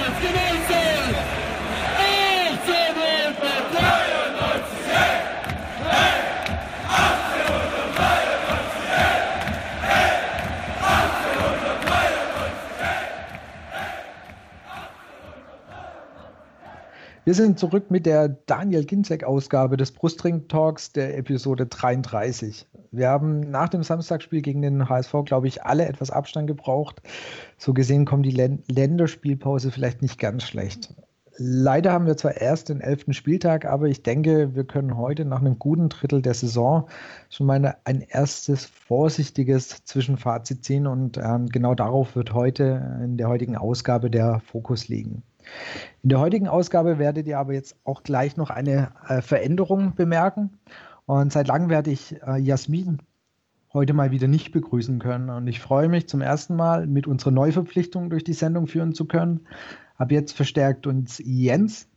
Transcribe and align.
Tuscaloosa! 0.00 0.99
Wir 17.30 17.36
sind 17.36 17.60
zurück 17.60 17.92
mit 17.92 18.06
der 18.06 18.28
Daniel 18.28 18.84
Ginzek-Ausgabe 18.84 19.76
des 19.76 19.92
Brustring 19.92 20.48
Talks 20.48 20.90
der 20.90 21.16
Episode 21.16 21.66
33. 21.66 22.66
Wir 22.90 23.08
haben 23.08 23.38
nach 23.38 23.68
dem 23.68 23.84
Samstagsspiel 23.84 24.42
gegen 24.42 24.62
den 24.62 24.88
HSV, 24.88 25.14
glaube 25.26 25.46
ich, 25.46 25.62
alle 25.62 25.86
etwas 25.86 26.10
Abstand 26.10 26.48
gebraucht. 26.48 27.00
So 27.56 27.72
gesehen 27.72 28.04
kommt 28.04 28.26
die 28.26 28.58
Länderspielpause 28.66 29.70
vielleicht 29.70 30.02
nicht 30.02 30.18
ganz 30.18 30.42
schlecht. 30.42 30.92
Leider 31.36 31.92
haben 31.92 32.06
wir 32.06 32.16
zwar 32.16 32.36
erst 32.36 32.68
den 32.68 32.80
elften 32.80 33.12
Spieltag, 33.12 33.64
aber 33.64 33.86
ich 33.86 34.02
denke, 34.02 34.56
wir 34.56 34.64
können 34.64 34.96
heute 34.96 35.24
nach 35.24 35.38
einem 35.38 35.56
guten 35.56 35.88
Drittel 35.88 36.22
der 36.22 36.34
Saison 36.34 36.88
schon 37.28 37.46
mal 37.46 37.76
ein 37.84 38.00
erstes 38.00 38.64
vorsichtiges 38.64 39.84
Zwischenfazit 39.84 40.64
ziehen 40.64 40.88
und 40.88 41.16
ähm, 41.16 41.46
genau 41.46 41.76
darauf 41.76 42.16
wird 42.16 42.34
heute 42.34 42.98
in 43.04 43.18
der 43.18 43.28
heutigen 43.28 43.56
Ausgabe 43.56 44.10
der 44.10 44.40
Fokus 44.40 44.88
liegen. 44.88 45.22
In 46.02 46.08
der 46.08 46.20
heutigen 46.20 46.48
Ausgabe 46.48 46.98
werdet 46.98 47.26
ihr 47.26 47.38
aber 47.38 47.52
jetzt 47.52 47.76
auch 47.84 48.02
gleich 48.02 48.36
noch 48.36 48.50
eine 48.50 48.92
äh, 49.08 49.20
Veränderung 49.22 49.94
bemerken. 49.94 50.58
Und 51.06 51.32
seit 51.32 51.48
langem 51.48 51.70
werde 51.70 51.90
ich 51.90 52.16
äh, 52.22 52.38
Jasmin 52.38 53.02
heute 53.72 53.92
mal 53.92 54.10
wieder 54.10 54.28
nicht 54.28 54.52
begrüßen 54.52 54.98
können. 54.98 55.30
Und 55.30 55.46
ich 55.46 55.60
freue 55.60 55.88
mich 55.88 56.08
zum 56.08 56.20
ersten 56.20 56.56
Mal 56.56 56.86
mit 56.86 57.06
unserer 57.06 57.30
Neuverpflichtung 57.30 58.10
durch 58.10 58.24
die 58.24 58.32
Sendung 58.32 58.66
führen 58.66 58.94
zu 58.94 59.06
können. 59.06 59.46
Ab 59.96 60.10
jetzt 60.10 60.32
verstärkt 60.32 60.86
uns 60.86 61.20
Jens, 61.24 61.88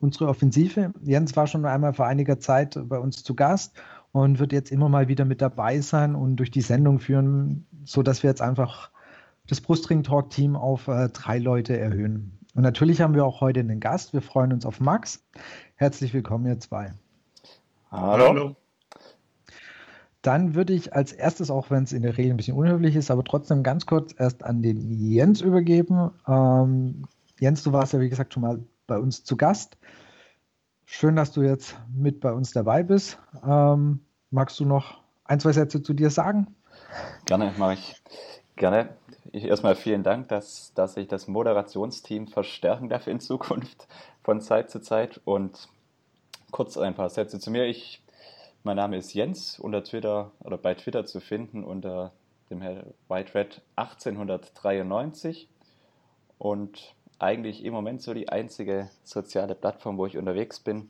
unsere 0.00 0.28
Offensive. 0.28 0.92
Jens 1.02 1.36
war 1.36 1.46
schon 1.46 1.64
einmal 1.64 1.92
vor 1.92 2.06
einiger 2.06 2.40
Zeit 2.40 2.78
bei 2.88 2.98
uns 2.98 3.22
zu 3.22 3.34
Gast 3.34 3.74
und 4.10 4.38
wird 4.38 4.52
jetzt 4.52 4.72
immer 4.72 4.88
mal 4.88 5.08
wieder 5.08 5.24
mit 5.24 5.40
dabei 5.40 5.80
sein 5.80 6.14
und 6.14 6.36
durch 6.36 6.50
die 6.50 6.60
Sendung 6.60 6.98
führen, 6.98 7.66
sodass 7.84 8.22
wir 8.22 8.30
jetzt 8.30 8.42
einfach 8.42 8.90
das 9.46 9.60
Brustring 9.60 10.02
Talk 10.02 10.30
Team 10.30 10.56
auf 10.56 10.88
äh, 10.88 11.08
drei 11.08 11.38
Leute 11.38 11.78
erhöhen. 11.78 12.38
Und 12.54 12.62
natürlich 12.62 13.00
haben 13.00 13.14
wir 13.14 13.24
auch 13.24 13.40
heute 13.40 13.60
einen 13.60 13.80
Gast. 13.80 14.12
Wir 14.12 14.20
freuen 14.20 14.52
uns 14.52 14.66
auf 14.66 14.80
Max. 14.80 15.24
Herzlich 15.76 16.12
willkommen, 16.12 16.46
ihr 16.46 16.60
zwei. 16.60 16.92
Hallo. 17.90 18.28
Hallo. 18.28 18.56
Dann 20.20 20.54
würde 20.54 20.72
ich 20.72 20.94
als 20.94 21.12
erstes, 21.12 21.50
auch 21.50 21.70
wenn 21.70 21.84
es 21.84 21.92
in 21.92 22.02
der 22.02 22.16
Regel 22.16 22.32
ein 22.32 22.36
bisschen 22.36 22.56
unhöflich 22.56 22.94
ist, 22.94 23.10
aber 23.10 23.24
trotzdem 23.24 23.62
ganz 23.62 23.86
kurz 23.86 24.14
erst 24.16 24.44
an 24.44 24.62
den 24.62 24.92
Jens 24.92 25.40
übergeben. 25.40 26.10
Ähm, 26.28 27.06
Jens, 27.40 27.62
du 27.64 27.72
warst 27.72 27.92
ja 27.92 28.00
wie 28.00 28.08
gesagt 28.08 28.34
schon 28.34 28.42
mal 28.42 28.60
bei 28.86 28.98
uns 28.98 29.24
zu 29.24 29.36
Gast. 29.36 29.78
Schön, 30.84 31.16
dass 31.16 31.32
du 31.32 31.42
jetzt 31.42 31.76
mit 31.92 32.20
bei 32.20 32.32
uns 32.32 32.52
dabei 32.52 32.82
bist. 32.82 33.18
Ähm, 33.44 34.00
magst 34.30 34.60
du 34.60 34.64
noch 34.64 35.00
ein, 35.24 35.40
zwei 35.40 35.52
Sätze 35.52 35.82
zu 35.82 35.94
dir 35.94 36.10
sagen? 36.10 36.54
Gerne, 37.24 37.52
mache 37.56 37.74
ich. 37.74 38.02
Gerne 38.62 38.90
ich 39.32 39.46
erstmal 39.46 39.74
vielen 39.74 40.04
Dank, 40.04 40.28
dass, 40.28 40.72
dass 40.74 40.96
ich 40.96 41.08
das 41.08 41.26
Moderationsteam 41.26 42.28
verstärken 42.28 42.88
darf 42.88 43.08
in 43.08 43.18
Zukunft 43.18 43.88
von 44.22 44.40
Zeit 44.40 44.70
zu 44.70 44.80
Zeit. 44.80 45.20
Und 45.24 45.68
kurz 46.52 46.78
ein 46.78 46.94
paar 46.94 47.10
Sätze 47.10 47.40
zu 47.40 47.50
mir. 47.50 47.66
Ich, 47.66 48.04
mein 48.62 48.76
Name 48.76 48.98
ist 48.98 49.14
Jens, 49.14 49.58
unter 49.58 49.82
Twitter 49.82 50.30
oder 50.38 50.58
bei 50.58 50.74
Twitter 50.74 51.04
zu 51.06 51.18
finden 51.18 51.64
unter 51.64 52.12
dem 52.50 52.60
White 52.60 53.34
Red 53.34 53.62
1893 53.74 55.48
und 56.38 56.94
eigentlich 57.18 57.64
im 57.64 57.72
Moment 57.72 58.00
so 58.00 58.14
die 58.14 58.28
einzige 58.28 58.90
soziale 59.02 59.56
Plattform, 59.56 59.98
wo 59.98 60.06
ich 60.06 60.16
unterwegs 60.16 60.60
bin. 60.60 60.88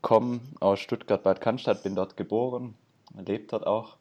Komme 0.00 0.40
aus 0.60 0.80
Stuttgart-Bad 0.80 1.42
Cannstatt, 1.42 1.82
bin 1.82 1.94
dort 1.94 2.16
geboren, 2.16 2.76
lebe 3.14 3.44
dort 3.46 3.66
auch 3.66 3.98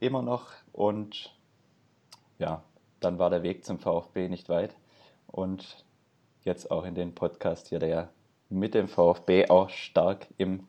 immer 0.00 0.22
noch 0.22 0.50
und 0.72 1.32
ja, 2.42 2.62
dann 3.00 3.18
war 3.18 3.30
der 3.30 3.42
Weg 3.42 3.64
zum 3.64 3.78
VfB 3.78 4.28
nicht 4.28 4.48
weit. 4.48 4.74
Und 5.28 5.84
jetzt 6.42 6.70
auch 6.70 6.84
in 6.84 6.94
den 6.94 7.14
Podcast 7.14 7.68
hier, 7.68 7.78
der 7.78 7.88
ja 7.88 8.08
mit 8.50 8.74
dem 8.74 8.88
VfB 8.88 9.48
auch 9.48 9.70
stark 9.70 10.26
im 10.36 10.64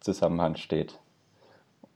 Zusammenhang 0.00 0.56
steht. 0.56 0.98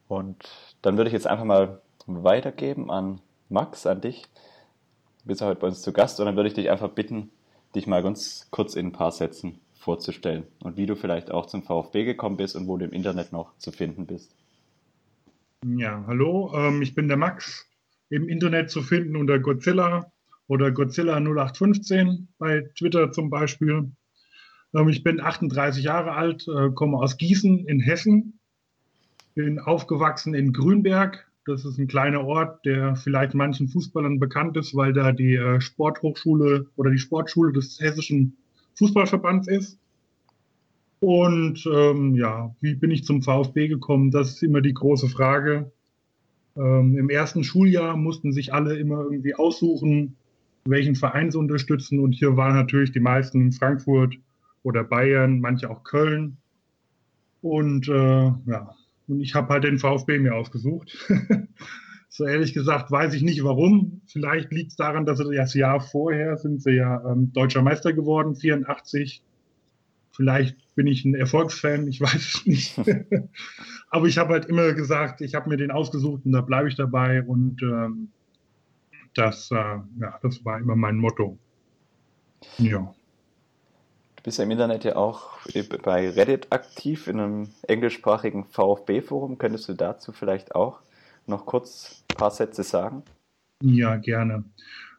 Und 0.09 0.50
dann 0.82 0.97
würde 0.97 1.09
ich 1.09 1.15
jetzt 1.15 1.26
einfach 1.26 1.44
mal 1.44 1.81
weitergeben 2.06 2.91
an 2.91 3.20
Max, 3.48 3.87
an 3.87 4.00
dich. 4.00 4.25
Du 5.22 5.28
bist 5.28 5.41
ja 5.41 5.47
heute 5.47 5.60
bei 5.60 5.69
uns 5.69 5.81
zu 5.81 5.93
Gast 5.93 6.19
und 6.19 6.26
dann 6.26 6.37
würde 6.37 6.49
ich 6.49 6.54
dich 6.54 6.69
einfach 6.69 6.91
bitten, 6.91 7.31
dich 7.75 7.87
mal 7.87 8.03
ganz 8.03 8.49
kurz 8.50 8.75
in 8.75 8.87
ein 8.87 8.93
paar 8.93 9.12
Sätzen 9.12 9.60
vorzustellen 9.78 10.47
und 10.62 10.76
wie 10.76 10.87
du 10.87 10.97
vielleicht 10.97 11.31
auch 11.31 11.47
zum 11.47 11.62
VfB 11.62 12.04
gekommen 12.04 12.37
bist 12.37 12.56
und 12.56 12.66
wo 12.66 12.76
du 12.76 12.84
im 12.84 12.93
Internet 12.93 13.32
noch 13.32 13.56
zu 13.59 13.70
finden 13.70 14.06
bist. 14.06 14.34
Ja, 15.64 16.04
hallo, 16.09 16.53
ähm, 16.54 16.82
ich 16.82 16.94
bin 16.94 17.06
der 17.06 17.16
Max, 17.16 17.72
im 18.12 18.28
Internet 18.28 18.71
zu 18.71 18.83
finden 18.83 19.17
unter 19.17 19.39
Godzilla 19.39 20.12
oder 20.47 20.71
Godzilla 20.71 21.17
0815 21.17 22.28
bei 22.39 22.69
Twitter 22.78 23.11
zum 23.11 23.31
Beispiel. 23.31 23.91
Ähm, 24.75 24.89
ich 24.91 25.03
bin 25.03 25.19
38 25.19 25.83
Jahre 25.83 26.12
alt, 26.12 26.47
äh, 26.47 26.71
komme 26.75 26.99
aus 26.99 27.17
Gießen 27.17 27.67
in 27.67 27.81
Hessen, 27.81 28.39
bin 29.34 29.59
aufgewachsen 29.59 30.34
in 30.34 30.53
Grünberg. 30.53 31.27
Das 31.47 31.65
ist 31.65 31.78
ein 31.78 31.89
kleiner 31.89 32.23
Ort, 32.25 32.67
der 32.67 32.97
vielleicht 32.97 33.33
manchen 33.33 33.69
Fußballern 33.69 34.21
bekannt 34.21 34.59
ist, 34.59 34.77
weil 34.77 34.93
da 34.93 35.12
die 35.12 35.34
äh, 35.37 35.62
Sporthochschule 35.62 36.67
oder 36.77 36.91
die 36.91 36.99
Sportschule 36.99 37.55
des 37.55 37.81
hessischen 37.81 38.37
Fußballverbands 38.75 39.49
ist. 39.49 39.79
Und 41.00 41.67
ähm, 41.67 42.15
ja, 42.15 42.55
wie 42.61 42.75
bin 42.75 42.91
ich 42.91 43.06
zum 43.06 43.23
VfB 43.23 43.69
gekommen? 43.69 44.11
Das 44.11 44.33
ist 44.33 44.43
immer 44.43 44.61
die 44.61 44.75
große 44.75 45.09
Frage. 45.09 45.73
Ähm, 46.56 46.96
Im 46.96 47.10
ersten 47.10 47.44
Schuljahr 47.44 47.96
mussten 47.96 48.32
sich 48.32 48.52
alle 48.52 48.76
immer 48.76 49.02
irgendwie 49.02 49.34
aussuchen, 49.34 50.16
welchen 50.64 50.94
Verein 50.94 51.30
sie 51.30 51.38
unterstützen. 51.38 51.98
Und 51.98 52.12
hier 52.12 52.36
waren 52.36 52.54
natürlich 52.54 52.92
die 52.92 53.00
meisten 53.00 53.40
in 53.40 53.52
Frankfurt 53.52 54.14
oder 54.62 54.84
Bayern, 54.84 55.40
manche 55.40 55.70
auch 55.70 55.84
Köln. 55.84 56.36
Und 57.40 57.88
äh, 57.88 57.92
ja, 57.92 58.74
und 59.08 59.20
ich 59.20 59.34
habe 59.34 59.48
halt 59.48 59.64
den 59.64 59.78
VfB 59.78 60.18
mir 60.18 60.34
ausgesucht. 60.34 60.96
so 62.08 62.26
ehrlich 62.26 62.52
gesagt 62.52 62.90
weiß 62.90 63.14
ich 63.14 63.22
nicht 63.22 63.42
warum. 63.42 64.02
Vielleicht 64.06 64.52
liegt 64.52 64.70
es 64.70 64.76
daran, 64.76 65.06
dass 65.06 65.19
sie 65.19 65.34
das 65.34 65.54
Jahr 65.54 65.80
vorher 65.80 66.36
sind 66.36 66.62
sie 66.62 66.72
ja 66.72 67.02
ähm, 67.10 67.32
deutscher 67.32 67.62
Meister 67.62 67.92
geworden, 67.92 68.36
84. 68.36 69.22
Vielleicht 70.12 70.56
bin 70.75 70.87
ich 70.87 71.05
ein 71.05 71.15
Erfolgsfan, 71.15 71.89
ich 71.89 72.00
weiß 72.00 72.15
es 72.15 72.47
nicht. 72.47 72.78
Aber 73.91 74.06
ich 74.06 74.19
habe 74.19 74.34
halt 74.34 74.47
immer 74.47 74.73
gesagt, 74.73 75.21
ich 75.21 75.34
habe 75.34 75.49
mir 75.49 75.56
den 75.56 75.71
ausgesucht 75.71 76.25
und 76.25 76.33
da 76.33 76.41
bleibe 76.41 76.69
ich 76.69 76.77
dabei 76.77 77.23
und 77.23 77.62
ähm, 77.62 78.09
das, 79.15 79.50
äh, 79.50 79.55
ja, 79.55 80.19
das 80.23 80.45
war 80.45 80.59
immer 80.59 80.77
mein 80.77 80.97
Motto. 80.97 81.39
Ja. 82.59 82.95
Du 84.17 84.23
bist 84.23 84.39
ja 84.39 84.45
im 84.45 84.50
Internet 84.50 84.84
ja 84.84 84.97
auch 84.97 85.41
bei 85.83 86.09
Reddit 86.09 86.53
aktiv 86.53 87.09
in 87.09 87.19
einem 87.19 87.49
englischsprachigen 87.67 88.44
VfB-Forum. 88.44 89.37
Könntest 89.37 89.69
du 89.69 89.75
dazu 89.75 90.12
vielleicht 90.12 90.55
auch 90.55 90.81
noch 91.27 91.44
kurz 91.44 92.05
ein 92.12 92.17
paar 92.17 92.31
Sätze 92.31 92.62
sagen? 92.62 93.03
Ja, 93.62 93.97
gerne. 93.97 94.44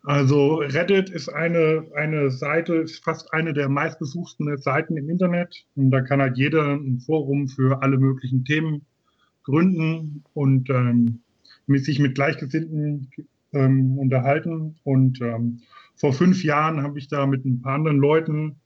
Also 0.03 0.55
Reddit 0.57 1.09
ist 1.09 1.29
eine, 1.29 1.87
eine 1.95 2.29
Seite, 2.29 2.75
ist 2.75 3.03
fast 3.03 3.33
eine 3.33 3.53
der 3.53 3.69
meistbesuchten 3.69 4.57
Seiten 4.57 4.97
im 4.97 5.09
Internet. 5.09 5.65
Und 5.75 5.91
da 5.91 6.01
kann 6.01 6.21
halt 6.21 6.37
jeder 6.37 6.73
ein 6.73 6.99
Forum 6.99 7.47
für 7.47 7.81
alle 7.81 7.97
möglichen 7.97 8.43
Themen 8.43 8.85
gründen 9.43 10.23
und 10.33 10.69
ähm, 10.69 11.21
mit 11.67 11.85
sich 11.85 11.99
mit 11.99 12.15
Gleichgesinnten 12.15 13.11
ähm, 13.53 13.97
unterhalten. 13.97 14.75
Und 14.83 15.21
ähm, 15.21 15.61
vor 15.95 16.11
fünf 16.11 16.43
Jahren 16.43 16.81
habe 16.83 16.99
ich 16.99 17.07
da 17.07 17.25
mit 17.25 17.45
ein 17.45 17.61
paar 17.61 17.75
anderen 17.75 17.97
Leuten 17.97 18.57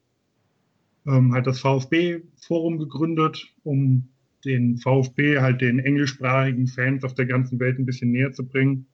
ähm, 1.06 1.34
halt 1.34 1.46
das 1.46 1.60
VfB-Forum 1.60 2.80
gegründet, 2.80 3.54
um 3.64 4.10
den 4.44 4.78
VfB 4.78 5.40
halt 5.40 5.62
den 5.62 5.78
englischsprachigen 5.78 6.66
Fans 6.66 7.04
auf 7.04 7.14
der 7.14 7.28
ganzen 7.28 7.60
Welt 7.60 7.78
ein 7.78 7.86
bisschen 7.86 8.12
näher 8.12 8.32
zu 8.32 8.44
bringen. 8.48 8.88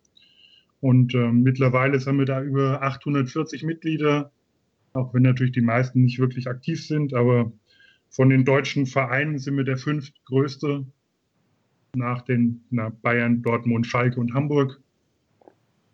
Und 0.84 1.16
ähm, 1.16 1.44
mittlerweile 1.44 1.98
haben 1.98 2.20
wir 2.20 2.26
da 2.26 2.44
über 2.44 2.82
840 2.82 3.64
Mitglieder, 3.64 4.34
auch 4.92 5.14
wenn 5.14 5.22
natürlich 5.22 5.54
die 5.54 5.62
meisten 5.62 6.02
nicht 6.02 6.20
wirklich 6.20 6.50
aktiv 6.50 6.86
sind, 6.86 7.14
aber 7.14 7.54
von 8.10 8.30
den 8.30 8.44
deutschen 8.44 8.86
Vereinen 8.86 9.40
sind 9.40 9.56
wir 9.56 9.64
der 9.64 9.78
fünftgrößte 9.78 10.86
nach 11.96 12.24
den 12.24 12.66
nach 12.70 12.92
Bayern, 13.02 13.42
Dortmund, 13.44 13.88
Schalke 13.88 14.20
und 14.20 14.34
Hamburg. 14.34 14.82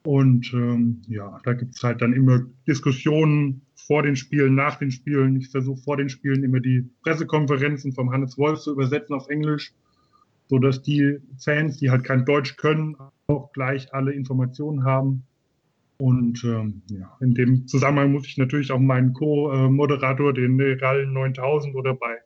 Und 0.02 0.52
ähm, 0.56 1.04
ja, 1.08 1.40
da 1.44 1.54
gibt 1.54 1.76
es 1.76 1.84
halt 1.84 2.02
dann 2.02 2.14
immer 2.14 2.48
Diskussionen 2.68 3.62
vor 3.76 4.02
den 4.02 4.16
Spielen, 4.16 4.56
nach 4.56 4.80
den 4.80 4.90
Spielen. 4.90 5.36
Ich 5.36 5.50
versuche 5.50 5.84
vor 5.84 5.98
den 5.98 6.10
Spielen 6.10 6.44
immer 6.44 6.62
die 6.62 6.90
Pressekonferenzen 7.04 7.94
vom 7.94 8.12
Hannes 8.12 8.40
Wolf 8.40 8.62
zu 8.62 8.72
übersetzen 8.72 9.14
auf 9.14 9.30
Englisch 9.30 9.72
so 10.50 10.58
dass 10.58 10.82
die 10.82 11.20
Fans, 11.38 11.78
die 11.78 11.92
halt 11.92 12.04
kein 12.04 12.26
Deutsch 12.26 12.58
können, 12.58 12.96
auch 13.28 13.52
gleich 13.54 13.94
alle 13.94 14.12
Informationen 14.12 14.84
haben. 14.84 15.24
Und 16.00 16.44
ähm, 16.44 16.82
ja, 16.90 17.16
in 17.20 17.36
dem 17.36 17.68
Zusammenhang 17.68 18.14
muss 18.14 18.26
ich 18.26 18.38
natürlich 18.38 18.72
auch 18.72 18.80
meinen 18.80 19.14
Co-Moderator, 19.14 20.34
den 20.34 20.60
RAL 20.60 21.06
9000 21.06 21.76
oder 21.76 21.94
bei, 21.94 22.18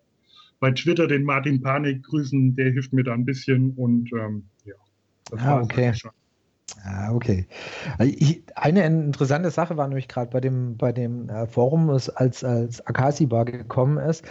bei 0.60 0.72
Twitter 0.72 1.08
den 1.08 1.24
Martin 1.24 1.62
Panik 1.62 2.04
grüßen. 2.04 2.56
Der 2.56 2.72
hilft 2.72 2.94
mir 2.94 3.04
da 3.04 3.14
ein 3.14 3.26
bisschen 3.26 3.72
und 3.72 4.12
ähm, 4.14 4.44
ja, 4.64 4.76
das 5.30 5.42
ah, 5.42 5.62
okay. 5.62 5.94
schon. 5.94 6.12
Ah, 6.86 7.14
okay. 7.14 7.48
Eine 8.56 8.86
interessante 8.86 9.52
Sache 9.52 9.76
war 9.76 9.88
nämlich 9.88 10.08
gerade 10.08 10.32
bei 10.32 10.40
dem, 10.40 10.78
bei 10.78 10.92
dem 10.92 11.30
äh, 11.30 11.48
Forum, 11.48 11.90
als, 11.90 12.44
als 12.44 12.86
Akasiba 12.86 13.44
gekommen 13.44 13.98
ist, 13.98 14.24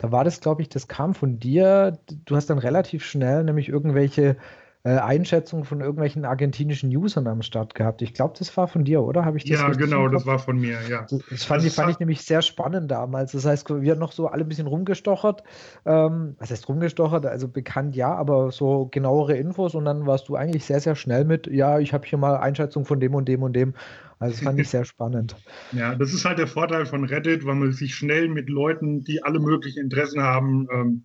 da 0.00 0.10
war 0.10 0.24
das, 0.24 0.40
glaube 0.40 0.62
ich, 0.62 0.70
das 0.70 0.88
kam 0.88 1.14
von 1.14 1.38
dir. 1.38 1.98
Du 2.24 2.34
hast 2.34 2.48
dann 2.48 2.58
relativ 2.58 3.04
schnell 3.04 3.44
nämlich 3.44 3.68
irgendwelche 3.68 4.38
äh, 4.82 4.96
Einschätzungen 4.96 5.66
von 5.66 5.82
irgendwelchen 5.82 6.24
argentinischen 6.24 6.94
Usern 6.96 7.26
am 7.26 7.42
Start 7.42 7.74
gehabt. 7.74 8.00
Ich 8.00 8.14
glaube, 8.14 8.32
das 8.38 8.56
war 8.56 8.66
von 8.66 8.82
dir, 8.82 9.02
oder? 9.02 9.26
Habe 9.26 9.36
ich 9.36 9.44
das 9.44 9.60
Ja, 9.60 9.68
genau, 9.68 10.08
das 10.08 10.24
war 10.24 10.38
von 10.38 10.58
mir, 10.58 10.78
ja. 10.88 11.02
Das 11.02 11.44
fand, 11.44 11.60
das 11.60 11.66
ich, 11.66 11.74
fand 11.74 11.90
ich 11.90 11.98
nämlich 11.98 12.22
sehr 12.22 12.40
spannend 12.40 12.90
damals. 12.90 13.32
Das 13.32 13.44
heißt, 13.44 13.68
wir 13.68 13.92
haben 13.92 13.98
noch 13.98 14.12
so 14.12 14.28
alle 14.28 14.42
ein 14.42 14.48
bisschen 14.48 14.66
rumgestochert. 14.66 15.42
Ähm, 15.84 16.34
was 16.38 16.50
heißt 16.50 16.66
rumgestochert? 16.66 17.26
Also 17.26 17.46
bekannt 17.48 17.94
ja, 17.94 18.14
aber 18.14 18.52
so 18.52 18.88
genauere 18.90 19.36
Infos 19.36 19.74
und 19.74 19.84
dann 19.84 20.06
warst 20.06 20.30
du 20.30 20.36
eigentlich 20.36 20.64
sehr, 20.64 20.80
sehr 20.80 20.96
schnell 20.96 21.26
mit, 21.26 21.46
ja, 21.46 21.78
ich 21.78 21.92
habe 21.92 22.06
hier 22.06 22.18
mal 22.18 22.38
Einschätzungen 22.38 22.86
von 22.86 23.00
dem 23.00 23.14
und 23.14 23.28
dem 23.28 23.42
und 23.42 23.52
dem. 23.52 23.74
Also 24.20 24.36
das 24.36 24.44
fand 24.44 24.60
ich 24.60 24.68
sehr 24.68 24.84
spannend. 24.84 25.34
Ja, 25.72 25.94
das 25.94 26.12
ist 26.12 26.24
halt 26.24 26.38
der 26.38 26.46
Vorteil 26.46 26.84
von 26.84 27.04
Reddit, 27.04 27.44
weil 27.46 27.54
man 27.54 27.72
sich 27.72 27.94
schnell 27.94 28.28
mit 28.28 28.48
Leuten, 28.48 29.02
die 29.02 29.22
alle 29.22 29.38
möglichen 29.38 29.80
Interessen 29.80 30.22
haben, 30.22 30.66
ähm, 30.72 31.04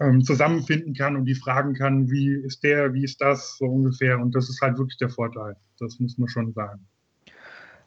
ähm, 0.00 0.24
zusammenfinden 0.24 0.94
kann 0.94 1.16
und 1.16 1.26
die 1.26 1.34
fragen 1.34 1.74
kann, 1.74 2.10
wie 2.10 2.34
ist 2.34 2.64
der, 2.64 2.92
wie 2.92 3.04
ist 3.04 3.20
das, 3.20 3.56
so 3.58 3.66
ungefähr. 3.66 4.18
Und 4.18 4.34
das 4.34 4.48
ist 4.48 4.60
halt 4.60 4.78
wirklich 4.78 4.96
der 4.98 5.10
Vorteil. 5.10 5.56
Das 5.78 6.00
muss 6.00 6.18
man 6.18 6.28
schon 6.28 6.52
sagen. 6.52 6.80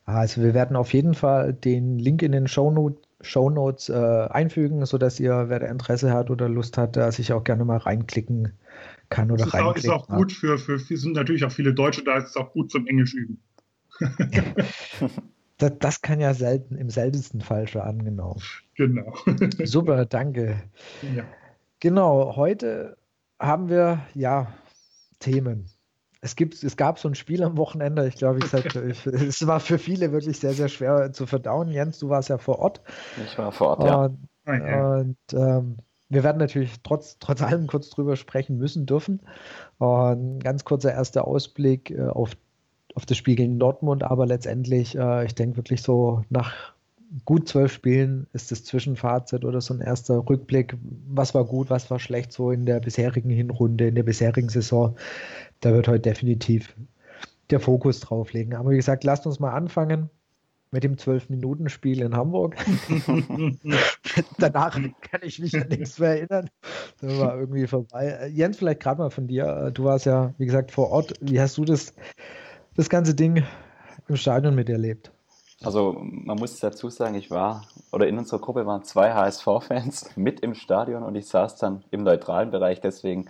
Also 0.05 0.41
wir 0.41 0.53
werden 0.53 0.75
auf 0.75 0.93
jeden 0.93 1.13
Fall 1.13 1.53
den 1.53 1.99
Link 1.99 2.23
in 2.23 2.31
den 2.31 2.47
Show 2.47 2.71
Notes 2.71 3.89
äh, 3.89 4.27
einfügen, 4.29 4.85
sodass 4.85 5.19
ihr, 5.19 5.49
wer 5.49 5.59
da 5.59 5.67
Interesse 5.67 6.13
hat 6.13 6.29
oder 6.29 6.47
Lust 6.47 6.77
hat, 6.77 6.95
da 6.95 7.11
sich 7.11 7.33
auch 7.33 7.43
gerne 7.43 7.65
mal 7.65 7.77
reinklicken 7.77 8.53
kann 9.09 9.29
oder 9.31 9.45
das 9.45 9.53
ist 9.53 9.59
auch, 9.59 9.75
ist 9.75 9.89
auch 9.89 10.07
gut 10.07 10.31
für, 10.31 10.57
für, 10.57 10.79
für, 10.79 10.97
sind 10.97 11.13
natürlich 11.13 11.43
auch 11.43 11.51
viele 11.51 11.73
Deutsche 11.73 12.03
da, 12.03 12.17
ist 12.17 12.29
es 12.29 12.37
auch 12.37 12.53
gut 12.53 12.71
zum 12.71 12.87
Englisch 12.87 13.13
üben. 13.13 13.39
das, 15.57 15.71
das, 15.79 16.01
kann 16.01 16.19
ja 16.19 16.33
selten, 16.33 16.75
im 16.75 16.89
seltensten 16.89 17.41
Fall 17.41 17.67
schon 17.67 17.81
angenommen. 17.81 18.41
Genau. 18.75 19.13
Super, 19.63 20.05
danke. 20.05 20.63
Ja. 21.15 21.23
Genau, 21.79 22.35
heute 22.35 22.97
haben 23.39 23.69
wir 23.69 24.01
ja 24.13 24.53
Themen. 25.19 25.65
Es, 26.21 26.35
gibt, 26.35 26.61
es 26.61 26.75
gab 26.75 26.99
so 26.99 27.07
ein 27.07 27.15
Spiel 27.15 27.43
am 27.43 27.57
Wochenende, 27.57 28.05
ich 28.07 28.15
glaube, 28.15 28.39
ich, 28.39 28.53
ich, 28.53 29.05
es 29.07 29.47
war 29.47 29.59
für 29.59 29.79
viele 29.79 30.11
wirklich 30.11 30.39
sehr, 30.39 30.53
sehr 30.53 30.67
schwer 30.67 31.13
zu 31.13 31.25
verdauen. 31.25 31.69
Jens, 31.69 31.99
du 31.99 32.09
warst 32.09 32.29
ja 32.29 32.37
vor 32.37 32.59
Ort. 32.59 32.81
Ich 33.25 33.37
war 33.37 33.51
vor 33.51 33.79
Ort, 33.79 33.83
ja. 33.83 34.05
Und, 34.05 34.27
okay. 34.45 34.81
und 34.81 35.17
ähm, 35.33 35.77
wir 36.09 36.23
werden 36.23 36.39
natürlich 36.39 36.81
trotz, 36.83 37.19
trotz 37.19 37.41
allem 37.41 37.67
kurz 37.67 37.89
drüber 37.89 38.15
sprechen 38.15 38.57
müssen 38.57 38.85
dürfen. 38.85 39.21
Und 39.77 40.43
ganz 40.43 40.65
kurzer 40.65 40.91
erster 40.91 41.25
Ausblick 41.25 41.91
äh, 41.91 42.07
auf, 42.07 42.31
auf 42.99 43.05
das 43.05 43.17
Spiel 43.17 43.35
gegen 43.35 43.59
Dortmund, 43.59 44.03
aber 44.03 44.25
letztendlich, 44.25 44.97
äh, 44.97 45.25
ich 45.25 45.33
denke 45.33 45.55
wirklich 45.55 45.81
so 45.81 46.25
nach 46.29 46.73
gut 47.23 47.47
zwölf 47.47 47.71
Spielen 47.71 48.27
ist 48.33 48.51
das 48.51 48.65
Zwischenfazit 48.65 49.45
oder 49.45 49.61
so 49.61 49.73
ein 49.73 49.79
erster 49.79 50.27
Rückblick, 50.29 50.75
was 51.07 51.33
war 51.33 51.45
gut, 51.45 51.69
was 51.69 51.89
war 51.89 51.97
schlecht 51.97 52.33
so 52.33 52.51
in 52.51 52.65
der 52.65 52.81
bisherigen 52.81 53.29
Hinrunde, 53.29 53.87
in 53.87 53.95
der 53.95 54.03
bisherigen 54.03 54.49
Saison. 54.49 54.97
Da 55.61 55.71
wird 55.71 55.87
heute 55.87 56.01
definitiv 56.01 56.75
der 57.49 57.61
Fokus 57.61 58.01
drauf 58.01 58.33
liegen. 58.33 58.53
Aber 58.53 58.71
wie 58.71 58.75
gesagt, 58.75 59.05
lasst 59.05 59.25
uns 59.25 59.39
mal 59.39 59.53
anfangen 59.53 60.09
mit 60.71 60.83
dem 60.83 60.97
Zwölf-Minuten-Spiel 60.97 62.01
in 62.01 62.15
Hamburg. 62.15 62.55
Danach 64.37 64.79
kann 65.01 65.21
ich 65.23 65.39
mich 65.39 65.55
an 65.59 65.67
nichts 65.67 65.97
mehr 65.97 66.09
erinnern. 66.09 66.49
Das 67.01 67.17
war 67.17 67.39
irgendwie 67.39 67.65
vorbei. 67.65 68.29
Jens, 68.31 68.57
vielleicht 68.57 68.81
gerade 68.81 69.01
mal 69.01 69.09
von 69.09 69.27
dir. 69.27 69.71
Du 69.73 69.85
warst 69.85 70.05
ja, 70.05 70.33
wie 70.37 70.45
gesagt, 70.45 70.71
vor 70.71 70.91
Ort. 70.91 71.13
Wie 71.21 71.39
hast 71.39 71.57
du 71.57 71.65
das, 71.65 71.93
das 72.75 72.89
ganze 72.89 73.15
Ding 73.15 73.43
im 74.07 74.15
Stadion 74.15 74.55
miterlebt? 74.55 75.11
Also 75.61 75.97
man 75.99 76.37
muss 76.37 76.57
dazu 76.59 76.89
sagen, 76.89 77.15
ich 77.15 77.31
war, 77.31 77.63
oder 77.91 78.07
in 78.07 78.17
unserer 78.17 78.39
Gruppe 78.39 78.65
waren 78.65 78.83
zwei 78.83 79.13
HSV-Fans 79.13 80.11
mit 80.15 80.39
im 80.39 80.53
Stadion 80.53 81.03
und 81.03 81.15
ich 81.15 81.27
saß 81.27 81.57
dann 81.57 81.83
im 81.91 82.03
neutralen 82.03 82.51
Bereich, 82.51 82.79
deswegen 82.79 83.25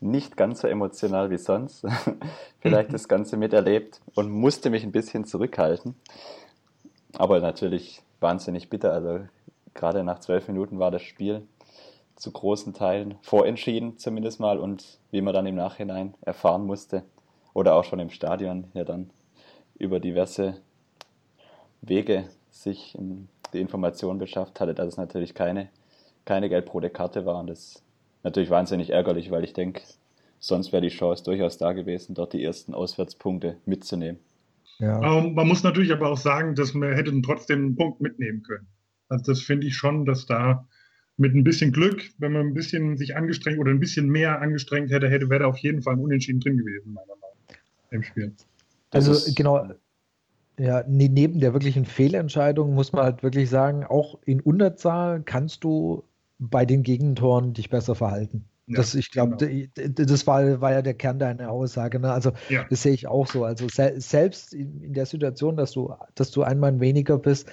nicht 0.00 0.36
ganz 0.36 0.60
so 0.60 0.68
emotional 0.68 1.30
wie 1.30 1.38
sonst. 1.38 1.84
Vielleicht 2.60 2.92
das 2.92 3.08
Ganze 3.08 3.36
miterlebt 3.36 4.00
und 4.14 4.30
musste 4.30 4.70
mich 4.70 4.84
ein 4.84 4.92
bisschen 4.92 5.24
zurückhalten. 5.24 5.94
Aber 7.14 7.40
natürlich 7.40 8.02
wahnsinnig 8.20 8.70
bitter. 8.70 8.92
Also 8.92 9.20
gerade 9.74 10.02
nach 10.04 10.20
zwölf 10.20 10.48
Minuten 10.48 10.78
war 10.78 10.90
das 10.90 11.02
Spiel 11.02 11.46
zu 12.16 12.32
großen 12.32 12.74
Teilen 12.74 13.14
vorentschieden 13.22 13.98
zumindest 13.98 14.40
mal 14.40 14.58
und 14.58 14.98
wie 15.12 15.20
man 15.20 15.34
dann 15.34 15.46
im 15.46 15.54
Nachhinein 15.54 16.14
erfahren 16.22 16.66
musste 16.66 17.04
oder 17.58 17.74
auch 17.74 17.84
schon 17.84 17.98
im 17.98 18.10
Stadion 18.10 18.68
ja 18.72 18.84
dann 18.84 19.10
über 19.78 19.98
diverse 19.98 20.60
Wege 21.82 22.28
sich 22.50 22.96
die 23.52 23.60
Information 23.60 24.18
beschafft 24.18 24.60
hatte, 24.60 24.74
dass 24.74 24.86
es 24.86 24.96
natürlich 24.96 25.34
keine, 25.34 25.68
keine 26.24 26.48
gelb-rote 26.48 26.88
Karte 26.88 27.26
war. 27.26 27.40
Und 27.40 27.48
das 27.48 27.58
ist 27.58 27.82
natürlich 28.22 28.50
wahnsinnig 28.50 28.90
ärgerlich, 28.90 29.32
weil 29.32 29.42
ich 29.42 29.54
denke, 29.54 29.82
sonst 30.38 30.72
wäre 30.72 30.82
die 30.82 30.88
Chance 30.88 31.24
durchaus 31.24 31.58
da 31.58 31.72
gewesen, 31.72 32.14
dort 32.14 32.32
die 32.32 32.44
ersten 32.44 32.74
Auswärtspunkte 32.74 33.56
mitzunehmen. 33.66 34.20
Ja. 34.78 35.00
Man 35.00 35.48
muss 35.48 35.64
natürlich 35.64 35.90
aber 35.90 36.10
auch 36.10 36.16
sagen, 36.16 36.54
dass 36.54 36.74
man 36.74 36.92
hätte 36.92 37.20
trotzdem 37.22 37.58
einen 37.58 37.76
Punkt 37.76 38.00
mitnehmen 38.00 38.44
können. 38.44 38.68
Also 39.08 39.32
das 39.32 39.40
finde 39.40 39.66
ich 39.66 39.76
schon, 39.76 40.04
dass 40.04 40.26
da 40.26 40.68
mit 41.16 41.34
ein 41.34 41.42
bisschen 41.42 41.72
Glück, 41.72 42.04
wenn 42.18 42.32
man 42.32 42.46
ein 42.46 42.54
bisschen 42.54 42.96
sich 42.96 43.16
angestrengt 43.16 43.58
oder 43.58 43.72
ein 43.72 43.80
bisschen 43.80 44.08
mehr 44.08 44.40
angestrengt 44.40 44.92
hätte, 44.92 45.08
hätte 45.08 45.28
wäre 45.28 45.40
da 45.40 45.46
auf 45.46 45.58
jeden 45.58 45.82
Fall 45.82 45.94
ein 45.94 46.00
Unentschieden 46.00 46.38
drin 46.38 46.56
gewesen, 46.56 46.92
meiner 46.92 47.06
Meinung 47.06 47.20
nach, 47.20 47.27
im 47.90 48.02
Spiel. 48.02 48.34
Also 48.90 49.32
genau, 49.34 49.68
ja, 50.58 50.82
ne, 50.86 51.08
neben 51.08 51.40
der 51.40 51.52
wirklichen 51.52 51.84
Fehlentscheidung 51.84 52.74
muss 52.74 52.92
man 52.92 53.04
halt 53.04 53.22
wirklich 53.22 53.48
sagen, 53.48 53.84
auch 53.84 54.18
in 54.24 54.40
Unterzahl 54.40 55.22
kannst 55.22 55.64
du 55.64 56.04
bei 56.38 56.64
den 56.64 56.82
Gegentoren 56.82 57.52
dich 57.52 57.70
besser 57.70 57.94
verhalten. 57.94 58.44
Ja, 58.66 58.76
das, 58.76 58.94
ich 58.94 59.10
glaube, 59.10 59.36
genau. 59.36 59.68
das 59.94 60.26
war, 60.26 60.60
war 60.60 60.72
ja 60.72 60.82
der 60.82 60.94
Kern 60.94 61.18
deiner 61.18 61.50
Aussage. 61.50 61.98
Ne? 62.00 62.12
Also 62.12 62.32
ja. 62.50 62.66
das 62.68 62.82
sehe 62.82 62.92
ich 62.92 63.06
auch 63.06 63.26
so. 63.26 63.44
Also 63.44 63.66
se 63.68 63.94
selbst 63.96 64.52
in, 64.52 64.82
in, 64.82 64.92
der 64.92 65.06
Situation, 65.06 65.56
dass 65.56 65.72
du, 65.72 65.94
dass 66.14 66.30
du 66.30 66.42
einmal 66.42 66.78
weniger 66.78 67.18
bist, 67.18 67.48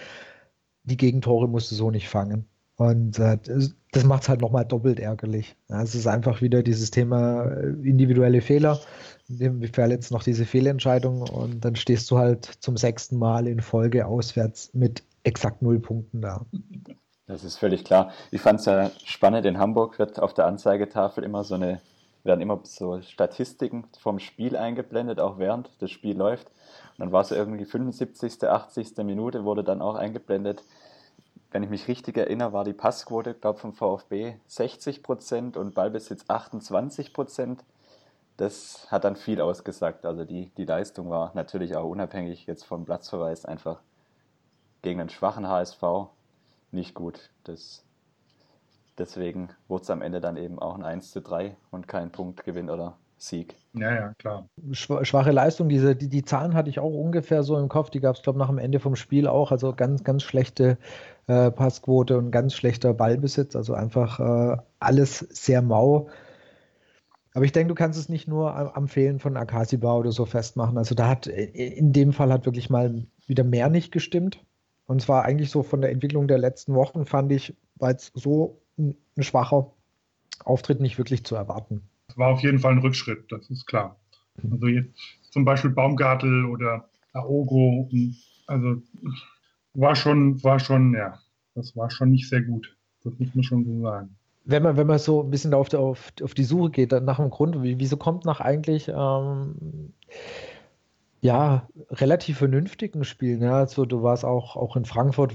die 0.83 0.97
Gegentore 0.97 1.47
musst 1.47 1.71
du 1.71 1.75
so 1.75 1.89
nicht 1.89 2.09
fangen. 2.09 2.45
Und 2.75 3.17
äh, 3.19 3.37
das 3.95 4.03
macht 4.03 4.23
es 4.23 4.29
halt 4.29 4.41
nochmal 4.41 4.65
doppelt 4.65 4.99
ärgerlich. 4.99 5.55
Ja, 5.69 5.81
es 5.81 5.95
ist 5.95 6.07
einfach 6.07 6.41
wieder 6.41 6.63
dieses 6.63 6.91
Thema 6.91 7.45
äh, 7.45 7.67
individuelle 7.83 8.41
Fehler 8.41 8.79
wir 9.27 9.69
verletzt 9.69 10.11
noch 10.11 10.23
diese 10.23 10.45
Fehlentscheidung 10.45 11.21
und 11.23 11.65
dann 11.65 11.75
stehst 11.75 12.09
du 12.11 12.17
halt 12.17 12.45
zum 12.45 12.77
sechsten 12.77 13.17
Mal 13.17 13.47
in 13.47 13.59
Folge 13.59 14.05
auswärts 14.05 14.73
mit 14.73 15.03
exakt 15.23 15.61
null 15.61 15.79
Punkten 15.79 16.21
da. 16.21 16.45
Das 17.27 17.43
ist 17.43 17.57
völlig 17.57 17.83
klar. 17.83 18.11
Ich 18.29 18.41
fand 18.41 18.59
es 18.59 18.67
ja 18.67 18.91
spannend, 19.03 19.45
in 19.45 19.57
Hamburg 19.57 19.97
wird 19.97 20.19
auf 20.19 20.33
der 20.35 20.45
Anzeigetafel 20.45 21.23
immer 21.23 21.43
so 21.43 21.55
eine, 21.55 21.81
werden 22.23 22.41
immer 22.41 22.59
so 22.63 23.01
Statistiken 23.01 23.85
vom 23.99 24.19
Spiel 24.19 24.55
eingeblendet, 24.55 25.19
auch 25.19 25.39
während 25.39 25.71
das 25.79 25.89
Spiel 25.89 26.15
läuft. 26.15 26.47
Und 26.97 26.99
dann 26.99 27.11
war 27.11 27.21
es 27.21 27.31
irgendwie 27.31 27.65
75., 27.65 28.43
80. 28.43 28.97
Minute, 28.97 29.43
wurde 29.43 29.63
dann 29.63 29.81
auch 29.81 29.95
eingeblendet. 29.95 30.63
Wenn 31.55 31.63
ich 31.63 31.69
mich 31.69 31.87
richtig 31.87 32.17
erinnere, 32.17 32.51
war 32.51 32.65
die 32.65 32.73
Passquote, 32.73 33.33
glaube 33.33 33.59
vom 33.59 33.71
VfB 33.71 34.35
60 34.45 35.01
Prozent 35.01 35.55
und 35.55 35.73
Ballbesitz 35.73 36.25
28 36.27 37.13
Prozent 37.13 37.63
das 38.35 38.91
hat 38.91 39.05
dann 39.05 39.15
viel 39.15 39.39
ausgesagt. 39.39 40.05
Also 40.05 40.25
die, 40.25 40.51
die 40.57 40.65
Leistung 40.65 41.09
war 41.09 41.31
natürlich 41.33 41.77
auch 41.77 41.89
unabhängig 41.89 42.45
jetzt 42.45 42.65
vom 42.65 42.83
Platzverweis 42.83 43.45
einfach 43.45 43.79
gegen 44.81 44.99
einen 44.99 45.09
schwachen 45.09 45.47
HSV 45.47 45.81
nicht 46.71 46.93
gut. 46.93 47.29
Das, 47.45 47.85
deswegen 48.97 49.47
wurde 49.69 49.83
es 49.83 49.89
am 49.89 50.01
Ende 50.01 50.19
dann 50.19 50.35
eben 50.35 50.59
auch 50.59 50.75
ein 50.75 50.83
1 50.83 51.11
zu 51.11 51.21
3 51.21 51.55
und 51.71 51.87
kein 51.87 52.11
Punktgewinn 52.11 52.69
oder 52.69 52.97
Sieg. 53.27 53.55
Ja, 53.73 53.93
ja, 53.93 54.13
klar. 54.17 54.47
Schwache 54.71 55.31
Leistung, 55.31 55.67
diese, 55.67 55.95
die, 55.95 56.07
die 56.07 56.23
Zahlen 56.23 56.53
hatte 56.53 56.69
ich 56.69 56.79
auch 56.79 56.93
ungefähr 56.93 57.43
so 57.43 57.57
im 57.57 57.67
Kopf. 57.67 57.89
Die 57.89 57.99
gab 57.99 58.15
es, 58.15 58.21
glaube 58.21 58.37
ich, 58.37 58.41
nach 58.41 58.49
dem 58.49 58.57
Ende 58.57 58.79
vom 58.79 58.95
Spiel 58.95 59.27
auch. 59.27 59.51
Also 59.51 59.73
ganz, 59.73 60.03
ganz 60.03 60.23
schlechte 60.23 60.77
äh, 61.27 61.51
Passquote 61.51 62.17
und 62.17 62.31
ganz 62.31 62.53
schlechter 62.53 62.93
Ballbesitz. 62.93 63.55
Also 63.55 63.73
einfach 63.73 64.19
äh, 64.19 64.57
alles 64.79 65.19
sehr 65.19 65.61
mau. 65.61 66.09
Aber 67.33 67.43
ich 67.43 67.51
denke, 67.51 67.67
du 67.67 67.75
kannst 67.75 67.99
es 67.99 68.07
nicht 68.07 68.29
nur 68.29 68.55
am, 68.55 68.87
Fehlen 68.87 69.19
von 69.19 69.35
Akasiba 69.35 69.93
oder 69.95 70.13
so 70.13 70.25
festmachen. 70.25 70.77
Also 70.77 70.95
da 70.95 71.09
hat 71.09 71.27
in 71.27 71.91
dem 71.91 72.13
Fall 72.13 72.31
hat 72.31 72.45
wirklich 72.45 72.69
mal 72.69 73.05
wieder 73.27 73.43
mehr 73.43 73.69
nicht 73.69 73.91
gestimmt. 73.91 74.41
Und 74.85 75.01
zwar 75.01 75.25
eigentlich 75.25 75.49
so 75.51 75.61
von 75.61 75.81
der 75.81 75.91
Entwicklung 75.91 76.29
der 76.29 76.37
letzten 76.37 76.75
Wochen 76.75 77.05
fand 77.05 77.33
ich, 77.33 77.57
war 77.75 77.89
jetzt 77.89 78.13
so 78.15 78.61
ein, 78.77 78.95
ein 79.17 79.23
schwacher 79.23 79.73
Auftritt 80.45 80.79
nicht 80.79 80.97
wirklich 80.97 81.25
zu 81.25 81.35
erwarten. 81.35 81.81
War 82.15 82.29
auf 82.29 82.41
jeden 82.41 82.59
Fall 82.59 82.73
ein 82.73 82.79
Rückschritt, 82.79 83.31
das 83.31 83.49
ist 83.49 83.65
klar. 83.65 83.97
Also 84.51 84.67
jetzt 84.67 84.93
zum 85.31 85.43
Beispiel 85.45 85.71
Baumgartel 85.71 86.45
oder 86.45 86.87
Aogo. 87.13 87.89
Also 88.47 88.81
war 89.73 89.95
schon, 89.95 90.41
war 90.43 90.59
schon, 90.59 90.93
ja, 90.93 91.19
das 91.55 91.75
war 91.75 91.89
schon 91.89 92.11
nicht 92.11 92.29
sehr 92.29 92.41
gut. 92.41 92.75
Das 93.03 93.13
muss 93.19 93.33
man 93.33 93.43
schon 93.43 93.65
so 93.65 93.81
sagen. 93.81 94.15
Wenn 94.45 94.63
man, 94.63 94.77
wenn 94.77 94.87
man 94.87 94.99
so 94.99 95.23
ein 95.23 95.31
bisschen 95.31 95.53
auf, 95.53 95.69
die, 95.69 95.77
auf, 95.77 96.13
auf 96.21 96.33
die 96.35 96.43
Suche 96.43 96.69
geht, 96.69 96.91
nach 96.91 97.17
dem 97.17 97.31
Grund, 97.31 97.63
wie, 97.63 97.79
wieso 97.79 97.97
kommt 97.97 98.25
nach 98.25 98.39
eigentlich 98.39 98.87
ähm, 98.87 99.91
ja, 101.21 101.67
relativ 101.89 102.37
vernünftigen 102.37 103.03
Spielen. 103.03 103.41
Ja, 103.41 103.57
also 103.57 103.85
du 103.85 104.03
warst 104.03 104.23
auch, 104.23 104.55
auch 104.55 104.75
in 104.75 104.85
Frankfurt 104.85 105.33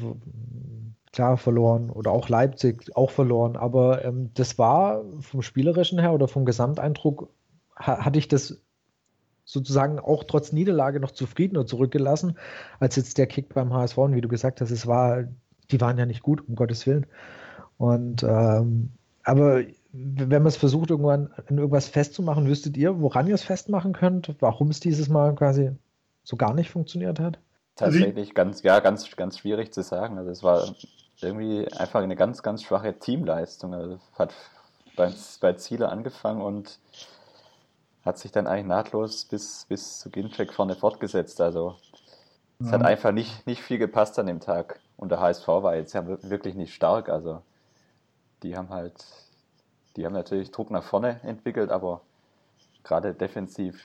klar 1.13 1.37
verloren 1.37 1.91
oder 1.91 2.13
auch 2.13 2.29
Leipzig 2.29 2.97
auch 2.97 3.11
verloren, 3.11 3.57
aber 3.57 4.05
ähm, 4.05 4.31
das 4.35 4.59
war 4.59 5.03
vom 5.21 5.43
Spielerischen 5.43 5.99
her 5.99 6.13
oder 6.13 6.29
vom 6.29 6.45
Gesamteindruck 6.45 7.31
ha 7.77 8.05
hatte 8.05 8.19
ich 8.19 8.29
das 8.29 8.61
sozusagen 9.45 9.99
auch 9.99 10.25
trotz 10.25 10.53
Niederlage 10.53 11.01
noch 11.01 11.11
zufriedener 11.11 11.67
zurückgelassen, 11.67 12.39
als 12.79 12.97
jetzt 12.97 13.19
der 13.19 13.27
Kick 13.27 13.53
beim 13.53 13.73
HSV. 13.73 13.99
Und 13.99 14.15
wie 14.15 14.21
du 14.21 14.29
gesagt 14.29 14.61
hast, 14.61 14.71
es 14.71 14.87
war, 14.87 15.25
die 15.71 15.81
waren 15.81 15.99
ja 15.99 16.07
nicht 16.07 16.23
gut, 16.23 16.47
um 16.47 16.55
Gottes 16.55 16.87
Willen. 16.87 17.07
Und 17.77 18.23
ähm, 18.23 18.93
aber 19.25 19.63
wenn 19.93 20.29
man 20.29 20.47
es 20.47 20.57
versucht, 20.57 20.91
irgendwann 20.91 21.33
an 21.49 21.59
irgendwas 21.59 21.89
festzumachen, 21.89 22.47
wüsstet 22.47 22.77
ihr, 22.77 23.01
woran 23.01 23.27
ihr 23.27 23.35
es 23.35 23.43
festmachen 23.43 23.93
könnt, 23.93 24.37
warum 24.39 24.71
es 24.71 24.81
dieses 24.81 25.09
Mal 25.09 25.35
quasi 25.35 25.73
so 26.23 26.37
gar 26.37 26.55
nicht 26.55 26.71
funktioniert 26.71 27.19
hat? 27.19 27.39
Tatsächlich 27.75 28.35
ganz, 28.35 28.63
ja, 28.63 28.79
ganz, 28.81 29.17
ganz 29.17 29.39
schwierig 29.39 29.73
zu 29.73 29.83
sagen. 29.83 30.19
Also 30.19 30.31
es 30.31 30.43
war 30.43 30.75
irgendwie 31.23 31.71
einfach 31.73 32.03
eine 32.03 32.17
ganz, 32.17 32.43
ganz 32.43 32.63
schwache 32.63 32.99
Teamleistung. 32.99 33.75
Also 33.75 33.99
hat 34.19 34.33
bei, 34.97 35.13
bei 35.41 35.53
Ziele 35.55 35.89
angefangen 35.89 36.43
und 36.43 36.79
hat 38.05 38.19
sich 38.19 38.33
dann 38.33 38.47
eigentlich 38.47 38.67
nahtlos 38.67 39.25
bis, 39.25 39.67
bis 39.69 39.99
zu 39.99 40.11
Ginczek 40.11 40.53
vorne 40.53 40.75
fortgesetzt. 40.75 41.41
Also 41.41 41.77
es 42.59 42.67
ja. 42.67 42.73
hat 42.73 42.83
einfach 42.83 43.13
nicht, 43.13 43.47
nicht 43.47 43.63
viel 43.63 43.79
gepasst 43.79 44.19
an 44.19 44.27
dem 44.27 44.41
Tag. 44.41 44.81
Und 44.97 45.11
der 45.11 45.21
HSV 45.21 45.49
war 45.49 45.77
jetzt 45.77 45.95
ja 45.95 46.07
wirklich 46.07 46.55
nicht 46.55 46.75
stark. 46.75 47.09
Also 47.09 47.43
die 48.43 48.57
haben 48.57 48.71
halt, 48.71 49.05
die 49.97 50.05
haben 50.05 50.13
natürlich 50.13 50.51
Druck 50.51 50.71
nach 50.71 50.85
vorne 50.85 51.21
entwickelt, 51.23 51.71
aber 51.71 52.03
gerade 52.85 53.15
defensiv 53.15 53.83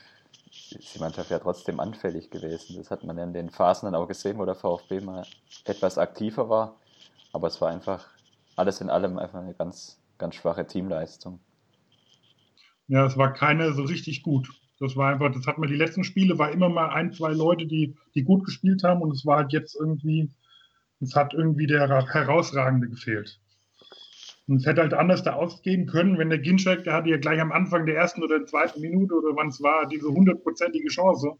ist 0.70 0.94
die 0.94 0.98
Mannschaft 0.98 1.30
ja 1.30 1.38
trotzdem 1.38 1.80
anfällig 1.80 2.30
gewesen. 2.30 2.76
Das 2.76 2.90
hat 2.90 3.04
man 3.04 3.18
ja 3.18 3.24
in 3.24 3.34
den 3.34 3.50
Phasen 3.50 3.86
dann 3.86 3.94
auch 3.94 4.08
gesehen, 4.08 4.38
wo 4.38 4.44
der 4.44 4.54
VfB 4.54 5.00
mal 5.00 5.26
etwas 5.64 5.98
aktiver 5.98 6.48
war. 6.48 6.76
Aber 7.36 7.48
es 7.48 7.60
war 7.60 7.68
einfach 7.68 8.08
alles 8.56 8.80
in 8.80 8.88
allem 8.88 9.18
einfach 9.18 9.40
eine 9.40 9.52
ganz, 9.52 10.00
ganz 10.16 10.36
schwache 10.36 10.66
Teamleistung. 10.66 11.38
Ja, 12.88 13.04
es 13.04 13.18
war 13.18 13.34
keine 13.34 13.74
so 13.74 13.82
richtig 13.82 14.22
gut. 14.22 14.48
Das 14.80 14.96
war 14.96 15.12
einfach, 15.12 15.30
das 15.30 15.46
hat 15.46 15.58
man 15.58 15.68
die 15.68 15.76
letzten 15.76 16.02
Spiele, 16.02 16.38
war 16.38 16.50
immer 16.50 16.70
mal 16.70 16.88
ein, 16.88 17.12
zwei 17.12 17.32
Leute, 17.34 17.66
die, 17.66 17.94
die 18.14 18.22
gut 18.22 18.46
gespielt 18.46 18.84
haben 18.84 19.02
und 19.02 19.10
es 19.10 19.26
war 19.26 19.36
halt 19.36 19.52
jetzt 19.52 19.76
irgendwie, 19.78 20.30
es 21.00 21.14
hat 21.14 21.34
irgendwie 21.34 21.66
der 21.66 21.86
Herausragende 21.86 22.88
gefehlt. 22.88 23.38
Und 24.48 24.56
es 24.56 24.64
hätte 24.64 24.80
halt 24.80 24.94
anders 24.94 25.22
da 25.22 25.34
ausgehen 25.34 25.84
können, 25.84 26.16
wenn 26.16 26.30
der 26.30 26.38
Ginczek, 26.38 26.84
der 26.84 26.94
hatte 26.94 27.10
ja 27.10 27.18
gleich 27.18 27.42
am 27.42 27.52
Anfang 27.52 27.84
der 27.84 27.96
ersten 27.96 28.22
oder 28.22 28.38
der 28.38 28.46
zweiten 28.46 28.80
Minute 28.80 29.12
oder 29.12 29.36
wann 29.36 29.48
es 29.48 29.62
war, 29.62 29.86
diese 29.86 30.08
hundertprozentige 30.08 30.88
Chance. 30.88 31.32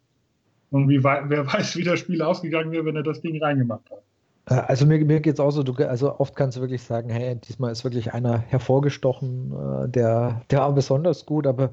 Und 0.68 0.90
wie, 0.90 1.02
wer 1.02 1.46
weiß, 1.54 1.74
wie 1.76 1.84
das 1.84 2.00
Spiel 2.00 2.20
ausgegangen 2.20 2.70
wäre, 2.70 2.84
wenn 2.84 2.96
er 2.96 3.02
das 3.02 3.22
Ding 3.22 3.42
reingemacht 3.42 3.90
hat. 3.90 4.02
Äh, 4.48 4.54
also 4.54 4.86
mir, 4.86 5.04
mir 5.04 5.20
geht 5.20 5.34
es 5.34 5.40
auch 5.40 5.50
so, 5.50 5.62
du, 5.62 5.74
also 5.88 6.18
oft 6.18 6.34
kannst 6.36 6.56
du 6.56 6.60
wirklich 6.60 6.82
sagen, 6.82 7.10
hey, 7.10 7.36
diesmal 7.36 7.72
ist 7.72 7.84
wirklich 7.84 8.12
einer 8.14 8.38
hervorgestochen, 8.38 9.52
äh, 9.52 9.88
der, 9.88 10.42
der 10.50 10.60
war 10.60 10.72
besonders 10.72 11.26
gut, 11.26 11.46
aber 11.46 11.70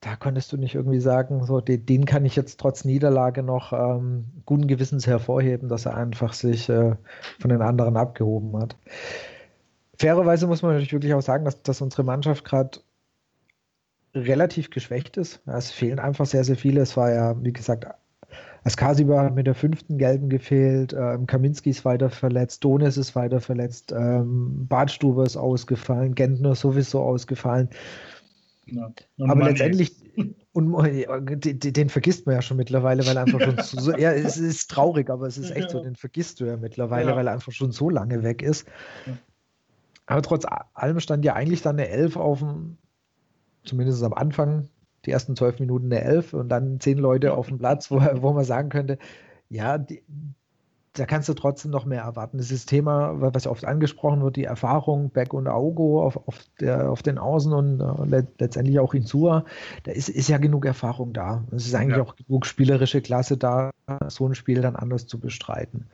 da 0.00 0.16
konntest 0.16 0.52
du 0.52 0.58
nicht 0.58 0.74
irgendwie 0.74 1.00
sagen, 1.00 1.44
so 1.46 1.60
den, 1.60 1.86
den 1.86 2.04
kann 2.04 2.26
ich 2.26 2.36
jetzt 2.36 2.60
trotz 2.60 2.84
Niederlage 2.84 3.42
noch 3.42 3.72
ähm, 3.72 4.26
guten 4.44 4.66
Gewissens 4.66 5.06
hervorheben, 5.06 5.68
dass 5.68 5.86
er 5.86 5.96
einfach 5.96 6.34
sich 6.34 6.68
äh, 6.68 6.96
von 7.40 7.48
den 7.48 7.62
anderen 7.62 7.96
abgehoben 7.96 8.60
hat. 8.60 8.76
Fairerweise 9.98 10.46
muss 10.46 10.62
man 10.62 10.72
natürlich 10.72 10.92
wirklich 10.92 11.14
auch 11.14 11.22
sagen, 11.22 11.44
dass, 11.44 11.62
dass 11.62 11.80
unsere 11.80 12.04
Mannschaft 12.04 12.44
gerade 12.44 12.80
relativ 14.14 14.70
geschwächt 14.70 15.16
ist. 15.16 15.40
Es 15.46 15.70
fehlen 15.70 15.98
einfach 15.98 16.26
sehr, 16.26 16.44
sehr 16.44 16.56
viele. 16.56 16.82
Es 16.82 16.96
war 16.96 17.12
ja, 17.12 17.42
wie 17.42 17.52
gesagt, 17.52 17.86
Askasiba 18.64 19.22
hat 19.22 19.34
mit 19.34 19.46
der 19.46 19.54
fünften 19.54 19.98
Gelben 19.98 20.30
gefehlt, 20.30 20.94
ähm, 20.98 21.26
Kaminski 21.26 21.70
ist 21.70 21.84
weiter 21.84 22.08
verletzt, 22.08 22.64
Donis 22.64 22.96
ist 22.96 23.14
weiter 23.14 23.40
verletzt, 23.40 23.92
ähm, 23.92 24.66
Badstuber 24.66 25.24
ist 25.24 25.36
ausgefallen, 25.36 26.14
Gentner 26.14 26.54
sowieso 26.54 27.02
ausgefallen. 27.02 27.68
Ja, 28.66 28.90
Aber 29.18 29.44
letztendlich, 29.44 29.92
und, 30.52 30.72
den, 31.44 31.58
den, 31.60 31.88
vergisst 31.90 32.24
man 32.24 32.36
ja 32.36 32.42
schon 32.42 32.56
mittlerweile, 32.56 33.06
weil 33.06 33.16
er 33.16 33.24
einfach 33.24 33.40
schon 33.40 33.58
so, 33.80 33.92
ja, 33.96 34.12
es 34.12 34.38
ist 34.38 34.70
traurig, 34.70 35.10
aber 35.10 35.26
es 35.26 35.36
ist 35.36 35.50
echt 35.50 35.68
so, 35.68 35.82
den 35.82 35.96
vergisst 35.96 36.40
du 36.40 36.46
ja 36.46 36.56
mittlerweile, 36.56 37.10
ja. 37.10 37.16
weil 37.16 37.26
er 37.26 37.34
einfach 37.34 37.52
schon 37.52 37.72
so 37.72 37.90
lange 37.90 38.22
weg 38.22 38.40
ist. 38.40 38.66
Aber 40.06 40.22
trotz 40.22 40.46
allem 40.72 41.00
stand 41.00 41.24
ja 41.26 41.34
eigentlich 41.34 41.60
dann 41.60 41.76
eine 41.76 41.88
Elf 41.88 42.16
auf 42.16 42.38
dem, 42.38 42.78
zumindest 43.64 44.02
am 44.02 44.14
Anfang 44.14 44.68
die 45.06 45.10
ersten 45.10 45.36
zwölf 45.36 45.58
Minuten 45.60 45.90
der 45.90 46.04
Elf 46.04 46.34
und 46.34 46.48
dann 46.48 46.80
zehn 46.80 46.98
Leute 46.98 47.34
auf 47.34 47.48
dem 47.48 47.58
Platz, 47.58 47.90
wo, 47.90 47.96
wo 47.96 48.32
man 48.32 48.44
sagen 48.44 48.68
könnte, 48.68 48.98
ja, 49.48 49.78
die, 49.78 50.02
da 50.94 51.06
kannst 51.06 51.28
du 51.28 51.34
trotzdem 51.34 51.72
noch 51.72 51.86
mehr 51.86 52.02
erwarten. 52.02 52.38
Das 52.38 52.52
ist 52.52 52.64
das 52.64 52.66
Thema, 52.66 53.20
was 53.20 53.48
oft 53.48 53.64
angesprochen 53.64 54.22
wird, 54.22 54.36
die 54.36 54.44
Erfahrung 54.44 55.10
Beck 55.10 55.34
und 55.34 55.48
Augo 55.48 56.04
auf, 56.04 56.16
auf, 56.28 56.38
der, 56.60 56.90
auf 56.90 57.02
den 57.02 57.18
Außen 57.18 57.52
und 57.52 57.80
uh, 57.80 58.04
letztendlich 58.04 58.78
auch 58.78 58.94
Insua. 58.94 59.44
Da 59.82 59.90
ist, 59.90 60.08
ist 60.08 60.28
ja 60.28 60.38
genug 60.38 60.64
Erfahrung 60.64 61.12
da. 61.12 61.42
Es 61.50 61.66
ist 61.66 61.74
eigentlich 61.74 61.96
ja. 61.96 62.04
auch 62.04 62.14
genug 62.14 62.46
spielerische 62.46 63.00
Klasse 63.00 63.36
da, 63.36 63.70
so 64.06 64.28
ein 64.28 64.36
Spiel 64.36 64.60
dann 64.60 64.76
anders 64.76 65.08
zu 65.08 65.18
bestreiten. 65.18 65.86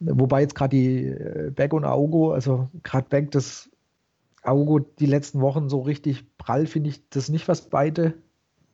Wobei 0.00 0.40
jetzt 0.40 0.54
gerade 0.54 0.76
die 0.76 1.08
äh, 1.08 1.52
Beck 1.54 1.74
und 1.74 1.84
Augo, 1.84 2.32
also 2.32 2.68
gerade 2.82 3.06
Beck, 3.08 3.30
das 3.32 3.70
Augo 4.42 4.78
die 4.78 5.06
letzten 5.06 5.42
Wochen 5.42 5.68
so 5.68 5.80
richtig 5.80 6.36
prall 6.38 6.66
finde 6.66 6.88
ich 6.88 7.08
das 7.10 7.28
nicht, 7.28 7.48
was 7.48 7.68
beide 7.68 8.14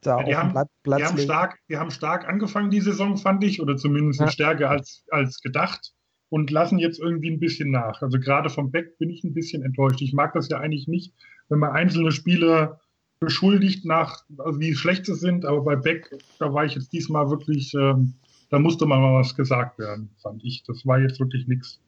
da 0.00 0.20
ja, 0.20 0.42
auf 0.42 0.54
haben, 0.54 0.68
Platz, 0.82 0.98
die 0.98 1.04
haben 1.04 1.18
stark, 1.18 1.58
Die 1.68 1.76
haben 1.76 1.90
stark 1.90 2.28
angefangen 2.28 2.70
die 2.70 2.80
Saison, 2.80 3.16
fand 3.16 3.44
ich, 3.44 3.60
oder 3.60 3.76
zumindest 3.76 4.20
ja. 4.20 4.30
stärker 4.30 4.70
als, 4.70 5.04
als 5.10 5.40
gedacht 5.40 5.92
und 6.30 6.50
lassen 6.50 6.78
jetzt 6.78 6.98
irgendwie 6.98 7.30
ein 7.30 7.40
bisschen 7.40 7.70
nach. 7.70 8.02
Also 8.02 8.18
gerade 8.18 8.50
vom 8.50 8.70
Beck 8.70 8.98
bin 8.98 9.10
ich 9.10 9.24
ein 9.24 9.34
bisschen 9.34 9.62
enttäuscht. 9.62 10.00
Ich 10.02 10.12
mag 10.12 10.32
das 10.34 10.48
ja 10.48 10.58
eigentlich 10.58 10.86
nicht, 10.88 11.14
wenn 11.48 11.58
man 11.58 11.72
einzelne 11.72 12.12
Spieler 12.12 12.80
beschuldigt 13.20 13.84
nach, 13.84 14.24
also 14.36 14.60
wie 14.60 14.74
schlecht 14.74 15.06
sie 15.06 15.14
sind, 15.14 15.44
aber 15.44 15.62
bei 15.62 15.76
Beck, 15.76 16.10
da 16.38 16.52
war 16.52 16.64
ich 16.64 16.74
jetzt 16.74 16.92
diesmal 16.92 17.30
wirklich, 17.30 17.74
ähm, 17.74 18.14
da 18.50 18.58
musste 18.58 18.86
mal 18.86 19.20
was 19.20 19.34
gesagt 19.34 19.78
werden, 19.78 20.10
fand 20.22 20.44
ich. 20.44 20.62
Das 20.64 20.86
war 20.86 21.00
jetzt 21.00 21.18
wirklich 21.18 21.48
nichts. 21.48 21.80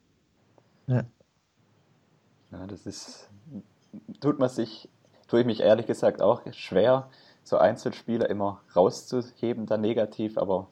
Ja. 0.86 1.04
ja, 2.50 2.66
das 2.66 2.84
ist, 2.86 3.30
tut 4.20 4.38
man 4.38 4.48
sich, 4.48 4.88
tue 5.28 5.40
ich 5.40 5.46
mich 5.46 5.60
ehrlich 5.60 5.86
gesagt 5.86 6.20
auch 6.20 6.42
schwer, 6.52 7.08
so 7.44 7.58
Einzelspieler 7.58 8.28
immer 8.30 8.60
rauszuheben, 8.74 9.66
dann 9.66 9.80
negativ, 9.80 10.38
aber 10.38 10.68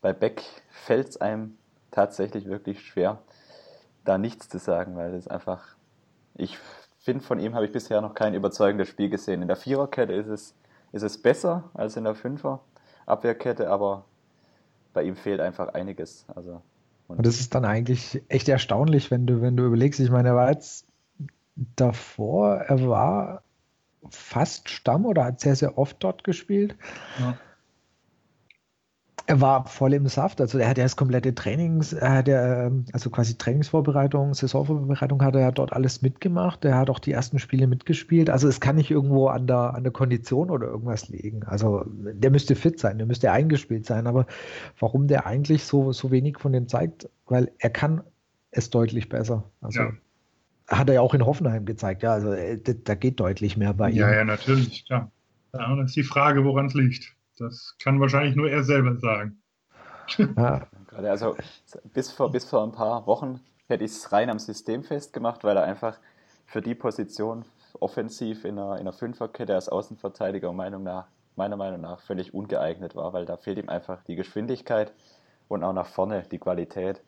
bei 0.00 0.12
Beck 0.12 0.42
fällt 0.70 1.08
es 1.08 1.16
einem 1.20 1.56
tatsächlich 1.90 2.46
wirklich 2.46 2.80
schwer, 2.80 3.18
da 4.04 4.18
nichts 4.18 4.48
zu 4.48 4.58
sagen, 4.58 4.96
weil 4.96 5.14
es 5.14 5.28
einfach, 5.28 5.76
ich 6.34 6.58
finde, 6.98 7.24
von 7.24 7.38
ihm 7.38 7.54
habe 7.54 7.64
ich 7.64 7.72
bisher 7.72 8.00
noch 8.00 8.14
kein 8.14 8.34
überzeugendes 8.34 8.88
Spiel 8.88 9.08
gesehen. 9.08 9.42
In 9.42 9.48
der 9.48 9.56
Viererkette 9.56 10.12
ist 10.12 10.28
es, 10.28 10.54
ist 10.92 11.02
es 11.02 11.20
besser 11.20 11.64
als 11.74 11.96
in 11.96 12.04
der 12.04 12.14
Fünfer 12.14 12.60
Abwehrkette, 13.06 13.70
aber 13.70 14.04
bei 14.92 15.02
ihm 15.02 15.16
fehlt 15.16 15.40
einfach 15.40 15.74
einiges. 15.74 16.26
Also, 16.34 16.62
und 17.08 17.24
das 17.24 17.40
ist 17.40 17.54
dann 17.54 17.64
eigentlich 17.64 18.22
echt 18.28 18.48
erstaunlich, 18.48 19.10
wenn 19.10 19.26
du, 19.26 19.40
wenn 19.40 19.56
du 19.56 19.64
überlegst, 19.64 19.98
ich 20.00 20.10
meine, 20.10 20.28
er 20.28 20.36
war 20.36 20.50
jetzt 20.50 20.86
davor, 21.56 22.56
er 22.56 22.86
war 22.86 23.42
fast 24.10 24.68
Stamm 24.68 25.06
oder 25.06 25.24
hat 25.24 25.40
sehr, 25.40 25.56
sehr 25.56 25.78
oft 25.78 25.96
dort 26.00 26.24
gespielt. 26.24 26.76
Ja. 27.18 27.36
Er 29.26 29.42
war 29.42 29.66
voll 29.66 29.92
im 29.92 30.06
Saft, 30.06 30.40
also 30.40 30.56
er 30.56 30.70
hat 30.70 30.78
ja 30.78 30.84
das 30.84 30.96
komplette 30.96 31.34
Trainings, 31.34 31.92
er 31.92 32.12
hat 32.14 32.28
ja, 32.28 32.64
ähm, 32.64 32.86
also 32.94 33.10
quasi 33.10 33.36
Trainingsvorbereitung, 33.36 34.32
Saisonvorbereitung 34.32 35.22
hat 35.22 35.34
er 35.34 35.42
ja 35.42 35.50
dort 35.50 35.74
alles 35.74 36.00
mitgemacht. 36.00 36.64
Er 36.64 36.78
hat 36.78 36.88
auch 36.88 36.98
die 36.98 37.12
ersten 37.12 37.38
Spiele 37.38 37.66
mitgespielt. 37.66 38.30
Also 38.30 38.48
es 38.48 38.58
kann 38.58 38.76
nicht 38.76 38.90
irgendwo 38.90 39.26
an 39.28 39.46
der, 39.46 39.74
an 39.74 39.82
der 39.82 39.92
Kondition 39.92 40.48
oder 40.48 40.68
irgendwas 40.68 41.10
liegen. 41.10 41.42
Also 41.42 41.84
der 41.86 42.30
müsste 42.30 42.54
fit 42.54 42.78
sein, 42.78 42.96
der 42.96 43.06
müsste 43.06 43.30
eingespielt 43.30 43.84
sein. 43.84 44.06
Aber 44.06 44.24
warum 44.78 45.08
der 45.08 45.26
eigentlich 45.26 45.64
so, 45.64 45.92
so 45.92 46.10
wenig 46.10 46.38
von 46.38 46.54
dem 46.54 46.66
zeigt, 46.66 47.10
weil 47.26 47.50
er 47.58 47.68
kann 47.68 48.00
es 48.50 48.70
deutlich 48.70 49.10
besser. 49.10 49.44
Also 49.60 49.80
ja 49.80 49.92
hat 50.68 50.88
er 50.88 50.96
ja 50.96 51.00
auch 51.00 51.14
in 51.14 51.24
Hoffenheim 51.24 51.64
gezeigt. 51.64 52.02
Ja, 52.02 52.12
also 52.12 52.32
äh, 52.32 52.58
da 52.60 52.94
geht 52.94 53.18
deutlich 53.20 53.56
mehr 53.56 53.74
bei 53.74 53.90
ihm. 53.90 53.96
Ja, 53.96 54.14
ja, 54.14 54.24
natürlich, 54.24 54.84
klar. 54.84 55.10
Ja, 55.54 55.74
das 55.76 55.86
ist 55.86 55.96
die 55.96 56.02
Frage, 56.02 56.44
woran 56.44 56.66
es 56.66 56.74
liegt. 56.74 57.16
Das 57.38 57.74
kann 57.82 58.00
wahrscheinlich 58.00 58.36
nur 58.36 58.50
er 58.50 58.62
selber 58.64 58.96
sagen. 58.96 59.40
Ja. 60.36 60.66
also 60.96 61.36
bis 61.94 62.12
vor, 62.12 62.30
bis 62.30 62.44
vor 62.44 62.62
ein 62.64 62.72
paar 62.72 63.06
Wochen 63.06 63.40
hätte 63.66 63.84
ich 63.84 63.92
es 63.92 64.12
rein 64.12 64.30
am 64.30 64.38
System 64.38 64.82
festgemacht, 64.82 65.44
weil 65.44 65.56
er 65.56 65.64
einfach 65.64 65.98
für 66.46 66.60
die 66.60 66.74
Position 66.74 67.44
offensiv 67.80 68.44
in 68.44 68.58
einer, 68.58 68.74
in 68.74 68.80
einer 68.80 68.92
Fünferkette 68.92 69.54
als 69.54 69.68
Außenverteidiger 69.68 70.52
Meinung 70.52 70.82
nach, 70.82 71.06
meiner 71.36 71.56
Meinung 71.56 71.80
nach 71.80 72.00
völlig 72.00 72.34
ungeeignet 72.34 72.96
war, 72.96 73.12
weil 73.12 73.24
da 73.24 73.36
fehlt 73.36 73.58
ihm 73.58 73.68
einfach 73.68 74.02
die 74.04 74.16
Geschwindigkeit 74.16 74.92
und 75.48 75.62
auch 75.62 75.72
nach 75.72 75.86
vorne 75.86 76.24
die 76.30 76.38
Qualität. 76.38 77.00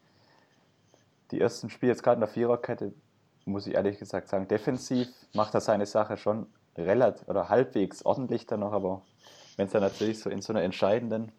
Die 1.30 1.40
ersten 1.40 1.70
Spiele 1.70 1.92
jetzt 1.92 2.02
gerade 2.02 2.16
in 2.16 2.20
der 2.20 2.28
Viererkette, 2.28 2.92
muss 3.44 3.66
ich 3.66 3.74
ehrlich 3.74 3.98
gesagt 3.98 4.28
sagen, 4.28 4.48
defensiv 4.48 5.08
macht 5.34 5.54
er 5.54 5.60
seine 5.60 5.86
Sache 5.86 6.16
schon 6.16 6.46
relativ 6.76 7.28
oder 7.28 7.48
halbwegs 7.48 8.04
ordentlich 8.04 8.46
dann 8.46 8.60
noch, 8.60 8.72
aber 8.72 9.02
wenn 9.56 9.66
es 9.66 9.72
dann 9.72 9.82
natürlich 9.82 10.18
so 10.18 10.30
in 10.30 10.40
so 10.40 10.52
einer 10.52 10.62
entscheidenden 10.62 11.32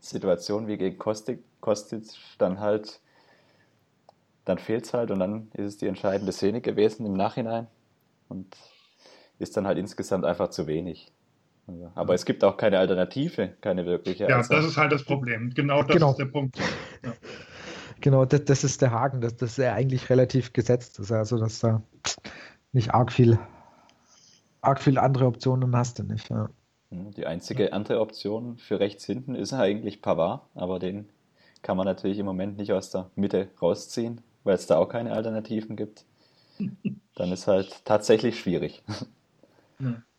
Situation 0.00 0.66
wie 0.66 0.76
gegen 0.76 0.98
Kostic, 0.98 1.40
Kostic 1.60 2.04
dann 2.38 2.60
halt, 2.60 3.00
dann 4.44 4.58
fehlt 4.58 4.84
es 4.86 4.94
halt 4.94 5.10
und 5.10 5.20
dann 5.20 5.50
ist 5.54 5.66
es 5.66 5.76
die 5.78 5.86
entscheidende 5.86 6.32
Szene 6.32 6.60
gewesen 6.60 7.06
im 7.06 7.14
Nachhinein 7.14 7.68
und 8.28 8.56
ist 9.38 9.56
dann 9.56 9.66
halt 9.66 9.78
insgesamt 9.78 10.24
einfach 10.24 10.50
zu 10.50 10.66
wenig. 10.66 11.12
Also, 11.66 11.92
aber 11.94 12.14
es 12.14 12.24
gibt 12.24 12.42
auch 12.42 12.56
keine 12.56 12.78
Alternative, 12.78 13.54
keine 13.60 13.86
wirkliche. 13.86 14.28
Ja, 14.28 14.38
also, 14.38 14.54
das 14.54 14.64
ist 14.64 14.76
halt 14.76 14.90
das 14.90 15.04
Problem. 15.04 15.52
Genau 15.54 15.82
das 15.82 15.94
genau. 15.94 16.10
ist 16.10 16.16
der 16.16 16.26
Punkt. 16.26 16.58
Ja. 17.04 17.12
Genau, 18.02 18.24
das, 18.24 18.44
das, 18.44 18.64
ist 18.64 18.82
der 18.82 18.90
Haken, 18.90 19.20
dass 19.20 19.36
das 19.36 19.56
ja 19.56 19.72
eigentlich 19.74 20.10
relativ 20.10 20.52
gesetzt 20.52 20.98
ist. 20.98 21.12
Also, 21.12 21.38
dass 21.38 21.60
da 21.60 21.82
nicht 22.72 22.92
arg 22.92 23.12
viel, 23.12 23.38
arg 24.60 24.80
viel 24.80 24.98
andere 24.98 25.26
Optionen 25.26 25.74
hast 25.74 26.00
du 26.00 26.02
nicht. 26.02 26.28
Ja. 26.28 26.50
Hm, 26.90 27.12
die 27.12 27.26
einzige 27.26 27.72
andere 27.72 28.00
Option 28.00 28.58
für 28.58 28.80
rechts 28.80 29.06
hinten 29.06 29.36
ist 29.36 29.52
eigentlich 29.52 30.02
Pavard, 30.02 30.42
aber 30.54 30.80
den 30.80 31.08
kann 31.62 31.76
man 31.76 31.86
natürlich 31.86 32.18
im 32.18 32.26
Moment 32.26 32.56
nicht 32.56 32.72
aus 32.72 32.90
der 32.90 33.08
Mitte 33.14 33.48
rausziehen, 33.62 34.20
weil 34.42 34.56
es 34.56 34.66
da 34.66 34.78
auch 34.78 34.88
keine 34.88 35.12
Alternativen 35.12 35.76
gibt. 35.76 36.04
Dann 37.14 37.30
ist 37.30 37.46
halt 37.46 37.84
tatsächlich 37.84 38.38
schwierig. 38.38 38.82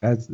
Also, 0.01 0.33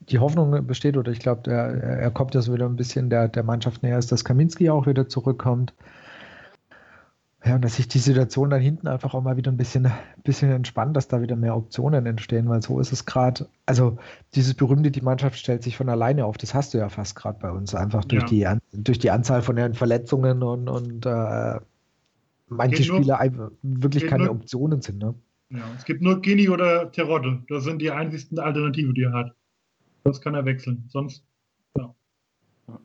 die 0.00 0.18
Hoffnung 0.18 0.66
besteht, 0.66 0.96
oder 0.96 1.12
ich 1.12 1.20
glaube, 1.20 1.50
er 1.50 2.10
kommt 2.10 2.34
ja 2.34 2.42
so 2.42 2.52
wieder 2.52 2.66
ein 2.66 2.76
bisschen 2.76 3.08
der, 3.08 3.28
der 3.28 3.42
Mannschaft 3.42 3.82
näher, 3.82 3.98
ist, 3.98 4.12
dass 4.12 4.24
Kaminski 4.24 4.70
auch 4.70 4.86
wieder 4.86 5.08
zurückkommt. 5.08 5.72
Ja, 7.44 7.54
und 7.54 7.64
dass 7.64 7.76
sich 7.76 7.88
die 7.88 7.98
Situation 7.98 8.50
dann 8.50 8.60
hinten 8.60 8.86
einfach 8.86 9.14
auch 9.14 9.22
mal 9.22 9.38
wieder 9.38 9.50
ein 9.50 9.56
bisschen, 9.56 9.90
bisschen 10.24 10.50
entspannt, 10.50 10.94
dass 10.94 11.08
da 11.08 11.22
wieder 11.22 11.36
mehr 11.36 11.56
Optionen 11.56 12.04
entstehen, 12.04 12.48
weil 12.50 12.60
so 12.60 12.78
ist 12.80 12.92
es 12.92 13.06
gerade. 13.06 13.48
Also 13.64 13.96
dieses 14.34 14.52
berühmte, 14.52 14.90
die 14.90 15.00
Mannschaft 15.00 15.38
stellt 15.38 15.62
sich 15.62 15.76
von 15.76 15.88
alleine 15.88 16.26
auf, 16.26 16.36
das 16.36 16.52
hast 16.52 16.74
du 16.74 16.78
ja 16.78 16.90
fast 16.90 17.16
gerade 17.16 17.38
bei 17.40 17.50
uns, 17.50 17.74
einfach 17.74 18.04
durch, 18.04 18.30
ja. 18.30 18.56
die, 18.56 18.82
durch 18.82 18.98
die 18.98 19.10
Anzahl 19.10 19.40
von 19.40 19.56
den 19.56 19.72
Verletzungen 19.72 20.42
und, 20.42 20.68
und 20.68 21.06
äh, 21.06 21.60
manche 22.48 22.84
Spieler 22.84 23.24
nur, 23.30 23.52
wirklich 23.62 24.06
keine 24.06 24.24
nur, 24.24 24.32
Optionen 24.34 24.82
sind. 24.82 24.98
Ne? 24.98 25.14
Ja, 25.48 25.64
es 25.78 25.86
gibt 25.86 26.02
nur 26.02 26.20
Gini 26.20 26.50
oder 26.50 26.92
Terodde, 26.92 27.42
das 27.48 27.64
sind 27.64 27.80
die 27.80 27.90
einzigsten 27.90 28.38
Alternativen, 28.38 28.94
die 28.94 29.04
er 29.04 29.12
hat. 29.12 29.34
Sonst 30.04 30.20
kann 30.20 30.34
er 30.34 30.44
wechseln, 30.44 30.84
sonst 30.88 31.20
äh, 31.20 31.29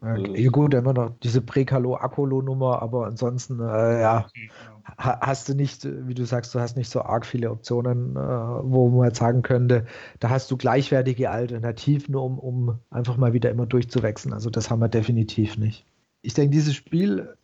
ja, 0.01 0.49
gut, 0.49 0.73
immer 0.73 0.93
noch 0.93 1.11
diese 1.23 1.41
Prekalo-Akolo-Nummer, 1.41 2.81
aber 2.81 3.05
ansonsten, 3.07 3.59
äh, 3.59 4.01
ja, 4.01 4.27
genau. 4.33 5.19
hast 5.21 5.49
du 5.49 5.55
nicht, 5.55 5.85
wie 5.85 6.13
du 6.13 6.25
sagst, 6.25 6.53
du 6.53 6.59
hast 6.59 6.77
nicht 6.77 6.89
so 6.89 7.01
arg 7.01 7.25
viele 7.25 7.51
Optionen, 7.51 8.15
äh, 8.15 8.19
wo 8.19 8.89
man 8.89 9.07
jetzt 9.07 9.19
sagen 9.19 9.41
könnte, 9.41 9.85
da 10.19 10.29
hast 10.29 10.51
du 10.51 10.57
gleichwertige 10.57 11.29
Alternativen, 11.29 12.15
um, 12.15 12.39
um 12.39 12.79
einfach 12.89 13.17
mal 13.17 13.33
wieder 13.33 13.49
immer 13.49 13.65
durchzuwechseln. 13.65 14.33
Also 14.33 14.49
das 14.49 14.69
haben 14.69 14.79
wir 14.79 14.89
definitiv 14.89 15.57
nicht. 15.57 15.85
Ich 16.21 16.33
denke, 16.33 16.51
dieses 16.51 16.75
Spiel 16.75 17.35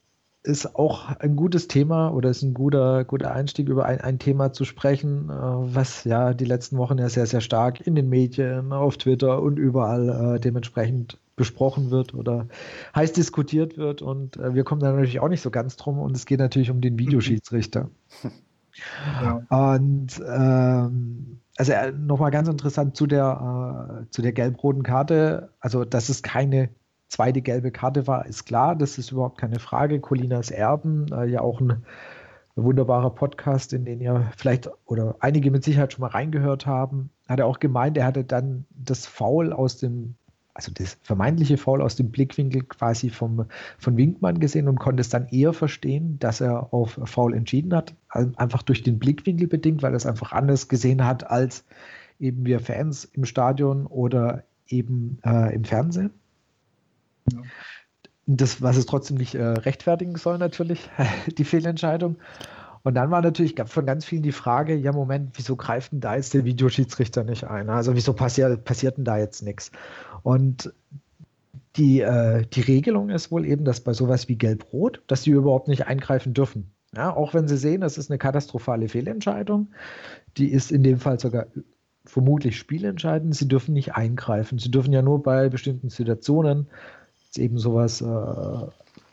ist 0.44 0.76
auch 0.76 1.16
ein 1.20 1.36
gutes 1.36 1.68
Thema 1.68 2.10
oder 2.10 2.30
ist 2.30 2.42
ein 2.42 2.54
guter, 2.54 3.04
guter 3.04 3.32
Einstieg, 3.32 3.70
über 3.70 3.86
ein, 3.86 4.02
ein 4.02 4.18
Thema 4.18 4.54
zu 4.54 4.66
sprechen, 4.66 5.30
äh, 5.30 5.34
was 5.34 6.04
ja 6.04 6.34
die 6.34 6.46
letzten 6.46 6.78
Wochen 6.78 6.98
ja 6.98 7.10
sehr, 7.10 7.28
sehr 7.28 7.42
stark 7.42 7.86
in 7.86 7.96
den 7.96 8.10
Medien, 8.10 8.74
auf 8.74 8.98
Twitter 8.98 9.42
und 9.42 9.58
überall 9.58 10.36
äh, 10.36 10.40
dementsprechend 10.40 11.20
besprochen 11.36 11.92
wird 11.92 12.14
oder 12.14 12.48
heiß 12.96 13.14
diskutiert 13.14 13.78
wird. 13.78 14.02
Und 14.02 14.38
äh, 14.38 14.54
wir 14.54 14.64
kommen 14.64 14.82
da 14.82 14.92
natürlich 14.92 15.20
auch 15.20 15.30
nicht 15.30 15.42
so 15.42 15.52
ganz 15.52 15.76
drum. 15.78 16.00
Und 16.00 16.16
es 16.16 16.26
geht 16.26 16.40
natürlich 16.40 16.72
um 16.72 16.82
den 16.82 16.98
Videoschiedsrichter. 16.98 17.90
Ja. 19.22 19.68
Und 19.70 20.24
ähm, 20.26 21.42
also 21.58 21.74
äh, 21.74 21.92
nochmal 21.92 22.32
ganz 22.32 22.48
interessant 22.48 22.96
zu 22.96 23.06
der, 23.06 24.06
äh, 24.06 24.10
zu 24.10 24.22
der 24.22 24.32
gelb-roten 24.32 24.82
Karte. 24.82 25.50
Also, 25.60 25.84
dass 25.84 26.08
es 26.08 26.24
keine 26.24 26.70
zweite 27.12 27.42
gelbe 27.42 27.72
Karte 27.72 28.08
war, 28.08 28.26
ist 28.26 28.46
klar. 28.46 28.76
Das 28.76 28.98
ist 28.98 29.12
überhaupt 29.12 29.38
keine 29.38 29.60
Frage. 29.60 30.00
Colinas 30.00 30.50
Erben, 30.50 31.08
äh, 31.12 31.26
ja 31.26 31.42
auch 31.42 31.60
ein 31.60 31.84
wunderbarer 32.56 33.12
Podcast, 33.12 33.74
in 33.74 33.86
den 33.86 34.02
ihr 34.02 34.32
vielleicht 34.38 34.70
oder 34.86 35.16
einige 35.20 35.52
mit 35.52 35.64
Sicherheit 35.64 35.94
schon 35.94 36.02
mal 36.02 36.08
reingehört 36.08 36.66
haben, 36.66 37.10
hat 37.28 37.40
er 37.40 37.46
auch 37.46 37.60
gemeint, 37.60 37.98
er 37.98 38.06
hatte 38.06 38.24
dann 38.24 38.66
das 38.72 39.06
Foul 39.06 39.54
aus 39.54 39.78
dem 39.78 40.16
also 40.54 40.72
das 40.74 40.98
vermeintliche 41.02 41.58
Foul 41.58 41.82
aus 41.82 41.96
dem 41.96 42.12
Blickwinkel 42.12 42.64
quasi 42.64 43.10
vom, 43.10 43.46
von 43.78 43.96
Winkmann 43.96 44.42
gesehen 44.42 44.68
und 44.68 44.80
konnte 44.80 45.00
es 45.00 45.08
dann 45.08 45.30
eher 45.30 45.54
verstehen, 45.54 46.20
dass 46.20 46.42
er 46.42 46.74
auf 46.74 47.00
Foul 47.06 47.34
entschieden 47.34 47.74
hat, 47.74 47.96
einfach 48.10 48.62
durch 48.62 48.84
den 48.84 49.00
Blickwinkel 49.00 49.48
bedingt, 49.48 49.82
weil 49.82 49.94
er 49.94 49.98
es 49.98 50.06
einfach 50.06 50.34
anders 50.34 50.68
gesehen 50.68 51.06
hat 51.06 51.30
als 51.32 51.64
eben 52.20 52.46
wir 52.46 52.60
Fans 52.60 53.06
im 53.06 53.24
Stadion 53.24 53.86
oder 53.86 54.44
eben 54.68 55.20
äh, 55.26 55.56
im 55.56 55.64
Fernsehen. 55.64 56.12
Ja. 57.32 57.42
Das, 58.28 58.62
was 58.62 58.78
es 58.78 58.86
trotzdem 58.86 59.18
nicht 59.18 59.36
äh, 59.36 59.44
rechtfertigen 59.44 60.16
soll, 60.16 60.38
natürlich, 60.38 60.90
die 61.38 61.44
Fehlentscheidung. 61.44 62.18
Und 62.84 62.96
dann 62.96 63.12
war 63.12 63.22
natürlich 63.22 63.56
von 63.66 63.86
ganz 63.86 64.06
vielen 64.06 64.24
die 64.24 64.32
Frage, 64.32 64.76
ja 64.76 64.92
Moment, 64.92 65.32
wieso 65.36 65.56
greift 65.56 65.92
denn 65.92 66.00
da 66.00 66.16
jetzt 66.16 66.34
der 66.34 66.46
Videoschiedsrichter 66.46 67.24
nicht 67.24 67.44
ein? 67.44 67.70
Also 67.70 67.96
wieso 67.96 68.14
passiert, 68.14 68.64
passiert 68.64 68.98
denn 68.98 69.06
da 69.06 69.18
jetzt 69.18 69.44
nichts? 69.44 69.72
Und 70.24 70.74
die, 71.76 72.02
äh, 72.02 72.46
die 72.52 72.62
Regelung 72.62 73.10
ist 73.10 73.32
wohl 73.32 73.46
eben, 73.46 73.66
dass 73.66 73.82
bei 73.82 73.94
sowas 73.94 74.28
wie 74.28 74.36
Gelb-Rot, 74.36 75.02
dass 75.08 75.24
sie 75.24 75.32
überhaupt 75.32 75.68
nicht 75.68 75.88
eingreifen 75.88 76.34
dürfen. 76.34 76.72
Ja, 76.96 77.16
auch 77.16 77.34
wenn 77.34 77.48
sie 77.48 77.58
sehen, 77.58 77.82
das 77.82 77.98
ist 77.98 78.12
eine 78.12 78.18
katastrophale 78.18 78.90
Fehlentscheidung, 78.90 79.70
die 80.38 80.52
ist 80.52 80.72
in 80.72 80.84
dem 80.84 81.00
Fall 81.00 81.20
sogar 81.20 81.46
vermutlich 82.06 82.58
spielentscheidend. 82.58 83.36
Sie 83.36 83.48
dürfen 83.48 83.74
nicht 83.74 83.96
eingreifen. 83.96 84.58
Sie 84.60 84.72
dürfen 84.72 84.92
ja 84.92 85.02
nur 85.02 85.24
bei 85.24 85.50
bestimmten 85.50 85.90
Situationen 85.90 86.68
eben 87.38 87.58
sowas, 87.58 88.02
äh, 88.02 88.68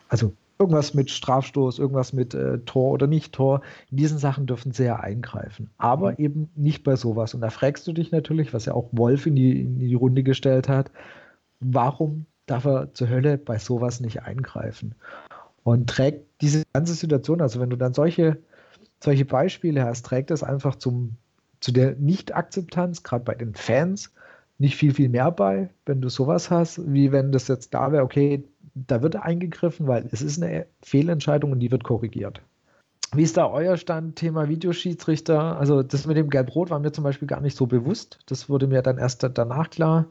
also 0.09 0.33
irgendwas 0.59 0.93
mit 0.93 1.09
Strafstoß, 1.09 1.79
irgendwas 1.79 2.11
mit 2.11 2.33
äh, 2.33 2.59
Tor 2.59 2.91
oder 2.91 3.07
nicht 3.07 3.33
Tor. 3.33 3.61
In 3.91 3.97
diesen 3.97 4.17
Sachen 4.17 4.45
dürfen 4.45 4.73
sie 4.73 4.83
ja 4.83 4.97
eingreifen. 4.97 5.69
Aber 5.77 6.11
mhm. 6.11 6.17
eben 6.17 6.49
nicht 6.55 6.83
bei 6.83 6.97
sowas. 6.97 7.33
Und 7.33 7.41
da 7.41 7.49
fragst 7.49 7.87
du 7.87 7.93
dich 7.93 8.11
natürlich, 8.11 8.53
was 8.53 8.65
ja 8.65 8.73
auch 8.73 8.89
Wolf 8.91 9.25
in 9.25 9.35
die, 9.35 9.61
in 9.61 9.79
die 9.79 9.93
Runde 9.93 10.23
gestellt 10.23 10.67
hat, 10.67 10.91
warum 11.61 12.25
darf 12.45 12.65
er 12.65 12.93
zur 12.93 13.09
Hölle 13.09 13.37
bei 13.37 13.57
sowas 13.57 14.01
nicht 14.01 14.23
eingreifen? 14.23 14.95
Und 15.63 15.89
trägt 15.89 16.25
diese 16.41 16.63
ganze 16.73 16.93
Situation, 16.93 17.41
also 17.41 17.59
wenn 17.59 17.69
du 17.69 17.77
dann 17.77 17.93
solche, 17.93 18.37
solche 19.01 19.25
Beispiele 19.25 19.83
hast, 19.83 20.05
trägt 20.05 20.31
das 20.31 20.43
einfach 20.43 20.75
zum, 20.75 21.15
zu 21.59 21.71
der 21.71 21.95
Nicht-Akzeptanz, 21.95 23.03
gerade 23.03 23.23
bei 23.23 23.35
den 23.35 23.53
Fans, 23.53 24.11
nicht 24.59 24.75
viel, 24.75 24.93
viel 24.93 25.09
mehr 25.09 25.31
bei, 25.31 25.69
wenn 25.85 26.01
du 26.01 26.09
sowas 26.09 26.51
hast, 26.51 26.93
wie 26.93 27.11
wenn 27.11 27.31
das 27.31 27.47
jetzt 27.47 27.73
da 27.73 27.91
wäre, 27.91 28.03
okay, 28.03 28.43
da 28.75 29.01
wird 29.01 29.15
eingegriffen, 29.15 29.87
weil 29.87 30.07
es 30.11 30.21
ist 30.21 30.41
eine 30.41 30.67
Fehlentscheidung 30.81 31.51
und 31.51 31.59
die 31.59 31.71
wird 31.71 31.83
korrigiert. 31.83 32.41
Wie 33.13 33.23
ist 33.23 33.37
da 33.37 33.49
euer 33.49 33.77
Stand, 33.77 34.17
Thema 34.17 34.49
Videoschiedsrichter? 34.49 35.57
Also 35.57 35.81
das 35.81 36.05
mit 36.05 36.17
dem 36.17 36.29
Gelb-Rot 36.29 36.69
war 36.69 36.79
mir 36.79 36.91
zum 36.91 37.03
Beispiel 37.03 37.27
gar 37.27 37.41
nicht 37.41 37.57
so 37.57 37.65
bewusst. 37.65 38.19
Das 38.27 38.49
wurde 38.49 38.67
mir 38.67 38.83
dann 38.83 38.99
erst 38.99 39.23
danach 39.33 39.71
klar. 39.71 40.05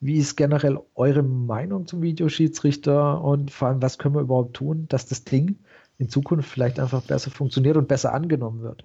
Wie 0.00 0.16
ist 0.16 0.36
generell 0.36 0.78
eure 0.94 1.22
Meinung 1.22 1.86
zum 1.86 2.00
Videoschiedsrichter 2.00 3.22
und 3.22 3.50
vor 3.50 3.68
allem, 3.68 3.82
was 3.82 3.98
können 3.98 4.14
wir 4.14 4.22
überhaupt 4.22 4.54
tun, 4.54 4.86
dass 4.88 5.06
das 5.06 5.24
Ding 5.24 5.58
in 5.98 6.08
Zukunft 6.08 6.48
vielleicht 6.48 6.80
einfach 6.80 7.02
besser 7.02 7.30
funktioniert 7.30 7.76
und 7.76 7.88
besser 7.88 8.14
angenommen 8.14 8.62
wird? 8.62 8.84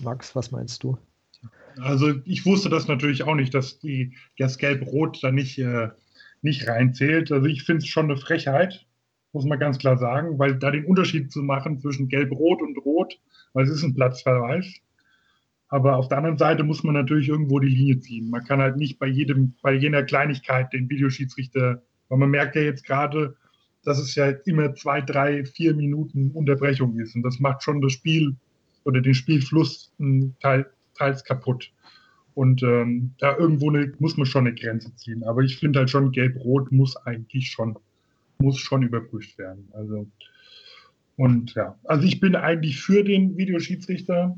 Max, 0.00 0.34
was 0.34 0.50
meinst 0.50 0.82
du? 0.82 0.98
Also 1.80 2.14
ich 2.24 2.46
wusste 2.46 2.68
das 2.68 2.88
natürlich 2.88 3.24
auch 3.24 3.34
nicht, 3.34 3.54
dass 3.54 3.78
die, 3.78 4.14
das 4.38 4.58
Gelb-Rot 4.58 5.22
da 5.22 5.32
nicht 5.32 5.58
äh, 5.58 5.88
nicht 6.44 6.68
reinzählt. 6.68 7.32
Also 7.32 7.46
ich 7.46 7.64
finde 7.64 7.78
es 7.78 7.88
schon 7.88 8.04
eine 8.04 8.18
Frechheit, 8.18 8.86
muss 9.32 9.46
man 9.46 9.58
ganz 9.58 9.78
klar 9.78 9.96
sagen, 9.96 10.38
weil 10.38 10.56
da 10.56 10.70
den 10.70 10.84
Unterschied 10.84 11.32
zu 11.32 11.42
machen 11.42 11.80
zwischen 11.80 12.08
Gelb-Rot 12.08 12.60
und 12.62 12.76
Rot, 12.78 13.18
weil 13.54 13.64
es 13.64 13.70
ist 13.70 13.82
ein 13.82 13.94
Platzverweis. 13.94 14.66
Aber 15.68 15.96
auf 15.96 16.08
der 16.08 16.18
anderen 16.18 16.38
Seite 16.38 16.62
muss 16.62 16.84
man 16.84 16.94
natürlich 16.94 17.28
irgendwo 17.28 17.58
die 17.58 17.68
Linie 17.68 17.98
ziehen. 17.98 18.30
Man 18.30 18.44
kann 18.44 18.60
halt 18.60 18.76
nicht 18.76 18.98
bei 18.98 19.06
jedem, 19.06 19.54
bei 19.62 19.72
jener 19.72 20.04
Kleinigkeit 20.04 20.72
den 20.72 20.88
Videoschiedsrichter, 20.88 21.82
weil 22.08 22.18
man 22.18 22.30
merkt 22.30 22.54
ja 22.54 22.62
jetzt 22.62 22.84
gerade, 22.84 23.34
dass 23.82 23.98
es 23.98 24.14
ja 24.14 24.28
immer 24.44 24.74
zwei, 24.74 25.00
drei, 25.00 25.44
vier 25.44 25.74
Minuten 25.74 26.30
Unterbrechung 26.30 26.98
ist. 27.00 27.16
Und 27.16 27.22
das 27.22 27.40
macht 27.40 27.62
schon 27.62 27.80
das 27.80 27.92
Spiel 27.92 28.36
oder 28.84 29.00
den 29.00 29.14
Spielfluss 29.14 29.92
teil, 30.40 30.66
teils 30.94 31.24
kaputt. 31.24 31.72
Und 32.34 32.62
ähm, 32.62 33.12
da 33.18 33.36
irgendwo 33.36 33.70
eine, 33.70 33.92
muss 33.98 34.16
man 34.16 34.26
schon 34.26 34.46
eine 34.46 34.54
Grenze 34.54 34.94
ziehen. 34.96 35.22
Aber 35.24 35.42
ich 35.42 35.56
finde 35.58 35.80
halt 35.80 35.90
schon, 35.90 36.10
Gelb-Rot 36.10 36.72
muss 36.72 36.96
eigentlich 36.96 37.50
schon, 37.50 37.78
muss 38.38 38.58
schon 38.58 38.82
überprüft 38.82 39.38
werden. 39.38 39.68
Also, 39.72 40.06
und 41.16 41.54
ja, 41.54 41.78
also 41.84 42.04
ich 42.04 42.18
bin 42.18 42.34
eigentlich 42.34 42.80
für 42.80 43.04
den 43.04 43.36
Videoschiedsrichter, 43.36 44.36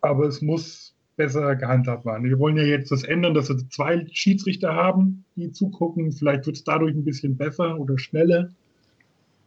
aber 0.00 0.26
es 0.26 0.40
muss 0.40 0.94
besser 1.16 1.56
gehandhabt 1.56 2.06
werden. 2.06 2.24
Wir 2.24 2.38
wollen 2.38 2.56
ja 2.56 2.62
jetzt 2.62 2.92
das 2.92 3.02
ändern, 3.02 3.34
dass 3.34 3.48
wir 3.48 3.58
zwei 3.68 4.06
Schiedsrichter 4.12 4.74
haben, 4.74 5.24
die 5.36 5.50
zugucken. 5.50 6.12
Vielleicht 6.12 6.46
wird 6.46 6.56
es 6.56 6.64
dadurch 6.64 6.94
ein 6.94 7.04
bisschen 7.04 7.36
besser 7.36 7.78
oder 7.78 7.98
schneller. 7.98 8.50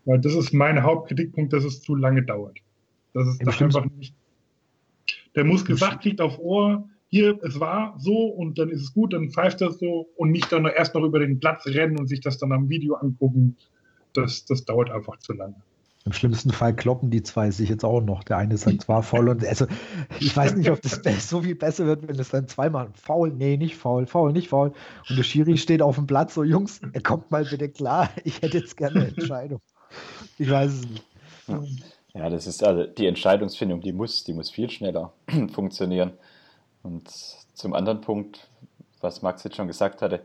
Weil 0.06 0.20
das 0.20 0.36
ist 0.36 0.54
mein 0.54 0.84
Hauptkritikpunkt, 0.84 1.54
dass 1.54 1.64
es 1.64 1.82
zu 1.82 1.96
lange 1.96 2.24
dauert. 2.24 2.60
Das 3.14 3.28
ist 3.28 3.42
doch 3.48 3.62
einfach 3.62 3.86
nicht. 3.98 4.14
Der 5.36 5.44
muss 5.44 5.66
gesagt 5.66 6.02
kriegt 6.02 6.22
auf 6.22 6.40
Ohr, 6.40 6.88
hier, 7.08 7.40
es 7.44 7.60
war 7.60 7.96
so 8.00 8.26
und 8.26 8.58
dann 8.58 8.70
ist 8.70 8.82
es 8.82 8.94
gut, 8.94 9.14
dann 9.14 9.30
pfeift 9.30 9.62
das 9.62 9.78
so 9.78 10.10
und 10.16 10.32
nicht 10.32 10.52
dann 10.52 10.66
erst 10.66 10.96
noch 10.96 11.04
über 11.04 11.20
den 11.20 11.40
Platz 11.40 11.66
rennen 11.68 12.00
und 12.00 12.08
sich 12.08 12.22
das 12.22 12.40
dann 12.40 12.52
am 12.52 12.70
Video 12.70 12.96
angucken. 12.96 13.56
Das, 14.14 14.46
das 14.46 14.66
dauert 14.66 14.90
einfach 14.90 15.20
zu 15.20 15.34
lange. 15.34 15.56
Im 16.06 16.12
schlimmsten 16.12 16.52
Fall 16.52 16.76
kloppen 16.76 17.12
die 17.12 17.24
zwei 17.24 17.52
sich 17.52 17.70
jetzt 17.70 17.86
auch 17.86 18.02
noch. 18.02 18.24
Der 18.24 18.38
eine 18.38 18.58
sagt 18.58 18.82
zwar 18.82 19.04
faul 19.04 19.30
und 19.30 19.46
also 19.46 19.68
ich 20.20 20.36
weiß 20.36 20.56
nicht, 20.56 20.70
ob 20.70 20.82
das 20.82 21.02
so 21.30 21.42
viel 21.44 21.56
besser 21.56 21.86
wird, 21.86 22.08
wenn 22.08 22.20
es 22.20 22.30
dann 22.30 22.48
zweimal 22.48 22.90
faul, 22.94 23.32
nee, 23.32 23.56
nicht 23.56 23.78
faul, 23.78 24.06
faul, 24.06 24.34
nicht 24.34 24.50
faul. 24.50 24.74
Und 25.08 25.16
der 25.16 25.24
Schiri 25.24 25.58
steht 25.58 25.82
auf 25.82 25.96
dem 25.96 26.08
Platz, 26.08 26.34
so 26.34 26.44
Jungs, 26.44 26.82
er 26.92 27.02
kommt 27.02 27.32
mal 27.32 27.46
bitte 27.46 27.70
klar, 27.70 28.10
ich 28.24 28.42
hätte 28.42 28.58
jetzt 28.58 28.76
gerne 28.76 29.02
eine 29.02 29.08
Entscheidung. 29.10 29.62
Ich 30.38 30.50
weiß 30.50 30.74
es 30.74 30.90
nicht. 30.90 31.06
Ja, 32.14 32.30
das 32.30 32.46
ist 32.48 32.64
also 32.64 32.84
die 32.86 33.08
Entscheidungsfindung, 33.08 33.82
die 33.82 33.92
muss, 33.92 34.24
die 34.24 34.34
muss 34.34 34.50
viel 34.50 34.70
schneller 34.70 35.14
funktionieren. 35.54 36.14
Und 36.84 37.10
zum 37.10 37.74
anderen 37.74 38.02
Punkt, 38.02 38.48
was 39.02 39.22
Max 39.22 39.44
jetzt 39.44 39.56
schon 39.56 39.68
gesagt 39.68 40.02
hatte, 40.02 40.24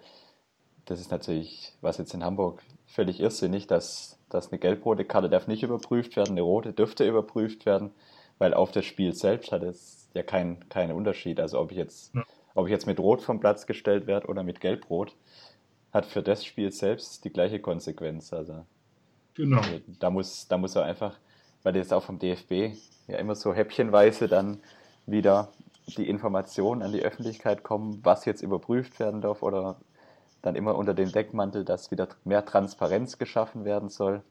das 0.85 1.01
ist 1.01 1.11
natürlich, 1.11 1.72
was 1.81 1.98
jetzt 1.98 2.14
in 2.14 2.24
Hamburg 2.24 2.62
völlig 2.87 3.20
irrsinnig, 3.20 3.66
dass 3.66 4.18
dass 4.29 4.51
eine 4.51 4.59
gelb-rote 4.59 5.05
Karte 5.05 5.29
darf 5.29 5.46
nicht 5.46 5.62
überprüft 5.62 6.16
werden, 6.16 6.33
eine 6.33 6.42
rote 6.42 6.72
dürfte 6.72 7.07
überprüft 7.07 7.66
werden, 7.66 7.90
weil 8.38 8.55
auf 8.55 8.72
das 8.72 8.85
Spiel 8.85 9.14
selbst 9.14 9.53
hat 9.53 9.62
es 9.62 10.09
ja 10.14 10.22
keinen 10.22 10.68
kein 10.68 10.92
Unterschied. 10.92 11.40
Also 11.40 11.59
ob 11.59 11.70
ich 11.70 11.79
jetzt, 11.79 12.14
ja. 12.14 12.24
ob 12.55 12.66
ich 12.66 12.72
jetzt 12.72 12.87
mit 12.87 12.98
Rot 12.98 13.22
vom 13.22 13.40
Platz 13.40 13.66
gestellt 13.66 14.07
werde 14.07 14.29
oder 14.29 14.42
mit 14.42 14.61
Gelb-Rot, 14.61 15.14
hat 15.92 16.07
für 16.07 16.22
das 16.22 16.44
Spiel 16.44 16.70
selbst 16.70 17.24
die 17.24 17.31
gleiche 17.31 17.61
Konsequenz. 17.61 18.33
Also 18.33 18.66
genau. 19.35 19.62
da 19.98 20.11
muss, 20.11 20.46
da 20.48 20.59
muss 20.59 20.77
er 20.77 20.85
einfach, 20.85 21.18
weil 21.62 21.73
das 21.73 21.92
auch 21.92 22.03
vom 22.03 22.18
DFB 22.18 22.77
ja 23.07 23.18
immer 23.18 23.35
so 23.35 23.53
häppchenweise 23.53 24.29
dann 24.29 24.61
wieder 25.07 25.53
die 25.97 26.09
Informationen 26.09 26.83
an 26.83 26.92
die 26.92 27.03
Öffentlichkeit 27.03 27.62
kommen, 27.62 28.01
was 28.05 28.25
jetzt 28.25 28.42
überprüft 28.42 29.01
werden 29.01 29.21
darf 29.21 29.42
oder 29.42 29.81
dann 30.42 30.55
immer 30.55 30.77
unter 30.77 30.94
dem 30.94 31.11
Deckmantel, 31.11 31.64
dass 31.64 31.90
wieder 31.90 32.09
mehr 32.25 32.44
Transparenz 32.44 33.18
geschaffen 33.18 33.64
werden 33.64 33.88
soll. 33.88 34.23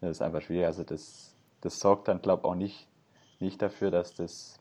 Das 0.00 0.10
ist 0.10 0.22
einfach 0.22 0.42
schwierig. 0.42 0.66
Also 0.66 0.84
das, 0.84 1.34
das 1.62 1.80
sorgt 1.80 2.08
dann, 2.08 2.22
glaube 2.22 2.42
ich, 2.42 2.44
auch 2.44 2.54
nicht, 2.54 2.88
nicht 3.40 3.60
dafür, 3.60 3.90
dass, 3.90 4.14
das, 4.14 4.60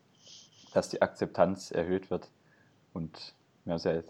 dass 0.74 0.90
die 0.90 1.02
Akzeptanz 1.02 1.72
erhöht 1.72 2.10
wird. 2.10 2.30
Und 2.94 3.36
wir 3.66 3.74
haben 3.74 3.78
es 3.78 3.84
ja 3.84 4.02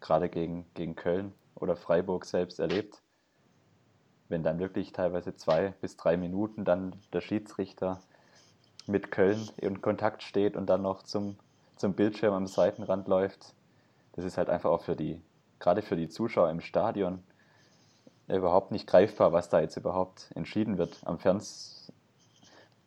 gerade 0.00 0.28
gegen, 0.28 0.66
gegen 0.74 0.96
Köln 0.96 1.32
oder 1.54 1.76
Freiburg 1.76 2.24
selbst 2.24 2.58
erlebt, 2.58 3.02
wenn 4.28 4.42
dann 4.42 4.58
wirklich 4.58 4.92
teilweise 4.92 5.34
zwei 5.34 5.74
bis 5.80 5.96
drei 5.96 6.16
Minuten 6.16 6.64
dann 6.64 6.94
der 7.12 7.20
Schiedsrichter 7.20 8.00
mit 8.86 9.10
Köln 9.10 9.48
in 9.56 9.80
Kontakt 9.80 10.22
steht 10.22 10.56
und 10.56 10.66
dann 10.66 10.82
noch 10.82 11.02
zum, 11.02 11.36
zum 11.76 11.94
Bildschirm 11.94 12.34
am 12.34 12.46
Seitenrand 12.46 13.08
läuft. 13.08 13.54
Das 14.14 14.24
ist 14.24 14.38
halt 14.38 14.48
einfach 14.50 14.70
auch 14.70 14.82
für 14.82 14.96
die, 14.96 15.20
gerade 15.58 15.82
für 15.82 15.96
die 15.96 16.08
Zuschauer 16.08 16.50
im 16.50 16.60
Stadion 16.60 17.22
überhaupt 18.28 18.72
nicht 18.72 18.86
greifbar, 18.86 19.32
was 19.32 19.48
da 19.48 19.60
jetzt 19.60 19.76
überhaupt 19.76 20.30
entschieden 20.34 20.78
wird. 20.78 21.00
Am 21.04 21.18
Fernsehen, 21.18 21.94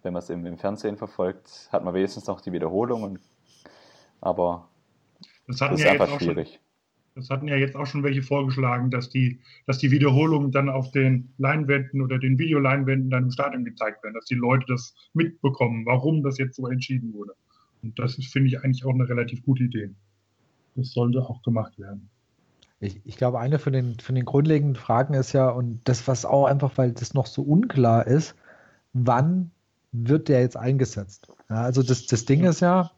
wenn 0.03 0.13
man 0.13 0.21
es 0.21 0.29
im, 0.29 0.45
im, 0.45 0.57
Fernsehen 0.57 0.97
verfolgt, 0.97 1.69
hat 1.71 1.83
man 1.83 1.93
wenigstens 1.93 2.27
noch 2.27 2.41
die 2.41 2.51
Wiederholung, 2.51 3.19
aber 4.19 4.67
das, 5.47 5.59
das 5.59 5.71
ist 5.73 5.83
ja 5.83 5.91
einfach 5.91 6.19
schwierig. 6.19 6.53
Schon, 6.53 6.70
das 7.15 7.29
hatten 7.29 7.47
ja 7.47 7.55
jetzt 7.55 7.75
auch 7.75 7.85
schon 7.85 8.03
welche 8.03 8.21
vorgeschlagen, 8.21 8.89
dass 8.89 9.09
die, 9.09 9.39
dass 9.65 9.77
die 9.77 9.91
Wiederholungen 9.91 10.51
dann 10.51 10.69
auf 10.69 10.91
den 10.91 11.33
Leinwänden 11.37 12.01
oder 12.01 12.17
den 12.17 12.37
Videoleinwänden 12.37 13.09
dann 13.09 13.23
im 13.23 13.31
Stadion 13.31 13.65
gezeigt 13.65 14.03
werden, 14.03 14.15
dass 14.15 14.25
die 14.25 14.35
Leute 14.35 14.65
das 14.67 14.95
mitbekommen, 15.13 15.85
warum 15.85 16.23
das 16.23 16.37
jetzt 16.37 16.55
so 16.55 16.67
entschieden 16.67 17.13
wurde. 17.13 17.33
Und 17.83 17.97
das 17.99 18.17
ist, 18.17 18.31
finde 18.31 18.47
ich, 18.47 18.63
eigentlich 18.63 18.85
auch 18.85 18.93
eine 18.93 19.09
relativ 19.09 19.43
gute 19.43 19.63
Idee. 19.63 19.89
Das 20.75 20.91
sollte 20.91 21.21
auch 21.21 21.41
gemacht 21.41 21.77
werden. 21.79 22.09
Ich, 22.79 22.99
ich, 23.03 23.17
glaube, 23.17 23.39
eine 23.39 23.59
von 23.59 23.73
den, 23.73 23.99
von 23.99 24.15
den 24.15 24.25
grundlegenden 24.25 24.75
Fragen 24.75 25.13
ist 25.13 25.33
ja, 25.33 25.49
und 25.49 25.81
das, 25.83 26.07
was 26.07 26.25
auch 26.25 26.45
einfach, 26.45 26.77
weil 26.77 26.93
das 26.93 27.13
noch 27.13 27.27
so 27.27 27.43
unklar 27.43 28.07
ist, 28.07 28.35
wann 28.93 29.51
wird 29.91 30.29
der 30.29 30.41
jetzt 30.41 30.57
eingesetzt? 30.57 31.27
Ja, 31.49 31.63
also 31.63 31.83
das, 31.83 32.07
das 32.07 32.25
Ding 32.25 32.43
ist 32.45 32.61
ja, 32.61 32.91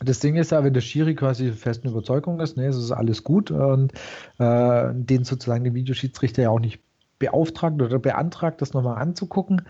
das 0.00 0.20
Ding 0.20 0.36
ist 0.36 0.52
ja, 0.52 0.62
wenn 0.64 0.74
der 0.74 0.80
Schiri 0.80 1.14
quasi 1.14 1.52
festen 1.52 1.88
Überzeugung 1.88 2.40
ist, 2.40 2.56
ne, 2.56 2.66
es 2.66 2.76
ist 2.76 2.92
alles 2.92 3.24
gut 3.24 3.50
und 3.50 3.92
äh, 4.38 4.90
den 4.94 5.24
sozusagen 5.24 5.64
den 5.64 5.74
Videoschiedsrichter 5.74 6.42
ja 6.42 6.50
auch 6.50 6.60
nicht 6.60 6.80
beauftragt 7.18 7.80
oder 7.82 7.98
beantragt, 7.98 8.62
das 8.62 8.74
nochmal 8.74 8.98
anzugucken. 8.98 9.62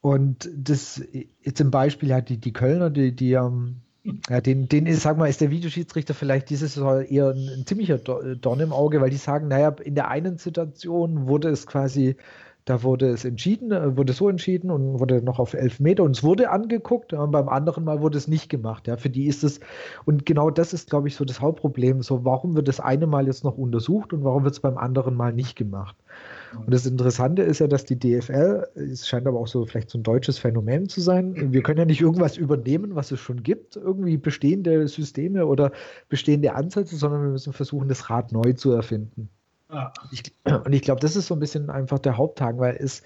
Und 0.00 0.48
das 0.56 1.02
jetzt 1.42 1.60
im 1.60 1.70
Beispiel 1.70 2.14
hat 2.14 2.28
die, 2.28 2.38
die 2.38 2.52
Kölner, 2.52 2.90
die, 2.90 3.14
die 3.14 3.32
ähm, 3.32 3.82
ja, 4.28 4.40
den, 4.40 4.68
den 4.68 4.86
ist, 4.86 5.02
sag 5.02 5.18
mal, 5.18 5.28
ist 5.28 5.40
der 5.40 5.50
Videoschiedsrichter 5.50 6.14
vielleicht 6.14 6.48
dieses 6.50 6.74
Saison 6.74 7.02
eher 7.02 7.30
ein, 7.30 7.48
ein 7.48 7.66
ziemlicher 7.66 7.98
Dorn 7.98 8.60
im 8.60 8.72
Auge, 8.72 9.00
weil 9.00 9.10
die 9.10 9.16
sagen, 9.16 9.48
naja, 9.48 9.70
in 9.82 9.94
der 9.94 10.08
einen 10.08 10.38
Situation 10.38 11.26
wurde 11.26 11.48
es 11.48 11.66
quasi 11.66 12.16
da 12.66 12.82
wurde 12.82 13.08
es 13.08 13.24
entschieden, 13.24 13.70
äh, 13.70 13.96
wurde 13.96 14.12
so 14.12 14.28
entschieden 14.28 14.70
und 14.70 14.98
wurde 15.00 15.22
noch 15.22 15.38
auf 15.38 15.54
elf 15.54 15.80
Meter 15.80 16.02
und 16.02 16.16
es 16.16 16.22
wurde 16.22 16.50
angeguckt, 16.50 17.12
und 17.12 17.30
beim 17.30 17.48
anderen 17.48 17.84
Mal 17.84 18.02
wurde 18.02 18.18
es 18.18 18.28
nicht 18.28 18.50
gemacht. 18.50 18.88
Ja, 18.88 18.96
für 18.96 19.08
die 19.08 19.26
ist 19.26 19.44
es, 19.44 19.60
und 20.04 20.26
genau 20.26 20.50
das 20.50 20.72
ist, 20.74 20.90
glaube 20.90 21.08
ich, 21.08 21.14
so 21.14 21.24
das 21.24 21.40
Hauptproblem. 21.40 22.02
So, 22.02 22.24
warum 22.24 22.56
wird 22.56 22.68
das 22.68 22.80
eine 22.80 23.06
Mal 23.06 23.26
jetzt 23.26 23.44
noch 23.44 23.56
untersucht 23.56 24.12
und 24.12 24.24
warum 24.24 24.42
wird 24.44 24.54
es 24.54 24.60
beim 24.60 24.76
anderen 24.76 25.14
Mal 25.14 25.32
nicht 25.32 25.56
gemacht? 25.56 25.96
Und 26.56 26.72
das 26.72 26.86
Interessante 26.86 27.42
ist 27.42 27.60
ja, 27.60 27.68
dass 27.68 27.84
die 27.84 27.98
DFL, 27.98 28.66
es 28.74 29.06
scheint 29.06 29.26
aber 29.26 29.38
auch 29.38 29.46
so 29.46 29.64
vielleicht 29.64 29.90
so 29.90 29.98
ein 29.98 30.02
deutsches 30.02 30.38
Phänomen 30.38 30.88
zu 30.88 31.00
sein, 31.00 31.52
wir 31.52 31.62
können 31.62 31.78
ja 31.78 31.84
nicht 31.84 32.00
irgendwas 32.00 32.36
übernehmen, 32.36 32.96
was 32.96 33.12
es 33.12 33.20
schon 33.20 33.42
gibt, 33.44 33.76
irgendwie 33.76 34.16
bestehende 34.16 34.88
Systeme 34.88 35.46
oder 35.46 35.70
bestehende 36.08 36.54
Ansätze, 36.54 36.96
sondern 36.96 37.22
wir 37.22 37.30
müssen 37.30 37.52
versuchen, 37.52 37.88
das 37.88 38.10
Rad 38.10 38.32
neu 38.32 38.54
zu 38.54 38.72
erfinden. 38.72 39.28
Ah. 39.68 39.92
Ich, 40.12 40.22
und 40.44 40.72
ich 40.72 40.82
glaube, 40.82 41.00
das 41.00 41.16
ist 41.16 41.26
so 41.26 41.34
ein 41.34 41.40
bisschen 41.40 41.70
einfach 41.70 41.98
der 41.98 42.16
Haupttag, 42.16 42.58
weil 42.58 42.76
es 42.76 43.02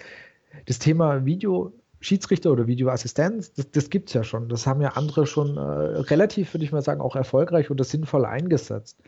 das 0.66 0.78
Thema 0.78 1.24
Video 1.24 1.72
Schiedsrichter 2.00 2.50
oder 2.50 2.66
Videoassistenz, 2.66 3.52
das, 3.52 3.70
das 3.70 3.90
gibt 3.90 4.08
es 4.08 4.14
ja 4.14 4.24
schon. 4.24 4.48
Das 4.48 4.66
haben 4.66 4.80
ja 4.80 4.90
andere 4.90 5.26
schon 5.26 5.56
äh, 5.56 5.60
relativ, 5.60 6.54
würde 6.54 6.64
ich 6.64 6.72
mal 6.72 6.82
sagen, 6.82 7.00
auch 7.00 7.14
erfolgreich 7.14 7.70
oder 7.70 7.84
sinnvoll 7.84 8.24
eingesetzt. 8.24 8.98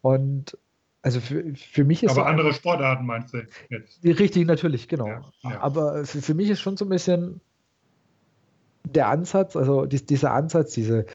Und 0.00 0.56
also 1.02 1.20
für, 1.20 1.44
für 1.54 1.84
mich 1.84 2.02
ist. 2.02 2.12
Aber 2.12 2.26
andere 2.26 2.54
Sportarten 2.54 3.04
meinst 3.04 3.34
du 3.34 3.42
jetzt? 3.68 4.02
Richtig, 4.02 4.46
natürlich, 4.46 4.88
genau. 4.88 5.08
Ja, 5.08 5.22
ja. 5.42 5.60
Aber 5.60 6.06
für, 6.06 6.22
für 6.22 6.34
mich 6.34 6.48
ist 6.48 6.60
schon 6.60 6.76
so 6.76 6.86
ein 6.86 6.88
bisschen 6.88 7.40
der 8.84 9.08
Ansatz, 9.08 9.54
also 9.54 9.84
dies, 9.84 10.06
dieser 10.06 10.32
Ansatz, 10.32 10.72
diese 10.72 11.06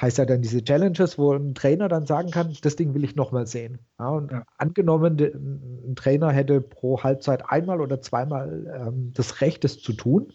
heißt 0.00 0.18
ja 0.18 0.24
dann 0.24 0.42
diese 0.42 0.64
Challenges, 0.64 1.18
wo 1.18 1.32
ein 1.32 1.54
Trainer 1.54 1.88
dann 1.88 2.06
sagen 2.06 2.30
kann, 2.30 2.56
das 2.62 2.76
Ding 2.76 2.94
will 2.94 3.04
ich 3.04 3.16
nochmal 3.16 3.46
sehen. 3.46 3.78
Ja, 3.98 4.08
und 4.08 4.32
ja. 4.32 4.44
angenommen, 4.56 5.18
ein 5.18 5.94
Trainer 5.96 6.30
hätte 6.32 6.60
pro 6.60 7.02
Halbzeit 7.02 7.50
einmal 7.50 7.80
oder 7.80 8.00
zweimal 8.00 8.66
ähm, 8.74 9.12
das 9.14 9.40
Recht, 9.40 9.64
es 9.64 9.80
zu 9.80 9.92
tun. 9.92 10.32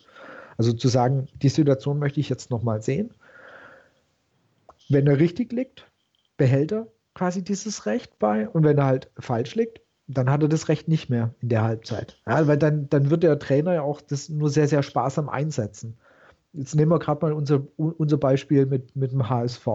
Also 0.58 0.74
zu 0.74 0.88
sagen, 0.88 1.28
die 1.42 1.50
Situation 1.50 2.00
möchte 2.00 2.20
ich 2.20 2.30
jetzt 2.30 2.52
nochmal 2.52 2.82
sehen. 2.82 3.14
Wenn 4.90 5.08
er 5.08 5.20
richtig 5.20 5.52
liegt, 5.52 5.90
behält 6.38 6.72
er 6.72 6.88
quasi 7.14 7.44
dieses 7.44 7.86
Recht 7.86 8.20
bei. 8.20 8.48
Und 8.48 8.64
wenn 8.64 8.78
er 8.78 8.86
halt 8.86 9.10
falsch 9.18 9.56
liegt, 9.56 9.82
dann 10.08 10.30
hat 10.30 10.44
er 10.44 10.50
das 10.50 10.70
Recht 10.70 10.88
nicht 10.88 11.10
mehr 11.10 11.34
in 11.42 11.50
der 11.50 11.64
Halbzeit. 11.64 12.22
Ja, 12.28 12.48
weil 12.48 12.58
dann, 12.58 12.88
dann 12.90 13.10
wird 13.10 13.24
der 13.24 13.40
Trainer 13.40 13.74
ja 13.74 13.82
auch 13.82 14.02
das 14.02 14.30
nur 14.30 14.50
sehr, 14.50 14.68
sehr 14.68 14.84
sparsam 14.84 15.30
einsetzen. 15.30 15.98
Jetzt 16.58 16.76
nehmen 16.76 16.92
wir 16.92 17.00
gerade 17.00 17.26
mal 17.26 17.34
unser, 17.34 17.62
unser 17.78 18.18
Beispiel 18.18 18.66
mit, 18.66 18.96
mit 18.96 19.12
dem 19.12 19.30
HSV. 19.30 19.68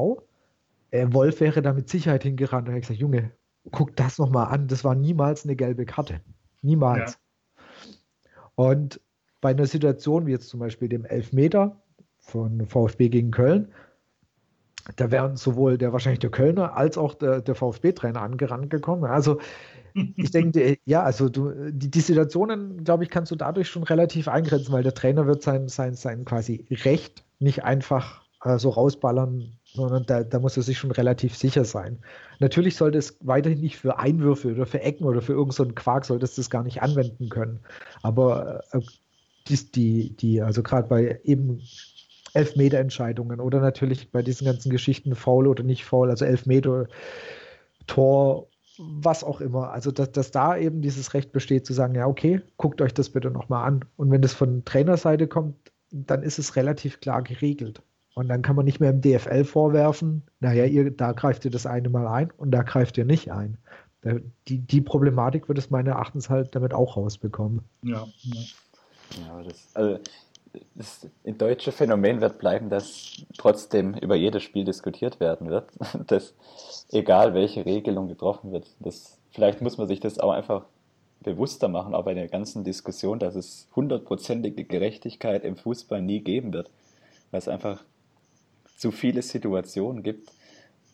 Äh, 0.91 1.07
Wolf 1.11 1.41
wäre 1.41 1.63
da 1.63 1.73
mit 1.73 1.89
Sicherheit 1.89 2.23
hingerannt 2.23 2.69
und 2.69 2.75
hätte 2.75 2.83
gesagt, 2.83 3.01
Junge, 3.01 3.33
guck 3.71 3.95
das 3.97 4.19
nochmal 4.19 4.47
an, 4.47 4.69
das 4.69 4.85
war 4.85 4.95
niemals 4.95 5.45
eine 5.45 5.57
gelbe 5.57 5.85
Karte. 5.85 6.21
Niemals. 6.63 7.13
Ja. 7.13 7.63
Und 8.55 9.01
bei 9.41 9.51
einer 9.51 9.67
Situation 9.67 10.27
wie 10.27 10.33
jetzt 10.33 10.49
zum 10.49 10.61
Beispiel 10.61 10.89
dem 10.89 11.05
Elfmeter 11.05 11.81
von 12.19 12.67
VfB 12.67 13.09
gegen 13.09 13.31
Köln, 13.31 13.73
da 14.97 15.11
wären 15.11 15.37
sowohl 15.37 15.79
der 15.79 15.93
wahrscheinlich 15.93 16.21
der 16.21 16.31
Kölner 16.31 16.77
als 16.77 16.99
auch 16.99 17.15
der, 17.15 17.41
der 17.41 17.55
VfB-Trainer 17.55 18.21
angerannt 18.21 18.71
gekommen. 18.71 19.05
Also 19.05 19.41
ich 20.17 20.31
denke, 20.31 20.79
ja, 20.85 21.03
also 21.03 21.29
du, 21.29 21.71
die, 21.71 21.91
die 21.91 22.01
Situationen, 22.01 22.85
glaube 22.85 23.05
ich, 23.05 23.11
kannst 23.11 23.31
du 23.31 23.37
dadurch 23.37 23.69
schon 23.69 23.83
relativ 23.83 24.29
eingrenzen, 24.29 24.73
weil 24.73 24.83
der 24.83 24.95
Trainer 24.95 25.27
wird 25.27 25.43
sein, 25.43 25.69
sein, 25.69 25.95
sein 25.95 26.25
quasi 26.25 26.67
Recht 26.71 27.25
nicht 27.39 27.65
einfach 27.65 28.23
äh, 28.45 28.59
so 28.59 28.71
rausballern, 28.71 29.53
sondern 29.65 30.05
da, 30.07 30.25
da 30.25 30.39
muss 30.39 30.57
er 30.57 30.63
sich 30.63 30.79
schon 30.79 30.91
relativ 30.91 31.37
sicher 31.37 31.65
sein. 31.65 31.99
Natürlich 32.39 32.77
sollte 32.77 32.99
es 32.99 33.17
weiterhin 33.21 33.61
nicht 33.61 33.77
für 33.77 33.99
Einwürfe 33.99 34.53
oder 34.53 34.67
für 34.67 34.81
Ecken 34.81 35.05
oder 35.05 35.23
für 35.23 35.33
irgendeinen 35.33 35.69
so 35.71 35.75
Quark 35.75 36.05
solltest 36.05 36.37
du 36.37 36.43
das 36.43 36.51
gar 36.51 36.63
nicht 36.63 36.83
anwenden 36.83 37.29
können. 37.29 37.61
Aber 38.03 38.63
äh, 38.73 38.81
die, 39.49 39.71
die, 39.73 40.17
die, 40.17 40.43
also 40.43 40.63
gerade 40.63 40.89
bei 40.89 41.21
eben 41.25 41.61
Elfmeter-Entscheidungen 42.35 43.41
oder 43.41 43.61
natürlich 43.61 44.11
bei 44.11 44.23
diesen 44.23 44.47
ganzen 44.47 44.71
Geschichten 44.71 45.15
faul 45.15 45.47
oder 45.47 45.63
nicht 45.63 45.85
faul, 45.85 46.11
also 46.11 46.25
Elfmeter, 46.25 46.87
Tor 47.87 48.47
was 48.81 49.25
auch 49.25 49.41
immer. 49.41 49.71
Also, 49.71 49.91
dass, 49.91 50.11
dass 50.13 50.31
da 50.31 50.57
eben 50.57 50.81
dieses 50.81 51.13
Recht 51.15 51.33
besteht, 51.33 51.67
zu 51.67 51.73
sagen, 51.73 51.95
ja, 51.95 52.07
okay, 52.07 52.41
guckt 52.57 52.81
euch 52.81 52.95
das 52.95 53.11
bitte 53.11 53.31
nochmal 53.31 53.67
an. 53.67 53.85
Und 53.97 54.11
wenn 54.11 54.23
das 54.23 54.33
von 54.33 54.65
Trainerseite 54.65 55.27
kommt, 55.27 55.55
dann 55.91 56.23
ist 56.23 56.39
es 56.39 56.57
relativ 56.57 57.01
klar 57.01 57.23
geregelt. 57.23 57.83
Und 58.15 58.29
dann 58.29 58.43
kann 58.43 58.57
man 58.57 58.65
nicht 58.65 58.81
mehr 58.81 58.91
im 58.91 59.01
DFL 59.01 59.45
vorwerfen, 59.45 60.23
naja, 60.41 60.65
ihr, 60.65 60.91
da 60.91 61.13
greift 61.13 61.45
ihr 61.45 61.51
das 61.51 61.67
eine 61.67 61.89
Mal 61.89 62.07
ein 62.09 62.33
und 62.37 62.51
da 62.51 62.63
greift 62.63 62.99
ihr 62.99 63.05
nicht 63.05 63.31
ein. 63.31 63.57
Die, 64.49 64.59
die 64.59 64.81
Problematik 64.81 65.49
wird 65.49 65.59
es 65.59 65.71
meines 65.71 65.91
Erachtens 65.93 66.31
halt 66.31 66.55
damit 66.55 66.73
auch 66.73 66.97
rausbekommen. 66.97 67.61
Ja, 67.83 68.07
ja. 68.23 68.41
ja 69.21 69.43
das, 69.43 69.69
also 69.75 69.99
das 70.75 71.07
deutsche 71.25 71.73
Phänomen 71.73 72.21
wird 72.21 72.39
bleiben, 72.39 72.71
dass 72.71 73.25
trotzdem 73.37 73.95
über 73.95 74.17
jedes 74.17 74.43
Spiel 74.43 74.65
diskutiert 74.65 75.21
werden 75.21 75.51
wird. 75.51 75.71
Das, 76.07 76.35
egal 76.91 77.35
welche 77.35 77.65
Regelung 77.65 78.09
getroffen 78.09 78.53
wird. 78.53 78.67
Das, 78.81 79.19
vielleicht 79.31 79.61
muss 79.61 79.79
man 79.79 79.87
sich 79.87 80.01
das 80.01 80.19
auch 80.19 80.31
einfach 80.31 80.65
bewusster 81.21 81.69
machen, 81.69 81.95
auch 81.95 82.05
bei 82.05 82.15
der 82.15 82.29
ganzen 82.29 82.65
Diskussion, 82.65 83.19
dass 83.19 83.35
es 83.35 83.69
hundertprozentige 83.77 84.65
Gerechtigkeit 84.65 85.45
im 85.45 85.57
Fußball 85.57 86.03
nie 86.03 86.21
geben 86.21 86.53
wird. 86.53 86.71
Weil 87.31 87.39
es 87.39 87.49
einfach 87.49 87.85
zu 88.77 88.91
viele 88.91 89.23
Situationen 89.23 90.03
gibt, 90.03 90.33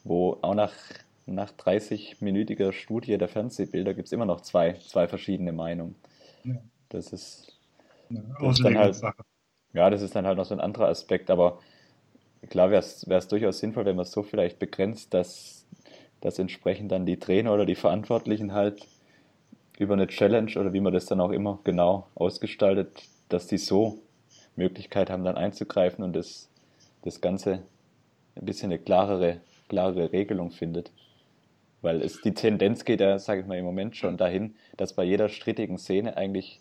wo 0.04 0.38
auch 0.42 0.54
nach, 0.54 0.72
nach 1.26 1.52
30-minütiger 1.52 2.72
Studie 2.72 3.16
der 3.16 3.28
Fernsehbilder 3.28 3.94
gibt 3.94 4.06
es 4.06 4.12
immer 4.12 4.26
noch 4.26 4.40
zwei, 4.40 4.74
zwei 4.74 5.06
verschiedene 5.08 5.52
Meinungen. 5.52 5.94
Das 6.88 7.12
ist, 7.12 7.56
das 8.10 8.58
ist 8.58 8.64
dann 8.64 8.78
halt, 8.78 9.00
ja, 9.76 9.90
das 9.90 10.02
ist 10.02 10.16
dann 10.16 10.26
halt 10.26 10.38
noch 10.38 10.46
so 10.46 10.54
ein 10.54 10.60
anderer 10.60 10.88
Aspekt, 10.88 11.30
aber 11.30 11.58
klar 12.48 12.70
wäre 12.70 12.80
es 12.80 13.28
durchaus 13.28 13.58
sinnvoll, 13.58 13.84
wenn 13.84 13.96
man 13.96 14.04
es 14.04 14.12
so 14.12 14.22
vielleicht 14.22 14.58
begrenzt, 14.58 15.12
dass, 15.12 15.66
dass 16.20 16.38
entsprechend 16.38 16.92
dann 16.92 17.04
die 17.04 17.18
Trainer 17.18 17.52
oder 17.52 17.66
die 17.66 17.74
Verantwortlichen 17.74 18.52
halt 18.52 18.86
über 19.78 19.92
eine 19.92 20.06
Challenge 20.06 20.50
oder 20.58 20.72
wie 20.72 20.80
man 20.80 20.94
das 20.94 21.04
dann 21.06 21.20
auch 21.20 21.30
immer 21.30 21.60
genau 21.64 22.08
ausgestaltet, 22.14 23.02
dass 23.28 23.46
die 23.46 23.58
so 23.58 23.98
Möglichkeit 24.56 25.10
haben, 25.10 25.24
dann 25.24 25.36
einzugreifen 25.36 26.02
und 26.02 26.14
das, 26.14 26.48
das 27.02 27.20
Ganze 27.20 27.62
ein 28.34 28.46
bisschen 28.46 28.72
eine 28.72 28.78
klarere, 28.78 29.42
klarere 29.68 30.12
Regelung 30.12 30.50
findet. 30.52 30.90
Weil 31.82 32.00
es, 32.00 32.22
die 32.22 32.32
Tendenz 32.32 32.86
geht 32.86 33.00
ja, 33.00 33.18
sage 33.18 33.42
ich 33.42 33.46
mal, 33.46 33.58
im 33.58 33.64
Moment 33.66 33.94
schon 33.94 34.16
dahin, 34.16 34.54
dass 34.78 34.94
bei 34.94 35.04
jeder 35.04 35.28
strittigen 35.28 35.76
Szene 35.76 36.16
eigentlich 36.16 36.60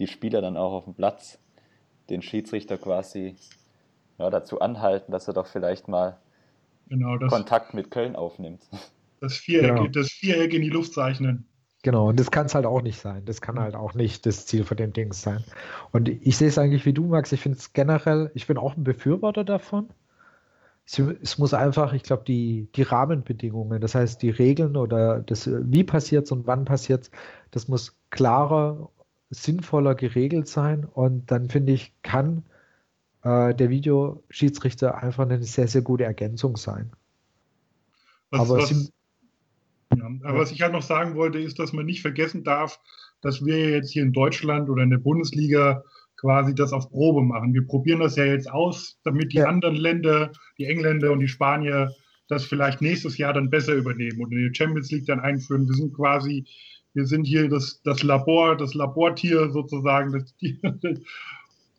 die 0.00 0.08
Spieler 0.08 0.40
dann 0.40 0.56
auch 0.56 0.72
auf 0.72 0.84
dem 0.84 0.94
Platz 0.94 1.38
den 2.10 2.22
Schiedsrichter 2.22 2.78
quasi 2.78 3.36
ja, 4.18 4.30
dazu 4.30 4.60
anhalten, 4.60 5.12
dass 5.12 5.28
er 5.28 5.34
doch 5.34 5.46
vielleicht 5.46 5.88
mal 5.88 6.16
genau, 6.88 7.16
das, 7.16 7.30
Kontakt 7.30 7.74
mit 7.74 7.90
Köln 7.90 8.16
aufnimmt. 8.16 8.62
Das 9.18 9.34
Viereck, 9.38 9.76
genau. 9.76 9.86
das 9.86 10.10
Viereck 10.10 10.52
in 10.52 10.60
die 10.60 10.68
Luft 10.68 10.92
zeichnen. 10.92 11.46
Genau, 11.82 12.10
und 12.10 12.20
das 12.20 12.30
kann 12.30 12.46
es 12.46 12.54
halt 12.54 12.66
auch 12.66 12.82
nicht 12.82 13.00
sein. 13.00 13.24
Das 13.24 13.40
kann 13.40 13.58
halt 13.58 13.74
auch 13.74 13.94
nicht 13.94 14.26
das 14.26 14.44
Ziel 14.44 14.62
von 14.62 14.76
dem 14.76 14.92
Dings 14.92 15.22
sein. 15.22 15.42
Und 15.90 16.08
ich 16.08 16.36
sehe 16.36 16.48
es 16.48 16.58
eigentlich 16.58 16.84
wie 16.84 16.92
du, 16.92 17.06
Max. 17.06 17.32
Ich 17.32 17.40
finde 17.40 17.56
es 17.56 17.72
generell, 17.72 18.30
ich 18.34 18.46
bin 18.46 18.58
auch 18.58 18.76
ein 18.76 18.84
Befürworter 18.84 19.42
davon. 19.42 19.88
Es, 20.84 20.98
es 20.98 21.38
muss 21.38 21.54
einfach, 21.54 21.94
ich 21.94 22.02
glaube, 22.02 22.24
die, 22.26 22.68
die 22.74 22.82
Rahmenbedingungen, 22.82 23.80
das 23.80 23.94
heißt 23.94 24.20
die 24.20 24.30
Regeln 24.30 24.76
oder 24.76 25.20
das, 25.20 25.48
wie 25.50 25.84
passiert 25.84 26.26
es 26.26 26.32
und 26.32 26.46
wann 26.46 26.66
passiert 26.66 27.04
es, 27.04 27.10
das 27.52 27.68
muss 27.68 27.96
klarer, 28.10 28.90
sinnvoller 29.30 29.94
geregelt 29.94 30.48
sein. 30.48 30.84
Und 30.84 31.30
dann 31.30 31.48
finde 31.48 31.72
ich, 31.72 31.92
kann 32.02 32.44
äh, 33.22 33.54
der 33.54 33.70
Videoschiedsrichter 33.70 35.02
einfach 35.02 35.24
eine 35.24 35.42
sehr, 35.42 35.68
sehr 35.68 35.82
gute 35.82 36.04
Ergänzung 36.04 36.56
sein. 36.56 36.92
Was, 38.30 38.40
aber, 38.40 38.58
was, 38.58 38.68
sie, 38.68 38.90
ja, 39.96 40.06
aber 40.24 40.38
was 40.38 40.52
ich 40.52 40.62
halt 40.62 40.72
noch 40.72 40.82
sagen 40.82 41.14
wollte, 41.14 41.38
ist, 41.38 41.58
dass 41.58 41.72
man 41.72 41.86
nicht 41.86 42.02
vergessen 42.02 42.44
darf, 42.44 42.80
dass 43.20 43.44
wir 43.44 43.70
jetzt 43.70 43.90
hier 43.90 44.02
in 44.02 44.12
Deutschland 44.12 44.68
oder 44.68 44.82
in 44.82 44.90
der 44.90 44.98
Bundesliga 44.98 45.82
quasi 46.16 46.54
das 46.54 46.72
auf 46.72 46.90
Probe 46.90 47.22
machen. 47.22 47.54
Wir 47.54 47.66
probieren 47.66 48.00
das 48.00 48.16
ja 48.16 48.24
jetzt 48.24 48.50
aus, 48.50 48.98
damit 49.04 49.32
die 49.32 49.38
ja. 49.38 49.46
anderen 49.46 49.76
Länder, 49.76 50.32
die 50.58 50.64
Engländer 50.64 51.12
und 51.12 51.20
die 51.20 51.28
Spanier, 51.28 51.92
das 52.28 52.44
vielleicht 52.44 52.80
nächstes 52.82 53.18
Jahr 53.18 53.32
dann 53.32 53.50
besser 53.50 53.74
übernehmen 53.74 54.20
und 54.20 54.32
in 54.32 54.48
die 54.48 54.54
Champions 54.54 54.90
League 54.90 55.06
dann 55.06 55.20
einführen. 55.20 55.68
Wir 55.68 55.74
sind 55.74 55.94
quasi, 55.94 56.44
wir 56.96 57.06
sind 57.06 57.24
hier 57.24 57.48
das, 57.48 57.82
das 57.82 58.02
Labor, 58.02 58.56
das 58.56 58.74
Labortier 58.74 59.50
sozusagen. 59.50 60.12
Das, 60.12 60.34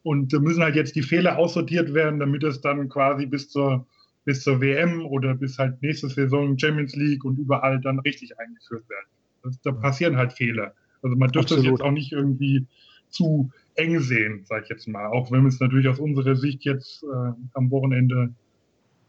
und 0.04 0.32
da 0.32 0.40
müssen 0.40 0.62
halt 0.62 0.76
jetzt 0.76 0.96
die 0.96 1.02
Fehler 1.02 1.38
aussortiert 1.38 1.94
werden, 1.94 2.20
damit 2.20 2.44
es 2.44 2.62
dann 2.62 2.88
quasi 2.88 3.26
bis 3.26 3.50
zur 3.50 3.86
bis 4.26 4.44
zur 4.44 4.60
WM 4.60 5.06
oder 5.06 5.36
bis 5.36 5.58
halt 5.58 5.82
nächste 5.82 6.10
Saison 6.10 6.60
Champions 6.60 6.94
League 6.98 7.24
und 7.24 7.40
überall 7.40 7.80
dann 7.80 7.98
richtig 8.00 8.38
eingeführt 8.38 8.88
werden. 8.90 9.08
Das, 9.42 9.62
da 9.62 9.72
passieren 9.72 10.18
halt 10.18 10.34
Fehler. 10.34 10.74
Also 11.02 11.16
man 11.16 11.32
dürfte 11.32 11.56
das 11.56 11.64
jetzt 11.64 11.82
auch 11.82 11.92
nicht 11.92 12.12
irgendwie 12.12 12.68
zu 13.10 13.50
eng 13.76 14.02
sehen, 14.02 14.44
sage 14.44 14.64
ich 14.64 14.70
jetzt 14.70 14.86
mal, 14.86 15.08
auch 15.08 15.32
wenn 15.32 15.46
es 15.46 15.62
natürlich 15.62 15.88
aus 15.88 16.00
unserer 16.00 16.36
Sicht 16.36 16.66
jetzt 16.66 17.04
äh, 17.04 17.32
am 17.54 17.72
Wochenende 17.72 18.34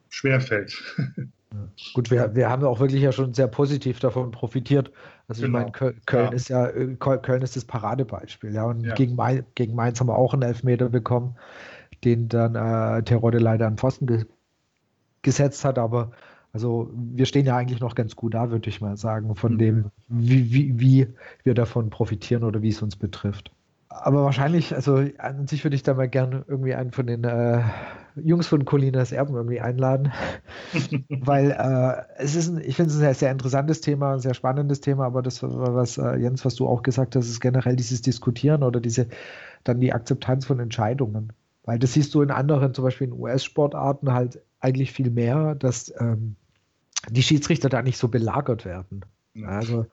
schwerfällt. 0.08 0.80
Gut, 1.94 2.10
wir, 2.10 2.34
wir 2.34 2.50
haben 2.50 2.64
auch 2.64 2.80
wirklich 2.80 3.02
ja 3.02 3.12
schon 3.12 3.32
sehr 3.32 3.48
positiv 3.48 4.00
davon 4.00 4.30
profitiert. 4.30 4.92
Also 5.28 5.42
genau. 5.42 5.58
ich 5.58 5.62
meine, 5.62 5.72
Köln, 5.72 6.00
Köln 6.06 6.26
ja. 6.26 6.32
ist 6.32 6.48
ja 6.48 6.66
Köln 6.96 7.42
ist 7.42 7.56
das 7.56 7.64
Paradebeispiel, 7.64 8.54
ja. 8.54 8.64
Und 8.64 8.84
ja. 8.84 8.94
Gegen, 8.94 9.14
Mainz, 9.16 9.44
gegen 9.54 9.74
Mainz 9.74 10.00
haben 10.00 10.08
wir 10.08 10.16
auch 10.16 10.34
einen 10.34 10.42
Elfmeter 10.42 10.88
bekommen, 10.88 11.36
den 12.04 12.28
dann 12.28 12.54
äh, 12.54 13.02
Terodde 13.02 13.38
leider 13.38 13.66
an 13.66 13.78
Pfosten 13.78 14.26
gesetzt 15.22 15.64
hat, 15.64 15.78
aber 15.78 16.12
also 16.52 16.90
wir 16.94 17.26
stehen 17.26 17.46
ja 17.46 17.56
eigentlich 17.56 17.80
noch 17.80 17.94
ganz 17.94 18.16
gut 18.16 18.34
da, 18.34 18.50
würde 18.50 18.68
ich 18.68 18.80
mal 18.80 18.96
sagen, 18.96 19.34
von 19.34 19.54
mhm. 19.54 19.58
dem, 19.58 19.84
wie, 20.08 20.52
wie, 20.52 20.80
wie 20.80 21.08
wir 21.44 21.54
davon 21.54 21.90
profitieren 21.90 22.44
oder 22.44 22.62
wie 22.62 22.70
es 22.70 22.82
uns 22.82 22.96
betrifft. 22.96 23.52
Aber 24.00 24.24
wahrscheinlich, 24.24 24.74
also 24.74 25.04
an 25.18 25.46
sich 25.46 25.64
würde 25.64 25.76
ich 25.76 25.82
da 25.82 25.94
mal 25.94 26.08
gerne 26.08 26.44
irgendwie 26.46 26.74
einen 26.74 26.92
von 26.92 27.06
den 27.06 27.24
äh, 27.24 27.62
Jungs 28.16 28.46
von 28.46 28.64
Colinas 28.64 29.12
Erben 29.12 29.34
irgendwie 29.34 29.60
einladen, 29.60 30.12
weil 31.08 31.50
äh, 31.50 32.22
es 32.22 32.34
ist, 32.34 32.48
ein, 32.48 32.58
ich 32.58 32.76
finde 32.76 32.90
es 32.90 32.96
ein 32.96 33.00
sehr, 33.00 33.14
sehr 33.14 33.30
interessantes 33.30 33.80
Thema, 33.80 34.14
ein 34.14 34.20
sehr 34.20 34.34
spannendes 34.34 34.80
Thema, 34.80 35.06
aber 35.06 35.22
das, 35.22 35.42
was 35.42 35.98
äh, 35.98 36.16
Jens, 36.16 36.44
was 36.44 36.54
du 36.54 36.66
auch 36.66 36.82
gesagt 36.82 37.16
hast, 37.16 37.28
ist 37.28 37.40
generell 37.40 37.76
dieses 37.76 38.02
Diskutieren 38.02 38.62
oder 38.62 38.80
diese, 38.80 39.08
dann 39.64 39.80
die 39.80 39.92
Akzeptanz 39.92 40.46
von 40.46 40.60
Entscheidungen. 40.60 41.32
Weil 41.64 41.78
das 41.78 41.92
siehst 41.92 42.14
du 42.14 42.22
in 42.22 42.30
anderen, 42.30 42.72
zum 42.74 42.84
Beispiel 42.84 43.08
in 43.08 43.12
US-Sportarten 43.12 44.12
halt 44.12 44.40
eigentlich 44.60 44.92
viel 44.92 45.10
mehr, 45.10 45.54
dass 45.54 45.92
ähm, 46.00 46.36
die 47.10 47.22
Schiedsrichter 47.22 47.68
da 47.68 47.82
nicht 47.82 47.98
so 47.98 48.08
belagert 48.08 48.64
werden. 48.64 49.04
Also, 49.44 49.86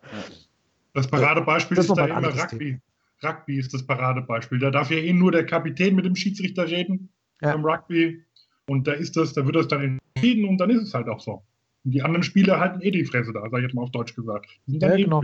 das 0.94 1.08
Paradebeispiel 1.08 1.76
das 1.76 1.88
ist 1.88 1.96
da 1.96 2.06
immer 2.06 2.30
Rugby. 2.30 2.58
Thema. 2.58 2.82
Rugby 3.23 3.58
ist 3.58 3.73
das 3.73 3.86
Paradebeispiel. 3.86 4.60
Da 4.60 4.71
darf 4.71 4.91
ja 4.91 4.97
eh 4.97 5.13
nur 5.13 5.32
der 5.32 5.45
Kapitän 5.45 5.95
mit 5.95 6.06
dem 6.06 6.15
Schiedsrichter 6.15 6.67
reden 6.67 7.10
ja. 7.41 7.54
beim 7.54 7.65
Rugby. 7.65 8.23
Und 8.67 8.88
da 8.88 8.93
ist 8.93 9.15
das, 9.15 9.34
da 9.34 9.45
wird 9.45 9.56
das 9.56 9.67
dann 9.67 9.99
entschieden 10.15 10.45
und 10.45 10.58
dann 10.58 10.69
ist 10.69 10.82
es 10.82 10.93
halt 10.93 11.08
auch 11.08 11.19
so. 11.19 11.43
Und 11.84 11.91
die 11.91 12.01
anderen 12.01 12.23
Spieler 12.23 12.60
halten 12.60 12.82
eh 12.82 12.91
die 12.91 13.06
Fresse 13.06 13.32
da, 13.32 13.41
sag 13.41 13.60
ich 13.60 13.63
jetzt 13.63 13.75
mal 13.75 13.84
auf 13.84 13.91
Deutsch 13.91 14.15
gesagt. 14.15 14.47
Die 14.65 14.71
sind 14.71 14.84
dann 14.84 14.97
ja, 14.97 15.06
genau. 15.06 15.21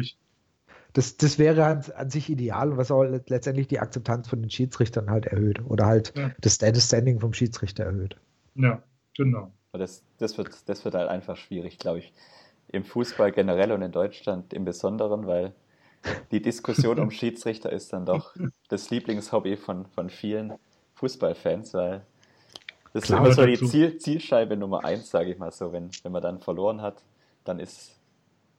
Das, 0.94 1.18
das 1.18 1.40
wäre 1.40 1.66
an, 1.66 1.84
an, 1.96 2.10
sich 2.10 2.30
ideal, 2.30 2.78
was 2.78 2.92
auch 2.92 3.04
letztendlich 3.04 3.68
die 3.68 3.80
Akzeptanz 3.80 4.28
von 4.28 4.42
den 4.42 4.50
Schiedsrichtern 4.50 5.10
halt 5.10 5.26
erhöht 5.26 5.64
oder 5.66 5.86
halt 5.86 6.14
ja. 6.18 6.32
das 6.42 6.58
Standing 6.58 7.20
vom 7.20 7.34
Schiedsrichter 7.34 7.86
erhöht. 7.86 8.18
Ja. 8.56 8.84
Genau. 9.18 9.52
Das, 9.74 10.04
das, 10.18 10.38
wird, 10.38 10.50
das 10.68 10.84
wird 10.86 10.96
halt 10.96 11.10
einfach 11.10 11.38
schwierig, 11.38 11.78
glaube 11.78 12.00
ich. 12.00 12.14
Im 12.68 12.84
Fußball 12.84 13.32
generell 13.32 13.72
und 13.72 13.82
in 13.82 13.92
Deutschland 13.92 14.54
im 14.54 14.66
Besonderen, 14.66 15.28
weil 15.28 15.54
die 16.32 16.42
Diskussion 16.42 17.00
um 17.00 17.12
Schiedsrichter 17.12 17.72
ist 17.72 17.94
dann 17.94 18.06
doch 18.06 18.36
das 18.70 18.90
Lieblingshobby 18.90 19.58
von, 19.58 19.86
von 19.88 20.10
vielen 20.10 20.54
Fußballfans, 20.96 21.74
weil 21.74 22.06
das 22.94 23.04
Klar, 23.06 23.26
ist 23.26 23.26
immer 23.26 23.36
so 23.36 23.46
die 23.46 23.70
Ziel, 23.70 23.98
Zielscheibe 23.98 24.58
Nummer 24.58 24.84
eins, 24.84 25.10
sage 25.10 25.32
ich 25.32 25.38
mal 25.38 25.52
so. 25.52 25.72
Wenn, 25.72 25.90
wenn 26.04 26.12
man 26.12 26.22
dann 26.22 26.40
verloren 26.40 26.82
hat, 26.82 27.02
dann 27.44 27.60
ist, 27.60 27.96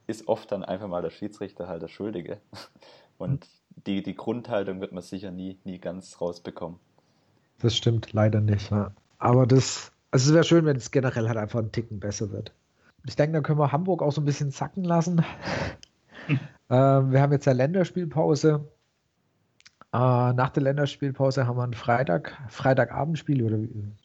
ist 0.07 0.27
oft 0.27 0.51
dann 0.51 0.63
einfach 0.63 0.87
mal 0.87 1.01
der 1.01 1.11
Schiedsrichter 1.11 1.67
halt 1.67 1.81
der 1.81 1.87
Schuldige. 1.87 2.39
Und 3.17 3.47
die, 3.85 4.01
die 4.01 4.15
Grundhaltung 4.15 4.81
wird 4.81 4.91
man 4.91 5.03
sicher 5.03 5.31
nie, 5.31 5.59
nie 5.63 5.79
ganz 5.79 6.19
rausbekommen. 6.19 6.79
Das 7.59 7.75
stimmt 7.77 8.11
leider 8.13 8.41
nicht. 8.41 8.71
Ja. 8.71 8.91
Aber 9.19 9.45
das, 9.45 9.91
also 10.11 10.29
es 10.29 10.33
wäre 10.33 10.43
schön, 10.43 10.65
wenn 10.65 10.77
es 10.77 10.91
generell 10.91 11.27
halt 11.27 11.37
einfach 11.37 11.59
ein 11.59 11.71
Ticken 11.71 11.99
besser 11.99 12.31
wird. 12.31 12.51
Ich 13.05 13.15
denke, 13.15 13.33
dann 13.33 13.43
können 13.43 13.59
wir 13.59 13.71
Hamburg 13.71 14.01
auch 14.01 14.11
so 14.11 14.21
ein 14.21 14.25
bisschen 14.25 14.51
zacken 14.51 14.83
lassen. 14.83 15.23
Hm. 16.73 16.79
Ähm, 16.79 17.11
wir 17.11 17.21
haben 17.21 17.31
jetzt 17.31 17.45
ja 17.45 17.53
Länderspielpause. 17.53 18.67
Äh, 19.93 20.33
nach 20.33 20.49
der 20.49 20.63
Länderspielpause 20.63 21.45
haben 21.45 21.57
wir 21.57 21.63
ein 21.63 21.73
Freitag, 21.73 22.35
Freitagabendspiel 22.49 23.43
oder 23.43 23.57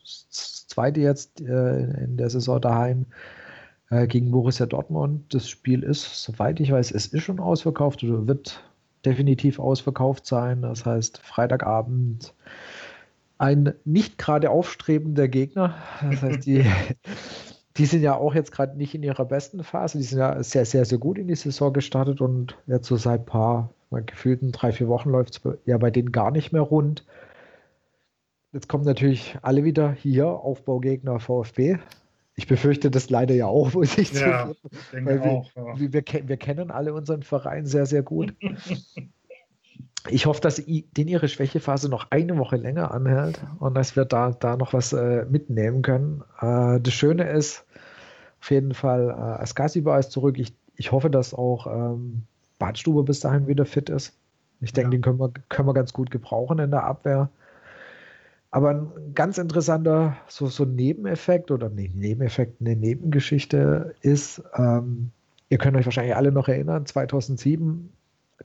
das 0.02 0.66
zweite 0.68 1.00
jetzt 1.00 1.40
äh, 1.40 2.04
in 2.04 2.18
der 2.18 2.28
Saison 2.28 2.60
daheim 2.60 3.06
äh, 3.90 4.06
gegen 4.06 4.30
Borussia 4.30 4.66
Dortmund. 4.66 5.32
Das 5.34 5.48
Spiel 5.48 5.82
ist, 5.82 6.22
soweit 6.22 6.60
ich 6.60 6.70
weiß, 6.70 6.90
es 6.90 7.06
ist 7.06 7.22
schon 7.22 7.40
ausverkauft 7.40 8.04
oder 8.04 8.26
wird 8.26 8.62
definitiv 9.04 9.58
ausverkauft 9.58 10.26
sein. 10.26 10.60
Das 10.62 10.84
heißt, 10.84 11.18
Freitagabend 11.18 12.34
ein 13.38 13.72
nicht 13.84 14.18
gerade 14.18 14.50
aufstrebender 14.50 15.28
Gegner. 15.28 15.76
Das 16.02 16.22
heißt, 16.22 16.44
die, 16.44 16.66
die 17.78 17.86
sind 17.86 18.02
ja 18.02 18.16
auch 18.16 18.34
jetzt 18.34 18.50
gerade 18.50 18.76
nicht 18.76 18.94
in 18.94 19.04
ihrer 19.04 19.24
besten 19.24 19.62
Phase. 19.62 19.98
Die 19.98 20.04
sind 20.04 20.18
ja 20.18 20.42
sehr, 20.42 20.64
sehr, 20.64 20.84
sehr 20.84 20.98
gut 20.98 21.16
in 21.16 21.28
die 21.28 21.36
Saison 21.36 21.72
gestartet 21.72 22.20
und 22.20 22.56
jetzt 22.66 22.88
so 22.88 22.96
seit 22.96 23.20
ein 23.20 23.26
paar, 23.26 23.70
mal 23.90 24.02
gefühlten 24.02 24.50
drei, 24.50 24.72
vier 24.72 24.88
Wochen 24.88 25.10
läuft 25.10 25.36
es 25.36 25.58
ja 25.64 25.78
bei 25.78 25.90
denen 25.90 26.10
gar 26.10 26.32
nicht 26.32 26.52
mehr 26.52 26.62
rund. 26.62 27.06
Jetzt 28.52 28.68
kommen 28.68 28.84
natürlich 28.84 29.38
alle 29.42 29.62
wieder 29.62 29.92
hier, 29.92 30.26
Aufbaugegner 30.26 31.20
VfB. 31.20 31.78
Ich 32.34 32.46
befürchte 32.46 32.90
das 32.90 33.10
leider 33.10 33.34
ja 33.34 33.46
auch, 33.46 33.72
muss 33.74 33.96
ich 33.96 34.12
ja, 34.12 34.52
zugeben. 34.90 35.06
Weil 35.06 35.22
wir, 35.22 35.30
auch, 35.30 35.50
ja. 35.54 35.78
wir, 35.78 35.92
wir, 35.92 36.04
wir, 36.28 36.36
kennen 36.36 36.70
alle 36.70 36.92
unseren 36.94 37.22
Verein 37.22 37.66
sehr, 37.66 37.86
sehr 37.86 38.02
gut. 38.02 38.34
ich 40.10 40.26
hoffe, 40.26 40.40
dass 40.40 40.56
den 40.56 41.08
ihre 41.08 41.28
Schwächephase 41.28 41.88
noch 41.88 42.10
eine 42.10 42.38
Woche 42.38 42.56
länger 42.56 42.92
anhält 42.92 43.40
und 43.58 43.74
dass 43.74 43.96
wir 43.96 44.04
da, 44.04 44.30
da 44.30 44.56
noch 44.56 44.72
was 44.72 44.92
äh, 44.92 45.26
mitnehmen 45.26 45.82
können. 45.82 46.22
Äh, 46.40 46.80
das 46.80 46.94
Schöne 46.94 47.28
ist, 47.30 47.66
auf 48.40 48.50
jeden 48.50 48.74
Fall, 48.74 49.08
äh, 49.08 49.42
Askasiba 49.42 49.98
ist 49.98 50.12
zurück. 50.12 50.38
Ich, 50.38 50.54
ich 50.76 50.92
hoffe, 50.92 51.10
dass 51.10 51.34
auch 51.34 51.66
ähm, 51.66 52.22
Badstube 52.58 53.02
bis 53.02 53.20
dahin 53.20 53.46
wieder 53.46 53.66
fit 53.66 53.90
ist. 53.90 54.14
Ich 54.60 54.72
denke, 54.72 54.88
ja. 54.88 54.98
den 54.98 55.02
können 55.02 55.20
wir, 55.20 55.32
können 55.48 55.68
wir 55.68 55.74
ganz 55.74 55.92
gut 55.92 56.10
gebrauchen 56.10 56.58
in 56.58 56.70
der 56.70 56.84
Abwehr. 56.84 57.30
Aber 58.50 58.70
ein 58.70 59.14
ganz 59.14 59.38
interessanter 59.38 60.16
so, 60.26 60.46
so 60.46 60.64
Nebeneffekt 60.64 61.50
oder 61.50 61.68
nee, 61.68 61.90
Nebeneffekt, 61.94 62.60
eine 62.60 62.76
Nebengeschichte 62.76 63.94
ist, 64.00 64.42
ähm, 64.54 65.10
ihr 65.50 65.58
könnt 65.58 65.76
euch 65.76 65.84
wahrscheinlich 65.84 66.16
alle 66.16 66.32
noch 66.32 66.48
erinnern, 66.48 66.86
2007 66.86 67.92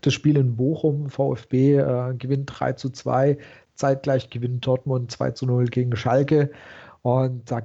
das 0.02 0.14
Spiel 0.14 0.38
in 0.38 0.56
Bochum, 0.56 1.10
VfB 1.10 1.78
äh, 1.78 2.14
gewinnt 2.16 2.52
3 2.54 2.74
zu 2.74 2.90
2, 2.90 3.38
zeitgleich 3.76 4.30
gewinnt 4.30 4.66
Dortmund 4.66 5.12
2 5.12 5.32
zu 5.32 5.46
0 5.46 5.66
gegen 5.66 5.96
Schalke 5.96 6.52
und 7.02 7.50
da 7.50 7.62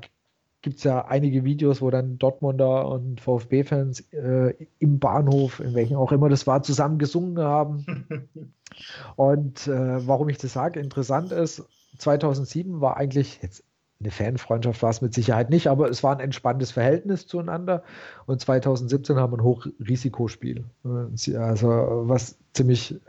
gibt 0.68 0.81
es 0.81 0.85
ja 0.85 1.07
einige 1.07 1.44
Videos, 1.44 1.81
wo 1.81 1.88
dann 1.88 2.18
Dortmunder 2.18 2.87
und 2.87 3.22
VfB-Fans 3.22 4.00
äh, 4.12 4.52
im 4.78 4.98
Bahnhof, 4.98 5.61
in 5.61 5.72
welchem 5.72 5.96
auch 5.96 6.12
immer 6.12 6.28
das 6.28 6.46
war, 6.46 6.62
zusammen 6.62 6.98
gesungen 6.98 7.38
haben. 7.38 8.28
und 9.16 9.66
äh, 9.66 10.07
warum 10.07 10.28
ich 10.28 10.37
das 10.37 10.52
sage, 10.52 10.78
interessant 10.78 11.33
ist, 11.33 11.64
2007 11.96 12.83
war 12.83 12.98
eigentlich 12.98 13.40
jetzt 13.40 13.64
eine 13.98 14.11
Fanfreundschaft 14.11 14.83
war 14.83 14.90
es 14.90 15.00
mit 15.00 15.14
Sicherheit 15.14 15.48
nicht, 15.48 15.68
aber 15.68 15.88
es 15.88 16.02
war 16.02 16.14
ein 16.14 16.20
entspanntes 16.20 16.70
Verhältnis 16.70 17.26
zueinander. 17.26 17.83
Und 18.26 18.42
2017 18.42 19.16
haben 19.16 19.33
wir 19.33 19.38
ein 19.38 19.44
Hochrisikospiel. 19.44 20.66
Also 20.85 21.68
was 22.04 22.37
ziemlich, 22.52 23.00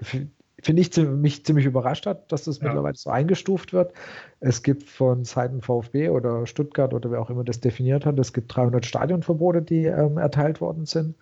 finde 0.62 0.82
ich, 0.82 0.96
mich 0.98 1.46
ziemlich 1.46 1.66
überrascht 1.66 2.06
hat, 2.06 2.32
dass 2.32 2.44
das 2.44 2.60
ja. 2.60 2.66
mittlerweile 2.66 2.96
so 2.96 3.10
eingestuft 3.10 3.74
wird. 3.74 3.94
Es 4.40 4.64
gibt 4.64 4.84
von 4.84 5.24
Seiten 5.24 5.62
VfB 5.62 6.10
oder 6.10 6.46
Stuttgart 6.46 6.94
oder 6.94 7.12
wer 7.12 7.22
auch 7.22 7.30
immer 7.30 7.44
das 7.44 7.60
definiert 7.60 8.06
hat, 8.06 8.20
es 8.20 8.34
gibt 8.34 8.56
300 8.56 8.86
Stadionverbote, 8.86 9.62
die 9.62 9.86
ähm, 9.86 10.18
erteilt 10.18 10.62
worden 10.62 10.86
sind 10.86 11.16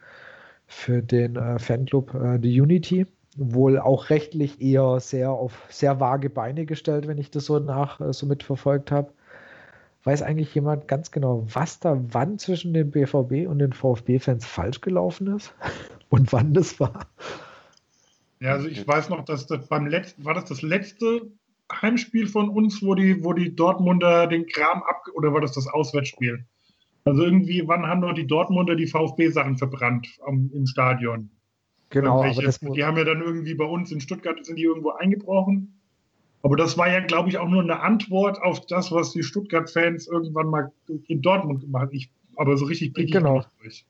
für 0.67 1.01
den 1.01 1.37
äh, 1.37 1.59
Fanclub 1.59 2.13
äh, 2.13 2.39
die 2.39 2.59
Unity 2.59 3.05
wohl 3.37 3.79
auch 3.79 4.09
rechtlich 4.09 4.61
eher 4.61 4.99
sehr 4.99 5.31
auf 5.31 5.67
sehr 5.69 5.99
vage 5.99 6.29
Beine 6.29 6.65
gestellt, 6.65 7.07
wenn 7.07 7.19
ich 7.19 7.31
das 7.31 7.45
so 7.45 7.59
nach 7.59 8.01
äh, 8.01 8.11
so 8.11 8.25
mitverfolgt 8.25 8.91
habe. 8.91 9.11
Weiß 10.03 10.21
eigentlich 10.21 10.53
jemand 10.55 10.87
ganz 10.87 11.11
genau, 11.11 11.45
was 11.53 11.79
da 11.79 11.99
wann 12.11 12.39
zwischen 12.39 12.73
den 12.73 12.91
BVB 12.91 13.47
und 13.47 13.59
den 13.59 13.73
VfB-Fans 13.73 14.45
falsch 14.45 14.81
gelaufen 14.81 15.35
ist 15.35 15.53
und 16.09 16.33
wann 16.33 16.53
das 16.53 16.79
war? 16.79 17.07
Ja, 18.39 18.53
also 18.53 18.67
ich 18.67 18.87
weiß 18.87 19.09
noch, 19.09 19.25
dass 19.25 19.47
das 19.47 19.67
beim 19.67 19.87
letzten, 19.87 20.25
war 20.25 20.33
das 20.33 20.45
das 20.45 20.61
letzte 20.61 21.31
Heimspiel 21.71 22.27
von 22.27 22.49
uns, 22.49 22.83
wo 22.83 22.95
die, 22.95 23.23
wo 23.23 23.33
die 23.33 23.55
Dortmunder 23.55 24.27
den 24.27 24.45
Kram 24.45 24.83
ab, 24.83 25.03
oder 25.13 25.33
war 25.33 25.41
das 25.41 25.53
das 25.53 25.67
Auswärtsspiel? 25.67 26.45
Also 27.05 27.23
irgendwie, 27.23 27.67
wann 27.67 27.87
haben 27.87 28.01
doch 28.01 28.13
die 28.13 28.27
Dortmunder 28.27 28.75
die 28.75 28.87
VfB-Sachen 28.87 29.57
verbrannt 29.57 30.07
am, 30.25 30.51
im 30.53 30.67
Stadion? 30.67 31.29
Genau. 31.89 32.23
Aber 32.23 32.41
das 32.41 32.59
die 32.59 32.83
haben 32.83 32.97
ja 32.97 33.05
dann 33.05 33.21
irgendwie 33.21 33.55
bei 33.55 33.65
uns 33.65 33.91
in 33.91 34.01
Stuttgart, 34.01 34.43
sind 34.45 34.57
die 34.57 34.63
irgendwo 34.63 34.91
eingebrochen. 34.91 35.73
Aber 36.43 36.55
das 36.55 36.77
war 36.77 36.89
ja, 36.89 36.99
glaube 36.99 37.29
ich, 37.29 37.37
auch 37.37 37.47
nur 37.47 37.61
eine 37.61 37.79
Antwort 37.79 38.41
auf 38.41 38.65
das, 38.65 38.91
was 38.91 39.11
die 39.11 39.23
Stuttgart-Fans 39.23 40.07
irgendwann 40.07 40.47
mal 40.47 40.71
in 41.07 41.21
Dortmund 41.21 41.61
gemacht 41.61 41.87
haben. 41.87 42.05
Aber 42.35 42.57
so 42.57 42.65
richtig 42.65 42.93
blicke 42.93 43.13
genau. 43.13 43.39
ich 43.39 43.45
durch. 43.61 43.85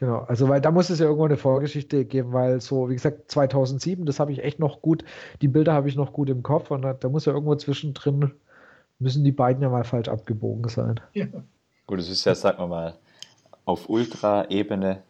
Genau, 0.00 0.20
also 0.20 0.48
weil 0.48 0.62
da 0.62 0.70
muss 0.70 0.88
es 0.88 0.98
ja 0.98 1.04
irgendwo 1.04 1.26
eine 1.26 1.36
Vorgeschichte 1.36 2.06
geben, 2.06 2.32
weil 2.32 2.62
so, 2.62 2.88
wie 2.88 2.94
gesagt, 2.94 3.30
2007, 3.30 4.06
das 4.06 4.18
habe 4.18 4.32
ich 4.32 4.42
echt 4.42 4.58
noch 4.58 4.80
gut, 4.80 5.04
die 5.42 5.48
Bilder 5.48 5.74
habe 5.74 5.90
ich 5.90 5.96
noch 5.96 6.14
gut 6.14 6.30
im 6.30 6.42
Kopf 6.42 6.70
und 6.70 6.80
da, 6.80 6.94
da, 6.94 7.10
muss 7.10 7.26
ja 7.26 7.34
irgendwo 7.34 7.54
zwischendrin, 7.54 8.32
müssen 8.98 9.24
die 9.24 9.32
beiden 9.32 9.62
ja 9.62 9.68
mal 9.68 9.84
falsch 9.84 10.08
abgebogen 10.08 10.70
sein. 10.70 11.00
Ja. 11.12 11.26
Gut, 11.86 11.98
es 11.98 12.08
ist 12.08 12.24
ja, 12.24 12.34
sagen 12.34 12.58
wir 12.58 12.66
mal, 12.66 12.94
auf 13.66 13.90
Ultra-Ebene 13.90 15.02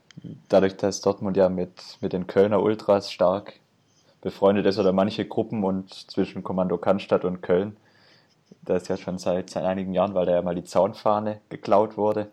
dadurch, 0.48 0.76
dass 0.76 1.00
Dortmund 1.00 1.36
ja 1.36 1.48
mit, 1.48 1.98
mit 2.00 2.12
den 2.12 2.26
Kölner 2.26 2.60
Ultras 2.60 3.12
stark 3.12 3.54
befreundet 4.22 4.66
ist 4.66 4.78
oder 4.78 4.92
manche 4.92 5.24
Gruppen 5.24 5.62
und 5.62 5.94
zwischen 5.94 6.42
Kommando 6.42 6.78
Cannstatt 6.78 7.24
und 7.24 7.42
Köln, 7.42 7.76
da 8.62 8.74
ist 8.74 8.88
ja 8.88 8.96
schon 8.96 9.18
seit, 9.18 9.50
seit 9.50 9.64
einigen 9.64 9.94
Jahren, 9.94 10.14
weil 10.14 10.26
da 10.26 10.32
ja 10.32 10.42
mal 10.42 10.56
die 10.56 10.64
Zaunfahne 10.64 11.40
geklaut 11.48 11.96
wurde, 11.96 12.26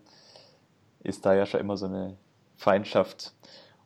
ist 1.04 1.24
da 1.24 1.34
ja 1.34 1.46
schon 1.46 1.60
immer 1.60 1.76
so 1.76 1.86
eine 1.86 2.16
Feindschaft 2.58 3.32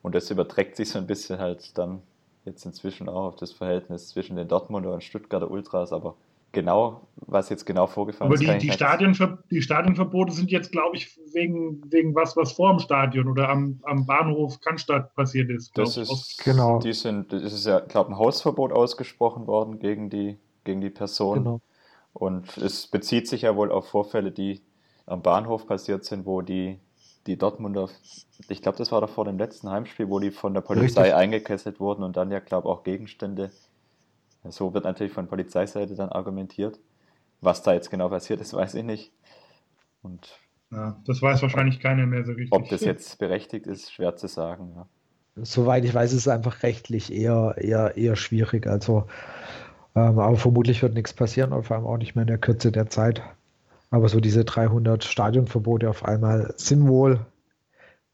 und 0.02 0.14
das 0.14 0.30
überträgt 0.30 0.76
sich 0.76 0.90
so 0.90 0.98
ein 0.98 1.06
bisschen 1.06 1.38
halt 1.38 1.78
dann 1.78 2.02
jetzt 2.44 2.64
inzwischen 2.66 3.08
auch 3.08 3.28
auf 3.28 3.37
das 3.37 3.52
Verhältnis 3.52 4.08
zwischen 4.08 4.37
den 4.37 4.48
Dortmunder 4.48 4.92
und 4.92 5.04
Stuttgarter 5.04 5.50
Ultras, 5.50 5.92
aber 5.92 6.16
genau, 6.50 7.02
was 7.16 7.48
jetzt 7.50 7.64
genau 7.64 7.87
vorgefallen 7.87 8.32
Aber 8.32 8.40
ist. 8.40 8.48
Aber 8.48 8.58
die, 8.58 8.66
die, 8.66 8.72
Stadionver 8.72 9.38
die 9.50 9.62
Stadionverbote 9.62 10.32
sind 10.32 10.50
jetzt, 10.50 10.72
glaube 10.72 10.96
ich, 10.96 11.16
wegen, 11.32 11.80
wegen 11.90 12.14
was, 12.14 12.37
was 12.37 12.52
vor 12.52 12.70
dem 12.70 12.80
Stadion 12.80 13.28
oder 13.28 13.48
am, 13.48 13.80
am 13.85 14.06
Bahnhof 14.06 14.61
Cannstatt 14.61 15.14
passiert 15.14 15.50
ist. 15.50 15.76
Das 15.76 15.96
ist, 15.96 16.42
genau. 16.42 16.80
Die 16.80 16.92
sind, 16.92 17.32
das 17.32 17.52
ist 17.52 17.66
ja, 17.66 17.80
glaube 17.80 18.11
ich, 18.11 18.16
ein 18.16 18.18
Hausverbot 18.18 18.72
ausgesprochen 18.72 19.46
worden 19.46 19.78
gegen 19.78 20.11
die, 20.11 20.38
gegen 20.64 20.80
die 20.80 20.90
Person. 20.90 21.38
Genau. 21.38 21.61
Und 22.12 22.58
es 22.58 22.87
bezieht 22.88 23.28
sich 23.28 23.42
ja 23.42 23.56
wohl 23.56 23.72
auf 23.72 23.88
Vorfälle, 23.88 24.32
die 24.32 24.61
am 25.06 25.22
Bahnhof 25.22 25.66
passiert 25.66 26.04
sind, 26.04 26.26
wo 26.26 26.42
die, 26.42 26.78
die 27.26 27.37
Dortmunder, 27.37 27.88
ich 28.48 28.62
glaube, 28.62 28.78
das 28.78 28.90
war 28.90 29.00
doch 29.00 29.11
vor 29.11 29.24
dem 29.24 29.38
letzten 29.38 29.70
Heimspiel, 29.70 30.08
wo 30.08 30.18
die 30.18 30.30
von 30.30 30.54
der 30.54 30.61
Polizei 30.61 31.02
Richtig. 31.02 31.14
eingekesselt 31.14 31.80
wurden 31.80 32.02
und 32.02 32.16
dann 32.16 32.30
ja, 32.30 32.40
glaube 32.40 32.68
ich, 32.68 32.72
auch 32.72 32.82
Gegenstände 32.82 33.50
so 34.50 34.74
wird 34.74 34.85
natürlich 34.85 35.12
von 35.12 35.28
Polizeiseite 35.28 35.94
dann 35.94 36.08
argumentiert. 36.08 36.78
Was 37.40 37.62
da 37.62 37.72
jetzt 37.72 37.90
genau 37.90 38.08
passiert 38.08 38.40
ist, 38.40 38.54
weiß 38.54 38.74
ich 38.74 38.85
nicht. 38.85 39.12
Und 40.02 40.38
ja, 40.70 40.96
das 41.06 41.22
weiß 41.22 41.42
wahrscheinlich 41.42 41.80
keiner 41.80 42.06
mehr 42.06 42.24
so 42.24 42.32
richtig. 42.32 42.52
Ob 42.52 42.68
das 42.68 42.80
jetzt 42.80 43.18
berechtigt 43.18 43.66
ist, 43.66 43.92
schwer 43.92 44.16
zu 44.16 44.26
sagen. 44.26 44.72
Ja. 44.74 44.87
Soweit 45.37 45.85
ich 45.85 45.94
weiß, 45.94 46.12
ist 46.12 46.20
es 46.20 46.28
einfach 46.28 46.62
rechtlich 46.62 47.12
eher, 47.12 47.54
eher, 47.58 47.96
eher 47.96 48.16
schwierig. 48.16 48.66
Also, 48.66 49.06
ähm, 49.94 50.18
aber 50.18 50.37
vermutlich 50.37 50.82
wird 50.82 50.94
nichts 50.94 51.12
passieren 51.12 51.52
und 51.52 51.64
vor 51.64 51.76
allem 51.76 51.87
auch 51.87 51.98
nicht 51.98 52.14
mehr 52.14 52.22
in 52.22 52.28
der 52.28 52.38
Kürze 52.38 52.72
der 52.72 52.88
Zeit. 52.88 53.22
Aber 53.92 54.09
so 54.09 54.20
diese 54.20 54.44
300 54.44 55.05
Stadionverbote 55.05 55.88
auf 55.88 56.05
einmal 56.05 56.55
sind 56.57 56.88
wohl 56.88 57.24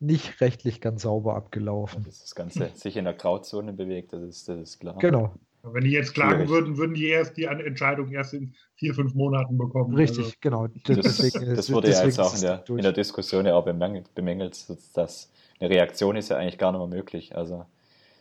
nicht 0.01 0.41
rechtlich 0.41 0.81
ganz 0.81 1.03
sauber 1.03 1.35
abgelaufen. 1.37 2.05
Dass 2.05 2.21
das 2.21 2.35
Ganze 2.35 2.71
sich 2.75 2.97
in 2.97 3.05
der 3.05 3.15
Grauzone 3.15 3.73
bewegt, 3.73 4.13
das 4.13 4.23
ist, 4.23 4.49
das 4.49 4.59
ist 4.59 4.81
klar. 4.81 4.97
Genau, 4.99 5.33
wenn 5.63 5.85
die 5.85 5.91
jetzt 5.91 6.15
klagen 6.15 6.35
Schwierig. 6.35 6.51
würden, 6.51 6.77
würden 6.79 6.95
die 6.95 7.07
erst 7.07 7.37
die 7.37 7.45
Entscheidung 7.45 8.11
erst 8.11 8.35
in 8.35 8.55
vier, 8.75 8.95
fünf 8.95 9.15
Monaten 9.15 9.57
bekommen. 9.57 9.95
Richtig, 9.95 10.25
also. 10.25 10.35
genau. 10.41 10.67
Das, 10.85 10.99
deswegen, 10.99 11.55
das 11.55 11.73
wurde 11.73 11.91
ja 11.91 12.05
jetzt 12.05 12.21
auch 12.21 12.35
in 12.35 12.41
der, 12.41 12.65
in 12.69 12.83
der 12.83 12.93
Diskussion 12.93 13.47
ja 13.47 13.55
auch 13.55 13.65
bemängelt, 13.65 14.15
bemängelt, 14.15 14.67
dass 14.95 15.31
eine 15.61 15.71
Reaktion 15.71 16.17
ist 16.17 16.29
ja 16.31 16.37
eigentlich 16.37 16.59
gar 16.59 16.73
nicht 16.73 16.79
mehr 16.79 16.89
möglich. 16.89 17.37
Also 17.37 17.67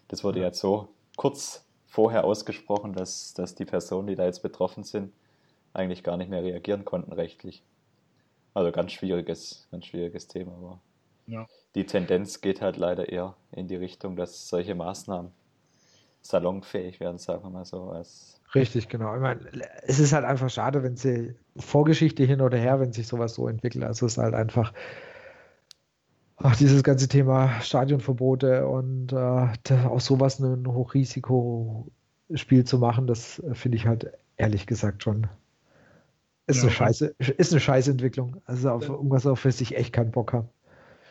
das 0.08 0.24
wurde 0.24 0.39
ja. 0.39 0.48
jetzt 0.48 0.60
so 0.60 0.89
kurz 1.15 1.65
vorher 1.86 2.24
ausgesprochen, 2.24 2.93
dass, 2.93 3.34
dass 3.34 3.56
die 3.56 3.65
Personen, 3.65 4.08
die 4.08 4.15
da 4.15 4.26
jetzt 4.26 4.41
betroffen 4.41 4.84
sind, 4.84 5.12
eigentlich 5.74 6.04
gar 6.04 6.18
nicht 6.18 6.30
mehr 6.30 6.44
reagieren 6.44 6.86
konnten 6.86 7.14
rechtlich. 7.14 7.64
Also 8.54 8.72
ganz 8.72 8.92
schwieriges, 8.92 9.68
ganz 9.72 9.86
schwieriges 9.86 10.28
Thema. 10.28 10.54
Aber 10.54 10.82
ja. 11.28 11.46
die 11.76 11.86
Tendenz 11.86 12.42
geht 12.42 12.62
halt 12.62 12.78
leider 12.78 13.10
eher 13.10 13.36
in 13.52 13.68
die 13.68 13.76
Richtung, 13.76 14.16
dass 14.16 14.48
solche 14.48 14.76
Maßnahmen 14.76 15.32
salonfähig 16.22 17.00
werden, 17.00 17.20
sagen 17.20 17.44
wir 17.44 17.50
mal 17.50 17.65
so. 17.65 17.92
Als 17.92 18.42
Richtig, 18.56 18.90
genau. 18.90 19.15
Ich 19.15 19.22
meine, 19.22 19.42
es 19.84 20.00
ist 20.00 20.13
halt 20.13 20.26
einfach 20.26 20.50
schade, 20.50 20.82
wenn 20.84 20.96
sie 20.96 21.36
Vorgeschichte 21.58 22.24
hin 22.24 22.42
oder 22.42 22.58
her, 22.58 22.80
wenn 22.80 22.94
sich 22.94 23.08
sowas 23.08 23.34
so 23.36 23.48
entwickelt. 23.48 23.84
Also 23.84 24.06
es 24.06 24.13
ist 24.13 24.18
halt 24.18 24.34
einfach 24.34 24.74
ach, 26.38 26.56
dieses 26.56 26.84
ganze 26.84 27.08
Thema 27.08 27.60
Stadionverbote 27.62 28.68
und 28.68 29.12
äh, 29.12 29.48
auch 29.88 30.00
sowas 30.00 30.40
ein 30.40 30.68
Hochrisikospiel 30.68 32.63
zu 32.63 32.80
machen, 32.80 33.08
das 33.08 33.42
finde 33.54 33.78
ich 33.78 33.86
halt 33.86 34.12
ehrlich 34.38 34.68
gesagt 34.68 35.04
schon. 35.04 35.28
Ist, 36.48 36.58
ja, 36.58 36.63
eine 36.63 36.71
Scheiße, 36.71 37.15
ist 37.37 37.52
eine 37.52 37.60
Scheißentwicklung. 37.60 38.41
Also 38.45 38.69
auf 38.71 38.87
irgendwas, 38.87 39.25
auf 39.25 39.43
das 39.43 39.62
ich 39.62 39.75
echt 39.75 39.93
keinen 39.93 40.12
Bock 40.12 40.33
habe 40.33 40.50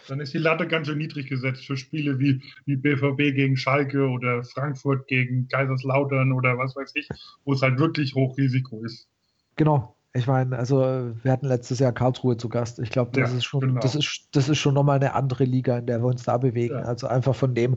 dann 0.09 0.21
ist 0.21 0.35
die 0.35 0.39
Latte 0.39 0.67
ganz 0.67 0.87
schön 0.87 0.99
niedrig 0.99 1.29
gesetzt 1.29 1.67
für 1.67 1.77
Spiele 1.77 2.19
wie, 2.19 2.43
wie 2.65 2.77
BVB 2.77 3.35
gegen 3.35 3.57
Schalke 3.57 4.09
oder 4.09 4.43
Frankfurt 4.45 5.07
gegen 5.09 5.49
Kaiserslautern 5.49 6.33
oder 6.33 6.59
was 6.59 6.77
weiß 6.77 6.93
ich, 6.95 7.09
wo 7.45 7.53
es 7.53 7.63
halt 7.63 7.79
wirklich 7.79 8.15
Hochrisiko 8.15 8.85
ist. 8.85 9.09
Genau, 9.57 9.97
Ich 10.13 10.27
meine, 10.27 10.57
also 10.57 10.81
wir 11.23 11.33
hatten 11.33 11.47
letztes 11.47 11.79
Jahr 11.79 11.93
Karlsruhe 11.93 12.37
zu 12.37 12.49
Gast. 12.49 12.79
Ich 12.79 12.91
glaube, 12.91 13.11
das 13.13 13.31
ja, 13.31 13.37
ist 13.37 13.45
schon, 13.45 13.61
genau. 13.61 13.81
das 13.81 13.95
ist, 13.95 14.29
das 14.33 14.49
ist 14.49 14.59
schon 14.59 14.75
nochmal 14.75 14.97
eine 14.97 15.15
andere 15.15 15.45
Liga, 15.45 15.79
in 15.79 15.87
der 15.87 16.01
wir 16.01 16.07
uns 16.07 16.25
da 16.25 16.39
bewegen. 16.39 16.75
Ja. 16.75 16.83
Also 16.83 17.07
einfach 17.07 17.35
von 17.35 17.55
dem, 17.55 17.77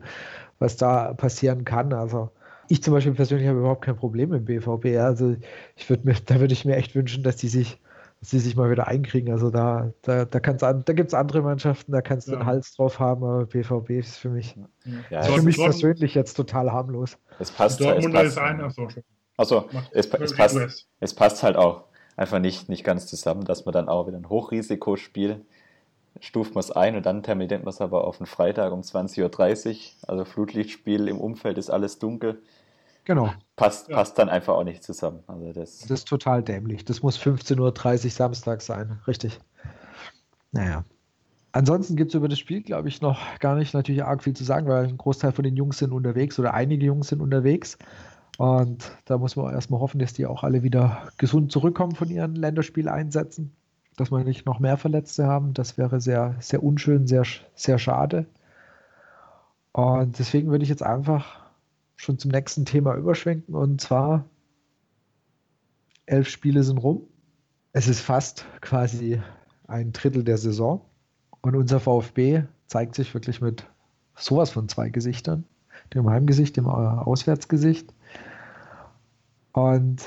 was 0.60 0.78
da 0.78 1.14
passieren 1.14 1.66
kann. 1.66 1.94
Also 1.94 2.32
ich 2.70 2.84
zum 2.84 2.94
Beispiel 2.94 3.14
persönlich 3.14 3.48
habe 3.48 3.60
überhaupt 3.60 3.84
kein 3.84 3.96
Problem 3.96 4.32
im 4.32 4.46
BVB. 4.46 4.98
Also 5.00 5.36
ich 5.76 5.90
würde 5.90 6.06
mir, 6.06 6.16
da 6.26 6.40
würde 6.40 6.54
ich 6.54 6.66
mir 6.66 6.76
echt 6.76 6.96
wünschen, 6.96 7.24
dass 7.24 7.36
die 7.36 7.48
sich, 7.48 7.82
dass 8.20 8.30
die 8.30 8.40
sich 8.40 8.56
mal 8.56 8.70
wieder 8.70 8.88
einkriegen. 8.88 9.34
Also 9.34 9.50
da, 9.50 9.92
da, 10.04 10.26
da 10.26 10.40
kann's 10.40 10.62
an, 10.62 10.84
da 10.86 10.94
gibt 10.94 11.10
es 11.10 11.14
andere 11.16 11.42
Mannschaften, 11.42 11.92
da 11.92 12.02
kannst 12.02 12.28
du 12.28 12.34
ja. 12.34 12.38
den 12.38 12.46
Hals 12.46 12.76
drauf 12.76 13.00
haben, 13.00 13.24
aber 13.24 13.46
BVB 13.48 13.90
ist 13.92 14.18
für 14.18 14.30
mich, 14.30 14.56
ja, 15.10 15.22
ist 15.22 15.30
für 15.30 15.42
mich 15.42 15.58
persönlich 15.58 16.14
jetzt 16.14 16.36
total 16.36 16.72
harmlos. 16.72 17.18
Es 17.40 17.50
passt, 17.50 17.82
Dortmund 17.82 18.06
es 18.06 18.12
passt, 18.14 18.26
ist 18.28 18.38
einer 18.38 18.70
so 18.70 18.88
schon. 18.88 19.04
Also 19.36 19.70
es, 19.92 20.08
es, 20.08 20.36
passt, 20.36 20.86
es 21.00 21.14
passt 21.14 21.44
halt 21.44 21.56
auch 21.56 21.86
einfach 22.18 22.40
nicht, 22.40 22.70
nicht 22.70 22.84
ganz 22.84 23.08
zusammen, 23.08 23.46
dass 23.46 23.66
man 23.66 23.74
dann 23.74 23.88
auch 23.88 24.06
wieder 24.06 24.18
ein 24.18 24.30
Hochrisikospiel 24.30 25.42
stuft 26.20 26.56
man 26.56 26.62
es 26.62 26.72
ein 26.72 26.96
und 26.96 27.06
dann 27.06 27.24
terminiert 27.24 27.64
man 27.64 27.70
es 27.70 27.82
aber 27.82 28.06
auf 28.06 28.20
einen 28.20 28.28
Freitag 28.28 28.72
um 28.72 28.82
20.30 28.82 29.70
Uhr. 29.70 29.80
Also 30.08 30.26
Flutlichtspiel 30.26 31.08
im 31.08 31.20
Umfeld 31.20 31.58
ist 31.58 31.70
alles 31.70 32.00
dunkel. 32.00 32.42
Genau. 33.10 33.32
Passt, 33.56 33.90
ja. 33.90 33.96
passt 33.96 34.20
dann 34.20 34.30
einfach 34.30 34.54
auch 34.54 34.64
nicht 34.64 34.84
zusammen. 34.84 35.24
Also 35.26 35.52
das, 35.52 35.80
das 35.80 35.90
ist 35.90 36.08
total 36.08 36.44
dämlich. 36.44 36.86
Das 36.86 37.02
muss 37.02 37.18
15.30 37.18 38.06
Uhr 38.06 38.12
Samstag 38.12 38.62
sein. 38.62 39.00
Richtig. 39.08 39.40
Naja. 40.52 40.86
Ansonsten 41.52 41.96
gibt 41.96 42.12
es 42.12 42.16
über 42.16 42.28
das 42.28 42.38
Spiel, 42.38 42.62
glaube 42.62 42.88
ich, 42.88 43.02
noch 43.02 43.20
gar 43.40 43.56
nicht 43.56 43.74
natürlich 43.74 44.04
arg 44.04 44.24
viel 44.24 44.36
zu 44.36 44.44
sagen, 44.44 44.68
weil 44.68 44.86
ein 44.86 45.00
Großteil 45.00 45.32
von 45.32 45.44
den 45.44 45.56
Jungs 45.56 45.80
sind 45.80 45.92
unterwegs 45.92 46.38
oder 46.38 46.54
einige 46.54 46.86
Jungs 46.86 47.08
sind 47.08 47.20
unterwegs. 47.20 47.80
Und 48.38 48.92
da 49.06 49.18
muss 49.18 49.36
man 49.36 49.56
erstmal 49.56 49.80
hoffen, 49.80 49.98
dass 49.98 50.14
die 50.14 50.28
auch 50.28 50.44
alle 50.44 50.62
wieder 50.62 51.10
gesund 51.18 51.52
zurückkommen 51.52 51.96
von 51.96 52.12
ihren 52.12 52.36
Länderspieleinsätzen. 52.36 53.56
Dass 53.98 54.12
wir 54.12 54.24
nicht 54.24 54.46
noch 54.46 54.60
mehr 54.60 54.78
Verletzte 54.78 55.26
haben. 55.26 55.56
Das 55.56 55.80
wäre 55.80 56.00
sehr, 56.00 56.36
sehr 56.42 56.62
unschön, 56.62 57.08
sehr, 57.08 57.24
sehr 57.56 57.80
schade. 57.80 58.28
Und 59.72 60.20
deswegen 60.20 60.52
würde 60.52 60.62
ich 60.62 60.70
jetzt 60.70 60.84
einfach 60.84 61.49
schon 62.00 62.18
zum 62.18 62.32
nächsten 62.32 62.64
Thema 62.64 62.96
überschwenken. 62.96 63.54
Und 63.54 63.82
zwar, 63.82 64.24
elf 66.06 66.30
Spiele 66.30 66.64
sind 66.64 66.78
rum. 66.78 67.02
Es 67.74 67.90
ist 67.90 68.00
fast 68.00 68.46
quasi 68.62 69.22
ein 69.68 69.92
Drittel 69.92 70.24
der 70.24 70.38
Saison. 70.38 70.82
Und 71.42 71.58
unser 71.58 71.82
VfB 71.82 72.44
zeigt 72.68 72.96
sich 72.96 73.14
wirklich 73.14 73.42
mit 73.42 73.66
sowas 74.16 74.50
von 74.50 74.70
zwei 74.70 74.90
Gesichtern. 74.90 75.44
Dem 75.94 76.10
Heimgesicht, 76.10 76.56
dem 76.56 76.68
Auswärtsgesicht. 76.68 77.94
Und 79.52 80.02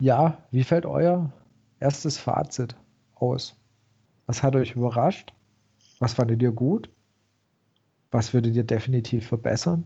ja, 0.00 0.38
wie 0.50 0.64
fällt 0.64 0.84
euer 0.84 1.32
erstes 1.78 2.18
Fazit 2.18 2.74
aus? 3.14 3.56
Was 4.26 4.42
hat 4.42 4.56
euch 4.56 4.74
überrascht? 4.74 5.32
Was 6.00 6.14
fandet 6.14 6.42
ihr 6.42 6.50
gut? 6.52 6.90
Was 8.10 8.34
würdet 8.34 8.56
ihr 8.56 8.64
definitiv 8.64 9.28
verbessern? 9.28 9.84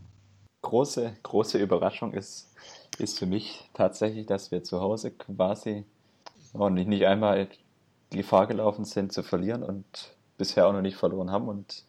Große, 0.61 1.15
große 1.23 1.57
Überraschung 1.57 2.13
ist, 2.13 2.53
ist 2.97 3.17
für 3.17 3.25
mich 3.25 3.69
tatsächlich, 3.73 4.25
dass 4.25 4.51
wir 4.51 4.63
zu 4.63 4.81
Hause 4.81 5.11
quasi 5.11 5.85
oh, 6.53 6.69
nicht, 6.69 6.87
nicht 6.87 7.05
einmal 7.05 7.47
die 8.11 8.17
Gefahr 8.17 8.47
gelaufen 8.47 8.85
sind 8.85 9.13
zu 9.13 9.23
verlieren 9.23 9.63
und 9.63 10.15
bisher 10.37 10.67
auch 10.67 10.73
noch 10.73 10.81
nicht 10.81 10.97
verloren 10.97 11.31
haben 11.31 11.47
und 11.47 11.85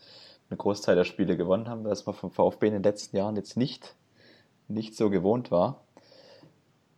einen 0.49 0.59
Großteil 0.59 0.97
der 0.97 1.05
Spiele 1.05 1.37
gewonnen 1.37 1.69
haben, 1.69 1.85
was 1.85 2.07
man 2.07 2.15
vom 2.15 2.31
VfB 2.31 2.69
in 2.69 2.73
den 2.75 2.83
letzten 2.83 3.17
Jahren 3.17 3.37
jetzt 3.37 3.57
nicht, 3.57 3.95
nicht 4.69 4.97
so 4.97 5.11
gewohnt 5.11 5.51
war 5.51 5.83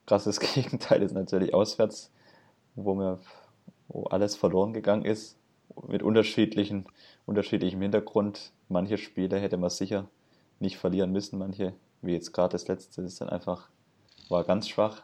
krasses 0.07 0.41
Gegenteil 0.55 1.03
ist 1.03 1.12
natürlich 1.14 1.55
auswärts, 1.55 2.12
wo 2.75 2.95
mir 2.95 3.18
wo 3.89 4.05
alles 4.05 4.37
verloren 4.37 4.73
gegangen 4.73 5.05
ist, 5.05 5.37
mit 5.87 6.03
unterschiedlichen, 6.03 6.87
unterschiedlichem 7.27 7.81
Hintergrund. 7.83 8.53
Manche 8.68 8.97
Spiele 8.97 9.39
hätte 9.39 9.59
man 9.59 9.70
sicher 9.70 10.09
nicht 10.63 10.79
verlieren 10.79 11.13
müssen, 11.13 11.39
manche, 11.39 11.75
wie 12.01 12.13
jetzt 12.13 12.33
gerade 12.33 12.53
das 12.53 12.69
letzte, 12.69 13.03
ist 13.03 13.21
dann 13.21 13.29
einfach, 13.29 13.69
war 14.29 14.45
ganz 14.45 14.69
schwach. 14.69 15.03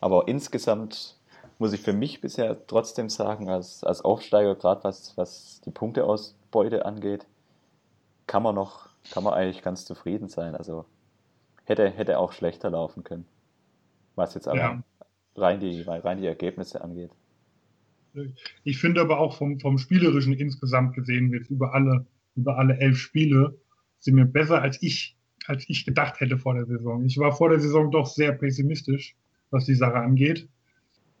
Aber 0.00 0.28
insgesamt 0.28 1.18
muss 1.58 1.72
ich 1.72 1.80
für 1.80 1.92
mich 1.92 2.20
bisher 2.20 2.66
trotzdem 2.66 3.08
sagen, 3.08 3.48
als, 3.48 3.82
als 3.82 4.02
Aufsteiger, 4.02 4.54
gerade 4.54 4.84
was, 4.84 5.16
was 5.16 5.60
die 5.62 5.70
Punkteausbeute 5.70 6.84
angeht, 6.84 7.26
kann 8.26 8.42
man 8.42 8.54
noch, 8.54 8.90
kann 9.10 9.24
man 9.24 9.34
eigentlich 9.34 9.62
ganz 9.62 9.84
zufrieden 9.84 10.28
sein. 10.28 10.54
Also 10.54 10.84
hätte, 11.64 11.88
hätte 11.90 12.18
auch 12.18 12.32
schlechter 12.32 12.70
laufen 12.70 13.02
können 13.04 13.26
was 14.16 14.34
jetzt 14.34 14.48
aber 14.48 14.58
ja. 14.58 14.82
rein, 15.36 15.60
die, 15.60 15.82
rein 15.82 16.18
die 16.18 16.26
Ergebnisse 16.26 16.82
angeht. 16.82 17.12
Ich 18.64 18.78
finde 18.78 19.02
aber 19.02 19.20
auch 19.20 19.36
vom, 19.36 19.60
vom 19.60 19.76
Spielerischen 19.76 20.32
insgesamt 20.32 20.94
gesehen, 20.94 21.30
jetzt 21.32 21.50
über 21.50 21.74
alle, 21.74 22.06
über 22.34 22.56
alle 22.56 22.78
elf 22.78 22.96
Spiele, 22.96 23.58
sind 23.98 24.16
wir 24.16 24.24
besser 24.24 24.62
als 24.62 24.82
ich, 24.82 25.16
als 25.46 25.64
ich 25.68 25.84
gedacht 25.84 26.20
hätte 26.20 26.38
vor 26.38 26.54
der 26.54 26.66
Saison. 26.66 27.04
Ich 27.04 27.18
war 27.18 27.32
vor 27.32 27.50
der 27.50 27.60
Saison 27.60 27.90
doch 27.90 28.06
sehr 28.06 28.32
pessimistisch, 28.32 29.14
was 29.50 29.64
die 29.64 29.74
Sache 29.74 29.96
angeht. 29.96 30.48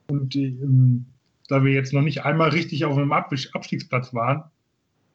Und 0.08 0.36
ähm, 0.36 1.06
da 1.48 1.64
wir 1.64 1.72
jetzt 1.72 1.92
noch 1.92 2.02
nicht 2.02 2.24
einmal 2.24 2.50
richtig 2.50 2.84
auf 2.84 2.96
einem 2.96 3.12
Abstiegsplatz 3.12 4.14
waren, 4.14 4.44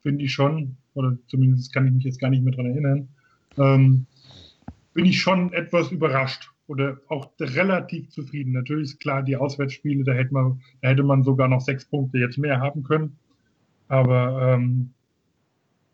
finde 0.01 0.23
ich 0.23 0.33
schon, 0.33 0.77
oder 0.93 1.17
zumindest 1.27 1.73
kann 1.73 1.87
ich 1.87 1.93
mich 1.93 2.03
jetzt 2.03 2.19
gar 2.19 2.29
nicht 2.29 2.43
mehr 2.43 2.53
dran 2.53 2.65
erinnern, 2.65 3.07
ähm, 3.57 4.05
bin 4.93 5.05
ich 5.05 5.21
schon 5.21 5.53
etwas 5.53 5.91
überrascht 5.91 6.51
oder 6.67 6.97
auch 7.07 7.31
relativ 7.39 8.09
zufrieden. 8.09 8.53
Natürlich 8.53 8.91
ist 8.91 8.99
klar, 8.99 9.23
die 9.23 9.35
Auswärtsspiele, 9.35 10.03
da 10.03 10.13
hätte 10.13 10.33
man, 10.33 10.61
da 10.81 10.89
hätte 10.89 11.03
man 11.03 11.23
sogar 11.23 11.47
noch 11.47 11.61
sechs 11.61 11.85
Punkte 11.85 12.17
jetzt 12.17 12.37
mehr 12.37 12.59
haben 12.59 12.83
können. 12.83 13.17
Aber 13.87 14.53
ähm, 14.53 14.91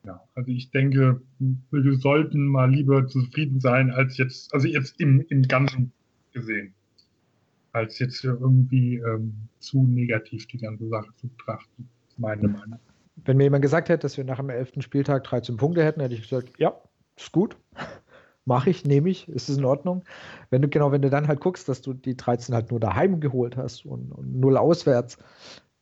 ja, 0.07 0.21
also 0.35 0.49
ich 0.49 0.71
denke, 0.71 1.21
wir 1.39 1.97
sollten 1.97 2.47
mal 2.47 2.71
lieber 2.71 3.05
zufrieden 3.07 3.59
sein, 3.59 3.91
als 3.91 4.17
jetzt, 4.17 4.53
also 4.53 4.67
jetzt 4.67 4.99
im, 4.99 5.21
im 5.29 5.43
Ganzen 5.43 5.91
gesehen, 6.31 6.73
als 7.73 7.99
jetzt 7.99 8.23
irgendwie 8.23 8.95
ähm, 8.95 9.33
zu 9.59 9.85
negativ 9.85 10.47
die 10.47 10.57
ganze 10.57 10.87
Sache 10.87 11.09
zu 11.17 11.27
betrachten. 11.27 11.89
Meine 12.17 12.47
Meinung. 12.47 12.79
Wenn 13.25 13.37
mir 13.37 13.43
jemand 13.43 13.63
gesagt 13.63 13.89
hätte, 13.89 14.03
dass 14.03 14.17
wir 14.17 14.23
nach 14.23 14.37
dem 14.37 14.49
elften 14.49 14.81
Spieltag 14.81 15.23
13 15.25 15.57
Punkte 15.57 15.83
hätten, 15.83 15.99
hätte 15.99 16.15
ich 16.15 16.21
gesagt, 16.21 16.57
ja, 16.57 16.73
ist 17.15 17.31
gut 17.31 17.57
mache 18.45 18.69
ich, 18.69 18.85
nehme 18.85 19.09
ich, 19.09 19.27
ist 19.27 19.49
es 19.49 19.57
in 19.57 19.65
Ordnung. 19.65 20.05
Wenn 20.49 20.61
du, 20.61 20.69
genau, 20.69 20.93
wenn 20.93 21.01
du 21.01 21.09
dann 21.09 21.27
halt 21.27 21.41
guckst, 21.41 21.67
dass 21.67 21.81
du 21.81 21.93
die 21.93 22.15
13 22.15 22.55
halt 22.55 22.71
nur 22.71 22.79
daheim 22.79 23.19
geholt 23.19 23.57
hast 23.57 23.85
und, 23.85 24.13
und 24.13 24.39
null 24.39 24.55
auswärts, 24.55 25.17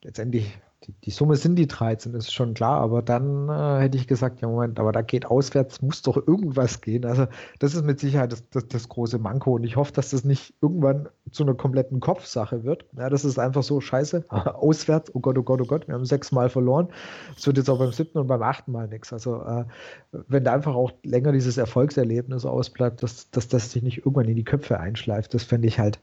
letztendlich 0.04 0.58
die, 0.84 0.94
die, 1.04 1.12
Summe 1.12 1.36
sind 1.36 1.56
die 1.56 1.68
13, 1.68 2.14
ist 2.14 2.34
schon 2.34 2.54
klar, 2.54 2.80
aber 2.80 3.02
dann 3.02 3.50
äh, 3.50 3.82
hätte 3.82 3.98
ich 3.98 4.08
gesagt, 4.08 4.42
ja 4.42 4.48
Moment, 4.48 4.80
aber 4.80 4.92
da 4.92 5.02
geht 5.02 5.26
auswärts, 5.26 5.82
muss 5.82 6.02
doch 6.02 6.28
irgendwas 6.28 6.82
gehen. 6.82 7.06
Also 7.06 7.28
das 7.60 7.74
ist 7.74 7.86
mit 7.86 8.00
Sicherheit 8.00 8.32
das, 8.32 8.48
das, 8.50 8.68
das 8.68 8.90
große 8.90 9.18
Manko 9.18 9.56
und 9.56 9.64
ich 9.64 9.78
hoffe, 9.78 9.94
dass 9.94 10.12
das 10.12 10.24
nicht 10.24 10.54
irgendwann 10.62 11.10
zu 11.32 11.44
einer 11.44 11.56
kompletten 11.56 12.00
Kopfsache 12.00 12.64
wird. 12.64 12.86
Ja, 12.98 13.10
das 13.10 13.26
ist 13.26 13.40
einfach 13.40 13.64
so 13.64 13.82
scheiße, 13.82 14.26
auswärts, 14.30 15.14
oh 15.16 15.20
Gott, 15.20 15.38
oh 15.38 15.44
Gott, 15.44 15.62
oh 15.62 15.66
Gott, 15.66 15.88
wir 15.88 15.96
haben 15.96 16.06
sechsmal 16.06 16.50
verloren. 16.50 16.90
Es 17.36 17.48
wird 17.48 17.58
jetzt 17.58 17.70
auch 17.70 17.80
beim 17.80 17.92
siebten 17.92 18.20
und 18.20 18.28
beim 18.28 18.44
achten 18.44 18.72
Mal 18.72 18.88
nichts. 18.88 19.12
Also 19.12 19.42
äh, 19.44 19.66
wenn 20.12 20.44
da 20.44 20.54
einfach 20.54 20.76
auch 20.76 20.92
länger 21.04 21.32
dieses 21.32 21.58
Erfolgserlebnis 21.58 22.46
ausbleibt, 22.46 23.02
dass, 23.02 23.32
dass 23.32 23.48
das 23.48 23.72
sich 23.72 23.82
nicht 23.82 24.00
irgendwann 24.00 24.28
in 24.28 24.36
die 24.36 24.44
Köpfe 24.44 24.80
einschleift, 24.80 25.34
das 25.34 25.44
fände 25.44 25.68
ich 25.68 25.80
halt, 25.80 26.00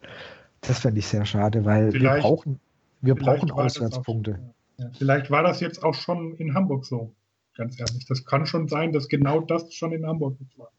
das 0.60 0.80
fände 0.80 0.98
ich 0.98 1.06
sehr 1.06 1.24
schade, 1.24 1.64
weil 1.64 1.92
vielleicht, 1.92 2.16
wir 2.16 2.30
brauchen, 2.30 2.60
wir 3.00 3.14
brauchen 3.14 3.50
Auswärtspunkte. 3.50 4.32
Ja, 4.32 4.38
vielleicht 4.96 5.30
war 5.30 5.42
das 5.42 5.60
jetzt 5.60 5.82
auch 5.82 5.94
schon 5.94 6.34
in 6.34 6.54
Hamburg 6.54 6.84
so, 6.84 7.14
ganz 7.56 7.78
ehrlich. 7.78 8.06
Das 8.06 8.24
kann 8.24 8.46
schon 8.46 8.68
sein, 8.68 8.92
dass 8.92 9.08
genau 9.08 9.40
das 9.40 9.72
schon 9.74 9.92
in 9.92 10.06
Hamburg 10.06 10.36
war. 10.56 10.70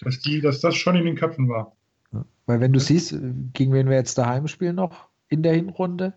Dass, 0.00 0.20
die, 0.20 0.40
dass 0.40 0.60
das 0.60 0.74
schon 0.74 0.96
in 0.96 1.04
den 1.04 1.16
Köpfen 1.16 1.48
war. 1.48 1.72
Ja, 2.12 2.24
weil 2.46 2.60
wenn 2.60 2.72
du 2.72 2.80
siehst, 2.80 3.16
gegen 3.52 3.72
wen 3.72 3.88
wir 3.88 3.96
jetzt 3.96 4.18
daheim 4.18 4.48
spielen 4.48 4.76
noch 4.76 5.08
in 5.28 5.42
der 5.42 5.54
Hinrunde. 5.54 6.14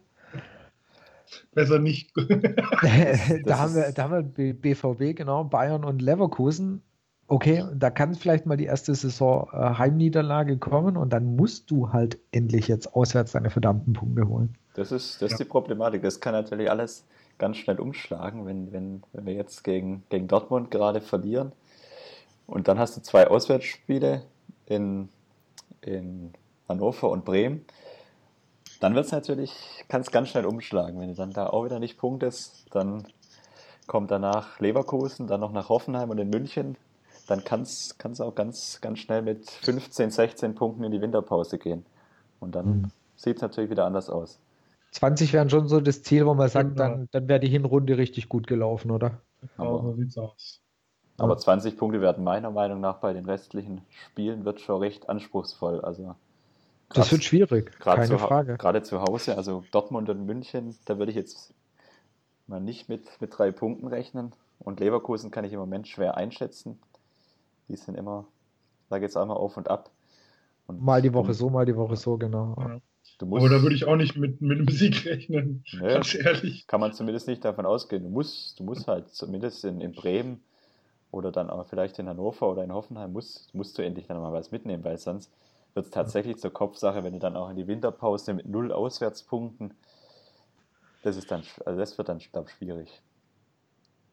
Besser 1.54 1.80
nicht. 1.80 2.12
da, 2.16 3.60
haben 3.60 3.76
wir, 3.76 3.92
da 3.94 4.04
haben 4.04 4.36
wir 4.36 4.54
BVB, 4.54 5.16
genau, 5.16 5.44
Bayern 5.44 5.84
und 5.84 6.02
Leverkusen. 6.02 6.82
Okay, 7.30 7.66
da 7.76 7.90
kann 7.90 8.16
vielleicht 8.16 8.46
mal 8.46 8.56
die 8.56 8.66
erste 8.66 8.96
Saison 8.96 9.50
äh, 9.52 9.58
Heimniederlage 9.58 10.58
kommen 10.58 10.96
und 10.96 11.12
dann 11.12 11.36
musst 11.36 11.70
du 11.70 11.92
halt 11.92 12.20
endlich 12.32 12.70
jetzt 12.70 12.94
auswärts 12.96 13.34
deine 13.34 13.50
verdammten 13.50 13.92
Punkte 13.94 14.28
holen. 14.28 14.56
Das 14.78 14.92
ist, 14.92 15.24
das 15.24 15.32
ist 15.32 15.40
ja. 15.40 15.46
die 15.46 15.50
Problematik. 15.50 16.04
Das 16.04 16.20
kann 16.20 16.34
natürlich 16.34 16.70
alles 16.70 17.04
ganz 17.40 17.58
schnell 17.58 17.80
umschlagen, 17.80 18.46
wenn, 18.46 18.72
wenn, 18.72 19.04
wenn 19.12 19.26
wir 19.26 19.34
jetzt 19.34 19.64
gegen, 19.64 20.04
gegen 20.10 20.28
Dortmund 20.28 20.70
gerade 20.70 21.02
verlieren. 21.02 21.52
Und 22.46 22.68
dann 22.68 22.78
hast 22.78 22.96
du 22.96 23.02
zwei 23.02 23.28
Auswärtsspiele 23.28 24.22
in, 24.68 25.10
in 25.82 26.32
Hannover 26.70 27.10
und 27.10 27.26
Bremen. 27.26 27.66
Dann 28.80 28.94
wird 28.94 29.08
es 29.08 29.12
natürlich, 29.12 29.52
kann 29.88 30.02
es 30.02 30.12
ganz 30.12 30.30
schnell 30.30 30.46
umschlagen. 30.46 31.00
Wenn 31.00 31.10
du 31.10 31.16
dann 31.16 31.32
da 31.32 31.48
auch 31.48 31.66
wieder 31.66 31.80
nicht 31.80 31.98
punktest, 31.98 32.68
dann 32.70 33.08
kommt 33.88 34.12
danach 34.12 34.60
Leverkusen, 34.60 35.26
dann 35.26 35.40
noch 35.40 35.54
nach 35.54 35.70
Hoffenheim 35.70 36.12
und 36.12 36.20
in 36.20 36.30
München. 36.30 36.78
Dann 37.26 37.44
kann 37.44 37.64
es 37.64 38.22
auch 38.22 38.36
ganz, 38.36 38.80
ganz 38.80 39.00
schnell 39.00 39.24
mit 39.24 39.50
15, 39.50 40.12
16 40.12 40.54
Punkten 40.54 40.84
in 40.84 40.92
die 40.92 41.02
Winterpause 41.02 41.58
gehen. 41.58 41.84
Und 42.40 42.54
dann 42.54 42.68
mhm. 42.68 42.92
sieht 43.16 43.38
es 43.38 43.42
natürlich 43.42 43.72
wieder 43.72 43.86
anders 43.86 44.12
aus. 44.12 44.40
20 44.98 45.32
wären 45.32 45.50
schon 45.50 45.68
so 45.68 45.80
das 45.80 46.02
Ziel, 46.02 46.26
wo 46.26 46.34
man 46.34 46.50
sagt, 46.50 46.72
genau. 46.72 46.90
dann, 46.90 47.08
dann 47.12 47.28
wäre 47.28 47.40
die 47.40 47.50
Hinrunde 47.50 47.98
richtig 47.98 48.30
gut 48.30 48.48
gelaufen, 48.48 48.90
oder? 48.90 49.22
Genau, 49.56 49.82
so 49.82 49.94
sieht's 49.94 50.18
aus. 50.18 50.62
Aber 51.18 51.38
20 51.38 51.78
Punkte 51.78 52.02
werden 52.02 52.24
meiner 52.24 52.50
Meinung 52.52 52.80
nach 52.80 52.98
bei 52.98 53.14
den 53.14 53.26
restlichen 53.26 53.82
Spielen 53.90 54.44
wird 54.44 54.60
schon 54.60 54.82
recht 54.82 55.08
anspruchsvoll. 55.10 55.82
Also 55.82 56.16
das 56.94 57.12
wird 57.12 57.24
schwierig, 57.24 57.80
keine 57.80 58.06
zu, 58.06 58.18
Frage. 58.18 58.58
Gerade 58.58 58.82
zu 58.82 59.02
Hause, 59.02 59.36
also 59.36 59.64
Dortmund 59.72 60.10
und 60.10 60.26
München, 60.26 60.76
da 60.86 60.98
würde 60.98 61.12
ich 61.12 61.18
jetzt 61.18 61.54
mal 62.48 62.60
nicht 62.60 62.90
mit, 62.90 63.04
mit 63.20 63.38
drei 63.38 63.52
Punkten 63.52 63.88
rechnen. 63.88 64.32
Und 64.60 64.80
Leverkusen 64.80 65.30
kann 65.30 65.46
ich 65.46 65.54
im 65.54 65.60
Moment 65.60 65.88
schwer 65.88 66.18
einschätzen. 66.18 66.80
Die 67.68 67.76
sind 67.76 67.96
immer, 67.96 68.26
da 68.90 69.00
geht 69.00 69.10
es 69.10 69.18
einmal 69.18 69.38
auf 69.38 69.58
und 69.58 69.70
ab. 69.70 69.92
Und 70.66 70.82
mal 70.82 71.02
die 71.02 71.14
Woche 71.14 71.34
so, 71.34 71.50
mal 71.50 71.66
die 71.66 71.76
Woche 71.76 71.98
so, 71.98 72.18
genau. 72.18 72.56
Ja. 72.60 72.80
Aber 73.20 73.50
da 73.50 73.62
würde 73.62 73.76
ich 73.76 73.86
auch 73.86 73.96
nicht 73.96 74.16
mit, 74.16 74.42
mit 74.42 74.60
einem 74.60 74.68
Sieg 74.68 75.06
rechnen, 75.06 75.64
ne, 75.74 75.88
ganz 75.88 76.14
ehrlich. 76.14 76.68
Kann 76.68 76.80
man 76.80 76.94
zumindest 76.94 77.28
nicht 77.28 77.44
davon 77.44 77.66
ausgehen. 77.66 78.04
Du 78.04 78.10
musst, 78.10 78.60
du 78.60 78.64
musst 78.64 78.88
halt 78.88 79.10
zumindest 79.10 79.66
in, 79.66 79.82
in 79.82 79.94
Bremen 79.94 80.42
oder 81.12 81.32
dann 81.32 81.50
auch 81.50 81.66
vielleicht 81.68 82.00
in 82.00 82.08
Hannover 82.08 82.50
oder 82.52 82.64
in 82.64 82.74
Hoffenheim 82.74 83.14
musst, 83.14 83.54
musst 83.56 83.78
du 83.78 83.82
endlich 83.82 84.08
dann 84.08 84.22
mal 84.22 84.34
was 84.34 84.52
mitnehmen, 84.52 84.84
weil 84.84 84.98
sonst 84.98 85.32
wird 85.74 85.86
es 85.86 85.92
tatsächlich 85.92 86.38
zur 86.38 86.52
Kopfsache, 86.52 87.04
wenn 87.04 87.14
du 87.14 87.20
dann 87.20 87.36
auch 87.36 87.50
in 87.50 87.56
die 87.56 87.68
Winterpause 87.68 88.34
mit 88.34 88.48
null 88.48 88.72
Auswärtspunkten, 88.72 89.74
das 91.04 91.16
ist 91.18 91.32
dann, 91.32 91.44
also 91.66 91.80
das 91.80 91.98
wird 91.98 92.10
dann, 92.10 92.20
glaube 92.32 92.50
schwierig. 92.50 93.02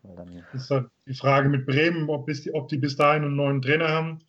Dann, 0.03 0.45
das 0.53 0.63
ist 0.65 0.71
halt 0.71 0.89
die 1.07 1.15
Frage 1.15 1.49
mit 1.49 1.67
Bremen, 1.67 2.09
ob, 2.11 2.27
bis 2.27 2.43
die, 2.43 2.53
ob 2.55 2.69
die 2.69 2.77
bis 2.77 2.97
dahin 2.97 3.25
einen 3.25 3.37
neuen 3.37 3.63
Trainer 3.63 3.89
haben. 3.89 4.21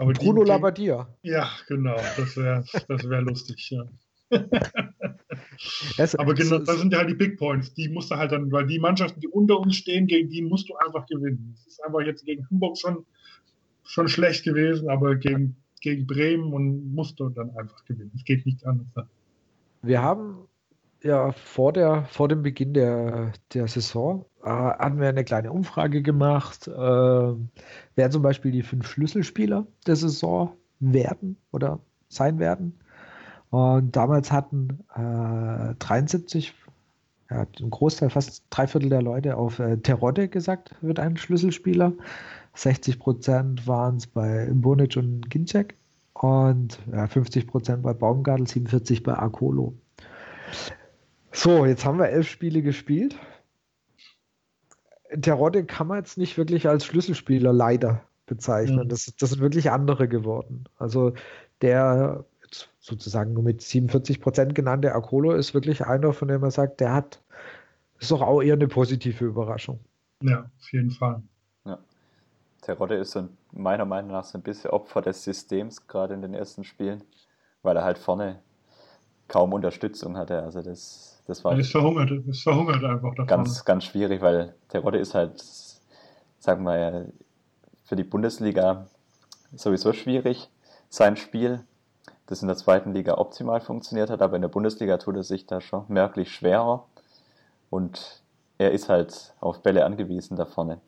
Aber 0.00 0.14
Bruno 0.14 0.44
die, 0.44 0.48
Labbadia. 0.48 1.06
Ja, 1.22 1.50
genau, 1.68 1.96
das 2.16 2.34
wäre 2.36 2.64
das 2.88 3.08
wär 3.08 3.20
lustig, 3.20 3.70
ja. 3.70 3.84
das, 5.98 6.14
aber 6.14 6.32
genau, 6.32 6.58
das 6.58 6.78
sind 6.78 6.92
ja 6.92 7.00
halt 7.00 7.10
die 7.10 7.14
Big 7.14 7.36
Points. 7.36 7.74
Die 7.74 7.88
musst 7.90 8.10
du 8.10 8.16
halt 8.16 8.32
dann, 8.32 8.50
weil 8.50 8.66
die 8.66 8.78
Mannschaften, 8.78 9.20
die 9.20 9.28
unter 9.28 9.58
uns 9.58 9.76
stehen, 9.76 10.06
gegen 10.06 10.30
die 10.30 10.40
musst 10.40 10.70
du 10.70 10.76
einfach 10.76 11.04
gewinnen. 11.06 11.54
Es 11.54 11.66
ist 11.66 11.84
einfach 11.84 12.00
jetzt 12.00 12.24
gegen 12.24 12.48
Hamburg 12.48 12.78
schon, 12.78 13.04
schon 13.84 14.08
schlecht 14.08 14.44
gewesen, 14.44 14.88
aber 14.88 15.16
gegen 15.16 15.56
gegen 15.80 16.06
Bremen 16.06 16.52
und 16.52 16.94
musste 16.94 17.30
dann 17.34 17.56
einfach 17.56 17.84
gewinnen. 17.84 18.12
Es 18.14 18.24
geht 18.24 18.46
nicht 18.46 18.64
anders. 18.64 19.06
Wir 19.82 20.02
haben 20.02 20.46
ja 21.02 21.32
vor, 21.32 21.72
der, 21.72 22.04
vor 22.04 22.28
dem 22.28 22.42
Beginn 22.42 22.74
der, 22.74 23.32
der 23.54 23.68
Saison 23.68 24.24
äh, 24.42 24.48
hatten 24.48 25.00
wir 25.00 25.08
eine 25.08 25.24
kleine 25.24 25.52
Umfrage 25.52 26.02
gemacht, 26.02 26.68
äh, 26.68 26.72
wer 26.72 28.10
zum 28.10 28.22
Beispiel 28.22 28.52
die 28.52 28.62
fünf 28.62 28.86
Schlüsselspieler 28.88 29.66
der 29.86 29.96
Saison 29.96 30.52
werden 30.80 31.36
oder 31.52 31.80
sein 32.08 32.38
werden. 32.38 32.78
Und 33.50 33.96
damals 33.96 34.30
hatten 34.30 34.84
äh, 34.94 35.74
73, 35.78 36.54
ja, 37.30 37.46
ein 37.60 37.70
Großteil, 37.70 38.10
fast 38.10 38.44
drei 38.50 38.66
Viertel 38.66 38.90
der 38.90 39.02
Leute 39.02 39.36
auf 39.36 39.58
äh, 39.58 39.76
Terodde 39.78 40.28
gesagt, 40.28 40.74
wird 40.80 41.00
ein 41.00 41.16
Schlüsselspieler. 41.16 41.92
60 42.54 42.98
Prozent 42.98 43.66
waren 43.66 43.96
es 43.96 44.06
bei 44.06 44.48
Bonic 44.52 44.96
und 44.96 45.30
Ginczek 45.30 45.76
und 46.14 46.78
ja, 46.92 47.06
50 47.06 47.46
Prozent 47.46 47.82
bei 47.82 47.92
Baumgartel, 47.92 48.46
47 48.46 49.02
bei 49.02 49.14
Akolo. 49.14 49.74
So, 51.32 51.64
jetzt 51.64 51.84
haben 51.84 51.98
wir 51.98 52.08
elf 52.08 52.28
Spiele 52.28 52.62
gespielt. 52.62 53.16
Terodde 55.22 55.64
kann 55.64 55.86
man 55.86 55.98
jetzt 55.98 56.18
nicht 56.18 56.38
wirklich 56.38 56.68
als 56.68 56.84
Schlüsselspieler 56.84 57.52
leider 57.52 58.02
bezeichnen. 58.26 58.84
Mhm. 58.84 58.88
Das, 58.88 59.12
das 59.18 59.30
sind 59.30 59.40
wirklich 59.40 59.70
andere 59.70 60.08
geworden. 60.08 60.64
Also 60.76 61.12
der 61.62 62.24
sozusagen 62.80 63.32
nur 63.32 63.42
mit 63.42 63.62
47 63.62 64.20
Prozent 64.20 64.54
genannte 64.54 64.94
Akolo 64.94 65.32
ist 65.32 65.54
wirklich 65.54 65.86
einer, 65.86 66.12
von 66.12 66.28
dem 66.28 66.40
man 66.40 66.50
sagt, 66.50 66.80
der 66.80 66.94
hat, 66.94 67.22
ist 67.98 68.10
doch 68.10 68.22
auch 68.22 68.42
eher 68.42 68.54
eine 68.54 68.66
positive 68.66 69.24
Überraschung. 69.24 69.78
Ja, 70.22 70.50
auf 70.58 70.72
jeden 70.72 70.90
Fall. 70.90 71.22
Terodde 72.60 72.96
ist 72.96 73.12
so 73.12 73.28
meiner 73.52 73.84
Meinung 73.84 74.12
nach 74.12 74.24
so 74.24 74.38
ein 74.38 74.42
bisschen 74.42 74.70
Opfer 74.70 75.02
des 75.02 75.24
Systems, 75.24 75.86
gerade 75.86 76.14
in 76.14 76.22
den 76.22 76.34
ersten 76.34 76.64
Spielen, 76.64 77.02
weil 77.62 77.76
er 77.76 77.84
halt 77.84 77.98
vorne 77.98 78.40
kaum 79.28 79.52
Unterstützung 79.52 80.16
hatte. 80.16 80.42
Also 80.42 80.62
das, 80.62 81.19
das 81.30 81.44
war. 81.44 81.54
Das 81.54 81.70
verhungert, 81.70 82.10
das 82.26 82.40
verhungert 82.40 82.84
einfach 82.84 83.14
davon. 83.14 83.26
Ganz, 83.26 83.64
ganz 83.64 83.84
schwierig, 83.84 84.20
weil 84.20 84.54
Terodde 84.68 84.98
ist 84.98 85.14
halt, 85.14 85.42
sagen 86.38 86.64
wir, 86.64 87.06
für 87.84 87.96
die 87.96 88.04
Bundesliga 88.04 88.86
sowieso 89.52 89.92
schwierig, 89.92 90.50
sein 90.88 91.16
Spiel, 91.16 91.64
das 92.26 92.42
in 92.42 92.48
der 92.48 92.56
zweiten 92.56 92.92
Liga 92.92 93.18
optimal 93.18 93.60
funktioniert 93.60 94.10
hat, 94.10 94.22
aber 94.22 94.36
in 94.36 94.42
der 94.42 94.48
Bundesliga 94.48 94.98
tut 94.98 95.16
er 95.16 95.24
sich 95.24 95.46
da 95.46 95.60
schon 95.60 95.84
merklich 95.88 96.32
schwerer 96.32 96.86
und 97.70 98.22
er 98.58 98.72
ist 98.72 98.88
halt 98.88 99.34
auf 99.40 99.62
Bälle 99.62 99.84
angewiesen 99.84 100.36
da 100.36 100.44
vorne. 100.44 100.80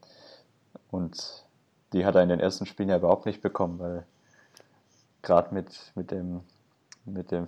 Und 0.90 1.44
die 1.92 2.04
hat 2.04 2.14
er 2.14 2.22
in 2.22 2.28
den 2.28 2.40
ersten 2.40 2.66
Spielen 2.66 2.90
ja 2.90 2.96
überhaupt 2.96 3.26
nicht 3.26 3.40
bekommen, 3.40 3.78
weil 3.78 4.06
gerade 5.22 5.54
mit, 5.54 5.92
mit 5.94 6.10
dem, 6.10 6.40
mit 7.04 7.30
dem 7.30 7.46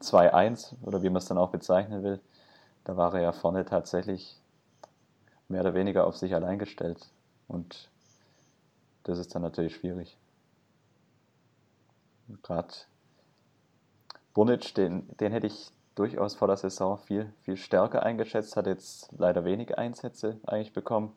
5-2-1 0.00 0.74
oder 0.82 1.02
wie 1.02 1.10
man 1.10 1.18
es 1.18 1.26
dann 1.26 1.38
auch 1.38 1.50
bezeichnen 1.50 2.02
will, 2.02 2.20
da 2.84 2.96
war 2.96 3.14
er 3.14 3.22
ja 3.22 3.32
vorne 3.32 3.64
tatsächlich 3.64 4.36
mehr 5.48 5.62
oder 5.62 5.74
weniger 5.74 6.06
auf 6.06 6.16
sich 6.16 6.34
allein 6.34 6.58
gestellt. 6.58 7.08
Und 7.48 7.90
das 9.04 9.18
ist 9.18 9.34
dann 9.34 9.42
natürlich 9.42 9.74
schwierig. 9.74 10.16
Gerade 12.42 12.68
Bunic, 14.34 14.74
den, 14.74 15.08
den 15.18 15.32
hätte 15.32 15.48
ich 15.48 15.70
durchaus 15.96 16.34
vor 16.34 16.48
der 16.48 16.56
Saison 16.56 16.98
viel, 16.98 17.32
viel 17.42 17.56
stärker 17.56 18.04
eingeschätzt, 18.04 18.56
hat 18.56 18.66
jetzt 18.66 19.10
leider 19.18 19.44
wenig 19.44 19.76
Einsätze 19.76 20.38
eigentlich 20.46 20.72
bekommen 20.72 21.12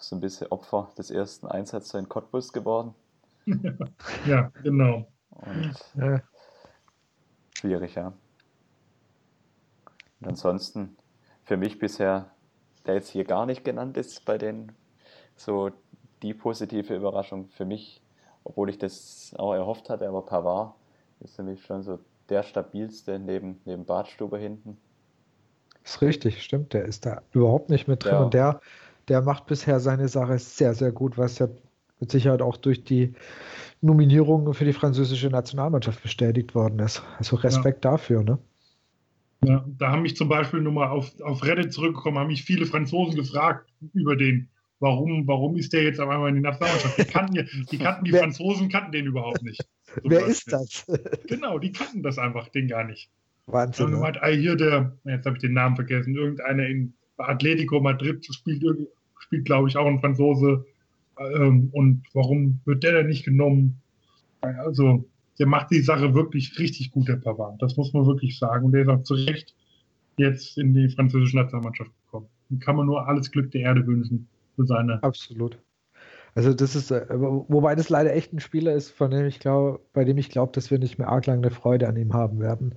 so 0.00 0.16
ein 0.16 0.20
bisschen 0.20 0.48
Opfer 0.48 0.90
des 0.96 1.10
ersten 1.10 1.46
Einsatzes 1.46 1.94
in 1.94 2.08
Cottbus 2.08 2.52
geworden. 2.52 2.94
ja, 4.26 4.52
genau. 4.62 5.06
Und 5.30 5.74
ja. 5.94 6.20
Schwierig, 7.58 7.94
ja. 7.94 8.12
Und 10.20 10.28
ansonsten 10.28 10.96
für 11.44 11.56
mich 11.56 11.78
bisher, 11.78 12.30
der 12.86 12.94
jetzt 12.94 13.10
hier 13.10 13.24
gar 13.24 13.46
nicht 13.46 13.64
genannt 13.64 13.96
ist, 13.96 14.24
bei 14.24 14.38
den 14.38 14.72
so 15.36 15.70
die 16.22 16.34
positive 16.34 16.94
Überraschung 16.94 17.48
für 17.48 17.64
mich, 17.64 18.02
obwohl 18.44 18.70
ich 18.70 18.78
das 18.78 19.34
auch 19.36 19.54
erhofft 19.54 19.88
hatte, 19.88 20.08
aber 20.08 20.22
Pavard 20.22 20.74
ist 21.20 21.36
für 21.36 21.42
mich 21.42 21.64
schon 21.64 21.82
so 21.82 21.98
der 22.28 22.42
stabilste 22.42 23.18
neben, 23.18 23.60
neben 23.64 23.84
Badstube 23.84 24.38
hinten. 24.38 24.76
Ist 25.84 26.02
richtig, 26.02 26.42
stimmt. 26.42 26.72
Der 26.74 26.84
ist 26.84 27.06
da 27.06 27.22
überhaupt 27.32 27.70
nicht 27.70 27.88
mit 27.88 28.04
drin. 28.04 28.12
Ja. 28.12 28.22
Und 28.24 28.34
der, 28.34 28.60
der 29.08 29.22
macht 29.22 29.46
bisher 29.46 29.80
seine 29.80 30.08
Sache 30.08 30.38
sehr, 30.38 30.74
sehr 30.74 30.92
gut, 30.92 31.16
was 31.16 31.38
ja 31.38 31.48
mit 32.00 32.10
Sicherheit 32.10 32.42
auch 32.42 32.56
durch 32.56 32.84
die 32.84 33.14
Nominierung 33.80 34.52
für 34.54 34.64
die 34.64 34.72
französische 34.72 35.28
Nationalmannschaft 35.28 36.02
bestätigt 36.02 36.54
worden 36.54 36.78
ist. 36.80 37.02
Also 37.18 37.36
Respekt 37.36 37.84
ja. 37.84 37.92
dafür, 37.92 38.22
ne? 38.22 38.38
Ja, 39.44 39.64
da 39.78 39.92
haben 39.92 40.02
mich 40.02 40.16
zum 40.16 40.28
Beispiel 40.28 40.60
nur 40.60 40.72
mal 40.72 40.88
auf, 40.88 41.12
auf 41.20 41.44
Reddit 41.44 41.72
zurückgekommen, 41.72 42.18
haben 42.18 42.26
mich 42.26 42.42
viele 42.42 42.66
Franzosen 42.66 43.14
gefragt 43.14 43.70
über 43.94 44.16
den, 44.16 44.48
warum, 44.80 45.28
warum 45.28 45.56
ist 45.56 45.72
der 45.72 45.84
jetzt 45.84 46.00
auf 46.00 46.08
einmal 46.08 46.30
in 46.30 46.36
die 46.36 46.40
Nationalmannschaft? 46.40 46.98
Die 46.98 47.04
kannten, 47.04 47.48
die, 47.70 47.78
kannten, 47.78 48.04
die 48.04 48.10
Franzosen 48.18 48.68
kannten 48.68 48.90
den 48.90 49.06
überhaupt 49.06 49.42
nicht. 49.44 49.64
Wer 50.02 50.20
Beispiel. 50.20 50.32
ist 50.32 50.52
das? 50.52 50.86
Genau, 51.28 51.58
die 51.60 51.70
kannten 51.70 52.02
das 52.02 52.18
einfach, 52.18 52.48
den 52.48 52.66
gar 52.66 52.82
nicht. 52.84 53.10
Wahnsinn. 53.46 53.86
Und 53.86 53.92
ne? 53.92 53.96
gemeint, 53.98 54.22
ah, 54.22 54.28
hier 54.28 54.56
der, 54.56 54.98
jetzt 55.04 55.24
habe 55.24 55.36
ich 55.36 55.42
den 55.42 55.52
Namen 55.52 55.76
vergessen, 55.76 56.16
irgendeiner 56.16 56.66
in 56.66 56.94
Atletico 57.16 57.80
Madrid 57.80 58.26
spielt 58.26 58.64
spielt, 59.20 59.44
glaube 59.44 59.68
ich, 59.68 59.76
auch 59.76 59.86
ein 59.86 60.00
Franzose. 60.00 60.64
Ähm, 61.18 61.70
und 61.72 62.02
warum 62.14 62.60
wird 62.64 62.82
der 62.82 62.92
denn 62.92 63.08
nicht 63.08 63.24
genommen? 63.24 63.80
Also, 64.40 65.04
der 65.38 65.46
macht 65.46 65.70
die 65.70 65.80
Sache 65.80 66.14
wirklich 66.14 66.58
richtig 66.58 66.90
gut, 66.90 67.08
der 67.08 67.16
Pavard. 67.16 67.60
Das 67.62 67.76
muss 67.76 67.92
man 67.92 68.06
wirklich 68.06 68.38
sagen. 68.38 68.66
Und 68.66 68.72
der 68.72 68.82
ist 68.82 68.88
auch 68.88 69.02
zu 69.02 69.14
Recht 69.14 69.54
jetzt 70.16 70.58
in 70.58 70.74
die 70.74 70.88
französische 70.88 71.36
Nationalmannschaft 71.36 71.90
gekommen. 72.04 72.26
Und 72.50 72.60
kann 72.60 72.76
man 72.76 72.86
nur 72.86 73.06
alles 73.06 73.30
Glück 73.30 73.50
der 73.52 73.62
Erde 73.62 73.86
wünschen 73.86 74.28
für 74.56 74.66
seine. 74.66 75.02
Absolut. 75.02 75.58
Also 76.34 76.52
das 76.52 76.76
ist, 76.76 76.90
äh, 76.90 77.06
wobei 77.08 77.74
das 77.74 77.88
leider 77.88 78.14
echt 78.14 78.32
ein 78.32 78.40
Spieler 78.40 78.74
ist, 78.74 78.90
von 78.90 79.10
dem 79.10 79.26
ich 79.26 79.40
glaube, 79.40 79.80
bei 79.92 80.04
dem 80.04 80.18
ich 80.18 80.28
glaube, 80.28 80.52
dass 80.52 80.70
wir 80.70 80.78
nicht 80.78 80.98
mehr 80.98 81.08
arg 81.08 81.26
lange 81.26 81.46
eine 81.46 81.54
Freude 81.54 81.88
an 81.88 81.96
ihm 81.96 82.12
haben 82.12 82.40
werden. 82.40 82.74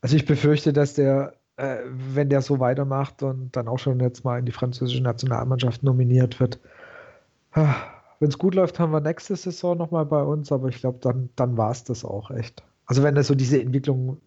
Also 0.00 0.16
ich 0.16 0.24
befürchte, 0.24 0.72
dass 0.72 0.94
der 0.94 1.34
äh, 1.60 1.78
wenn 2.14 2.30
der 2.30 2.40
so 2.40 2.58
weitermacht 2.58 3.22
und 3.22 3.54
dann 3.54 3.68
auch 3.68 3.78
schon 3.78 4.00
jetzt 4.00 4.24
mal 4.24 4.38
in 4.38 4.46
die 4.46 4.52
französische 4.52 5.02
Nationalmannschaft 5.02 5.82
nominiert 5.82 6.40
wird. 6.40 6.58
Ah, 7.52 7.74
wenn 8.20 8.28
es 8.28 8.38
gut 8.38 8.54
läuft, 8.54 8.78
haben 8.78 8.92
wir 8.92 9.00
nächste 9.00 9.34
Saison 9.36 9.76
nochmal 9.76 10.06
bei 10.06 10.22
uns, 10.22 10.52
aber 10.52 10.68
ich 10.68 10.78
glaube, 10.78 10.98
dann, 11.00 11.30
dann 11.36 11.56
war 11.56 11.70
es 11.70 11.84
das 11.84 12.04
auch 12.04 12.30
echt. 12.30 12.62
Also 12.86 13.02
wenn 13.02 13.16
er 13.16 13.24
so 13.24 13.34
diese 13.34 13.60
Entwicklung 13.60 14.18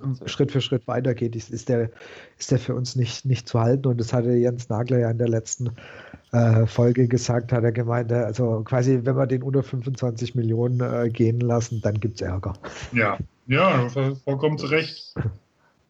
also, 0.00 0.26
Schritt 0.26 0.52
für 0.52 0.60
Schritt 0.60 0.86
weitergeht, 0.86 1.36
ist, 1.36 1.50
ist, 1.50 1.68
der, 1.68 1.90
ist 2.38 2.50
der 2.50 2.58
für 2.58 2.74
uns 2.74 2.96
nicht, 2.96 3.24
nicht 3.24 3.48
zu 3.48 3.60
halten. 3.60 3.88
Und 3.88 3.98
das 4.00 4.12
hatte 4.12 4.30
Jens 4.32 4.68
Nagler 4.68 4.98
ja 4.98 5.10
in 5.10 5.18
der 5.18 5.28
letzten 5.28 5.72
äh, 6.32 6.66
Folge 6.66 7.08
gesagt, 7.08 7.52
hat 7.52 7.64
er 7.64 7.72
gemeint, 7.72 8.10
äh, 8.10 8.16
also 8.16 8.62
quasi, 8.64 9.00
wenn 9.02 9.16
wir 9.16 9.26
den 9.26 9.42
unter 9.42 9.62
25 9.62 10.34
Millionen 10.34 10.80
äh, 10.80 11.10
gehen 11.10 11.40
lassen, 11.40 11.80
dann 11.82 12.00
gibt 12.00 12.16
es 12.16 12.20
Ärger. 12.22 12.54
Ja, 12.92 13.18
ja, 13.46 13.88
vollkommen 14.24 14.58
zu 14.58 14.66
Recht. 14.66 15.14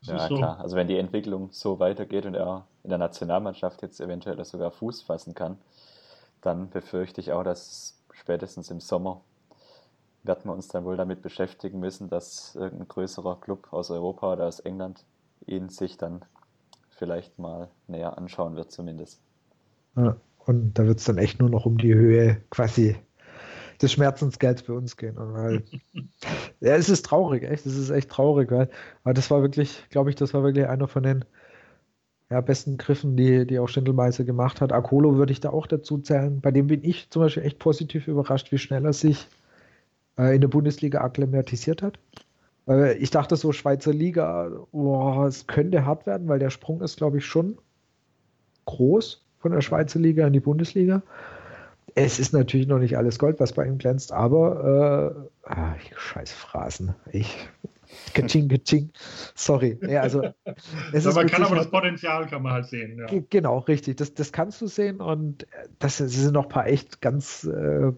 Ja, 0.02 0.28
so. 0.28 0.36
klar. 0.36 0.58
Also 0.60 0.76
wenn 0.76 0.88
die 0.88 0.96
Entwicklung 0.96 1.48
so 1.52 1.78
weitergeht 1.78 2.26
und 2.26 2.34
er 2.34 2.66
in 2.82 2.90
der 2.90 2.98
Nationalmannschaft 2.98 3.82
jetzt 3.82 4.00
eventuell 4.00 4.44
sogar 4.44 4.70
Fuß 4.70 5.02
fassen 5.02 5.34
kann, 5.34 5.58
dann 6.42 6.70
befürchte 6.70 7.20
ich 7.20 7.32
auch, 7.32 7.44
dass 7.44 7.98
spätestens 8.12 8.70
im 8.70 8.80
Sommer 8.80 9.22
werden 10.24 10.44
wir 10.44 10.52
uns 10.52 10.68
dann 10.68 10.84
wohl 10.84 10.96
damit 10.96 11.22
beschäftigen 11.22 11.80
müssen, 11.80 12.08
dass 12.08 12.54
irgendein 12.54 12.88
größerer 12.88 13.40
Club 13.40 13.72
aus 13.72 13.90
Europa 13.90 14.34
oder 14.34 14.46
aus 14.46 14.60
England 14.60 15.04
ihn 15.46 15.68
sich 15.68 15.96
dann 15.96 16.24
vielleicht 16.90 17.38
mal 17.38 17.68
näher 17.88 18.16
anschauen 18.18 18.54
wird 18.54 18.70
zumindest. 18.70 19.20
Ja, 19.96 20.16
und 20.38 20.74
da 20.74 20.86
wird 20.86 20.98
es 20.98 21.04
dann 21.04 21.18
echt 21.18 21.40
nur 21.40 21.50
noch 21.50 21.66
um 21.66 21.78
die 21.78 21.94
Höhe 21.94 22.42
quasi 22.50 22.96
des 23.80 23.92
Schmerzensgelds 23.92 24.62
für 24.62 24.74
uns 24.74 24.96
gehen. 24.96 25.14
Weil, 25.16 25.64
ja, 26.60 26.76
es 26.76 26.88
ist 26.88 27.04
traurig, 27.04 27.42
echt, 27.42 27.66
es 27.66 27.76
ist 27.76 27.90
echt 27.90 28.10
traurig, 28.10 28.50
weil, 28.50 28.68
weil 29.02 29.14
das 29.14 29.30
war 29.30 29.42
wirklich, 29.42 29.88
glaube 29.90 30.10
ich, 30.10 30.16
das 30.16 30.34
war 30.34 30.44
wirklich 30.44 30.66
einer 30.66 30.88
von 30.88 31.02
den 31.02 31.24
ja, 32.32 32.40
besten 32.40 32.78
Griffen, 32.78 33.14
die, 33.14 33.46
die 33.46 33.58
auch 33.58 33.68
Schindelmeister 33.68 34.24
gemacht 34.24 34.62
hat. 34.62 34.72
Akolo 34.72 35.16
würde 35.16 35.32
ich 35.32 35.40
da 35.40 35.50
auch 35.50 35.66
dazu 35.66 35.98
zählen. 35.98 36.40
Bei 36.40 36.50
dem 36.50 36.66
bin 36.66 36.82
ich 36.82 37.10
zum 37.10 37.20
Beispiel 37.20 37.42
echt 37.42 37.58
positiv 37.58 38.08
überrascht, 38.08 38.50
wie 38.52 38.58
schnell 38.58 38.86
er 38.86 38.94
sich 38.94 39.28
äh, 40.16 40.34
in 40.34 40.40
der 40.40 40.48
Bundesliga 40.48 41.02
akklimatisiert 41.02 41.82
hat. 41.82 41.98
Äh, 42.66 42.94
ich 42.94 43.10
dachte 43.10 43.36
so, 43.36 43.52
Schweizer 43.52 43.92
Liga, 43.92 44.50
boah, 44.72 45.26
es 45.26 45.46
könnte 45.46 45.84
hart 45.84 46.06
werden, 46.06 46.26
weil 46.26 46.38
der 46.38 46.48
Sprung 46.48 46.80
ist, 46.80 46.96
glaube 46.96 47.18
ich, 47.18 47.26
schon 47.26 47.58
groß 48.64 49.22
von 49.38 49.52
der 49.52 49.60
Schweizer 49.60 49.98
Liga 49.98 50.26
in 50.26 50.32
die 50.32 50.40
Bundesliga. 50.40 51.02
Es 51.94 52.18
ist 52.18 52.32
natürlich 52.32 52.66
noch 52.66 52.78
nicht 52.78 52.96
alles 52.96 53.18
Gold, 53.18 53.40
was 53.40 53.52
bei 53.52 53.66
ihm 53.66 53.76
glänzt, 53.76 54.10
aber 54.10 55.26
äh, 55.44 55.50
ah, 55.50 55.74
scheiß 55.94 56.32
Phrasen. 56.32 56.94
Ich 57.10 57.50
Kaching, 58.14 58.48
kaching. 58.48 58.90
Sorry. 59.34 59.78
Ja, 59.82 60.02
also, 60.02 60.22
es 60.92 61.06
aber 61.06 61.16
man 61.16 61.26
kann 61.26 61.42
aber 61.42 61.56
das 61.56 61.70
Potenzial 61.70 62.26
kann 62.26 62.42
man 62.42 62.52
halt 62.52 62.66
sehen. 62.66 62.98
Ja. 62.98 63.06
Genau, 63.30 63.58
richtig. 63.58 63.96
Das, 63.96 64.14
das 64.14 64.32
kannst 64.32 64.60
du 64.60 64.66
sehen 64.66 65.00
und 65.00 65.46
das, 65.78 65.98
das 65.98 66.12
sind 66.12 66.34
noch 66.34 66.44
ein 66.44 66.48
paar 66.48 66.66
echt 66.66 67.00
ganz 67.00 67.44
äh, 67.44 67.92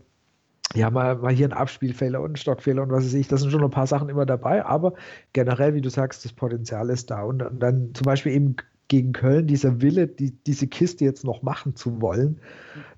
ja, 0.74 0.90
mal, 0.90 1.16
mal 1.16 1.32
hier 1.32 1.48
ein 1.48 1.52
Abspielfehler 1.52 2.20
und 2.20 2.32
ein 2.32 2.36
Stockfehler 2.36 2.82
und 2.82 2.90
was 2.90 3.04
weiß 3.04 3.14
ich, 3.14 3.28
das 3.28 3.40
sind 3.40 3.50
schon 3.50 3.62
ein 3.62 3.70
paar 3.70 3.86
Sachen 3.86 4.08
immer 4.08 4.26
dabei, 4.26 4.64
aber 4.64 4.94
generell, 5.32 5.74
wie 5.74 5.80
du 5.80 5.88
sagst, 5.88 6.24
das 6.24 6.32
Potenzial 6.32 6.90
ist 6.90 7.10
da. 7.10 7.22
Und, 7.22 7.42
und 7.42 7.60
dann 7.60 7.94
zum 7.94 8.04
Beispiel 8.04 8.32
eben 8.32 8.56
gegen 8.88 9.12
Köln, 9.12 9.46
dieser 9.46 9.80
Wille, 9.80 10.08
die, 10.08 10.32
diese 10.32 10.66
Kiste 10.66 11.04
jetzt 11.04 11.24
noch 11.24 11.42
machen 11.42 11.76
zu 11.76 12.00
wollen, 12.00 12.40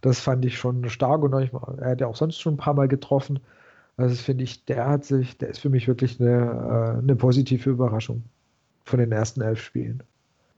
das 0.00 0.20
fand 0.20 0.44
ich 0.44 0.58
schon 0.58 0.88
stark 0.88 1.22
und 1.22 1.32
er 1.32 1.90
hat 1.90 2.00
ja 2.00 2.06
auch 2.06 2.16
sonst 2.16 2.40
schon 2.40 2.54
ein 2.54 2.58
paar 2.58 2.74
Mal 2.74 2.88
getroffen. 2.88 3.40
Also 3.96 4.14
das 4.14 4.20
finde 4.20 4.44
ich, 4.44 4.64
der 4.64 4.86
hat 4.86 5.04
sich, 5.04 5.38
der 5.38 5.48
ist 5.48 5.58
für 5.58 5.70
mich 5.70 5.88
wirklich 5.88 6.20
eine, 6.20 6.96
äh, 6.96 6.98
eine 6.98 7.16
positive 7.16 7.70
Überraschung 7.70 8.24
von 8.84 8.98
den 8.98 9.12
ersten 9.12 9.40
elf 9.40 9.60
Spielen. 9.60 10.02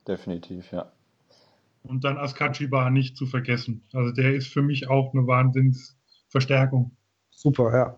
Definitiv, 0.07 0.72
ja. 0.72 0.91
Und 1.84 2.05
dann 2.05 2.18
Askachiba 2.18 2.91
nicht 2.91 3.16
zu 3.16 3.26
vergessen. 3.26 3.82
Also 3.93 4.12
der 4.12 4.34
ist 4.34 4.49
für 4.49 4.62
mich 4.62 4.91
auch 4.91 5.14
eine 5.14 5.26
Wahnsinnsverstärkung. 5.26 6.91
Super, 7.30 7.72
ja. 7.72 7.97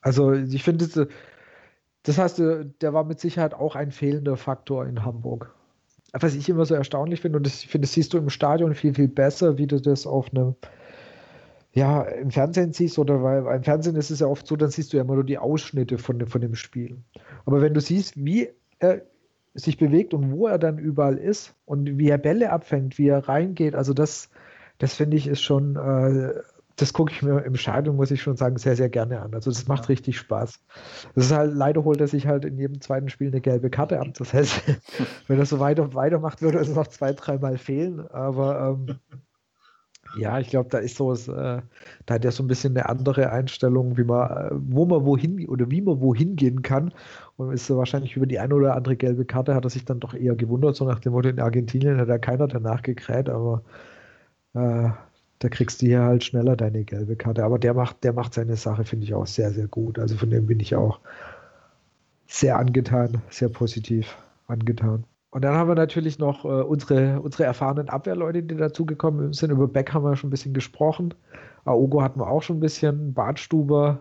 Also 0.00 0.32
ich 0.32 0.62
finde, 0.62 0.86
das, 0.86 1.08
das 2.04 2.18
heißt, 2.18 2.38
der 2.38 2.94
war 2.94 3.04
mit 3.04 3.20
Sicherheit 3.20 3.54
auch 3.54 3.76
ein 3.76 3.90
fehlender 3.90 4.36
Faktor 4.36 4.86
in 4.86 5.04
Hamburg. 5.04 5.54
Was 6.12 6.34
ich 6.34 6.48
immer 6.48 6.64
so 6.64 6.74
erstaunlich 6.74 7.20
finde, 7.20 7.38
und 7.38 7.46
das, 7.46 7.62
ich 7.62 7.68
finde, 7.68 7.86
das 7.86 7.92
siehst 7.92 8.12
du 8.14 8.18
im 8.18 8.30
Stadion 8.30 8.74
viel, 8.74 8.94
viel 8.94 9.08
besser, 9.08 9.58
wie 9.58 9.66
du 9.66 9.80
das 9.80 10.06
auf 10.06 10.32
einem, 10.32 10.54
ja, 11.72 12.02
im 12.02 12.30
Fernsehen 12.30 12.72
siehst, 12.72 12.98
oder 12.98 13.22
weil 13.22 13.44
im 13.56 13.62
Fernsehen 13.62 13.96
ist 13.96 14.10
es 14.10 14.20
ja 14.20 14.26
oft 14.26 14.46
so, 14.46 14.56
dann 14.56 14.70
siehst 14.70 14.92
du 14.92 14.96
ja 14.96 15.04
immer 15.04 15.14
nur 15.14 15.24
die 15.24 15.38
Ausschnitte 15.38 15.98
von, 15.98 16.26
von 16.26 16.40
dem 16.40 16.54
Spiel. 16.54 16.98
Aber 17.44 17.62
wenn 17.62 17.74
du 17.74 17.80
siehst, 17.80 18.16
wie 18.16 18.48
er 18.78 19.02
sich 19.54 19.78
bewegt 19.78 20.14
und 20.14 20.32
wo 20.32 20.46
er 20.46 20.58
dann 20.58 20.78
überall 20.78 21.16
ist 21.16 21.54
und 21.66 21.98
wie 21.98 22.08
er 22.08 22.18
Bälle 22.18 22.50
abfängt, 22.50 22.98
wie 22.98 23.08
er 23.08 23.28
reingeht, 23.28 23.74
also 23.74 23.94
das, 23.94 24.30
das 24.78 24.94
finde 24.94 25.16
ich 25.16 25.26
ist 25.26 25.42
schon 25.42 25.76
äh, 25.76 26.40
das 26.80 26.92
gucke 26.92 27.12
ich 27.12 27.22
mir 27.22 27.42
im 27.44 27.56
Stadion, 27.56 27.96
muss 27.96 28.10
ich 28.10 28.22
schon 28.22 28.36
sagen, 28.36 28.56
sehr, 28.56 28.76
sehr 28.76 28.88
gerne 28.88 29.20
an. 29.20 29.34
Also 29.34 29.50
das 29.50 29.68
macht 29.68 29.88
richtig 29.88 30.18
Spaß. 30.18 30.60
Das 31.14 31.26
ist 31.26 31.32
halt, 31.32 31.52
leider 31.54 31.84
holt 31.84 32.00
er 32.00 32.08
sich 32.08 32.26
halt 32.26 32.44
in 32.44 32.58
jedem 32.58 32.80
zweiten 32.80 33.08
Spiel 33.10 33.28
eine 33.28 33.40
gelbe 33.40 33.70
Karte 33.70 34.00
ab. 34.00 34.08
Das 34.16 34.32
heißt, 34.32 34.62
wenn 35.26 35.38
er 35.38 35.46
so 35.46 35.60
weiter 35.60 35.82
und 35.82 35.94
weitermacht, 35.94 36.40
würde 36.42 36.58
es 36.58 36.74
noch 36.74 36.86
zwei, 36.86 37.12
dreimal 37.12 37.58
fehlen. 37.58 38.00
Aber 38.08 38.78
ähm, 38.88 38.98
ja, 40.12 40.38
ich 40.40 40.48
glaube, 40.50 40.68
da 40.70 40.78
ist 40.78 40.96
so, 40.96 41.12
äh, 41.12 41.62
da 42.06 42.14
hat 42.14 42.24
er 42.24 42.32
so 42.32 42.42
ein 42.42 42.48
bisschen 42.48 42.76
eine 42.76 42.88
andere 42.88 43.30
Einstellung, 43.30 43.96
wie 43.96 44.04
man, 44.04 44.30
äh, 44.30 44.50
wo 44.52 44.84
man 44.86 45.04
wohin 45.04 45.48
oder 45.48 45.70
wie 45.70 45.80
man 45.82 46.00
wohin 46.00 46.36
gehen 46.36 46.62
kann. 46.62 46.92
Und 47.36 47.52
ist 47.52 47.66
so 47.66 47.76
wahrscheinlich 47.76 48.16
über 48.16 48.26
die 48.26 48.38
eine 48.38 48.54
oder 48.54 48.74
andere 48.76 48.96
gelbe 48.96 49.24
Karte 49.24 49.54
hat 49.54 49.64
er 49.64 49.70
sich 49.70 49.84
dann 49.84 50.00
doch 50.00 50.14
eher 50.14 50.34
gewundert, 50.36 50.76
so 50.76 50.84
nach 50.84 51.00
dem 51.00 51.12
Motto, 51.12 51.28
in 51.28 51.40
Argentinien 51.40 51.98
hat 51.98 52.08
ja 52.08 52.18
keiner 52.18 52.48
danach 52.48 52.82
gekräht, 52.82 53.28
aber 53.28 53.62
äh, 54.54 54.90
da 55.40 55.48
kriegst 55.48 55.82
du 55.82 55.86
hier 55.86 56.02
halt 56.02 56.24
schneller 56.24 56.56
deine 56.56 56.84
gelbe 56.84 57.16
Karte. 57.16 57.44
Aber 57.44 57.58
der 57.58 57.74
macht, 57.74 58.04
der 58.04 58.12
macht 58.12 58.34
seine 58.34 58.56
Sache, 58.56 58.84
finde 58.84 59.04
ich 59.04 59.14
auch 59.14 59.26
sehr, 59.26 59.50
sehr 59.52 59.68
gut. 59.68 59.98
Also 59.98 60.16
von 60.16 60.30
dem 60.30 60.46
bin 60.46 60.60
ich 60.60 60.74
auch 60.76 61.00
sehr 62.26 62.58
angetan, 62.58 63.22
sehr 63.30 63.48
positiv 63.48 64.16
angetan. 64.46 65.04
Und 65.30 65.42
dann 65.42 65.54
haben 65.54 65.68
wir 65.68 65.76
natürlich 65.76 66.18
noch 66.18 66.44
äh, 66.44 66.48
unsere, 66.48 67.20
unsere 67.20 67.44
erfahrenen 67.44 67.88
Abwehrleute, 67.88 68.42
die 68.42 68.56
dazugekommen 68.56 69.32
sind. 69.32 69.50
Über 69.50 69.68
Beck 69.68 69.92
haben 69.94 70.04
wir 70.04 70.16
schon 70.16 70.28
ein 70.28 70.32
bisschen 70.32 70.54
gesprochen. 70.54 71.14
Aogo 71.64 72.02
hatten 72.02 72.20
wir 72.20 72.28
auch 72.28 72.42
schon 72.42 72.56
ein 72.56 72.60
bisschen. 72.60 73.14
Bartstuber, 73.14 74.00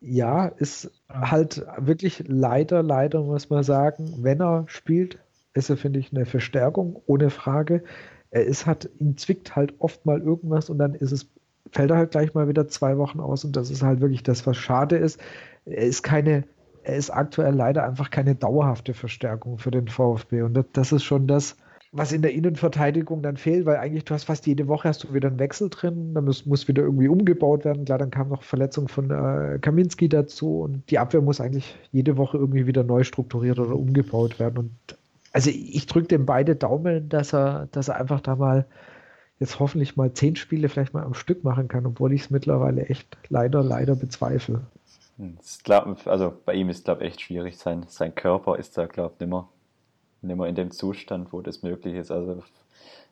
ja, 0.00 0.46
ist 0.46 0.90
halt 1.08 1.64
wirklich 1.78 2.24
leider, 2.26 2.82
leider 2.82 3.22
muss 3.22 3.48
man 3.48 3.62
sagen, 3.62 4.12
wenn 4.22 4.40
er 4.40 4.64
spielt, 4.66 5.18
ist 5.54 5.70
er, 5.70 5.76
finde 5.76 6.00
ich, 6.00 6.12
eine 6.12 6.26
Verstärkung, 6.26 7.00
ohne 7.06 7.30
Frage 7.30 7.82
er 8.30 8.44
ist 8.44 8.66
hat, 8.66 8.88
ihn 8.98 9.16
zwickt 9.16 9.56
halt 9.56 9.74
oft 9.78 10.04
mal 10.04 10.20
irgendwas 10.20 10.68
und 10.68 10.78
dann 10.78 10.94
ist 10.94 11.12
es, 11.12 11.26
fällt 11.72 11.90
er 11.90 11.96
halt 11.96 12.10
gleich 12.10 12.34
mal 12.34 12.48
wieder 12.48 12.68
zwei 12.68 12.98
Wochen 12.98 13.20
aus 13.20 13.44
und 13.44 13.56
das 13.56 13.70
ist 13.70 13.82
halt 13.82 14.00
wirklich 14.00 14.22
das, 14.22 14.46
was 14.46 14.56
schade 14.56 14.96
ist. 14.96 15.20
Er 15.64 15.84
ist 15.84 16.02
keine, 16.02 16.44
er 16.86 16.96
ist 16.96 17.10
aktuell 17.10 17.54
leider 17.54 17.84
einfach 17.84 18.10
keine 18.10 18.34
dauerhafte 18.34 18.94
Verstärkung 18.94 19.58
für 19.58 19.70
den 19.70 19.88
VfB 19.88 20.42
und 20.42 20.64
das, 20.72 20.92
ist 20.92 21.02
schon 21.02 21.26
das, 21.26 21.56
was 21.90 22.12
in 22.12 22.22
der 22.22 22.32
Innenverteidigung 22.32 23.22
dann 23.22 23.36
fehlt, 23.36 23.66
weil 23.66 23.76
eigentlich 23.76 24.04
du 24.04 24.14
hast 24.14 24.24
fast 24.24 24.46
jede 24.46 24.68
Woche 24.68 24.88
hast 24.88 25.02
du 25.02 25.12
wieder 25.12 25.28
einen 25.28 25.40
Wechsel 25.40 25.68
drin, 25.68 26.14
dann 26.14 26.24
muss, 26.24 26.46
muss 26.46 26.68
wieder 26.68 26.82
irgendwie 26.82 27.08
umgebaut 27.08 27.64
werden. 27.64 27.84
Klar, 27.86 27.98
dann 27.98 28.10
kam 28.10 28.28
noch 28.28 28.42
Verletzung 28.42 28.86
von 28.86 29.10
äh, 29.10 29.58
Kaminski 29.60 30.08
dazu 30.08 30.60
und 30.60 30.88
die 30.90 30.98
Abwehr 30.98 31.22
muss 31.22 31.40
eigentlich 31.40 31.76
jede 31.90 32.16
Woche 32.16 32.38
irgendwie 32.38 32.66
wieder 32.66 32.84
neu 32.84 33.02
strukturiert 33.02 33.58
oder 33.58 33.74
umgebaut 33.74 34.38
werden 34.38 34.58
und 34.58 34.70
also 35.32 35.50
ich 35.50 35.86
drücke 35.86 36.08
dem 36.08 36.24
beide 36.24 36.56
Daumen, 36.56 37.10
dass 37.10 37.34
er, 37.34 37.68
dass 37.72 37.88
er 37.88 37.96
einfach 37.96 38.20
da 38.22 38.36
mal 38.36 38.64
jetzt 39.38 39.60
hoffentlich 39.60 39.96
mal 39.96 40.12
zehn 40.14 40.34
Spiele 40.34 40.70
vielleicht 40.70 40.94
mal 40.94 41.04
am 41.04 41.12
Stück 41.12 41.44
machen 41.44 41.68
kann, 41.68 41.84
obwohl 41.84 42.14
ich 42.14 42.22
es 42.22 42.30
mittlerweile 42.30 42.86
echt 42.86 43.18
leider, 43.28 43.62
leider 43.62 43.96
bezweifle. 43.96 44.62
Glaub, 45.64 46.06
also 46.06 46.32
bei 46.44 46.54
ihm 46.54 46.68
ist, 46.68 46.84
glaube 46.84 47.02
ich, 47.04 47.12
echt 47.12 47.22
schwierig. 47.22 47.58
Sein, 47.58 47.86
sein 47.88 48.14
Körper 48.14 48.58
ist 48.58 48.76
da, 48.76 48.86
glaube 48.86 49.14
ich, 49.14 49.20
nimmer, 49.20 49.48
nimmer 50.22 50.46
in 50.46 50.54
dem 50.54 50.70
Zustand, 50.70 51.32
wo 51.32 51.40
das 51.40 51.62
möglich 51.62 51.94
ist. 51.94 52.10
Also 52.10 52.42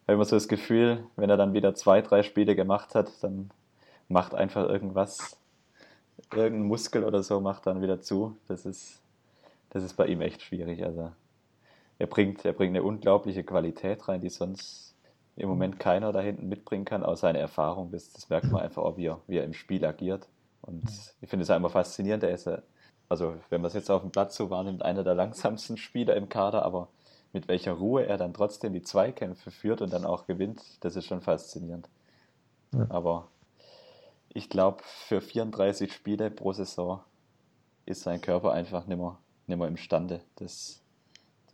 habe 0.07 0.15
immer 0.15 0.25
so 0.25 0.37
das 0.37 0.49
Gefühl, 0.49 1.05
wenn 1.17 1.31
er 1.31 1.37
dann 1.37 1.55
wieder 1.55 1.75
zwei, 1.75 2.03
drei 2.03 2.23
Spiele 2.23 2.55
gemacht 2.55 2.95
hat, 2.95 3.11
dann 3.23 3.51
macht 4.09 4.35
einfach 4.35 4.69
irgendwas, 4.69 5.39
irgendein 6.33 6.69
Muskel 6.69 7.05
oder 7.05 7.23
so 7.23 7.41
macht 7.41 7.67
dann 7.67 7.81
wieder 7.81 8.01
zu. 8.01 8.37
Das 8.49 8.67
ist, 8.67 9.01
das 9.71 9.83
ist 9.83 9.95
bei 9.95 10.07
ihm 10.07 10.21
echt 10.21 10.43
schwierig. 10.43 10.85
Also 10.85 11.11
er 11.99 12.07
bringt, 12.07 12.45
er 12.45 12.53
bringt 12.53 12.77
eine 12.77 12.83
unglaubliche 12.83 13.45
Qualität 13.45 14.07
rein, 14.09 14.21
die 14.21 14.29
sonst 14.29 14.95
im 15.37 15.49
Moment 15.49 15.81
keiner 15.81 16.13
da 16.13 16.21
hinten 16.21 16.49
mitbringen 16.49 16.85
kann, 16.85 17.03
aus 17.03 17.21
seiner 17.21 17.39
Erfahrung. 17.39 17.91
Das, 17.91 18.13
das 18.13 18.29
merkt 18.29 18.53
man 18.53 18.63
einfach 18.63 18.83
auch, 18.83 18.97
wie 18.97 19.07
er, 19.07 19.21
wie 19.27 19.39
er 19.39 19.45
im 19.45 19.55
Spiel 19.55 19.85
agiert. 19.85 20.29
Und 20.67 20.85
ich 21.21 21.29
finde 21.29 21.45
es 21.45 21.51
einfach 21.51 21.71
faszinierend. 21.71 22.23
Er 22.23 22.31
ist, 22.31 22.49
also 23.09 23.37
wenn 23.51 23.61
man 23.61 23.69
es 23.69 23.75
jetzt 23.75 23.91
auf 23.91 24.03
dem 24.03 24.11
Platz 24.11 24.37
so 24.37 24.51
wahrnimmt, 24.51 24.83
einer 24.83 25.05
der 25.05 25.15
langsamsten 25.15 25.77
Spieler 25.77 26.17
im 26.17 26.29
Kader, 26.29 26.65
aber 26.65 26.89
mit 27.33 27.49
welcher 27.49 27.73
Ruhe 27.73 28.07
er 28.07 28.17
dann 28.17 28.33
trotzdem 28.33 28.73
die 28.73 28.83
Zweikämpfe 28.83 29.51
führt 29.51 29.83
und 29.83 29.93
dann 29.93 30.05
auch 30.05 30.27
gewinnt, 30.27 30.63
das 30.81 30.97
ist 30.97 31.07
schon 31.07 31.21
faszinierend. 31.21 31.89
Ja. 32.73 32.87
Aber 32.89 33.29
ich 34.33 34.49
glaube, 34.49 34.83
für 34.85 35.21
34 35.21 35.93
Spiele 35.93 36.31
pro 36.31 36.53
Saison 36.53 37.01
ist 37.87 38.03
sein 38.03 38.21
Körper 38.21 38.53
einfach 38.53 38.87
nicht 38.87 38.99
mehr, 38.99 39.19
nicht 39.47 39.59
mehr 39.59 39.69
imstande, 39.69 40.21
das 40.37 40.85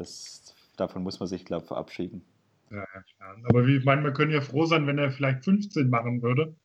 das, 0.00 0.54
davon 0.76 1.02
muss 1.02 1.20
man 1.20 1.28
sich, 1.28 1.44
glaube 1.44 1.62
ich, 1.62 1.68
verabschieden. 1.68 2.22
Ja, 2.70 2.86
klar. 2.86 3.36
Aber 3.44 3.66
wie, 3.66 3.76
ich 3.76 3.84
meine, 3.84 4.02
wir 4.02 4.12
können 4.12 4.32
ja 4.32 4.40
froh 4.40 4.64
sein, 4.64 4.86
wenn 4.86 4.98
er 4.98 5.10
vielleicht 5.10 5.44
15 5.44 5.90
machen 5.90 6.22
würde. 6.22 6.56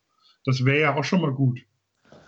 Das 0.46 0.64
wäre 0.64 0.80
ja 0.80 0.96
auch 0.96 1.04
schon 1.04 1.22
mal 1.22 1.34
gut. 1.34 1.60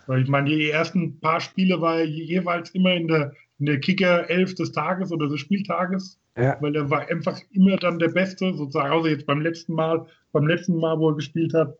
Weil 0.08 0.22
ich 0.22 0.28
meine, 0.28 0.48
die 0.48 0.70
ersten 0.70 1.20
paar 1.20 1.40
Spiele 1.40 1.80
war 1.80 1.98
er 1.98 2.06
jeweils 2.06 2.70
immer 2.70 2.94
in 2.94 3.08
der 3.08 3.32
in 3.58 3.66
der 3.66 3.80
Kicker 3.80 4.28
11 4.30 4.54
des 4.54 4.72
Tages 4.72 5.12
oder 5.12 5.28
des 5.28 5.40
Spieltages, 5.40 6.18
ja. 6.36 6.56
weil 6.60 6.74
er 6.76 6.88
war 6.90 7.08
einfach 7.08 7.38
immer 7.52 7.76
dann 7.76 7.98
der 7.98 8.08
Beste, 8.08 8.54
sozusagen, 8.54 8.92
außer 8.92 9.10
jetzt 9.10 9.26
beim 9.26 9.40
letzten 9.40 9.74
Mal, 9.74 10.06
beim 10.32 10.46
letzten 10.46 10.76
Mal, 10.76 10.98
wo 10.98 11.10
er 11.10 11.16
gespielt 11.16 11.54
hat. 11.54 11.76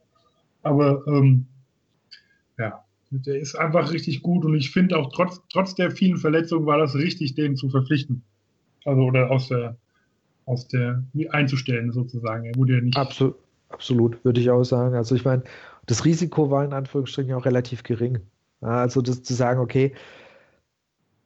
Aber 0.62 1.02
ähm, 1.06 1.46
ja, 2.58 2.84
der 3.10 3.38
ist 3.38 3.54
einfach 3.54 3.92
richtig 3.92 4.22
gut 4.22 4.44
und 4.44 4.54
ich 4.56 4.70
finde 4.70 4.98
auch 4.98 5.12
trotz, 5.12 5.40
trotz 5.50 5.74
der 5.74 5.90
vielen 5.90 6.16
Verletzungen 6.16 6.66
war 6.66 6.78
das 6.78 6.94
richtig, 6.96 7.34
den 7.34 7.56
zu 7.56 7.68
verpflichten. 7.68 8.22
Also 8.84 9.02
oder 9.02 9.30
aus 9.30 9.48
der, 9.48 9.76
aus 10.46 10.66
der 10.66 11.04
einzustellen 11.30 11.92
sozusagen. 11.92 12.44
Er 12.44 12.56
wurde 12.56 12.74
ja 12.74 12.80
nicht. 12.80 12.96
Absolut, 12.96 13.36
absolut, 13.68 14.24
würde 14.24 14.40
ich 14.40 14.50
auch 14.50 14.64
sagen. 14.64 14.96
Also 14.96 15.14
ich 15.14 15.24
meine, 15.24 15.44
das 15.89 16.05
Risiko 16.05 16.51
war 16.51 16.64
in 16.64 16.72
Anführungsstrichen 16.72 17.32
auch 17.34 17.45
relativ 17.45 17.82
gering. 17.82 18.20
Also 18.61 19.03
das 19.03 19.22
zu 19.22 19.34
sagen, 19.34 19.59
okay, 19.59 19.95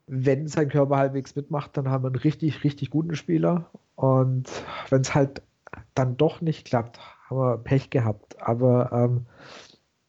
wenn 0.06 0.46
sein 0.46 0.68
Körper 0.68 0.96
halbwegs 0.96 1.34
mitmacht, 1.36 1.76
dann 1.76 1.88
haben 1.88 2.04
wir 2.04 2.08
einen 2.08 2.16
richtig, 2.16 2.64
richtig 2.64 2.90
guten 2.90 3.14
Spieler. 3.16 3.70
Und 3.96 4.48
wenn 4.88 5.02
es 5.02 5.14
halt 5.14 5.42
dann 5.94 6.16
doch 6.16 6.40
nicht 6.40 6.66
klappt, 6.66 7.00
haben 7.28 7.38
wir 7.38 7.58
Pech 7.58 7.90
gehabt. 7.90 8.40
Aber 8.40 8.90
ähm, 8.92 9.26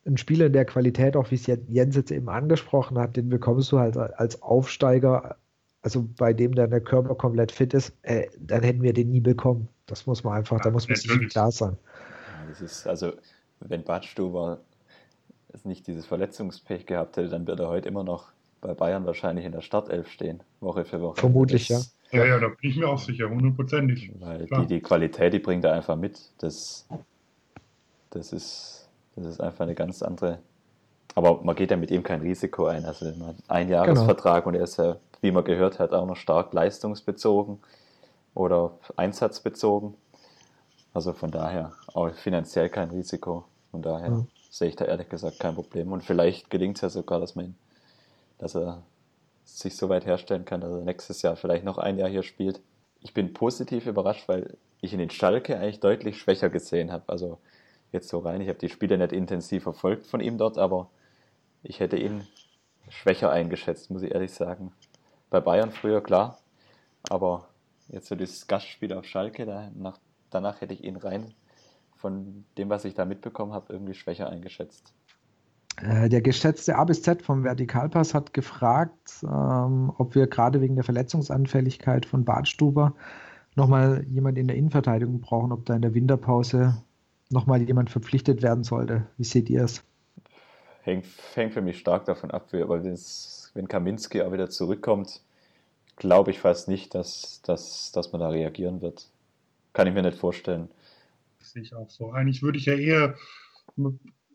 ein 0.06 0.18
Spieler 0.18 0.48
in 0.48 0.54
der 0.54 0.66
Qualität, 0.66 1.16
auch 1.16 1.32
wie 1.32 1.36
es 1.36 1.48
Jens 1.48 1.96
jetzt 1.96 2.12
eben 2.12 2.30
angesprochen 2.30 2.98
hat, 3.00 3.16
den 3.16 3.30
bekommst 3.30 3.72
du 3.72 3.80
halt 3.80 3.98
als 3.98 4.42
Aufsteiger, 4.42 5.38
also 5.82 6.08
bei 6.18 6.34
dem 6.34 6.54
dann 6.54 6.70
der 6.70 6.82
Körper 6.82 7.16
komplett 7.16 7.52
fit 7.52 7.74
ist, 7.74 7.94
äh, 8.04 8.28
dann 8.38 8.62
hätten 8.62 8.84
wir 8.84 8.94
den 8.94 9.10
nie 9.10 9.22
bekommen. 9.22 9.70
Das 9.86 10.06
muss 10.06 10.24
man 10.24 10.34
einfach, 10.34 10.58
ja, 10.58 10.64
da 10.64 10.72
muss 10.72 10.88
man 10.88 10.98
sich 10.98 11.30
klar 11.30 11.52
sein. 11.52 11.78
Ja, 12.28 12.50
das 12.50 12.62
ist, 12.62 12.88
also, 12.88 13.14
wenn 13.68 13.84
Badstuber 13.84 14.60
nicht 15.64 15.88
dieses 15.88 16.06
Verletzungspech 16.06 16.86
gehabt 16.86 17.18
hätte, 17.18 17.30
dann 17.30 17.48
wird 17.48 17.60
er 17.60 17.70
heute 17.70 17.88
immer 17.88 18.04
noch 18.04 18.32
bei 18.62 18.74
Bayern 18.74 19.06
wahrscheinlich 19.06 19.46
in 19.46 19.52
der 19.52 19.62
Startelf 19.62 20.10
stehen, 20.10 20.42
Woche 20.62 20.86
für 20.86 21.02
Woche. 21.02 21.20
Vermutlich, 21.20 21.68
das, 21.68 21.96
ja. 22.12 22.20
Ja, 22.20 22.26
ja, 22.26 22.40
da 22.40 22.48
bin 22.48 22.70
ich 22.70 22.78
mir 22.78 22.88
auch 22.88 23.00
sicher, 23.00 23.30
hundertprozentig. 23.30 24.12
Weil 24.20 24.46
die, 24.46 24.68
die 24.68 24.82
Qualität, 24.82 25.34
die 25.34 25.40
bringt 25.40 25.66
er 25.66 25.74
einfach 25.74 25.96
mit. 25.96 26.20
Das, 26.38 26.88
das, 28.12 28.32
ist, 28.32 28.88
das 29.16 29.26
ist 29.26 29.42
einfach 29.42 29.62
eine 29.62 29.74
ganz 29.74 30.04
andere. 30.04 30.40
Aber 31.16 31.42
man 31.44 31.56
geht 31.56 31.72
ja 31.72 31.78
mit 31.78 31.90
ihm 31.90 32.04
kein 32.04 32.22
Risiko 32.22 32.68
ein. 32.68 32.86
Also 32.86 33.12
ein 33.48 33.68
Jahresvertrag 33.70 34.44
genau. 34.44 34.50
und 34.50 34.56
er 34.56 34.64
ist 34.64 34.78
ja, 34.78 34.98
wie 35.22 35.32
man 35.32 35.44
gehört 35.44 35.80
hat, 35.80 35.92
auch 35.92 36.06
noch 36.06 36.16
stark 36.16 36.54
leistungsbezogen 36.54 37.60
oder 38.36 38.78
einsatzbezogen. 38.96 39.96
Also 40.94 41.14
von 41.14 41.32
daher 41.32 41.74
auch 41.94 42.14
finanziell 42.14 42.70
kein 42.70 42.92
Risiko. 42.92 43.46
Von 43.74 43.82
daher 43.82 44.10
ja. 44.10 44.26
sehe 44.52 44.70
ich 44.70 44.76
da 44.76 44.86
ehrlich 44.86 45.10
gesagt 45.10 45.40
kein 45.40 45.56
Problem. 45.56 45.92
Und 45.92 46.04
vielleicht 46.04 46.52
gelingt 46.52 46.78
es 46.78 46.82
ja 46.82 46.90
sogar, 46.90 47.20
dass 47.20 47.36
man 47.36 47.46
ihn 47.46 47.56
dass 48.44 48.56
er 48.56 48.84
sich 49.46 49.76
so 49.78 49.88
weit 49.90 50.06
herstellen 50.06 50.44
kann, 50.44 50.62
dass 50.62 50.72
er 50.72 50.82
nächstes 50.82 51.22
Jahr 51.22 51.38
vielleicht 51.38 51.64
noch 51.64 51.78
ein 51.78 51.98
Jahr 51.98 52.10
hier 52.10 52.24
spielt. 52.24 52.62
Ich 53.00 53.14
bin 53.14 53.34
positiv 53.34 53.88
überrascht, 53.88 54.28
weil 54.28 54.58
ich 54.82 54.92
in 54.92 55.00
den 55.00 55.10
Schalke 55.10 55.58
eigentlich 55.58 55.80
deutlich 55.80 56.20
schwächer 56.20 56.50
gesehen 56.50 56.92
habe. 56.92 57.04
Also 57.08 57.40
jetzt 57.94 58.10
so 58.10 58.20
rein, 58.20 58.42
ich 58.42 58.50
habe 58.50 58.60
die 58.60 58.70
Spiele 58.70 58.98
nicht 58.98 59.14
intensiv 59.14 59.64
verfolgt 59.64 60.06
von 60.08 60.20
ihm 60.20 60.38
dort, 60.38 60.58
aber 60.58 60.90
ich 61.62 61.80
hätte 61.80 61.96
ihn 61.96 62.28
schwächer 62.90 63.32
eingeschätzt, 63.32 63.90
muss 63.92 64.04
ich 64.04 64.14
ehrlich 64.14 64.34
sagen. 64.34 64.74
Bei 65.30 65.40
Bayern 65.40 65.72
früher 65.72 66.02
klar, 66.02 66.40
aber 67.10 67.48
jetzt 67.88 68.08
so 68.08 68.16
dieses 68.16 68.48
Gastspiel 68.48 68.92
auf 68.94 69.06
Schalke, 69.06 69.46
danach, 69.46 70.00
danach 70.30 70.60
hätte 70.60 70.74
ich 70.74 70.84
ihn 70.84 70.98
rein 70.98 71.34
von 72.04 72.44
dem, 72.58 72.70
was 72.70 72.84
ich 72.84 72.96
da 72.96 73.06
mitbekommen 73.06 73.54
habe, 73.54 73.72
irgendwie 73.72 73.94
schwächer 73.94 74.30
eingeschätzt. 74.30 74.94
Äh, 75.82 76.10
der 76.10 76.22
geschätzte 76.22 76.76
A 76.76 76.84
bis 76.84 77.02
Z 77.02 77.22
vom 77.22 77.46
Vertikalpass 77.46 78.14
hat 78.14 78.34
gefragt, 78.34 79.24
ähm, 79.24 79.90
ob 79.98 80.14
wir 80.14 80.28
gerade 80.28 80.60
wegen 80.60 80.76
der 80.76 80.84
Verletzungsanfälligkeit 80.84 82.06
von 82.06 82.26
Badstuber 82.26 82.94
nochmal 83.56 84.04
jemand 84.10 84.38
in 84.38 84.48
der 84.50 84.58
Innenverteidigung 84.58 85.22
brauchen, 85.22 85.54
ob 85.54 85.66
da 85.66 85.76
in 85.76 85.82
der 85.82 85.94
Winterpause 85.94 86.84
nochmal 87.30 87.62
jemand 87.62 87.90
verpflichtet 87.90 88.42
werden 88.42 88.66
sollte. 88.66 89.08
Wie 89.18 89.24
seht 89.24 89.50
ihr 89.50 89.64
es? 89.64 89.82
Hängt, 90.82 91.06
hängt 91.36 91.54
für 91.54 91.62
mich 91.62 91.80
stark 91.80 92.04
davon 92.04 92.32
ab, 92.32 92.50
weil 92.52 92.84
wenn 92.84 93.68
Kaminski 93.70 94.22
auch 94.22 94.34
wieder 94.34 94.50
zurückkommt, 94.50 95.22
glaube 95.96 96.32
ich 96.32 96.40
fast 96.42 96.68
nicht, 96.68 96.94
dass, 96.96 97.42
dass, 97.44 97.94
dass 97.94 98.12
man 98.12 98.20
da 98.20 98.28
reagieren 98.28 98.82
wird. 98.82 99.08
Kann 99.72 99.88
ich 99.88 99.94
mir 99.94 100.02
nicht 100.02 100.18
vorstellen. 100.18 100.68
Sehe 101.44 101.62
ich 101.62 101.76
auch 101.76 101.90
so. 101.90 102.12
Eigentlich 102.12 102.42
würde 102.42 102.58
ich 102.58 102.66
ja 102.66 102.76
eher 102.76 103.16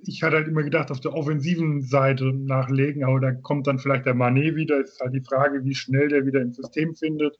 ich 0.03 0.23
hatte 0.23 0.37
halt 0.37 0.49
immer 0.49 0.63
gedacht, 0.63 0.91
auf 0.91 1.01
der 1.01 1.15
offensiven 1.15 1.83
Seite 1.83 2.33
nachlegen, 2.33 3.05
aber 3.05 3.21
da 3.21 3.33
kommt 3.33 3.67
dann 3.67 3.79
vielleicht 3.79 4.07
der 4.07 4.15
Manet 4.15 4.55
wieder. 4.55 4.81
Ist 4.81 5.01
halt 5.01 5.15
die 5.15 5.21
Frage, 5.21 5.65
wie 5.65 5.75
schnell 5.75 6.09
der 6.09 6.25
wieder 6.27 6.41
ins 6.41 6.57
System 6.57 6.95
findet. 6.95 7.39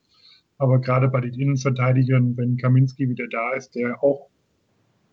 Aber 0.57 0.79
gerade 0.79 1.07
bei 1.07 1.21
den 1.21 1.33
Innenverteidigern, 1.35 2.35
wenn 2.35 2.57
Kaminski 2.57 3.07
wieder 3.07 3.27
da 3.27 3.53
ist, 3.53 3.75
der 3.75 4.03
auch 4.03 4.27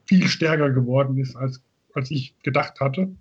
viel 0.06 0.26
stärker 0.26 0.70
geworden 0.70 1.18
ist, 1.18 1.36
als, 1.36 1.62
als 1.94 2.10
ich 2.10 2.36
gedacht 2.42 2.80
hatte, 2.80 3.14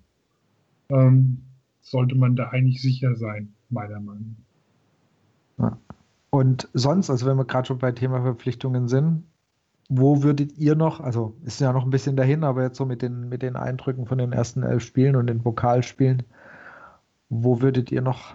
ähm, 0.88 1.42
sollte 1.80 2.16
man 2.16 2.34
da 2.34 2.48
eigentlich 2.48 2.82
sicher 2.82 3.14
sein, 3.14 3.54
meiner 3.70 4.00
Meinung 4.00 4.36
nach. 5.56 5.76
Und 6.30 6.68
sonst, 6.74 7.10
also 7.10 7.26
wenn 7.26 7.36
wir 7.36 7.44
gerade 7.44 7.68
schon 7.68 7.78
bei 7.78 7.92
Thema 7.92 8.22
Verpflichtungen 8.22 8.88
sind, 8.88 9.22
wo 9.88 10.22
würdet 10.22 10.56
ihr 10.58 10.74
noch, 10.74 11.00
also 11.00 11.34
ist 11.44 11.60
ja 11.60 11.72
noch 11.72 11.84
ein 11.84 11.90
bisschen 11.90 12.16
dahin, 12.16 12.44
aber 12.44 12.62
jetzt 12.62 12.76
so 12.76 12.84
mit 12.84 13.02
den, 13.02 13.28
mit 13.28 13.42
den 13.42 13.56
Eindrücken 13.56 14.06
von 14.06 14.18
den 14.18 14.32
ersten 14.32 14.62
elf 14.62 14.82
Spielen 14.82 15.16
und 15.16 15.28
den 15.28 15.42
Pokalspielen, 15.42 16.24
wo 17.28 17.60
würdet 17.60 17.92
ihr 17.92 18.02
noch, 18.02 18.34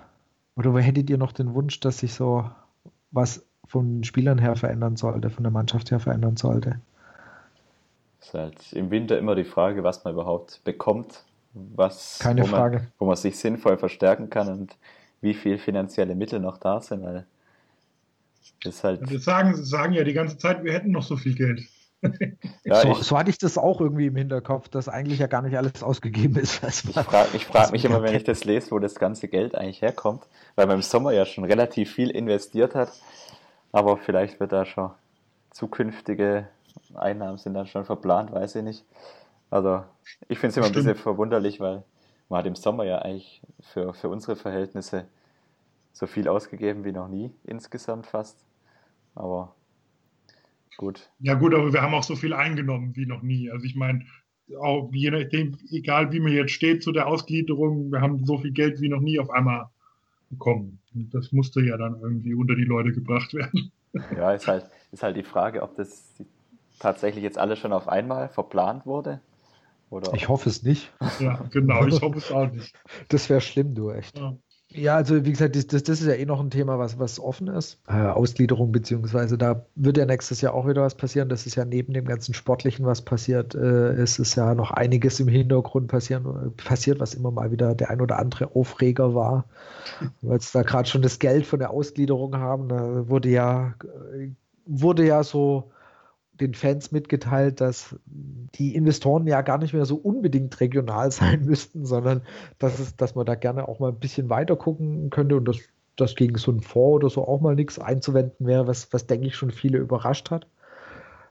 oder 0.55 0.73
wo 0.73 0.79
hättet 0.79 1.09
ihr 1.09 1.17
noch 1.17 1.31
den 1.31 1.53
Wunsch, 1.53 1.79
dass 1.79 1.99
sich 1.99 2.13
so 2.13 2.49
was 3.11 3.45
von 3.65 3.97
den 3.97 4.03
Spielern 4.03 4.37
her 4.37 4.55
verändern 4.55 4.95
sollte, 4.95 5.29
von 5.29 5.43
der 5.43 5.51
Mannschaft 5.51 5.91
her 5.91 5.99
verändern 5.99 6.37
sollte? 6.37 6.79
Es 8.21 8.27
ist 8.27 8.33
halt 8.33 8.73
im 8.73 8.91
Winter 8.91 9.17
immer 9.17 9.35
die 9.35 9.43
Frage, 9.43 9.83
was 9.83 10.03
man 10.03 10.13
überhaupt 10.13 10.63
bekommt, 10.63 11.23
was, 11.53 12.19
Keine 12.19 12.43
wo, 12.43 12.47
Frage. 12.47 12.77
Man, 12.77 12.87
wo 12.99 13.05
man 13.05 13.15
sich 13.15 13.37
sinnvoll 13.37 13.77
verstärken 13.77 14.29
kann 14.29 14.47
und 14.47 14.77
wie 15.21 15.33
viel 15.33 15.57
finanzielle 15.57 16.15
Mittel 16.15 16.39
noch 16.39 16.57
da 16.57 16.79
sind, 16.81 17.03
weil 17.03 17.25
ist 18.66 18.84
halt 18.84 19.09
wir 19.09 19.20
sagen, 19.20 19.55
sagen 19.55 19.93
ja 19.93 20.03
die 20.03 20.14
ganze 20.14 20.38
Zeit, 20.38 20.64
wir 20.64 20.74
hätten 20.74 20.91
noch 20.91 21.03
so 21.03 21.18
viel 21.18 21.36
Geld. 21.36 21.62
ja, 22.64 22.82
so, 22.82 22.91
ich, 22.91 22.97
so, 22.99 23.18
hatte 23.18 23.30
ich 23.30 23.38
das 23.38 23.59
auch 23.59 23.80
irgendwie 23.80 24.07
im 24.07 24.16
Hinterkopf, 24.16 24.70
dass 24.70 24.89
eigentlich 24.89 25.20
ja 25.20 25.28
gar 25.28 25.43
nicht 25.43 25.55
alles 25.55 25.84
ausgegeben 25.84 26.36
ist. 26.36 26.64
ich 26.64 26.93
frage 26.93 27.39
frag 27.39 27.72
mich 27.72 27.86
immer, 27.86 28.01
wenn 28.01 28.16
ich 28.16 28.24
das 28.24 28.43
lese, 28.43 28.72
wo 28.72 28.80
das 28.80 28.95
ganze 28.95 29.28
Geld 29.28 29.53
eigentlich 29.53 29.84
herkommt, 29.84 30.24
weil 30.55 30.66
man 30.66 30.78
im 30.78 30.82
Sommer 30.82 31.12
ja 31.12 31.26
schon 31.26 31.43
relativ 31.43 31.91
viel 31.91 32.09
investiert 32.09 32.74
hat, 32.74 32.91
aber 33.72 33.97
vielleicht 33.97 34.39
wird 34.39 34.51
da 34.51 34.66
schon 34.66 34.91
zukünftige 35.51 36.47
Einnahmen 36.95 37.38
sind 37.38 37.53
dann 37.53 37.68
schon 37.68 37.86
verplant, 37.86 38.32
weiß 38.32 38.55
ich 38.55 38.64
nicht. 38.64 38.86
Also 39.49 39.84
ich 40.28 40.39
finde 40.39 40.51
es 40.51 40.57
immer 40.57 40.68
Stimmt. 40.68 40.88
ein 40.88 40.93
bisschen 40.93 41.03
verwunderlich, 41.03 41.59
weil 41.59 41.84
man 42.30 42.39
hat 42.39 42.45
im 42.45 42.55
Sommer 42.55 42.86
ja 42.86 42.99
eigentlich 42.99 43.41
für, 43.59 43.93
für 43.93 44.09
unsere 44.09 44.36
Verhältnisse 44.36 45.05
so 45.93 46.07
viel 46.07 46.28
ausgegeben 46.28 46.86
wie 46.86 46.93
noch 46.93 47.09
nie 47.09 47.32
insgesamt 47.43 48.07
fast. 48.07 48.38
Aber 49.16 49.55
gut. 50.78 51.09
Ja 51.20 51.34
gut, 51.36 51.53
aber 51.53 51.74
wir 51.74 51.82
haben 51.82 51.93
auch 51.93 52.03
so 52.03 52.16
viel 52.16 52.34
eingenommen 52.34 52.95
wie 52.95 53.05
noch 53.05 53.22
nie. 53.22 53.51
Also 53.51 53.66
ich 53.66 53.76
meine, 53.76 54.05
auch 54.59 54.89
je 54.93 55.12
nachdem, 55.12 55.57
egal 55.70 56.12
wie 56.12 56.20
man 56.20 56.34
jetzt 56.34 56.51
steht 56.51 56.84
zu 56.84 56.91
der 56.91 57.07
Ausgliederung, 57.07 57.91
wir 57.91 58.01
haben 58.01 58.26
so 58.26 58.38
viel 58.38 58.51
Geld 58.51 58.82
wie 58.82 58.89
noch 58.89 59.01
nie 59.01 59.20
auf 59.20 59.30
einmal 59.30 59.70
bekommen. 60.30 60.80
Und 60.93 61.14
das 61.14 61.32
musste 61.32 61.62
ja 61.62 61.78
dann 61.78 61.99
irgendwie 62.01 62.34
unter 62.34 62.55
die 62.55 62.64
Leute 62.64 62.91
gebracht 62.91 63.34
werden. 63.34 63.72
Ja, 64.16 64.34
ist 64.34 64.47
halt, 64.47 64.66
ist 64.91 65.03
halt 65.03 65.18
die 65.18 65.24
Frage, 65.24 65.62
ob 65.62 65.76
das 65.76 66.16
tatsächlich 66.80 67.24
jetzt 67.24 67.38
alles 67.38 67.59
schon 67.59 67.74
auf 67.74 67.88
einmal 67.88 68.30
verplant 68.30 68.86
wurde. 68.86 69.22
Oder 69.89 70.14
ich 70.14 70.30
hoffe 70.30 70.49
es 70.49 70.64
nicht. 70.64 70.91
Ja, 71.20 71.43
genau, 71.51 71.86
ich 71.86 72.01
hoffe 72.01 72.18
es 72.18 72.32
auch 72.32 72.49
nicht. 72.49 72.74
Das 73.09 73.30
wäre 73.30 73.41
schlimm, 73.41 73.76
du 73.76 73.91
echt. 73.91 74.18
Ja. 74.18 74.38
Ja, 74.74 74.95
also 74.95 75.26
wie 75.26 75.32
gesagt, 75.32 75.55
das, 75.55 75.67
das, 75.67 75.84
das, 75.84 76.01
ist 76.01 76.07
ja 76.07 76.13
eh 76.13 76.26
noch 76.26 76.39
ein 76.39 76.49
Thema, 76.49 76.80
was, 76.80 76.97
was 76.97 77.19
offen 77.19 77.47
ist. 77.47 77.80
Äh, 77.88 77.93
Ausgliederung, 77.93 78.72
beziehungsweise 78.72 79.38
da 79.38 79.65
wird 79.76 79.97
ja 79.97 80.05
nächstes 80.05 80.39
Jahr 80.39 80.53
auch 80.53 80.67
wieder 80.67 80.82
was 80.82 80.95
passieren. 80.95 81.28
Das 81.28 81.45
ist 81.45 81.55
ja 81.55 81.65
neben 81.65 81.93
dem 81.93 82.05
ganzen 82.05 82.34
Sportlichen, 82.34 82.86
was 82.86 83.01
passiert, 83.01 83.53
äh, 83.53 83.91
es 83.93 84.17
ist 84.17 84.36
ja 84.36 84.55
noch 84.55 84.72
einiges 84.72 85.19
im 85.19 85.28
Hintergrund 85.28 85.88
passieren, 85.88 86.53
passiert, 86.55 86.99
was 87.01 87.13
immer 87.13 87.32
mal 87.32 87.51
wieder 87.51 87.76
der 87.76 87.89
ein 87.89 87.99
oder 87.99 88.17
andere 88.17 88.55
Aufreger 88.55 89.13
war. 89.13 89.45
Weil 90.22 90.38
es 90.38 90.51
da 90.51 90.63
gerade 90.63 90.88
schon 90.88 91.01
das 91.01 91.19
Geld 91.19 91.45
von 91.45 91.59
der 91.59 91.72
Ausgliederung 91.72 92.38
haben, 92.38 92.69
da 92.69 93.09
wurde 93.09 93.30
ja, 93.30 93.74
wurde 94.65 95.05
ja 95.05 95.24
so 95.24 95.72
den 96.41 96.53
Fans 96.53 96.91
mitgeteilt, 96.91 97.61
dass 97.61 97.95
die 98.05 98.75
Investoren 98.75 99.27
ja 99.27 99.41
gar 99.41 99.57
nicht 99.57 99.73
mehr 99.73 99.85
so 99.85 99.95
unbedingt 99.95 100.59
regional 100.59 101.11
sein 101.11 101.45
müssten, 101.45 101.85
sondern 101.85 102.21
dass, 102.59 102.79
es, 102.79 102.95
dass 102.95 103.15
man 103.15 103.25
da 103.25 103.35
gerne 103.35 103.67
auch 103.67 103.79
mal 103.79 103.89
ein 103.89 103.99
bisschen 103.99 104.29
weiter 104.29 104.55
gucken 104.55 105.09
könnte 105.09 105.37
und 105.37 105.45
dass 105.45 105.57
das 105.95 106.15
gegen 106.15 106.37
so 106.37 106.51
ein 106.51 106.61
Fonds 106.61 106.95
oder 106.95 107.09
so 107.09 107.27
auch 107.27 107.41
mal 107.41 107.55
nichts 107.55 107.79
einzuwenden 107.79 108.47
wäre, 108.47 108.67
was, 108.67 108.91
was 108.91 109.07
denke 109.07 109.27
ich 109.27 109.35
schon 109.35 109.51
viele 109.51 109.77
überrascht 109.77 110.31
hat, 110.31 110.47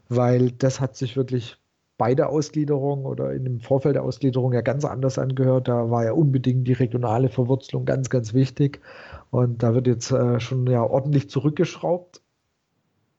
weil 0.09 0.53
das 0.53 0.81
hat 0.81 0.97
sich 0.97 1.17
wirklich 1.17 1.57
bei 2.01 2.15
der 2.15 2.31
Ausgliederung 2.31 3.05
oder 3.05 3.33
in 3.35 3.45
dem 3.45 3.61
Vorfeld 3.61 3.95
der 3.95 4.05
Ausgliederung 4.05 4.55
ja 4.55 4.63
ganz 4.63 4.87
anders 4.87 5.19
angehört. 5.19 5.69
Da 5.69 5.91
war 5.91 6.05
ja 6.05 6.13
unbedingt 6.13 6.67
die 6.67 6.73
regionale 6.73 7.29
Verwurzelung 7.29 7.85
ganz, 7.85 8.09
ganz 8.09 8.33
wichtig. 8.33 8.81
Und 9.31 9.63
da 9.63 9.75
wird 9.75 9.87
jetzt 9.87 10.11
äh, 10.11 10.41
schon 10.41 10.67
ja 10.67 10.83
ordentlich 10.83 11.29
zurückgeschraubt. 11.29 12.23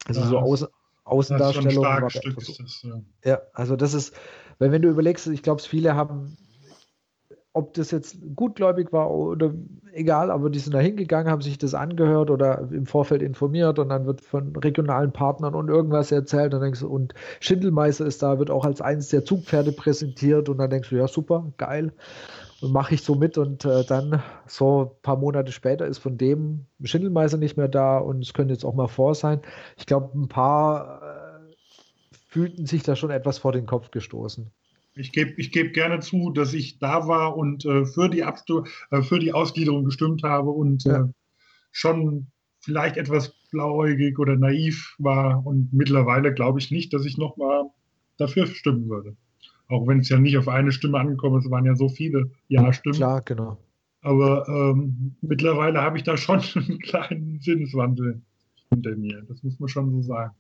Also 0.07 0.21
ja, 0.21 0.27
so 0.27 0.39
Außen, 0.39 0.67
Außendarstellung. 1.11 1.83
war 1.83 2.09
Stück 2.09 2.41
so. 2.41 2.53
das, 2.63 2.81
ja. 2.83 3.01
ja, 3.23 3.41
also 3.53 3.75
das 3.75 3.93
ist, 3.93 4.15
weil 4.59 4.71
wenn 4.71 4.81
du 4.81 4.89
überlegst, 4.89 5.27
ich 5.27 5.43
glaube, 5.43 5.61
viele 5.61 5.95
haben 5.95 6.37
ob 7.53 7.73
das 7.73 7.91
jetzt 7.91 8.17
gutgläubig 8.35 8.93
war 8.93 9.11
oder 9.11 9.53
egal, 9.91 10.31
aber 10.31 10.49
die 10.49 10.59
sind 10.59 10.73
da 10.73 10.79
hingegangen, 10.79 11.29
haben 11.29 11.41
sich 11.41 11.57
das 11.57 11.73
angehört 11.73 12.29
oder 12.29 12.69
im 12.71 12.85
Vorfeld 12.85 13.21
informiert 13.21 13.77
und 13.77 13.89
dann 13.89 14.05
wird 14.05 14.21
von 14.21 14.55
regionalen 14.55 15.11
Partnern 15.11 15.53
und 15.53 15.67
irgendwas 15.67 16.13
erzählt 16.13 16.53
und 16.53 16.61
denkst 16.61 16.79
du, 16.79 16.87
und 16.87 17.13
Schindelmeister 17.41 18.05
ist 18.05 18.23
da, 18.23 18.39
wird 18.39 18.51
auch 18.51 18.63
als 18.63 18.79
eines 18.79 19.09
der 19.09 19.25
Zugpferde 19.25 19.73
präsentiert 19.73 20.47
und 20.47 20.59
dann 20.59 20.69
denkst 20.69 20.89
du, 20.91 20.95
ja 20.95 21.09
super, 21.09 21.51
geil 21.57 21.91
mache 22.61 22.95
ich 22.95 23.01
so 23.01 23.15
mit 23.15 23.37
und 23.37 23.65
äh, 23.65 23.83
dann 23.83 24.21
so 24.45 24.83
ein 24.83 25.01
paar 25.01 25.17
Monate 25.17 25.51
später 25.51 25.85
ist 25.87 25.97
von 25.97 26.17
dem 26.17 26.65
Schindelmeister 26.83 27.37
nicht 27.37 27.57
mehr 27.57 27.67
da 27.67 27.97
und 27.97 28.21
es 28.21 28.33
könnte 28.33 28.53
jetzt 28.53 28.65
auch 28.65 28.75
mal 28.75 28.87
vor 28.87 29.15
sein. 29.15 29.41
Ich 29.77 29.85
glaube, 29.85 30.17
ein 30.17 30.27
paar 30.27 31.01
äh, 31.01 31.55
fühlten 32.27 32.65
sich 32.65 32.83
da 32.83 32.95
schon 32.95 33.09
etwas 33.09 33.39
vor 33.39 33.51
den 33.51 33.65
Kopf 33.65 33.91
gestoßen. 33.91 34.51
Ich 34.95 35.11
gebe 35.11 35.33
ich 35.37 35.51
geb 35.51 35.73
gerne 35.73 35.99
zu, 36.01 36.31
dass 36.31 36.53
ich 36.53 36.77
da 36.79 37.07
war 37.07 37.37
und 37.37 37.65
äh, 37.65 37.85
für, 37.85 38.09
die 38.09 38.23
Abstu 38.23 38.63
äh, 38.91 39.01
für 39.01 39.19
die 39.19 39.33
Ausgliederung 39.33 39.85
gestimmt 39.85 40.23
habe 40.23 40.51
und 40.51 40.83
ja. 40.83 41.03
äh, 41.03 41.07
schon 41.71 42.27
vielleicht 42.59 42.97
etwas 42.97 43.33
blauäugig 43.51 44.19
oder 44.19 44.35
naiv 44.35 44.95
war. 44.99 45.45
Und 45.45 45.71
mittlerweile 45.73 46.33
glaube 46.33 46.59
ich 46.59 46.71
nicht, 46.71 46.93
dass 46.93 47.05
ich 47.05 47.17
nochmal 47.17 47.63
dafür 48.17 48.45
stimmen 48.47 48.89
würde. 48.89 49.15
Auch 49.71 49.87
wenn 49.87 49.99
es 49.99 50.09
ja 50.09 50.19
nicht 50.19 50.37
auf 50.37 50.47
eine 50.47 50.71
Stimme 50.71 50.99
angekommen 50.99 51.39
ist, 51.39 51.49
waren 51.49 51.65
ja 51.65 51.75
so 51.75 51.87
viele 51.87 52.29
Ja-Stimmen. 52.49 52.97
Klar, 52.97 53.21
genau. 53.21 53.57
Aber 54.01 54.47
ähm, 54.49 55.15
mittlerweile 55.21 55.81
habe 55.81 55.97
ich 55.97 56.03
da 56.03 56.17
schon 56.17 56.41
einen 56.55 56.79
kleinen 56.79 57.39
Sinneswandel 57.39 58.21
hinter 58.69 58.95
mir. 58.95 59.21
Das 59.27 59.41
muss 59.43 59.59
man 59.59 59.69
schon 59.69 59.91
so 59.91 60.01
sagen. 60.01 60.33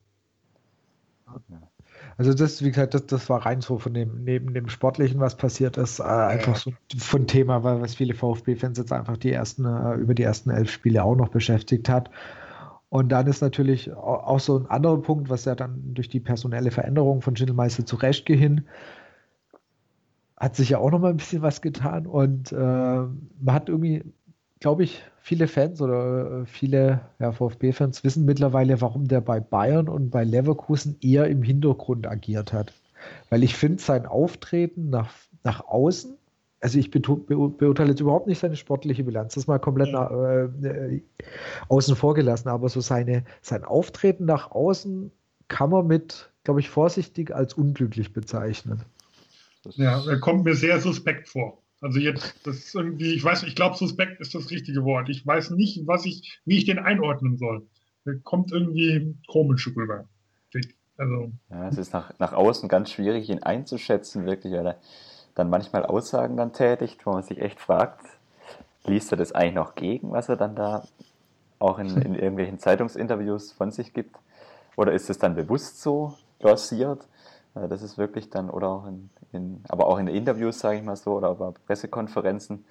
Also 2.17 2.33
das, 2.33 2.61
wie 2.61 2.69
gesagt, 2.69 2.93
das, 2.93 3.05
das 3.05 3.29
war 3.29 3.45
rein 3.45 3.61
so 3.61 3.79
von 3.79 3.93
dem, 3.93 4.23
neben 4.23 4.53
dem 4.53 4.67
Sportlichen, 4.67 5.21
was 5.21 5.37
passiert 5.37 5.77
ist, 5.77 5.99
äh, 5.99 6.03
einfach 6.03 6.57
so 6.57 6.73
von 6.97 7.25
Thema, 7.25 7.63
weil 7.63 7.79
was 7.79 7.95
viele 7.95 8.13
VfB-Fans 8.13 8.77
jetzt 8.77 8.91
einfach 8.91 9.15
die 9.15 9.31
ersten, 9.31 9.63
äh, 9.63 9.95
über 9.95 10.13
die 10.13 10.23
ersten 10.23 10.49
elf 10.49 10.69
Spiele 10.69 11.03
auch 11.03 11.15
noch 11.15 11.29
beschäftigt 11.29 11.87
hat. 11.87 12.09
Und 12.89 13.09
dann 13.09 13.27
ist 13.27 13.41
natürlich 13.41 13.93
auch 13.93 14.41
so 14.41 14.59
ein 14.59 14.65
anderer 14.65 15.01
Punkt, 15.01 15.29
was 15.29 15.45
ja 15.45 15.55
dann 15.55 15.93
durch 15.93 16.09
die 16.09 16.19
personelle 16.19 16.71
Veränderung 16.71 17.21
von 17.21 17.37
Schindelmeister 17.37 17.85
zu 17.85 17.95
Reschke 17.95 18.33
hin, 18.33 18.65
hat 20.41 20.55
sich 20.55 20.69
ja 20.69 20.79
auch 20.79 20.89
noch 20.89 20.99
mal 20.99 21.11
ein 21.11 21.17
bisschen 21.17 21.43
was 21.43 21.61
getan. 21.61 22.07
Und 22.07 22.51
äh, 22.51 22.55
man 22.55 23.55
hat 23.55 23.69
irgendwie, 23.69 24.03
glaube 24.59 24.83
ich, 24.83 25.03
viele 25.19 25.47
Fans 25.47 25.79
oder 25.83 26.41
äh, 26.41 26.45
viele 26.47 27.01
ja, 27.19 27.31
VfB-Fans 27.31 28.03
wissen 28.03 28.25
mittlerweile, 28.25 28.81
warum 28.81 29.07
der 29.07 29.21
bei 29.21 29.39
Bayern 29.39 29.87
und 29.87 30.09
bei 30.09 30.23
Leverkusen 30.23 30.97
eher 30.99 31.27
im 31.27 31.43
Hintergrund 31.43 32.07
agiert 32.07 32.53
hat. 32.53 32.73
Weil 33.29 33.43
ich 33.43 33.55
finde 33.55 33.83
sein 33.83 34.07
Auftreten 34.07 34.89
nach, 34.89 35.13
nach 35.43 35.67
außen, 35.67 36.17
also 36.59 36.79
ich 36.79 36.89
beurteile 36.89 37.89
jetzt 37.91 38.01
überhaupt 38.01 38.25
nicht 38.25 38.39
seine 38.39 38.55
sportliche 38.55 39.03
Bilanz, 39.03 39.35
das 39.35 39.43
ist 39.43 39.47
mal 39.47 39.59
komplett 39.59 39.91
nach, 39.91 40.11
äh, 40.11 40.43
äh, 40.67 41.01
außen 41.69 41.95
vor 41.95 42.15
gelassen, 42.15 42.49
aber 42.49 42.69
so 42.69 42.81
seine, 42.81 43.25
sein 43.41 43.63
Auftreten 43.63 44.25
nach 44.25 44.51
außen 44.51 45.11
kann 45.47 45.69
man 45.69 45.85
mit, 45.85 46.31
glaube 46.43 46.61
ich, 46.61 46.69
vorsichtig 46.69 47.33
als 47.35 47.53
unglücklich 47.53 48.13
bezeichnen. 48.13 48.83
Ja, 49.75 50.03
er 50.05 50.19
kommt 50.19 50.43
mir 50.43 50.55
sehr 50.55 50.79
suspekt 50.79 51.27
vor. 51.29 51.61
Also 51.81 51.99
jetzt, 51.99 52.45
das 52.45 52.57
ist 52.57 52.75
irgendwie, 52.75 53.13
ich 53.13 53.23
weiß, 53.23 53.43
ich 53.43 53.55
glaube, 53.55 53.75
suspekt 53.75 54.21
ist 54.21 54.35
das 54.35 54.51
richtige 54.51 54.83
Wort. 54.83 55.09
Ich 55.09 55.25
weiß 55.25 55.51
nicht, 55.51 55.87
was 55.87 56.05
ich, 56.05 56.39
wie 56.45 56.57
ich 56.57 56.65
den 56.65 56.79
einordnen 56.79 57.37
soll. 57.37 57.67
Der 58.05 58.15
kommt 58.19 58.51
irgendwie 58.51 59.15
komisch 59.27 59.67
rüber. 59.75 60.05
Also. 60.97 61.31
Ja, 61.49 61.67
es 61.67 61.77
ist 61.77 61.93
nach, 61.93 62.13
nach 62.19 62.33
außen 62.33 62.69
ganz 62.69 62.91
schwierig, 62.91 63.29
ihn 63.29 63.41
einzuschätzen, 63.41 64.25
wirklich, 64.25 64.53
weil 64.53 64.67
er 64.67 64.77
dann 65.33 65.49
manchmal 65.49 65.85
Aussagen 65.85 66.37
dann 66.37 66.53
tätigt, 66.53 67.05
wo 67.05 67.13
man 67.13 67.23
sich 67.23 67.39
echt 67.39 67.59
fragt, 67.59 68.05
liest 68.85 69.11
er 69.11 69.17
das 69.17 69.31
eigentlich 69.31 69.55
noch 69.55 69.75
gegen, 69.75 70.11
was 70.11 70.29
er 70.29 70.37
dann 70.37 70.55
da 70.55 70.87
auch 71.57 71.79
in, 71.79 71.89
in 72.01 72.15
irgendwelchen 72.15 72.59
Zeitungsinterviews 72.59 73.53
von 73.53 73.71
sich 73.71 73.93
gibt? 73.93 74.15
Oder 74.75 74.93
ist 74.93 75.09
es 75.09 75.17
dann 75.17 75.35
bewusst 75.35 75.81
so 75.81 76.15
lanciert? 76.39 77.07
Äh, 77.55 77.67
das 77.67 77.81
ist 77.81 77.97
wirklich 77.97 78.29
dann, 78.29 78.49
oder 78.49 78.69
auch 78.69 78.87
in, 78.87 79.09
in 79.31 79.63
aber 79.69 79.87
auch 79.87 79.97
in 79.97 80.07
Interviews, 80.07 80.59
sage 80.59 80.77
ich 80.77 80.83
mal 80.83 80.95
so, 80.95 81.17
oder 81.17 81.35
bei 81.35 81.51
Pressekonferenzen, 81.65 82.65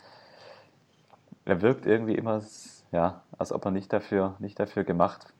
er 1.45 1.62
wirkt 1.62 1.87
irgendwie 1.87 2.14
immer, 2.14 2.43
ja, 2.93 3.22
als 3.39 3.53
ob 3.53 3.64
er 3.64 3.70
nicht 3.70 3.93
dafür, 3.93 4.37
nicht 4.39 4.59
dafür 4.59 4.85
gemacht 4.85 5.33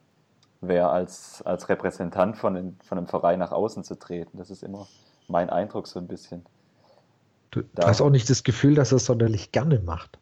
wäre, 0.61 0.91
als, 0.91 1.43
als 1.43 1.69
Repräsentant 1.69 2.37
von, 2.37 2.55
den, 2.55 2.79
von 2.85 2.99
einem 2.99 3.07
Verein 3.07 3.39
nach 3.39 3.53
außen 3.53 3.85
zu 3.85 3.99
treten. 3.99 4.39
Das 4.39 4.51
ist 4.51 4.63
immer 4.63 4.87
mein 5.29 5.51
Eindruck 5.51 5.87
so 5.87 5.99
ein 5.99 6.09
bisschen. 6.09 6.45
Du 7.51 7.63
da, 7.75 7.89
hast 7.89 8.01
auch 8.01 8.11
nicht 8.11 8.31
das 8.31 8.45
Gefühl, 8.45 8.75
dass 8.75 8.93
er 8.93 8.97
es 8.97 9.07
sonderlich 9.07 9.53
gerne 9.53 9.81
macht. 9.81 10.19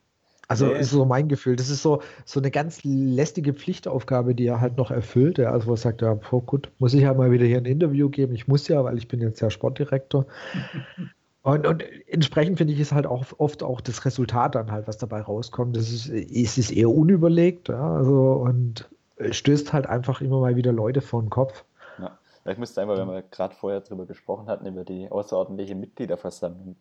Also 0.48 0.70
ist 0.72 0.90
so 0.90 1.04
mein 1.04 1.28
Gefühl. 1.28 1.56
Das 1.56 1.68
ist 1.68 1.82
so, 1.82 2.00
so 2.24 2.40
eine 2.40 2.50
ganz 2.50 2.80
lästige 2.82 3.52
Pflichtaufgabe, 3.52 4.34
die 4.34 4.46
er 4.46 4.62
halt 4.62 4.78
noch 4.78 4.90
erfüllt. 4.90 5.36
Ja, 5.36 5.52
also 5.52 5.66
wo 5.66 5.72
er 5.72 5.76
sagt, 5.76 6.00
ja, 6.00 6.18
oh, 6.30 6.40
gut, 6.40 6.70
muss 6.78 6.94
ich 6.94 7.02
ja 7.02 7.12
mal 7.12 7.30
wieder 7.30 7.44
hier 7.44 7.58
ein 7.58 7.66
Interview 7.66 8.08
geben. 8.08 8.34
Ich 8.34 8.48
muss 8.48 8.66
ja, 8.66 8.82
weil 8.82 8.96
ich 8.96 9.08
bin 9.08 9.20
jetzt 9.20 9.40
ja 9.40 9.50
Sportdirektor. 9.50 10.26
Und, 11.42 11.66
und 11.66 11.82
entsprechend 12.08 12.58
finde 12.58 12.74
ich 12.74 12.80
es 12.80 12.92
halt 12.92 13.06
auch 13.06 13.24
oft 13.38 13.62
auch 13.62 13.80
das 13.80 14.04
Resultat 14.04 14.54
dann 14.54 14.70
halt, 14.70 14.86
was 14.86 14.98
dabei 14.98 15.22
rauskommt. 15.22 15.76
Das 15.76 15.90
ist, 15.90 16.08
es 16.08 16.58
ist 16.58 16.70
eher 16.70 16.90
unüberlegt, 16.90 17.68
ja, 17.68 17.94
also 17.94 18.32
und 18.32 18.86
stößt 19.30 19.72
halt 19.72 19.86
einfach 19.86 20.20
immer 20.20 20.40
mal 20.40 20.56
wieder 20.56 20.72
Leute 20.72 21.00
vor 21.00 21.22
den 21.22 21.30
Kopf. 21.30 21.64
Ja, 21.98 22.18
ich 22.44 22.58
müsste 22.58 22.82
einfach, 22.82 22.98
wenn 22.98 23.08
wir 23.08 23.22
gerade 23.22 23.54
vorher 23.54 23.80
drüber 23.80 24.04
gesprochen 24.04 24.48
hatten, 24.48 24.66
über 24.66 24.84
die 24.84 25.10
außerordentliche 25.10 25.74
Mitgliederversammlung 25.74 26.76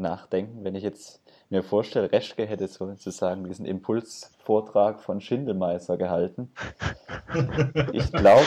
nachdenken. 0.00 0.64
Wenn 0.64 0.74
ich 0.74 0.82
jetzt 0.82 1.22
mir 1.50 1.62
vorstelle, 1.62 2.10
Reschke 2.10 2.46
hätte 2.46 2.66
sozusagen 2.68 3.44
diesen 3.44 3.66
Impulsvortrag 3.66 5.00
von 5.00 5.20
Schindelmeister 5.20 5.96
gehalten. 5.96 6.52
ich 7.92 8.10
glaube, 8.12 8.46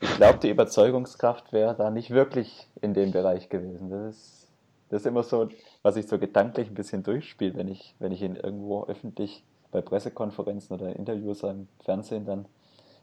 ich 0.00 0.16
glaub, 0.16 0.40
die 0.40 0.50
Überzeugungskraft 0.50 1.52
wäre 1.52 1.74
da 1.74 1.90
nicht 1.90 2.10
wirklich 2.10 2.68
in 2.80 2.94
dem 2.94 3.10
Bereich 3.10 3.48
gewesen. 3.48 3.90
Das 3.90 4.14
ist, 4.14 4.48
das 4.88 5.02
ist 5.02 5.06
immer 5.06 5.24
so, 5.24 5.48
was 5.82 5.96
ich 5.96 6.06
so 6.06 6.18
gedanklich 6.18 6.68
ein 6.68 6.74
bisschen 6.74 7.02
durchspiele, 7.02 7.54
wenn 7.56 7.68
ich, 7.68 7.94
wenn 7.98 8.12
ich 8.12 8.22
ihn 8.22 8.36
irgendwo 8.36 8.84
öffentlich 8.84 9.44
bei 9.70 9.82
Pressekonferenzen 9.82 10.74
oder 10.74 10.96
Interviews 10.96 11.42
im 11.42 11.68
Fernsehen 11.84 12.24
dann 12.24 12.46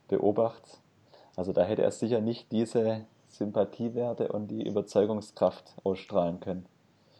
beobachte. 0.08 0.78
Also 1.36 1.52
da 1.52 1.64
hätte 1.64 1.84
er 1.84 1.92
sicher 1.92 2.22
nicht 2.22 2.52
diese 2.52 3.02
Sympathiewerte 3.28 4.30
und 4.30 4.48
die 4.48 4.66
Überzeugungskraft 4.66 5.76
ausstrahlen 5.84 6.40
können. 6.40 6.66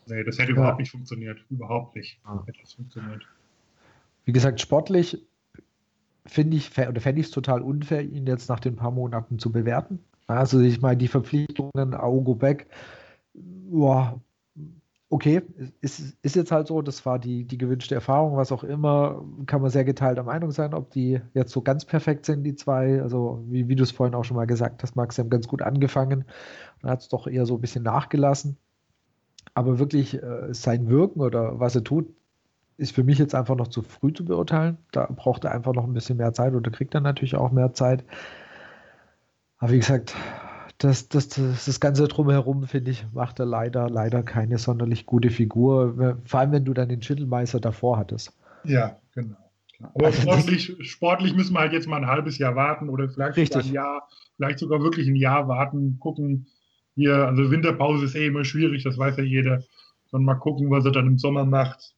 Nee, 0.08 0.24
das 0.24 0.38
hätte 0.38 0.52
ja. 0.52 0.58
überhaupt 0.58 0.80
nicht 0.80 0.92
funktioniert. 0.92 1.40
Überhaupt 1.50 1.96
nicht. 1.96 2.20
Ah. 2.24 2.44
Hätte 2.46 2.60
das 2.62 2.74
funktioniert. 2.74 3.24
Wie 4.26 4.32
gesagt, 4.32 4.60
sportlich 4.60 5.26
finde 6.26 6.58
ich 6.58 6.72
oder 6.78 7.02
fände 7.02 7.22
ich 7.22 7.28
es 7.28 7.32
total 7.32 7.62
unfair, 7.62 8.02
ihn 8.02 8.26
jetzt 8.26 8.50
nach 8.50 8.60
den 8.60 8.76
paar 8.76 8.92
Monaten 8.92 9.38
zu 9.38 9.52
bewerten. 9.52 10.00
Also 10.28 10.60
ich 10.60 10.82
meine, 10.82 10.98
die 10.98 11.08
Verpflichtungen, 11.08 11.94
Augo 11.94 12.34
Beck, 12.34 12.68
boah, 13.34 14.20
okay, 15.10 15.42
ist, 15.82 16.18
ist 16.24 16.36
jetzt 16.36 16.52
halt 16.52 16.68
so, 16.68 16.82
das 16.82 17.06
war 17.06 17.20
die, 17.20 17.46
die 17.46 17.58
gewünschte 17.58 17.96
Erfahrung, 17.96 18.38
was 18.38 18.52
auch 18.52 18.64
immer, 18.64 19.24
kann 19.46 19.62
man 19.62 19.70
sehr 19.70 19.86
geteilter 19.86 20.24
Meinung 20.24 20.52
sein, 20.52 20.74
ob 20.74 20.92
die 20.92 21.22
jetzt 21.34 21.52
so 21.52 21.62
ganz 21.62 21.86
perfekt 21.86 22.26
sind, 22.26 22.44
die 22.44 22.56
zwei. 22.56 23.02
Also, 23.02 23.44
wie, 23.48 23.68
wie 23.68 23.76
du 23.76 23.84
es 23.84 23.92
vorhin 23.92 24.16
auch 24.16 24.24
schon 24.24 24.38
mal 24.38 24.46
gesagt 24.46 24.84
hast, 24.84 24.96
Max, 24.96 25.16
sie 25.16 25.22
haben 25.22 25.30
ganz 25.30 25.48
gut 25.48 25.62
angefangen 25.62 26.26
und 26.82 26.90
hat 26.90 27.02
es 27.02 27.10
doch 27.10 27.28
eher 27.28 27.46
so 27.46 27.56
ein 27.56 27.62
bisschen 27.62 27.84
nachgelassen. 27.84 28.58
Aber 29.56 29.80
wirklich 29.80 30.22
äh, 30.22 30.54
sein 30.54 30.90
Wirken 30.90 31.22
oder 31.22 31.60
was 31.60 31.76
er 31.76 31.84
tut, 31.84 32.08
ist 32.78 32.94
für 32.94 33.04
mich 33.04 33.18
jetzt 33.18 33.34
einfach 33.34 33.56
noch 33.56 33.70
zu 33.70 33.82
früh 33.82 34.14
zu 34.14 34.26
beurteilen. 34.26 34.78
Da 34.92 35.08
braucht 35.08 35.46
er 35.46 35.52
einfach 35.52 35.74
noch 35.74 35.86
ein 35.86 35.94
bisschen 35.94 36.18
mehr 36.18 36.34
Zeit 36.34 36.54
oder 36.54 36.70
kriegt 36.70 36.94
er 36.94 37.02
natürlich 37.02 37.36
auch 37.36 37.52
mehr 37.52 37.74
Zeit. 37.74 38.04
Aber 39.58 39.72
wie 39.72 39.80
gesagt, 39.80 40.14
das, 40.78 41.08
das, 41.08 41.30
das, 41.30 41.66
das 41.66 41.80
Ganze 41.80 42.08
drumherum, 42.08 42.64
finde 42.64 42.92
ich, 42.92 43.06
macht 43.14 43.40
er 43.40 43.46
leider, 43.46 43.90
leider 43.90 44.24
keine 44.24 44.58
sonderlich 44.58 45.06
gute 45.06 45.30
Figur. 45.30 46.18
Vor 46.26 46.40
allem, 46.40 46.52
wenn 46.52 46.66
du 46.66 46.74
dann 46.74 46.90
den 46.90 47.02
Schüttelmeister 47.02 47.62
davor 47.62 47.98
hattest. 47.98 48.34
Ja, 48.66 49.00
genau. 49.14 49.38
Aber 49.94 50.08
also 50.08 50.22
sportlich, 50.22 50.76
sportlich 50.82 51.34
müssen 51.34 51.54
wir 51.54 51.60
halt 51.60 51.74
jetzt 51.74 51.88
mal 51.88 51.98
ein 51.98 52.08
halbes 52.08 52.38
Jahr 52.38 52.56
warten 52.56 52.90
oder 52.90 53.10
vielleicht 53.10 53.56
ein 53.56 53.72
Jahr, 53.72 54.08
vielleicht 54.36 54.60
sogar 54.60 54.82
wirklich 54.82 55.08
ein 55.08 55.16
Jahr 55.16 55.48
warten, 55.48 55.98
gucken, 56.00 56.48
hier, 56.96 57.28
also 57.28 57.52
Winterpause 57.52 58.06
ist 58.06 58.16
eh 58.16 58.28
immer 58.28 58.46
schwierig, 58.46 58.84
das 58.84 58.98
weiß 58.98 59.18
ja 59.18 59.24
jeder. 59.24 59.64
Sondern 60.12 60.26
mal 60.26 60.40
gucken, 60.40 60.72
was 60.72 60.86
er 60.86 60.92
dann 60.92 61.08
im 61.08 61.18
Sommer 61.18 61.46
macht, 61.46 61.94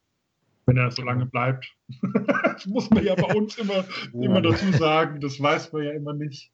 wenn 0.66 0.78
er 0.78 0.92
so 0.92 1.04
lange 1.04 1.26
bleibt. 1.26 1.72
das 2.44 2.66
muss 2.66 2.90
man 2.90 3.04
ja 3.04 3.16
bei 3.16 3.34
uns 3.36 3.58
immer, 3.58 3.86
immer 4.14 4.42
dazu 4.42 4.72
sagen, 4.72 5.22
das 5.22 5.42
weiß 5.42 5.72
man 5.74 5.84
ja 5.84 5.92
immer 5.92 6.14
nicht. 6.14 6.52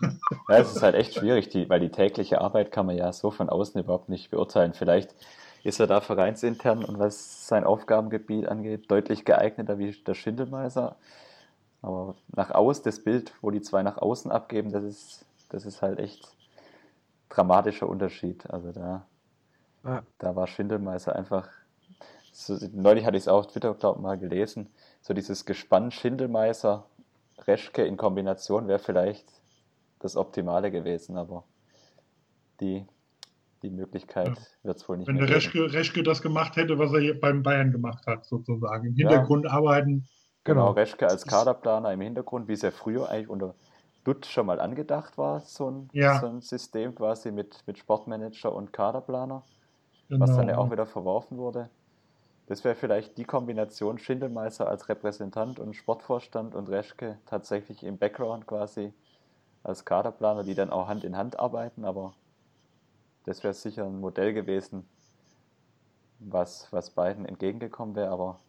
Ja, 0.00 0.58
es 0.58 0.74
ist 0.74 0.82
halt 0.82 0.94
echt 0.94 1.14
schwierig, 1.14 1.48
die, 1.48 1.68
weil 1.68 1.80
die 1.80 1.90
tägliche 1.90 2.40
Arbeit 2.40 2.72
kann 2.72 2.86
man 2.86 2.96
ja 2.96 3.12
so 3.12 3.30
von 3.30 3.50
außen 3.50 3.80
überhaupt 3.80 4.08
nicht 4.08 4.30
beurteilen. 4.30 4.72
Vielleicht 4.72 5.14
ist 5.64 5.80
er 5.80 5.86
da 5.86 6.00
vereinsintern 6.00 6.84
und 6.84 6.98
was 6.98 7.46
sein 7.46 7.64
Aufgabengebiet 7.64 8.48
angeht, 8.48 8.90
deutlich 8.90 9.24
geeigneter 9.24 9.78
wie 9.78 9.92
der 9.92 10.14
Schindelmeiser. 10.14 10.96
Aber 11.82 12.14
nach 12.34 12.50
außen, 12.50 12.84
das 12.84 13.02
Bild, 13.02 13.32
wo 13.42 13.50
die 13.50 13.60
zwei 13.60 13.82
nach 13.82 13.98
außen 13.98 14.30
abgeben, 14.30 14.72
das 14.72 14.84
ist, 14.84 15.26
das 15.50 15.66
ist 15.66 15.82
halt 15.82 15.98
echt 15.98 16.26
dramatischer 17.32 17.88
Unterschied. 17.88 18.48
Also 18.50 18.72
da, 18.72 19.06
ja. 19.84 20.02
da 20.18 20.36
war 20.36 20.46
Schindelmeiser 20.46 21.16
einfach. 21.16 21.48
So, 22.32 22.56
neulich 22.72 23.04
hatte 23.04 23.16
ich 23.16 23.24
es 23.24 23.28
auch 23.28 23.40
auf 23.40 23.46
Twitter, 23.48 23.74
glaube 23.74 23.98
ich, 23.98 24.02
mal 24.02 24.18
gelesen. 24.18 24.70
So 25.00 25.14
dieses 25.14 25.44
Gespann 25.44 25.90
Schindelmeiser, 25.90 26.86
Reschke 27.46 27.84
in 27.84 27.96
Kombination 27.96 28.68
wäre 28.68 28.78
vielleicht 28.78 29.26
das 29.98 30.16
Optimale 30.16 30.70
gewesen, 30.70 31.16
aber 31.16 31.44
die, 32.60 32.86
die 33.62 33.70
Möglichkeit 33.70 34.28
ja. 34.28 34.36
wird 34.62 34.76
es 34.76 34.88
wohl 34.88 34.98
nicht 34.98 35.08
Wenn 35.08 35.16
mehr 35.16 35.26
der 35.26 35.36
Reschke, 35.36 35.72
Reschke, 35.72 36.02
das 36.02 36.22
gemacht 36.22 36.56
hätte, 36.56 36.78
was 36.78 36.92
er 36.92 37.14
beim 37.14 37.42
Bayern 37.42 37.72
gemacht 37.72 38.06
hat, 38.06 38.24
sozusagen. 38.24 38.88
Im 38.88 38.94
Hintergrund 38.94 39.44
ja. 39.44 39.52
arbeiten. 39.52 40.08
Genau, 40.44 40.66
genau, 40.66 40.70
Reschke 40.72 41.08
als 41.08 41.26
Kaderplaner 41.26 41.92
im 41.92 42.00
Hintergrund, 42.00 42.48
wie 42.48 42.54
es 42.54 42.62
ja 42.62 42.70
früher 42.70 43.08
eigentlich 43.08 43.28
unter 43.28 43.54
Dutt 44.04 44.26
schon 44.26 44.46
mal 44.46 44.60
angedacht 44.60 45.16
war, 45.16 45.40
so 45.40 45.70
ein, 45.70 45.90
ja. 45.92 46.20
so 46.20 46.26
ein 46.26 46.40
System 46.40 46.94
quasi 46.94 47.30
mit, 47.30 47.62
mit 47.66 47.78
Sportmanager 47.78 48.52
und 48.52 48.72
Kaderplaner, 48.72 49.42
genau. 50.08 50.20
was 50.20 50.36
dann 50.36 50.48
ja 50.48 50.58
auch 50.58 50.70
wieder 50.70 50.86
verworfen 50.86 51.38
wurde. 51.38 51.70
Das 52.46 52.64
wäre 52.64 52.74
vielleicht 52.74 53.16
die 53.16 53.24
Kombination 53.24 53.98
Schindelmeister 53.98 54.68
als 54.68 54.88
Repräsentant 54.88 55.60
und 55.60 55.74
Sportvorstand 55.74 56.54
und 56.54 56.68
Reschke 56.68 57.18
tatsächlich 57.26 57.84
im 57.84 57.98
Background 57.98 58.46
quasi 58.46 58.92
als 59.62 59.84
Kaderplaner, 59.84 60.42
die 60.42 60.54
dann 60.54 60.70
auch 60.70 60.88
Hand 60.88 61.04
in 61.04 61.16
Hand 61.16 61.38
arbeiten, 61.38 61.84
aber 61.84 62.14
das 63.24 63.44
wäre 63.44 63.54
sicher 63.54 63.84
ein 63.84 64.00
Modell 64.00 64.34
gewesen, 64.34 64.88
was, 66.18 66.72
was 66.72 66.90
beiden 66.90 67.24
entgegengekommen 67.24 67.94
wäre, 67.94 68.10
aber 68.10 68.40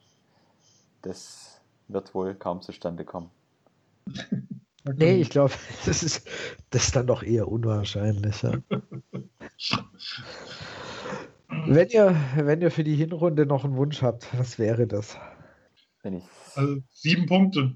das 1.03 1.61
wird 1.87 2.15
wohl 2.15 2.33
kaum 2.33 2.61
zustande 2.61 3.05
kommen. 3.05 3.29
Okay. 4.85 4.95
Nee, 4.97 5.21
ich 5.21 5.29
glaube, 5.29 5.53
das 5.85 6.03
ist, 6.03 6.27
das 6.69 6.85
ist 6.85 6.95
dann 6.95 7.07
doch 7.07 7.23
eher 7.23 7.47
unwahrscheinlich. 7.47 8.41
Ja. 8.41 8.61
wenn, 11.67 11.89
ihr, 11.89 12.15
wenn 12.35 12.61
ihr 12.61 12.71
für 12.71 12.83
die 12.83 12.95
Hinrunde 12.95 13.45
noch 13.45 13.63
einen 13.63 13.77
Wunsch 13.77 14.01
habt, 14.01 14.27
was 14.37 14.59
wäre 14.59 14.87
das? 14.87 15.17
Also 16.55 16.77
sieben 16.91 17.25
Punkte. 17.27 17.75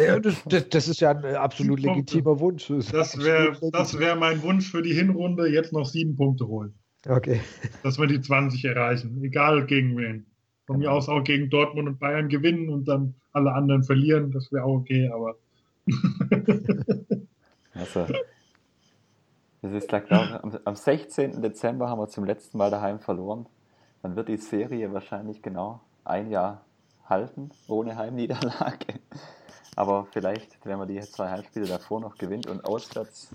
Ja, 0.00 0.18
das, 0.18 0.42
das, 0.46 0.68
das, 0.70 0.88
ist 0.88 1.00
ja 1.00 1.10
ein 1.10 1.24
absolut 1.36 1.80
legitimer 1.80 2.40
Wunsch. 2.40 2.68
Das, 2.68 2.86
das 2.86 3.18
wäre 3.18 3.52
wär 3.60 4.16
mein 4.16 4.42
Wunsch 4.42 4.70
für 4.70 4.80
die 4.80 4.94
Hinrunde, 4.94 5.46
jetzt 5.48 5.74
noch 5.74 5.84
sieben 5.84 6.16
Punkte 6.16 6.46
holen. 6.46 6.72
Okay. 7.06 7.40
Dass 7.82 7.98
wir 7.98 8.06
die 8.06 8.20
20 8.20 8.64
erreichen, 8.64 9.22
egal 9.22 9.66
gegen 9.66 9.96
wen. 9.96 10.26
Von 10.66 10.78
mir 10.78 10.90
aus 10.90 11.08
auch 11.08 11.22
gegen 11.22 11.48
Dortmund 11.50 11.86
und 11.86 12.00
Bayern 12.00 12.28
gewinnen 12.28 12.70
und 12.70 12.88
dann 12.88 13.14
alle 13.32 13.52
anderen 13.52 13.84
verlieren, 13.84 14.32
das 14.32 14.50
wäre 14.50 14.64
auch 14.64 14.78
okay, 14.78 15.08
aber. 15.12 15.36
also, 17.74 18.06
das 19.62 19.72
ist 19.72 19.88
klar, 19.88 20.42
am, 20.42 20.58
am 20.64 20.76
16. 20.76 21.40
Dezember 21.42 21.88
haben 21.88 22.00
wir 22.00 22.08
zum 22.08 22.24
letzten 22.24 22.58
Mal 22.58 22.70
daheim 22.70 22.98
verloren. 22.98 23.46
Dann 24.02 24.16
wird 24.16 24.28
die 24.28 24.36
Serie 24.36 24.92
wahrscheinlich 24.92 25.42
genau 25.42 25.80
ein 26.04 26.30
Jahr 26.30 26.64
halten, 27.08 27.50
ohne 27.68 27.96
Heimniederlage. 27.96 29.00
Aber 29.76 30.06
vielleicht, 30.12 30.64
wenn 30.64 30.78
man 30.78 30.88
die 30.88 31.00
zwei 31.00 31.30
Heimspiele 31.30 31.66
davor 31.66 32.00
noch 32.00 32.16
gewinnt 32.16 32.46
und 32.46 32.64
auswärts 32.64 33.34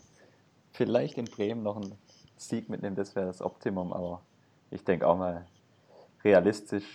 vielleicht 0.72 1.18
in 1.18 1.26
Bremen 1.26 1.64
noch 1.64 1.78
einen 1.78 1.94
Sieg 2.38 2.70
mitnimmt, 2.70 2.98
das 2.98 3.16
wäre 3.16 3.28
das 3.28 3.42
Optimum. 3.42 3.94
Aber 3.94 4.22
ich 4.72 4.84
denke 4.84 5.08
auch 5.08 5.18
mal, 5.18 5.46
realistisch 6.24 6.86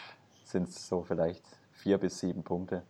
sind 0.44 0.68
es 0.68 0.88
so 0.88 1.02
vielleicht 1.02 1.44
vier 1.72 1.98
bis 1.98 2.18
sieben 2.18 2.42
Punkte, 2.42 2.82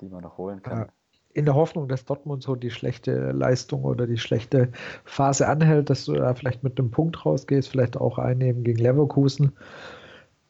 die 0.00 0.08
man 0.08 0.22
noch 0.22 0.36
holen 0.36 0.62
kann. 0.62 0.90
In 1.34 1.44
der 1.44 1.54
Hoffnung, 1.54 1.88
dass 1.88 2.04
Dortmund 2.04 2.42
so 2.42 2.56
die 2.56 2.70
schlechte 2.70 3.32
Leistung 3.32 3.84
oder 3.84 4.06
die 4.06 4.18
schlechte 4.18 4.70
Phase 5.04 5.46
anhält, 5.46 5.90
dass 5.90 6.04
du 6.04 6.14
da 6.14 6.34
vielleicht 6.34 6.64
mit 6.64 6.78
einem 6.78 6.90
Punkt 6.90 7.24
rausgehst, 7.24 7.68
vielleicht 7.68 7.96
auch 7.96 8.18
einnehmen 8.18 8.64
gegen 8.64 8.78
Leverkusen. 8.78 9.52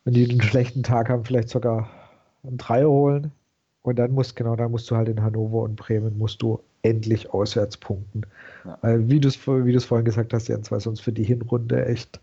Wenn 0.04 0.14
die 0.14 0.30
einen 0.30 0.40
schlechten 0.40 0.82
Tag 0.82 1.10
haben, 1.10 1.24
vielleicht 1.24 1.50
sogar 1.50 1.90
einen 2.42 2.56
Dreier 2.56 2.88
holen. 2.88 3.32
Und 3.82 3.98
dann 3.98 4.12
musst, 4.12 4.36
genau, 4.36 4.56
dann 4.56 4.70
musst 4.70 4.90
du 4.90 4.96
halt 4.96 5.08
in 5.08 5.22
Hannover 5.22 5.62
und 5.62 5.76
Bremen 5.76 6.18
musst 6.18 6.42
du 6.42 6.60
endlich 6.82 7.32
auswärts 7.32 7.76
punkten. 7.76 8.22
Ja. 8.64 8.78
Weil, 8.82 9.08
wie 9.08 9.20
du 9.20 9.28
es 9.28 9.46
wie 9.46 9.78
vorhin 9.80 10.04
gesagt 10.04 10.32
hast, 10.32 10.48
Jens, 10.48 10.70
war 10.70 10.80
sonst 10.80 11.00
für 11.00 11.12
die 11.12 11.24
Hinrunde 11.24 11.86
echt, 11.86 12.20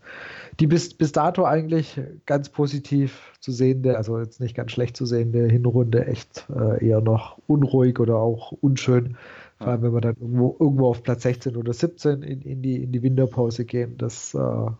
die 0.60 0.66
bis, 0.66 0.94
bis 0.94 1.12
dato 1.12 1.44
eigentlich 1.44 2.00
ganz 2.24 2.48
positiv 2.48 3.32
zu 3.40 3.52
sehende, 3.52 3.96
also 3.96 4.18
jetzt 4.18 4.40
nicht 4.40 4.54
ganz 4.54 4.72
schlecht 4.72 4.96
zu 4.96 5.04
sehende 5.04 5.46
Hinrunde 5.46 6.06
echt 6.06 6.46
äh, 6.54 6.86
eher 6.86 7.00
noch 7.00 7.38
unruhig 7.46 8.00
oder 8.00 8.16
auch 8.16 8.52
unschön. 8.52 9.16
Vor 9.58 9.68
allem, 9.68 9.82
wenn 9.82 9.94
wir 9.94 10.00
dann 10.00 10.16
irgendwo, 10.16 10.56
irgendwo 10.58 10.88
auf 10.88 11.02
Platz 11.02 11.22
16 11.22 11.56
oder 11.56 11.72
17 11.72 12.22
in, 12.22 12.42
in, 12.42 12.62
die, 12.62 12.82
in 12.82 12.92
die 12.92 13.02
Winterpause 13.02 13.64
gehen, 13.64 13.96
das 13.98 14.34
äh, 14.34 14.70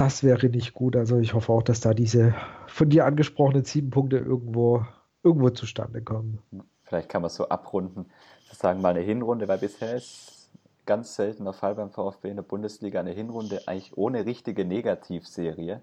das 0.00 0.24
wäre 0.24 0.48
nicht 0.48 0.72
gut. 0.72 0.96
Also 0.96 1.18
ich 1.18 1.34
hoffe 1.34 1.52
auch, 1.52 1.62
dass 1.62 1.80
da 1.80 1.92
diese 1.92 2.34
von 2.66 2.88
dir 2.88 3.04
angesprochenen 3.04 3.64
sieben 3.64 3.90
Punkte 3.90 4.16
irgendwo, 4.16 4.86
irgendwo 5.22 5.50
zustande 5.50 6.00
kommen. 6.00 6.38
Vielleicht 6.84 7.10
kann 7.10 7.20
man 7.20 7.30
so 7.30 7.50
abrunden, 7.50 8.06
sagen 8.50 8.80
mal 8.80 8.90
eine 8.90 9.00
Hinrunde, 9.00 9.46
weil 9.46 9.58
bisher 9.58 9.94
ist 9.96 10.39
ganz 10.86 11.14
selten 11.16 11.44
der 11.44 11.52
Fall 11.52 11.74
beim 11.74 11.90
VfB 11.90 12.30
in 12.30 12.36
der 12.36 12.42
Bundesliga 12.42 13.00
eine 13.00 13.12
Hinrunde 13.12 13.62
eigentlich 13.66 13.96
ohne 13.96 14.26
richtige 14.26 14.64
Negativserie. 14.64 15.80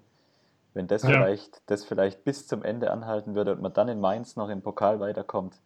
Wenn 0.74 0.86
das, 0.86 1.02
ja. 1.02 1.10
vielleicht, 1.10 1.62
das 1.66 1.84
vielleicht 1.84 2.24
bis 2.24 2.46
zum 2.46 2.62
Ende 2.62 2.90
anhalten 2.90 3.34
würde 3.34 3.52
und 3.52 3.62
man 3.62 3.72
dann 3.72 3.88
in 3.88 4.00
Mainz 4.00 4.36
noch 4.36 4.48
im 4.48 4.62
Pokal 4.62 5.00
weiterkommt, 5.00 5.60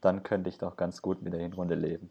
dann 0.00 0.22
könnte 0.22 0.48
ich 0.48 0.58
doch 0.58 0.76
ganz 0.76 1.02
gut 1.02 1.22
mit 1.22 1.32
der 1.32 1.40
Hinrunde 1.40 1.74
leben. 1.74 2.10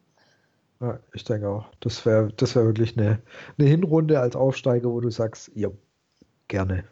Ja, 0.79 0.99
ich 1.13 1.23
denke 1.23 1.49
auch. 1.49 1.65
Das 1.79 2.05
wäre 2.05 2.31
das 2.33 2.55
wär 2.55 2.65
wirklich 2.65 2.97
eine, 2.97 3.19
eine 3.57 3.67
Hinrunde 3.67 4.19
als 4.19 4.35
Aufsteiger, 4.35 4.89
wo 4.89 4.99
du 5.01 5.09
sagst, 5.09 5.51
ja, 5.55 5.69
gerne. 6.47 6.83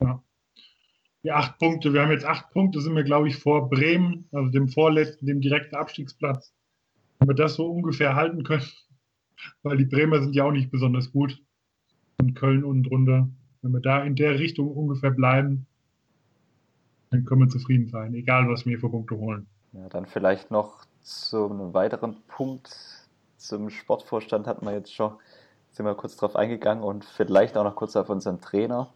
Ja. 0.00 0.22
Die 1.22 1.32
acht 1.32 1.58
Punkte, 1.58 1.92
wir 1.92 2.02
haben 2.02 2.10
jetzt 2.10 2.24
acht 2.24 2.50
Punkte, 2.50 2.80
sind 2.80 2.96
wir, 2.96 3.04
glaube 3.04 3.28
ich, 3.28 3.36
vor 3.36 3.68
Bremen, 3.68 4.26
also 4.32 4.50
dem 4.50 4.68
vorletzten, 4.68 5.26
dem 5.26 5.42
direkten 5.42 5.76
Abstiegsplatz. 5.76 6.54
Wenn 7.20 7.28
wir 7.28 7.34
das 7.34 7.54
so 7.54 7.70
ungefähr 7.70 8.16
halten 8.16 8.42
können, 8.42 8.66
weil 9.62 9.76
die 9.76 9.84
Bremer 9.84 10.20
sind 10.20 10.34
ja 10.34 10.44
auch 10.44 10.52
nicht 10.52 10.70
besonders 10.70 11.12
gut. 11.12 11.40
Und 12.20 12.34
Köln 12.34 12.64
unten 12.64 12.82
drunter. 12.82 13.28
Wenn 13.62 13.72
wir 13.72 13.80
da 13.80 14.02
in 14.02 14.16
der 14.16 14.38
Richtung 14.38 14.68
ungefähr 14.68 15.10
bleiben, 15.10 15.66
dann 17.10 17.24
können 17.24 17.42
wir 17.42 17.48
zufrieden 17.48 17.88
sein, 17.88 18.14
egal 18.14 18.48
was 18.48 18.66
wir 18.66 18.78
für 18.78 18.88
Punkte 18.88 19.16
holen. 19.16 19.46
Ja, 19.72 19.88
dann 19.88 20.06
vielleicht 20.06 20.50
noch 20.50 20.84
zu 21.02 21.50
einem 21.50 21.74
weiteren 21.74 22.16
Punkt 22.28 22.76
zum 23.36 23.70
Sportvorstand 23.70 24.46
hatten 24.46 24.66
wir 24.66 24.72
jetzt 24.72 24.94
schon, 24.94 25.12
sind 25.72 25.86
wir 25.86 25.94
kurz 25.94 26.16
drauf 26.16 26.36
eingegangen 26.36 26.84
und 26.84 27.04
vielleicht 27.04 27.56
auch 27.56 27.64
noch 27.64 27.74
kurz 27.74 27.96
auf 27.96 28.10
unseren 28.10 28.40
Trainer, 28.40 28.92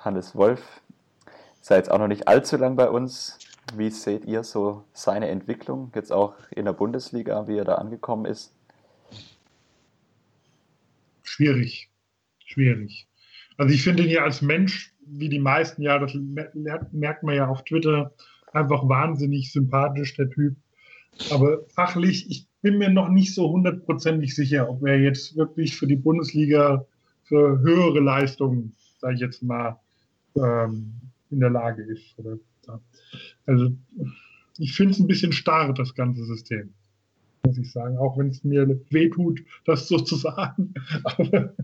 Hannes 0.00 0.34
Wolf. 0.34 0.80
Ist 1.60 1.70
ja 1.70 1.76
jetzt 1.76 1.90
auch 1.90 1.98
noch 1.98 2.08
nicht 2.08 2.28
allzu 2.28 2.56
lang 2.56 2.76
bei 2.76 2.90
uns. 2.90 3.38
Wie 3.76 3.90
seht 3.90 4.24
ihr 4.24 4.44
so 4.44 4.84
seine 4.92 5.28
Entwicklung, 5.28 5.90
jetzt 5.94 6.12
auch 6.12 6.34
in 6.50 6.64
der 6.64 6.72
Bundesliga, 6.72 7.48
wie 7.48 7.56
er 7.56 7.64
da 7.64 7.76
angekommen 7.76 8.26
ist? 8.26 8.54
Schwierig, 11.22 11.90
schwierig. 12.44 13.08
Also 13.56 13.74
ich 13.74 13.82
finde 13.82 14.02
ihn 14.04 14.10
ja 14.10 14.24
als 14.24 14.42
Mensch, 14.42 14.94
wie 15.06 15.28
die 15.28 15.38
meisten 15.38 15.82
ja, 15.82 15.98
das 15.98 16.14
merkt 16.14 17.22
man 17.22 17.34
ja 17.34 17.48
auf 17.48 17.64
Twitter, 17.64 18.12
einfach 18.52 18.88
wahnsinnig 18.88 19.52
sympathisch, 19.52 20.14
der 20.16 20.30
Typ. 20.30 20.56
Aber 21.30 21.64
fachlich, 21.68 22.30
ich 22.30 22.46
bin 22.62 22.78
mir 22.78 22.90
noch 22.90 23.08
nicht 23.08 23.34
so 23.34 23.50
hundertprozentig 23.50 24.34
sicher, 24.34 24.68
ob 24.68 24.86
er 24.86 24.98
jetzt 24.98 25.36
wirklich 25.36 25.76
für 25.76 25.86
die 25.86 25.96
Bundesliga 25.96 26.86
für 27.24 27.60
höhere 27.60 28.00
Leistungen, 28.00 28.74
sage 28.98 29.14
ich 29.14 29.20
jetzt 29.20 29.42
mal, 29.42 29.78
ähm, 30.36 30.92
in 31.30 31.40
der 31.40 31.50
Lage 31.50 31.82
ist. 31.82 32.18
Oder, 32.18 32.38
ja. 32.66 32.80
Also 33.46 33.70
ich 34.58 34.74
finde 34.74 34.92
es 34.92 35.00
ein 35.00 35.06
bisschen 35.06 35.32
starr, 35.32 35.72
das 35.72 35.94
ganze 35.94 36.24
System, 36.24 36.72
muss 37.44 37.58
ich 37.58 37.72
sagen, 37.72 37.96
auch 37.98 38.18
wenn 38.18 38.28
es 38.28 38.44
mir 38.44 38.80
wehtut, 38.90 39.42
das 39.64 39.88
so 39.88 39.98
zu 39.98 40.16
sagen. 40.16 40.74
aber, 41.04 41.54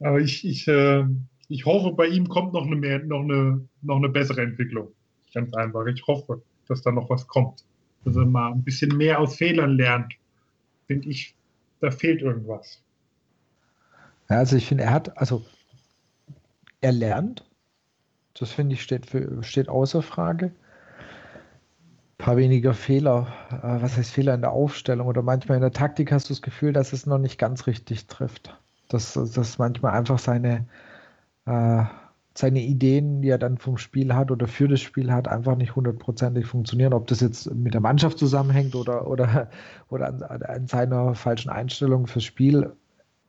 aber 0.00 0.20
ich, 0.20 0.44
ich, 0.46 0.66
äh, 0.68 1.04
ich 1.48 1.64
hoffe, 1.66 1.92
bei 1.94 2.06
ihm 2.06 2.28
kommt 2.28 2.52
noch 2.52 2.66
eine, 2.66 2.76
mehr, 2.76 3.04
noch, 3.04 3.22
eine, 3.22 3.66
noch 3.82 3.96
eine 3.96 4.08
bessere 4.08 4.42
Entwicklung. 4.42 4.88
Ganz 5.34 5.52
einfach. 5.54 5.86
Ich 5.86 6.06
hoffe, 6.06 6.42
dass 6.66 6.82
da 6.82 6.90
noch 6.92 7.10
was 7.10 7.26
kommt 7.26 7.64
dass 8.06 8.16
er 8.16 8.24
mal 8.24 8.52
ein 8.52 8.62
bisschen 8.62 8.96
mehr 8.96 9.18
aus 9.18 9.36
Fehlern 9.36 9.76
lernt, 9.76 10.14
finde 10.86 11.08
ich, 11.08 11.34
da 11.80 11.90
fehlt 11.90 12.22
irgendwas. 12.22 12.80
Ja, 14.30 14.38
also 14.38 14.56
ich 14.56 14.66
finde, 14.66 14.84
er 14.84 14.92
hat, 14.92 15.18
also 15.18 15.44
er 16.80 16.92
lernt, 16.92 17.44
das 18.38 18.52
finde 18.52 18.74
ich 18.74 18.82
steht, 18.82 19.06
für, 19.06 19.42
steht 19.42 19.68
außer 19.68 20.02
Frage. 20.02 20.52
paar 22.18 22.36
weniger 22.36 22.74
Fehler. 22.74 23.28
Äh, 23.50 23.82
was 23.82 23.96
heißt 23.96 24.12
Fehler 24.12 24.34
in 24.34 24.42
der 24.42 24.52
Aufstellung? 24.52 25.06
Oder 25.06 25.22
manchmal 25.22 25.56
in 25.56 25.62
der 25.62 25.72
Taktik 25.72 26.12
hast 26.12 26.28
du 26.28 26.34
das 26.34 26.42
Gefühl, 26.42 26.72
dass 26.72 26.92
es 26.92 27.06
noch 27.06 27.18
nicht 27.18 27.38
ganz 27.38 27.66
richtig 27.66 28.06
trifft. 28.06 28.56
Dass, 28.88 29.14
dass 29.14 29.58
manchmal 29.58 29.92
einfach 29.92 30.18
seine, 30.18 30.66
äh, 31.46 31.84
seine 32.34 32.60
Ideen, 32.60 33.22
die 33.22 33.30
er 33.30 33.38
dann 33.38 33.58
vom 33.58 33.78
Spiel 33.78 34.14
hat 34.14 34.30
oder 34.30 34.46
für 34.46 34.68
das 34.68 34.80
Spiel 34.80 35.12
hat, 35.12 35.28
einfach 35.28 35.56
nicht 35.56 35.74
hundertprozentig 35.74 36.46
funktionieren. 36.46 36.92
Ob 36.92 37.06
das 37.06 37.20
jetzt 37.20 37.52
mit 37.54 37.74
der 37.74 37.80
Mannschaft 37.80 38.18
zusammenhängt 38.18 38.74
oder, 38.74 39.06
oder, 39.08 39.50
oder 39.88 40.08
an, 40.08 40.22
an 40.22 40.66
seiner 40.66 41.14
falschen 41.14 41.50
Einstellung 41.50 42.06
fürs 42.06 42.24
Spiel, 42.24 42.72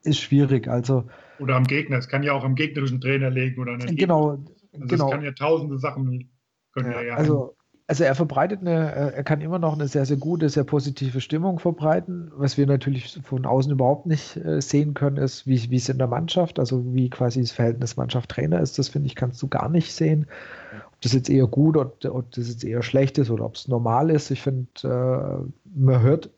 ist 0.03 0.19
schwierig. 0.19 0.67
Also, 0.67 1.05
oder 1.39 1.55
am 1.55 1.65
Gegner. 1.65 1.97
Es 1.97 2.07
kann 2.07 2.23
ja 2.23 2.33
auch 2.33 2.43
am 2.43 2.55
gegnerischen 2.55 3.01
Trainer 3.01 3.29
liegen 3.29 3.61
oder 3.61 3.73
an 3.73 3.79
den 3.79 3.95
Genau. 3.95 4.39
Also 4.81 4.87
genau. 4.87 5.05
Es 5.07 5.11
kann 5.11 5.23
ja 5.23 5.31
tausende 5.31 5.77
Sachen 5.77 6.31
können 6.73 6.91
ja, 6.91 7.01
ja 7.01 7.15
also 7.15 7.57
also 7.89 8.03
er 8.03 8.15
verbreitet 8.15 8.59
eine, 8.59 8.93
äh, 8.93 9.13
er 9.15 9.23
kann 9.23 9.39
immer 9.39 9.59
noch 9.59 9.73
eine 9.73 9.87
sehr, 9.87 10.05
sehr 10.05 10.17
gute, 10.17 10.49
sehr 10.49 10.65
positive 10.65 11.21
Stimmung 11.21 11.57
verbreiten. 11.57 12.31
Was 12.35 12.57
wir 12.57 12.67
natürlich 12.67 13.17
von 13.23 13.45
außen 13.45 13.71
überhaupt 13.71 14.05
nicht 14.05 14.35
äh, 14.35 14.61
sehen 14.61 14.93
können, 14.93 15.15
ist, 15.15 15.47
wie, 15.47 15.71
wie 15.71 15.77
es 15.77 15.87
in 15.87 15.97
der 15.97 16.07
Mannschaft, 16.07 16.59
also 16.59 16.93
wie 16.93 17.09
quasi 17.09 17.39
das 17.39 17.51
Verhältnis 17.51 17.95
Mannschaft-Trainer 17.95 18.59
ist. 18.59 18.77
Das 18.77 18.89
finde 18.89 19.07
ich, 19.07 19.15
kannst 19.15 19.41
du 19.41 19.47
gar 19.47 19.69
nicht 19.69 19.93
sehen. 19.93 20.27
Ob 20.85 21.01
das 21.01 21.13
jetzt 21.13 21.29
eher 21.29 21.47
gut 21.47 21.77
oder 21.77 22.13
ob 22.13 22.29
das 22.31 22.49
jetzt 22.49 22.65
eher 22.65 22.83
schlecht 22.83 23.17
ist 23.19 23.29
oder 23.29 23.45
ob 23.45 23.55
es 23.55 23.69
normal 23.69 24.09
ist. 24.09 24.31
Ich 24.31 24.41
finde, 24.41 24.67
äh, 24.83 25.49
man 25.73 26.01
hört 26.01 26.29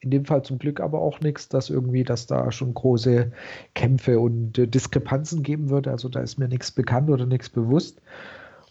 in 0.00 0.10
dem 0.10 0.24
Fall 0.24 0.42
zum 0.42 0.58
Glück 0.58 0.80
aber 0.80 1.00
auch 1.00 1.20
nichts, 1.20 1.48
dass 1.48 1.70
irgendwie, 1.70 2.04
dass 2.04 2.26
da 2.26 2.52
schon 2.52 2.74
große 2.74 3.32
Kämpfe 3.74 4.20
und 4.20 4.58
äh, 4.58 4.66
Diskrepanzen 4.66 5.42
geben 5.42 5.70
wird. 5.70 5.88
Also 5.88 6.08
da 6.08 6.20
ist 6.20 6.38
mir 6.38 6.48
nichts 6.48 6.70
bekannt 6.70 7.10
oder 7.10 7.26
nichts 7.26 7.48
bewusst. 7.48 8.00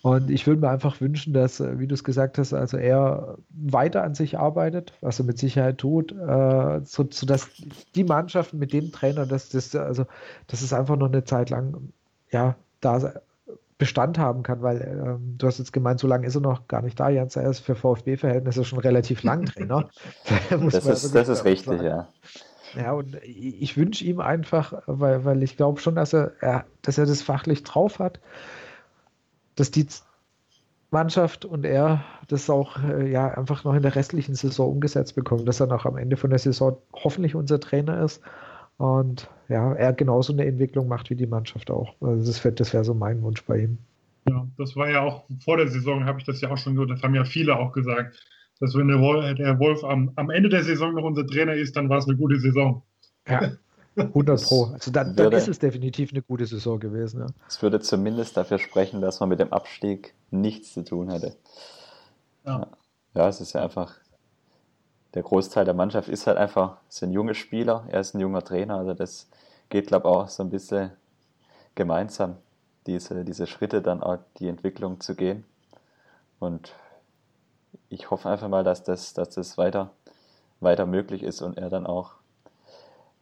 Und 0.03 0.29
ich 0.29 0.47
würde 0.47 0.61
mir 0.61 0.69
einfach 0.69 1.01
wünschen, 1.01 1.33
dass, 1.33 1.59
äh, 1.59 1.79
wie 1.79 1.87
du 1.87 1.93
es 1.93 2.03
gesagt 2.03 2.37
hast, 2.37 2.53
also 2.53 2.77
er 2.77 3.37
weiter 3.49 4.03
an 4.03 4.15
sich 4.15 4.37
arbeitet, 4.37 4.93
was 5.01 5.19
er 5.19 5.25
mit 5.25 5.37
Sicherheit 5.37 5.79
tut, 5.79 6.13
äh, 6.13 6.81
so, 6.85 7.07
sodass 7.09 7.49
die 7.95 8.03
Mannschaften 8.03 8.57
mit 8.57 8.71
dem 8.71 8.91
Trainer, 8.91 9.25
dass 9.25 9.49
das, 9.49 9.75
also, 9.75 10.05
dass 10.47 10.61
es 10.61 10.71
einfach 10.71 10.95
noch 10.95 11.07
eine 11.07 11.25
Zeit 11.25 11.49
lang 11.49 11.91
ja, 12.31 12.55
da 12.81 13.13
Bestand 13.77 14.17
haben 14.17 14.43
kann, 14.43 14.61
weil 14.63 14.81
ähm, 14.81 15.35
du 15.37 15.45
hast 15.47 15.59
jetzt 15.59 15.71
gemeint, 15.71 15.99
so 15.99 16.07
lange 16.07 16.25
ist 16.25 16.35
er 16.35 16.41
noch 16.41 16.67
gar 16.67 16.81
nicht 16.81 16.99
da. 16.99 17.09
Jens, 17.09 17.35
er 17.35 17.49
ist 17.49 17.59
für 17.59 17.75
VfB-Verhältnisse 17.75 18.65
schon 18.65 18.79
relativ 18.79 19.23
lang 19.23 19.45
Trainer. 19.45 19.89
das 20.49 20.85
ist, 20.85 21.13
das 21.13 21.27
ist 21.27 21.45
richtig, 21.45 21.65
sagen. 21.65 21.85
ja. 21.85 22.07
Ja, 22.75 22.91
und 22.91 23.15
ich 23.23 23.77
wünsche 23.77 24.03
ihm 24.03 24.19
einfach, 24.19 24.73
weil, 24.87 25.23
weil 25.23 25.41
ich 25.41 25.55
glaube 25.55 25.79
schon, 25.79 25.95
dass 25.95 26.11
er, 26.11 26.33
er, 26.41 26.65
dass 26.81 26.97
er 26.97 27.05
das 27.05 27.21
fachlich 27.21 27.63
drauf 27.63 27.99
hat 27.99 28.19
dass 29.57 29.71
die 29.71 29.87
Mannschaft 30.89 31.43
und 31.43 31.65
er 31.65 32.05
das 32.29 32.49
auch 32.49 32.77
äh, 32.81 33.11
ja 33.11 33.27
einfach 33.27 33.65
noch 33.65 33.73
in 33.73 33.81
der 33.81 33.95
restlichen 33.95 34.35
Saison 34.35 34.71
umgesetzt 34.71 35.15
bekommen, 35.15 35.45
dass 35.45 35.59
er 35.59 35.67
noch 35.67 35.85
am 35.85 35.97
Ende 35.97 36.15
von 36.15 36.29
der 36.29 36.39
Saison 36.39 36.77
hoffentlich 36.93 37.35
unser 37.35 37.59
Trainer 37.59 38.01
ist 38.01 38.21
und 38.77 39.29
ja, 39.49 39.73
er 39.73 39.93
genauso 39.93 40.33
eine 40.33 40.45
Entwicklung 40.45 40.87
macht 40.87 41.09
wie 41.09 41.15
die 41.15 41.27
Mannschaft 41.27 41.71
auch. 41.71 41.95
Also 42.01 42.25
das 42.25 42.43
wäre 42.43 42.53
das 42.55 42.73
wär 42.73 42.83
so 42.83 42.93
mein 42.93 43.21
Wunsch 43.21 43.43
bei 43.45 43.59
ihm. 43.59 43.77
Ja, 44.29 44.45
das 44.57 44.75
war 44.75 44.89
ja 44.89 45.01
auch 45.01 45.23
vor 45.43 45.57
der 45.57 45.67
Saison, 45.67 46.05
habe 46.05 46.19
ich 46.19 46.25
das 46.25 46.41
ja 46.41 46.51
auch 46.51 46.57
schon 46.57 46.73
gehört, 46.73 46.91
das 46.91 47.01
haben 47.01 47.15
ja 47.15 47.23
viele 47.23 47.57
auch 47.57 47.71
gesagt, 47.71 48.21
dass 48.59 48.75
wenn 48.75 48.87
der 48.87 48.99
Wolf, 48.99 49.35
der 49.35 49.59
Wolf 49.59 49.83
am, 49.83 50.11
am 50.15 50.29
Ende 50.29 50.49
der 50.49 50.63
Saison 50.63 50.93
noch 50.93 51.03
unser 51.03 51.25
Trainer 51.25 51.53
ist, 51.53 51.75
dann 51.75 51.89
war 51.89 51.99
es 51.99 52.07
eine 52.07 52.17
gute 52.17 52.39
Saison. 52.39 52.81
Ja, 53.27 53.51
100 53.97 54.43
Pro. 54.43 54.65
Also 54.65 54.91
dann, 54.91 55.15
dann 55.15 55.25
würde, 55.25 55.37
ist 55.37 55.47
es 55.47 55.59
definitiv 55.59 56.11
eine 56.11 56.21
gute 56.21 56.45
Saison 56.45 56.79
gewesen. 56.79 57.21
Ja. 57.21 57.27
Es 57.47 57.61
würde 57.61 57.79
zumindest 57.79 58.37
dafür 58.37 58.59
sprechen, 58.59 59.01
dass 59.01 59.19
man 59.19 59.29
mit 59.29 59.39
dem 59.39 59.51
Abstieg 59.51 60.13
nichts 60.29 60.73
zu 60.73 60.83
tun 60.83 61.09
hätte. 61.09 61.35
Ja. 62.45 62.67
ja, 63.15 63.27
es 63.27 63.41
ist 63.41 63.53
ja 63.53 63.63
einfach, 63.63 63.95
der 65.17 65.23
Großteil 65.23 65.65
der 65.65 65.73
Mannschaft 65.73 66.09
ist 66.09 66.27
halt 66.27 66.37
einfach, 66.37 66.77
sind 66.89 67.11
junge 67.11 67.33
Spieler, 67.33 67.85
er 67.87 68.01
ist 68.01 68.13
ein 68.13 68.19
junger 68.19 68.43
Trainer, 68.43 68.75
also 68.75 68.93
das 68.93 69.27
geht, 69.67 69.87
glaube 69.87 70.07
ich, 70.07 70.13
auch 70.13 70.27
so 70.27 70.43
ein 70.43 70.51
bisschen 70.51 70.91
gemeinsam, 71.73 72.37
diese, 72.85 73.25
diese 73.25 73.47
Schritte 73.47 73.81
dann 73.81 74.03
auch 74.03 74.19
die 74.37 74.47
Entwicklung 74.47 74.99
zu 74.99 75.15
gehen. 75.15 75.43
Und 76.37 76.75
ich 77.89 78.11
hoffe 78.11 78.29
einfach 78.29 78.47
mal, 78.47 78.63
dass 78.63 78.83
das, 78.83 79.15
dass 79.15 79.31
das 79.31 79.57
weiter, 79.57 79.89
weiter 80.59 80.85
möglich 80.85 81.23
ist 81.23 81.41
und 81.41 81.57
er 81.57 81.71
dann 81.71 81.87
auch 81.87 82.11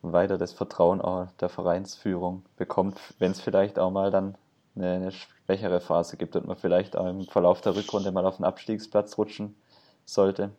weiter 0.02 0.38
das 0.38 0.52
Vertrauen 0.52 1.00
auch 1.00 1.28
der 1.39 1.48
Vereinsführung 1.48 2.43
bekommt, 2.58 3.00
wenn 3.20 3.32
es 3.32 3.39
vielleicht 3.39 3.80
auch 3.80 3.91
mal 3.91 4.12
dann 4.12 4.36
eine, 4.76 4.91
eine, 4.96 5.12
schwächere 5.14 5.80
Phase 5.80 6.18
gibt 6.18 6.36
und 6.36 6.46
man 6.46 6.58
vielleicht 6.58 6.98
auch 6.98 7.08
im 7.08 7.26
Verlauf 7.26 7.62
der 7.62 7.74
Rückrunde 7.74 8.12
mal 8.12 8.26
auf 8.26 8.36
den 8.36 8.43
Abstiegsplatz 8.43 9.18
rutschen 9.18 9.56
sollte. 10.04 10.52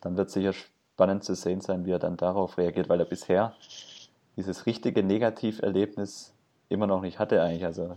Dann 0.00 0.16
wird 0.16 0.30
sicher 0.30 0.52
spannend 0.52 1.24
zu 1.24 1.34
sehen 1.34 1.60
sein, 1.60 1.84
wie 1.84 1.92
er 1.92 1.98
dann 1.98 2.16
darauf 2.16 2.58
reagiert, 2.58 2.88
weil 2.88 3.00
er 3.00 3.06
bisher 3.06 3.54
dieses 4.36 4.66
richtige 4.66 5.02
Negativerlebnis 5.02 6.34
immer 6.68 6.86
noch 6.86 7.02
nicht 7.02 7.18
hatte 7.18 7.42
eigentlich. 7.42 7.64
Also 7.64 7.96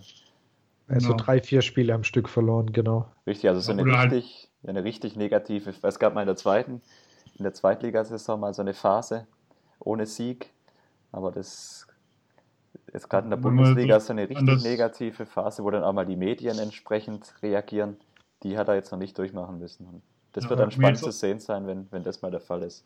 also 0.88 1.10
genau. 1.10 1.24
drei, 1.24 1.42
vier 1.42 1.62
Spiele 1.62 1.94
am 1.94 2.04
Stück 2.04 2.30
verloren, 2.30 2.72
genau. 2.72 3.08
Richtig, 3.26 3.50
also 3.50 3.62
so 3.62 3.72
eine 3.72 3.86
richtig, 3.86 4.50
eine 4.66 4.84
richtig 4.84 5.16
negative, 5.16 5.74
es 5.82 6.00
gab 6.00 6.14
mal 6.14 6.22
in 6.22 6.28
der 6.28 6.36
zweiten, 6.36 6.82
in 7.38 7.44
der 7.44 7.54
Zweitligasaison 7.54 8.40
mal 8.40 8.54
so 8.54 8.62
eine 8.62 8.74
Phase 8.74 9.28
ohne 9.80 10.06
Sieg, 10.06 10.52
aber 11.12 11.32
das 11.32 11.88
ist 12.92 13.10
gerade 13.10 13.26
in 13.26 13.32
der 13.32 13.38
Bundesliga 13.38 14.00
so 14.00 14.14
eine 14.14 14.30
richtig 14.30 14.64
negative 14.64 15.26
Phase, 15.26 15.64
wo 15.64 15.72
dann 15.72 15.84
auch 15.84 15.94
mal 15.94 16.06
die 16.06 16.16
Medien 16.16 16.60
entsprechend 16.60 17.34
reagieren. 17.42 17.98
Die 18.44 18.58
hat 18.58 18.68
er 18.68 18.76
jetzt 18.76 18.92
noch 18.92 19.00
nicht 19.00 19.18
durchmachen 19.18 19.58
müssen. 19.58 20.04
Das 20.34 20.46
ja, 20.46 20.50
wird 20.50 20.60
dann 20.60 20.72
spannend 20.72 21.00
zu 21.00 21.12
sehen 21.12 21.40
sein, 21.40 21.66
wenn, 21.68 21.92
wenn 21.92 22.04
das 22.04 22.22
mal 22.22 22.32
der 22.32 22.42
Fall 22.42 22.64
ist. 22.64 22.86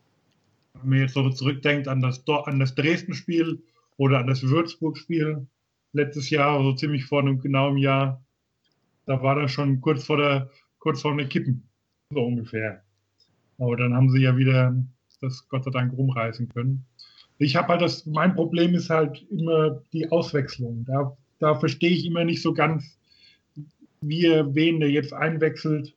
Wenn 0.74 0.90
man 0.90 1.00
jetzt 1.00 1.14
so 1.14 1.30
zurückdenkt 1.30 1.88
an 1.88 2.02
das, 2.02 2.24
an 2.28 2.60
das 2.60 2.76
Dresden-Spiel 2.76 3.64
oder 3.98 4.20
an 4.20 4.28
das 4.28 4.44
Würzburg-Spiel 4.44 5.48
letztes 5.94 6.30
Jahr, 6.30 6.62
so 6.62 6.74
ziemlich 6.74 7.06
vor 7.06 7.22
einem 7.22 7.40
genauen 7.40 7.78
Jahr, 7.78 8.22
da 9.06 9.24
war 9.24 9.36
das 9.36 9.52
schon 9.52 9.82
kurz 9.82 10.04
vor 10.04 10.18
der, 10.18 10.50
kurz 10.80 11.02
vor 11.02 11.16
den 11.16 11.30
Kippen, 11.30 11.68
so 12.12 12.22
ungefähr. 12.22 12.84
Aber 13.58 13.78
dann 13.78 13.96
haben 13.96 14.10
sie 14.12 14.22
ja 14.22 14.36
wieder 14.38 14.76
das 15.22 15.48
Gott 15.48 15.64
sei 15.64 15.72
Dank 15.72 15.94
rumreißen 15.98 16.50
können. 16.50 16.86
Ich 17.40 17.56
habe 17.56 17.70
halt 17.70 17.82
das, 17.82 18.06
mein 18.06 18.36
Problem 18.36 18.76
ist 18.76 18.90
halt 18.90 19.26
immer 19.32 19.82
die 19.94 20.12
Auswechslung. 20.12 20.86
Da, 20.86 21.16
da 21.40 21.56
verstehe 21.56 21.92
ich 21.92 22.06
immer 22.06 22.24
nicht 22.24 22.42
so 22.42 22.54
ganz, 22.54 22.98
wie 24.02 24.26
er 24.26 24.54
wen 24.54 24.80
der 24.80 24.92
jetzt 24.92 25.14
einwechselt, 25.14 25.96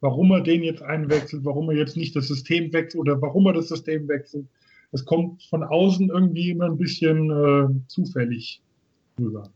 warum 0.00 0.30
er 0.32 0.40
den 0.40 0.62
jetzt 0.62 0.82
einwechselt, 0.82 1.44
warum 1.44 1.70
er 1.70 1.76
jetzt 1.76 1.96
nicht 1.96 2.14
das 2.16 2.28
System 2.28 2.72
wechselt 2.72 3.00
oder 3.00 3.20
warum 3.20 3.46
er 3.46 3.54
das 3.54 3.68
System 3.68 4.08
wechselt. 4.08 4.46
Das 4.92 5.04
kommt 5.04 5.42
von 5.44 5.62
außen 5.62 6.10
irgendwie 6.10 6.50
immer 6.50 6.66
ein 6.66 6.78
bisschen 6.78 7.30
äh, 7.30 7.88
zufällig 7.88 8.62
rüber. 9.18 9.50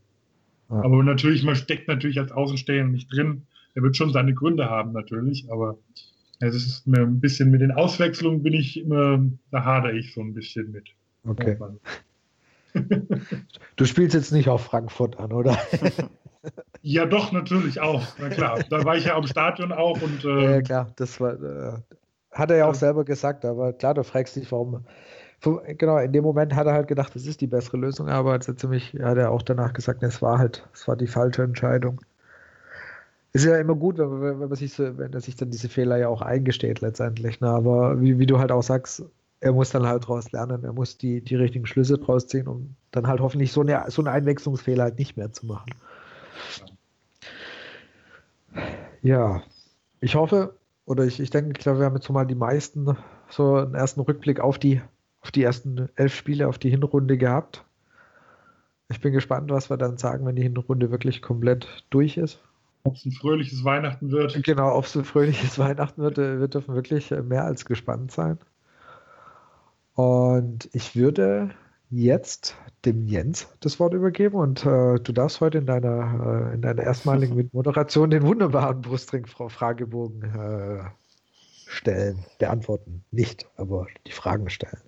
Ja. 0.69 0.83
Aber 0.83 1.03
natürlich, 1.03 1.43
man 1.43 1.55
steckt 1.55 1.87
natürlich 1.87 2.19
als 2.19 2.31
Außenstehender 2.31 2.91
nicht 2.91 3.11
drin. 3.13 3.43
Er 3.73 3.83
wird 3.83 3.95
schon 3.95 4.11
seine 4.11 4.33
Gründe 4.33 4.69
haben, 4.69 4.91
natürlich, 4.91 5.49
aber 5.51 5.77
es 6.39 6.55
ist 6.55 6.87
mir 6.87 7.01
ein 7.01 7.19
bisschen 7.19 7.51
mit 7.51 7.61
den 7.61 7.71
Auswechslungen 7.71 8.41
bin 8.41 8.53
ich 8.53 8.79
immer, 8.79 9.23
da 9.51 9.63
hadere 9.63 9.97
ich 9.97 10.13
so 10.13 10.21
ein 10.21 10.33
bisschen 10.33 10.71
mit. 10.71 10.89
Okay. 11.25 11.57
Du 13.75 13.83
spielst 13.83 14.15
jetzt 14.15 14.31
nicht 14.31 14.47
auf 14.47 14.63
Frankfurt 14.63 15.19
an, 15.19 15.33
oder? 15.33 15.57
Ja, 16.81 17.05
doch, 17.05 17.31
natürlich 17.31 17.79
auch. 17.79 18.03
Na 18.19 18.29
klar, 18.29 18.59
da 18.69 18.83
war 18.83 18.97
ich 18.97 19.05
ja 19.05 19.15
am 19.15 19.27
Stadion 19.27 19.71
auch 19.71 20.01
und. 20.01 20.25
Äh, 20.25 20.55
ja, 20.55 20.61
klar, 20.61 20.91
das 20.95 21.19
war. 21.19 21.33
Äh, 21.33 21.73
hat 22.31 22.49
er 22.49 22.57
ja 22.57 22.65
auch 22.65 22.75
selber 22.75 23.03
gesagt, 23.03 23.43
aber 23.45 23.73
klar, 23.73 23.93
du 23.93 24.03
fragst 24.03 24.35
dich, 24.35 24.51
warum. 24.51 24.85
Genau, 25.77 25.97
in 25.97 26.13
dem 26.13 26.23
Moment 26.23 26.55
hat 26.55 26.67
er 26.67 26.73
halt 26.73 26.87
gedacht, 26.87 27.15
das 27.15 27.25
ist 27.25 27.41
die 27.41 27.47
bessere 27.47 27.77
Lösung, 27.77 28.07
aber 28.09 28.33
hat 28.33 28.47
er 28.47 28.55
ziemlich, 28.55 28.93
hat 29.01 29.17
er 29.17 29.31
auch 29.31 29.41
danach 29.41 29.73
gesagt, 29.73 30.03
es 30.03 30.21
war 30.21 30.37
halt, 30.37 30.67
es 30.73 30.87
war 30.87 30.95
die 30.95 31.07
falsche 31.07 31.43
Entscheidung. 31.43 31.99
Ist 33.33 33.45
ja 33.45 33.57
immer 33.57 33.75
gut, 33.75 33.97
wenn, 33.97 34.21
wenn 34.21 34.37
man 34.37 34.55
sich 34.55 34.73
so, 34.73 34.97
wenn 34.97 35.13
er 35.13 35.21
sich 35.21 35.35
dann 35.35 35.49
diese 35.49 35.67
Fehler 35.67 35.97
ja 35.97 36.09
auch 36.09 36.21
eingesteht 36.21 36.81
letztendlich. 36.81 37.41
Ne? 37.41 37.49
Aber 37.49 37.99
wie, 38.01 38.19
wie 38.19 38.27
du 38.27 38.39
halt 38.39 38.51
auch 38.51 38.61
sagst, 38.61 39.03
er 39.39 39.53
muss 39.53 39.71
dann 39.71 39.87
halt 39.87 40.03
daraus 40.03 40.31
lernen, 40.31 40.63
er 40.63 40.73
muss 40.73 40.97
die, 40.97 41.21
die 41.21 41.35
richtigen 41.35 41.65
Schlüsse 41.65 41.97
draus 41.97 42.27
ziehen, 42.27 42.47
um 42.47 42.75
dann 42.91 43.07
halt 43.07 43.19
hoffentlich 43.19 43.51
so 43.51 43.61
eine, 43.61 43.85
so 43.87 44.01
eine 44.01 44.11
Einwechslungsfehler 44.11 44.83
halt 44.83 44.99
nicht 44.99 45.17
mehr 45.17 45.31
zu 45.33 45.47
machen. 45.47 45.71
Ja, 49.01 49.41
ich 49.99 50.15
hoffe, 50.15 50.55
oder 50.85 51.05
ich, 51.05 51.19
ich 51.19 51.29
denke, 51.29 51.51
ich 51.51 51.59
glaube, 51.59 51.79
wir 51.79 51.85
haben 51.85 51.95
jetzt 51.95 52.09
mal 52.09 52.25
die 52.25 52.35
meisten, 52.35 52.97
so 53.29 53.55
einen 53.55 53.75
ersten 53.75 54.01
Rückblick 54.01 54.39
auf 54.39 54.59
die, 54.59 54.81
auf 55.21 55.31
die 55.31 55.43
ersten 55.43 55.89
elf 55.95 56.13
Spiele, 56.13 56.47
auf 56.47 56.57
die 56.57 56.69
Hinrunde 56.69 57.17
gehabt. 57.17 57.65
Ich 58.89 58.99
bin 58.99 59.13
gespannt, 59.13 59.49
was 59.51 59.69
wir 59.69 59.77
dann 59.77 59.97
sagen, 59.97 60.25
wenn 60.25 60.35
die 60.35 60.43
Hinrunde 60.43 60.91
wirklich 60.91 61.21
komplett 61.21 61.85
durch 61.89 62.17
ist. 62.17 62.41
Ob 62.83 62.95
es 62.95 63.05
ein 63.05 63.11
fröhliches 63.11 63.63
Weihnachten 63.63 64.11
wird. 64.11 64.43
Genau, 64.43 64.75
ob 64.75 64.85
es 64.85 64.97
ein 64.97 65.05
fröhliches 65.05 65.57
Weihnachten 65.59 66.01
wird, 66.01 66.17
wir 66.17 66.47
dürfen 66.47 66.75
wirklich 66.75 67.11
mehr 67.11 67.45
als 67.45 67.65
gespannt 67.65 68.11
sein. 68.11 68.37
Und 69.93 70.69
ich 70.73 70.95
würde 70.95 71.51
jetzt 71.91 72.55
dem 72.85 73.05
Jens 73.05 73.47
das 73.59 73.79
Wort 73.79 73.93
übergeben 73.93 74.37
und 74.37 74.65
äh, 74.65 74.99
du 74.99 75.11
darfst 75.11 75.41
heute 75.41 75.59
in 75.59 75.65
deiner, 75.65 76.49
äh, 76.49 76.55
in 76.55 76.61
deiner 76.61 76.81
erstmaligen 76.81 77.49
Moderation 77.53 78.09
den 78.09 78.23
wunderbaren 78.23 78.81
Brustring-Fragebogen 78.81 80.23
äh, 80.23 80.83
stellen. 81.67 82.25
Beantworten 82.39 83.03
nicht, 83.11 83.45
aber 83.57 83.87
die 84.07 84.11
Fragen 84.11 84.49
stellen. 84.49 84.81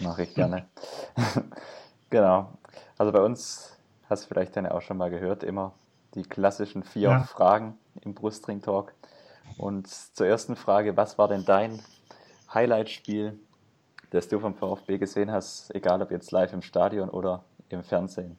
Mache 0.00 0.24
ich 0.24 0.34
gerne. 0.34 0.66
genau. 2.10 2.58
Also 2.98 3.12
bei 3.12 3.20
uns, 3.20 3.76
hast 4.08 4.24
du 4.24 4.28
vielleicht 4.28 4.56
dann 4.56 4.66
auch 4.66 4.82
schon 4.82 4.96
mal 4.96 5.10
gehört, 5.10 5.44
immer 5.44 5.74
die 6.14 6.24
klassischen 6.24 6.82
vier 6.82 7.10
ja. 7.10 7.22
Fragen 7.22 7.78
im 8.02 8.14
Brustring 8.14 8.60
Talk. 8.60 8.92
Und 9.56 9.88
zur 9.88 10.26
ersten 10.26 10.56
Frage, 10.56 10.96
was 10.96 11.16
war 11.16 11.28
denn 11.28 11.44
dein 11.44 11.80
Highlight-Spiel, 12.52 13.38
das 14.10 14.28
du 14.28 14.38
vom 14.40 14.54
VfB 14.54 14.98
gesehen 14.98 15.30
hast, 15.30 15.74
egal 15.74 16.02
ob 16.02 16.10
jetzt 16.10 16.32
live 16.32 16.52
im 16.52 16.62
Stadion 16.62 17.08
oder 17.08 17.44
im 17.68 17.82
Fernsehen? 17.82 18.36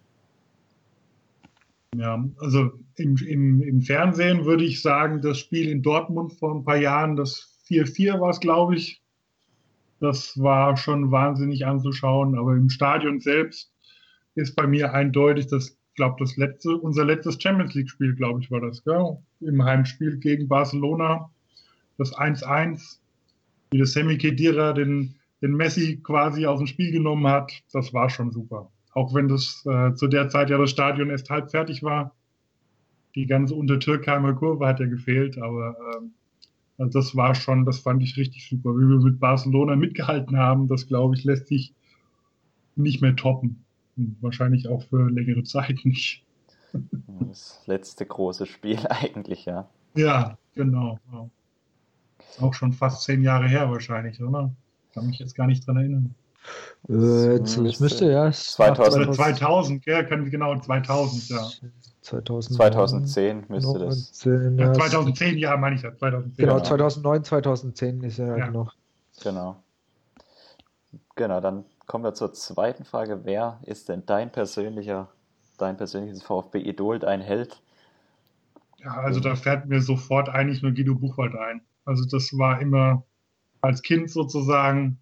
Ja, 1.95 2.23
also 2.39 2.71
im, 2.95 3.17
im, 3.17 3.61
im 3.61 3.81
Fernsehen 3.81 4.45
würde 4.45 4.63
ich 4.63 4.81
sagen, 4.81 5.21
das 5.21 5.39
Spiel 5.39 5.69
in 5.69 5.81
Dortmund 5.81 6.33
vor 6.33 6.55
ein 6.55 6.63
paar 6.63 6.77
Jahren, 6.77 7.15
das 7.17 7.51
4-4 7.67 8.19
war 8.19 8.29
es, 8.29 8.39
glaube 8.39 8.75
ich. 8.75 9.01
Das 9.99 10.39
war 10.41 10.77
schon 10.77 11.11
wahnsinnig 11.11 11.65
anzuschauen, 11.65 12.37
aber 12.37 12.55
im 12.55 12.69
Stadion 12.69 13.19
selbst 13.19 13.71
ist 14.35 14.55
bei 14.55 14.65
mir 14.65 14.93
eindeutig 14.93 15.47
das, 15.47 15.77
glaube 15.95 16.15
das 16.19 16.37
letzte, 16.37 16.77
unser 16.77 17.05
letztes 17.05 17.41
Champions 17.41 17.73
League 17.73 17.89
Spiel, 17.89 18.15
glaube 18.15 18.41
ich, 18.41 18.49
war 18.49 18.61
das, 18.61 18.83
gell? 18.83 19.17
Im 19.41 19.63
Heimspiel 19.63 20.17
gegen 20.17 20.47
Barcelona. 20.47 21.29
Das 21.97 22.13
1-1, 22.15 22.99
wie 23.71 23.77
der 23.77 23.85
Semi 23.85 24.17
Kedira 24.17 24.73
den, 24.73 25.15
den 25.41 25.55
Messi 25.55 25.99
quasi 26.03 26.45
aus 26.45 26.59
dem 26.59 26.67
Spiel 26.67 26.91
genommen 26.91 27.27
hat, 27.27 27.51
das 27.71 27.93
war 27.93 28.09
schon 28.09 28.31
super. 28.31 28.71
Auch 28.93 29.13
wenn 29.13 29.27
das 29.27 29.65
äh, 29.65 29.93
zu 29.95 30.07
der 30.07 30.29
Zeit 30.29 30.49
ja 30.49 30.57
das 30.57 30.69
Stadion 30.69 31.09
erst 31.09 31.29
halb 31.29 31.51
fertig 31.51 31.81
war. 31.81 32.15
Die 33.15 33.25
ganze 33.25 33.55
Untertürkheimer 33.55 34.33
Kurve 34.33 34.67
hat 34.67 34.79
ja 34.79 34.85
gefehlt, 34.85 35.37
aber 35.37 35.75
äh, 35.79 36.07
also 36.77 36.99
das 36.99 37.15
war 37.15 37.35
schon, 37.35 37.65
das 37.65 37.79
fand 37.79 38.01
ich 38.03 38.17
richtig 38.17 38.47
super. 38.47 38.71
Wie 38.71 38.87
wir 38.87 38.99
mit 38.99 39.19
Barcelona 39.19 39.75
mitgehalten 39.75 40.37
haben, 40.37 40.67
das 40.67 40.87
glaube 40.87 41.15
ich, 41.15 41.23
lässt 41.23 41.47
sich 41.47 41.73
nicht 42.75 43.01
mehr 43.01 43.15
toppen. 43.15 43.63
Und 43.97 44.17
wahrscheinlich 44.21 44.67
auch 44.67 44.83
für 44.83 45.09
längere 45.09 45.43
Zeit 45.43 45.79
nicht. 45.83 46.23
Das 47.19 47.61
letzte 47.65 48.05
große 48.05 48.45
Spiel 48.45 48.79
eigentlich, 48.89 49.45
ja. 49.45 49.69
Ja, 49.95 50.37
genau. 50.55 50.99
Auch 52.39 52.53
schon 52.53 52.71
fast 52.71 53.03
zehn 53.03 53.23
Jahre 53.23 53.47
her 53.47 53.69
wahrscheinlich, 53.69 54.21
oder? 54.21 54.53
Kann 54.93 55.07
mich 55.07 55.19
jetzt 55.19 55.35
gar 55.35 55.47
nicht 55.47 55.65
dran 55.65 55.77
erinnern. 55.77 56.15
Äh, 56.89 57.39
das 57.39 57.79
müsste 57.79 58.11
ja 58.11 58.31
2000, 58.31 59.15
2000 59.15 59.85
ja, 59.85 60.01
genau 60.01 60.59
2000, 60.59 61.29
ja. 61.29 61.49
2000, 62.01 62.57
2010 62.57 63.45
müsste 63.47 63.79
das. 63.79 64.23
Ja, 64.25 64.73
2010, 64.73 65.37
ja, 65.37 65.55
meine 65.57 65.75
ich 65.75 65.83
ja. 65.83 65.95
2010, 65.95 66.45
genau, 66.45 66.59
2009, 66.59 67.23
2010 67.23 68.03
ist 68.03 68.17
ja, 68.17 68.37
ja. 68.37 68.49
noch. 68.49 68.73
Genau. 69.23 69.61
Genau, 71.15 71.39
dann 71.41 71.65
kommen 71.85 72.03
wir 72.03 72.13
zur 72.13 72.33
zweiten 72.33 72.85
Frage. 72.85 73.21
Wer 73.23 73.59
ist 73.63 73.89
denn 73.89 74.03
dein 74.05 74.31
persönlicher, 74.31 75.09
dein 75.57 75.77
persönliches 75.77 76.23
VfB-Idol, 76.23 76.99
dein 76.99 77.21
Held? 77.21 77.61
Ja, 78.77 78.93
also 78.93 79.19
da 79.19 79.35
fährt 79.35 79.67
mir 79.67 79.81
sofort 79.81 80.29
eigentlich 80.29 80.63
nur 80.63 80.71
Guido 80.71 80.95
Buchwald 80.95 81.35
ein. 81.35 81.61
Also 81.85 82.05
das 82.05 82.35
war 82.37 82.59
immer 82.59 83.03
als 83.61 83.81
Kind 83.83 84.09
sozusagen 84.09 84.97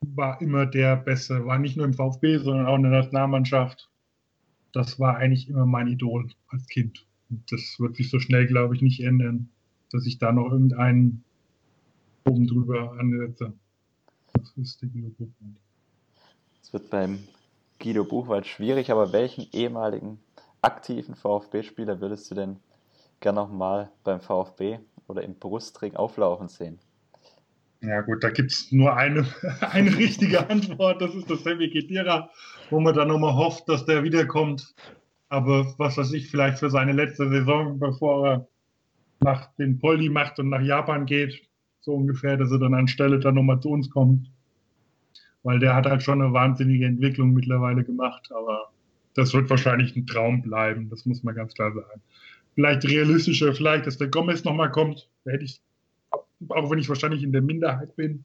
war 0.00 0.40
immer 0.40 0.66
der 0.66 0.96
Beste. 0.96 1.44
War 1.46 1.58
nicht 1.58 1.76
nur 1.76 1.86
im 1.86 1.94
VfB, 1.94 2.38
sondern 2.38 2.66
auch 2.66 2.76
in 2.76 2.82
der 2.82 2.92
Nationalmannschaft. 2.92 3.90
Das 4.72 5.00
war 5.00 5.16
eigentlich 5.16 5.48
immer 5.48 5.66
mein 5.66 5.88
Idol 5.88 6.28
als 6.48 6.66
Kind. 6.66 7.06
Und 7.28 7.50
das 7.50 7.76
wird 7.78 7.96
sich 7.96 8.10
so 8.10 8.18
schnell, 8.18 8.46
glaube 8.46 8.74
ich, 8.76 8.82
nicht 8.82 9.00
ändern, 9.00 9.50
dass 9.90 10.06
ich 10.06 10.18
da 10.18 10.32
noch 10.32 10.50
irgendeinen 10.50 11.24
oben 12.24 12.46
drüber 12.46 12.92
ansetze. 12.98 13.52
Das 14.32 14.52
ist 14.56 14.82
der 14.82 14.88
Guido 14.88 15.08
Buchwald. 15.10 15.56
Es 16.62 16.72
wird 16.72 16.90
beim 16.90 17.18
Guido 17.78 18.04
Buchwald 18.04 18.46
schwierig, 18.46 18.90
aber 18.90 19.12
welchen 19.12 19.46
ehemaligen 19.52 20.18
aktiven 20.62 21.14
VfB-Spieler 21.14 22.00
würdest 22.00 22.30
du 22.30 22.34
denn 22.34 22.56
gerne 23.20 23.40
nochmal 23.40 23.90
beim 24.04 24.20
VfB 24.20 24.78
oder 25.08 25.22
im 25.22 25.34
Brustring 25.34 25.96
auflaufen 25.96 26.48
sehen? 26.48 26.78
Ja 27.82 28.02
gut, 28.02 28.22
da 28.22 28.30
gibt 28.30 28.52
es 28.52 28.70
nur 28.72 28.94
eine, 28.94 29.26
eine 29.60 29.96
richtige 29.96 30.50
Antwort, 30.50 31.00
das 31.00 31.14
ist 31.14 31.30
das 31.30 31.42
Sammy 31.44 31.70
Kedira, 31.70 32.30
wo 32.68 32.78
man 32.80 32.94
dann 32.94 33.08
nochmal 33.08 33.34
hofft, 33.34 33.68
dass 33.68 33.86
der 33.86 34.04
wiederkommt. 34.04 34.74
Aber 35.28 35.74
was 35.78 35.96
weiß 35.96 36.12
ich, 36.12 36.28
vielleicht 36.30 36.58
für 36.58 36.70
seine 36.70 36.92
letzte 36.92 37.28
Saison, 37.28 37.78
bevor 37.78 38.28
er 38.28 38.48
nach 39.20 39.54
den 39.54 39.78
Poldi 39.78 40.08
macht 40.08 40.38
und 40.38 40.50
nach 40.50 40.60
Japan 40.60 41.06
geht, 41.06 41.48
so 41.80 41.94
ungefähr, 41.94 42.36
dass 42.36 42.50
er 42.50 42.58
dann 42.58 42.74
anstelle 42.74 43.18
dann 43.18 43.36
nochmal 43.36 43.60
zu 43.60 43.70
uns 43.70 43.88
kommt. 43.88 44.30
Weil 45.42 45.58
der 45.58 45.74
hat 45.74 45.86
halt 45.86 46.02
schon 46.02 46.20
eine 46.20 46.32
wahnsinnige 46.32 46.84
Entwicklung 46.84 47.32
mittlerweile 47.32 47.82
gemacht, 47.84 48.30
aber 48.34 48.70
das 49.14 49.32
wird 49.32 49.48
wahrscheinlich 49.48 49.96
ein 49.96 50.06
Traum 50.06 50.42
bleiben, 50.42 50.90
das 50.90 51.06
muss 51.06 51.22
man 51.22 51.34
ganz 51.34 51.54
klar 51.54 51.72
sagen. 51.72 52.02
Vielleicht 52.54 52.84
realistischer, 52.84 53.54
vielleicht, 53.54 53.86
dass 53.86 53.96
der 53.96 54.08
Gomez 54.08 54.44
nochmal 54.44 54.70
kommt, 54.70 55.08
da 55.24 55.30
hätte 55.30 55.44
ich 55.44 55.62
auch 56.48 56.70
wenn 56.70 56.78
ich 56.78 56.88
wahrscheinlich 56.88 57.22
in 57.22 57.32
der 57.32 57.42
Minderheit 57.42 57.94
bin, 57.96 58.24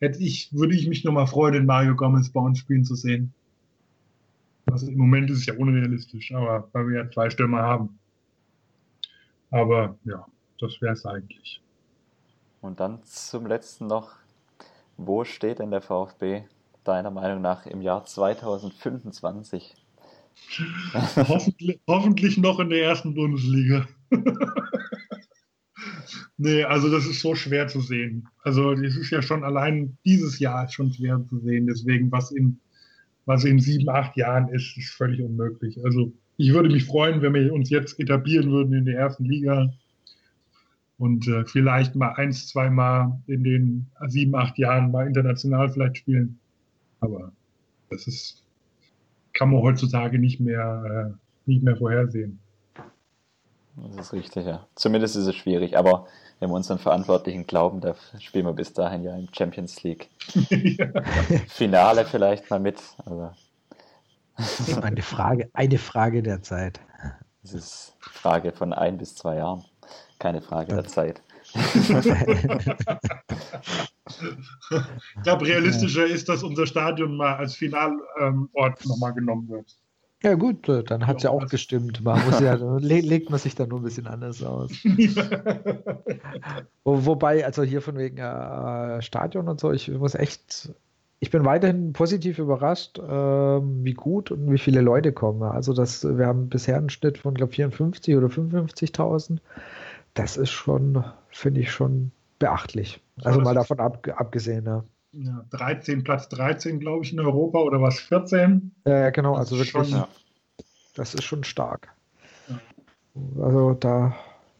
hätte 0.00 0.18
ich, 0.18 0.52
würde 0.52 0.74
ich 0.74 0.88
mich 0.88 1.04
nochmal 1.04 1.26
freuen, 1.26 1.54
den 1.54 1.66
Mario 1.66 1.94
Gomez 1.94 2.30
bei 2.30 2.40
uns 2.40 2.58
spielen 2.58 2.84
zu 2.84 2.94
sehen. 2.94 3.32
Also 4.70 4.88
im 4.88 4.98
Moment 4.98 5.30
ist 5.30 5.38
es 5.38 5.46
ja 5.46 5.54
unrealistisch, 5.54 6.32
aber 6.32 6.68
weil 6.72 6.88
wir 6.88 7.02
ja 7.02 7.10
zwei 7.10 7.28
Stürmer 7.30 7.62
haben. 7.62 7.98
Aber 9.50 9.98
ja, 10.04 10.26
das 10.60 10.80
wäre 10.80 10.92
es 10.92 11.04
eigentlich. 11.04 11.60
Und 12.60 12.80
dann 12.80 13.02
zum 13.04 13.46
letzten 13.46 13.86
noch, 13.86 14.12
wo 14.96 15.24
steht 15.24 15.58
denn 15.58 15.70
der 15.70 15.80
VfB 15.80 16.42
deiner 16.84 17.10
Meinung 17.10 17.42
nach 17.42 17.66
im 17.66 17.80
Jahr 17.80 18.04
2025? 18.04 19.74
hoffentlich, 21.16 21.80
hoffentlich 21.86 22.38
noch 22.38 22.60
in 22.60 22.70
der 22.70 22.82
ersten 22.82 23.14
Bundesliga. 23.14 23.86
Nee, 26.42 26.64
also 26.64 26.90
das 26.90 27.06
ist 27.06 27.20
so 27.20 27.34
schwer 27.34 27.68
zu 27.68 27.82
sehen. 27.82 28.26
Also 28.44 28.72
es 28.72 28.96
ist 28.96 29.10
ja 29.10 29.20
schon 29.20 29.44
allein 29.44 29.98
dieses 30.06 30.38
Jahr 30.38 30.66
schon 30.70 30.90
schwer 30.90 31.22
zu 31.28 31.38
sehen. 31.40 31.66
Deswegen, 31.66 32.10
was 32.10 32.30
in, 32.32 32.58
was 33.26 33.44
in 33.44 33.60
sieben, 33.60 33.90
acht 33.90 34.16
Jahren 34.16 34.48
ist, 34.48 34.74
ist 34.78 34.88
völlig 34.94 35.20
unmöglich. 35.20 35.78
Also 35.84 36.10
ich 36.38 36.54
würde 36.54 36.70
mich 36.70 36.86
freuen, 36.86 37.20
wenn 37.20 37.34
wir 37.34 37.52
uns 37.52 37.68
jetzt 37.68 38.00
etablieren 38.00 38.50
würden 38.50 38.72
in 38.72 38.86
der 38.86 38.96
ersten 38.96 39.26
Liga 39.26 39.70
und 40.96 41.28
äh, 41.28 41.44
vielleicht 41.44 41.94
mal 41.94 42.14
eins, 42.14 42.48
zwei 42.48 42.70
Mal 42.70 43.20
in 43.26 43.44
den 43.44 43.86
sieben, 44.08 44.34
acht 44.34 44.56
Jahren 44.56 44.90
mal 44.90 45.06
international 45.06 45.68
vielleicht 45.68 45.98
spielen. 45.98 46.38
Aber 47.00 47.32
das 47.90 48.06
ist, 48.06 48.42
kann 49.34 49.50
man 49.50 49.60
heutzutage 49.60 50.18
nicht 50.18 50.40
mehr, 50.40 51.12
äh, 51.12 51.18
nicht 51.44 51.62
mehr 51.62 51.76
vorhersehen. 51.76 52.38
Das 53.88 54.06
ist 54.06 54.12
richtig, 54.12 54.46
ja. 54.46 54.66
Zumindest 54.74 55.16
ist 55.16 55.26
es 55.26 55.34
schwierig, 55.34 55.76
aber 55.76 56.06
wenn 56.38 56.50
wir 56.50 56.54
unseren 56.54 56.78
Verantwortlichen 56.78 57.46
glauben, 57.46 57.80
da 57.80 57.94
spielen 58.18 58.46
wir 58.46 58.52
bis 58.52 58.72
dahin 58.72 59.02
ja 59.02 59.16
im 59.16 59.28
Champions 59.32 59.82
League 59.82 60.08
Finale 61.48 62.04
vielleicht 62.04 62.50
mal 62.50 62.60
mit. 62.60 62.80
Aber 63.04 63.34
eine 64.82 65.02
Frage, 65.02 65.50
eine 65.52 65.78
Frage 65.78 66.22
der 66.22 66.42
Zeit. 66.42 66.80
Das 67.42 67.54
ist 67.54 67.96
Frage 68.00 68.52
von 68.52 68.72
ein 68.72 68.98
bis 68.98 69.14
zwei 69.14 69.36
Jahren, 69.36 69.64
keine 70.18 70.42
Frage 70.42 70.74
der 70.74 70.84
Zeit. 70.84 71.22
ich 71.54 71.88
glaube, 75.22 75.46
realistischer 75.46 76.06
ist, 76.06 76.28
dass 76.28 76.42
unser 76.42 76.66
Stadion 76.66 77.16
mal 77.16 77.36
als 77.36 77.54
Finalort 77.54 78.02
ähm, 78.20 78.50
nochmal 78.84 79.14
genommen 79.14 79.48
wird. 79.48 79.74
Ja, 80.22 80.34
gut, 80.34 80.68
äh, 80.68 80.84
dann 80.84 81.06
hat 81.06 81.16
es 81.18 81.22
ja 81.22 81.30
auch 81.30 81.46
gestimmt. 81.46 82.02
Man 82.04 82.22
muss 82.26 82.40
ja, 82.40 82.54
legt 82.78 83.30
man 83.30 83.38
sich 83.38 83.54
da 83.54 83.66
nur 83.66 83.80
ein 83.80 83.84
bisschen 83.84 84.06
anders 84.06 84.42
aus. 84.42 84.70
Wo, 86.84 87.06
wobei, 87.06 87.46
also 87.46 87.62
hier 87.62 87.80
von 87.80 87.96
wegen 87.96 88.18
äh, 88.18 89.00
Stadion 89.00 89.48
und 89.48 89.60
so, 89.60 89.72
ich 89.72 89.88
muss 89.88 90.14
echt, 90.14 90.74
ich 91.20 91.30
bin 91.30 91.46
weiterhin 91.46 91.94
positiv 91.94 92.38
überrascht, 92.38 92.98
äh, 92.98 93.02
wie 93.02 93.94
gut 93.94 94.30
und 94.30 94.52
wie 94.52 94.58
viele 94.58 94.82
Leute 94.82 95.12
kommen. 95.12 95.42
Also, 95.42 95.72
das, 95.72 96.04
wir 96.04 96.26
haben 96.26 96.50
bisher 96.50 96.76
einen 96.76 96.90
Schnitt 96.90 97.16
von, 97.16 97.32
glaube 97.32 97.52
54 97.52 98.14
oder 98.14 98.26
55.000. 98.26 99.38
Das 100.12 100.36
ist 100.36 100.50
schon, 100.50 101.02
finde 101.30 101.60
ich, 101.60 101.72
schon 101.72 102.10
beachtlich. 102.38 103.00
Also, 103.22 103.40
mal 103.40 103.54
davon 103.54 103.80
ab, 103.80 104.06
abgesehen, 104.16 104.66
ja 104.66 104.84
ja, 105.12 105.44
13, 105.50 106.04
Platz 106.04 106.28
13, 106.28 106.80
glaube 106.80 107.04
ich, 107.04 107.12
in 107.12 107.20
Europa 107.20 107.58
oder 107.58 107.80
was, 107.80 107.98
14? 107.98 108.72
Ja, 108.86 109.10
genau, 109.10 109.34
also 109.34 109.56
wirklich, 109.56 109.70
schon, 109.70 110.04
das 110.94 111.14
ist 111.14 111.24
schon 111.24 111.44
stark. 111.44 111.88
Ja. 112.48 112.60
Also 113.42 113.74
da. 113.74 114.14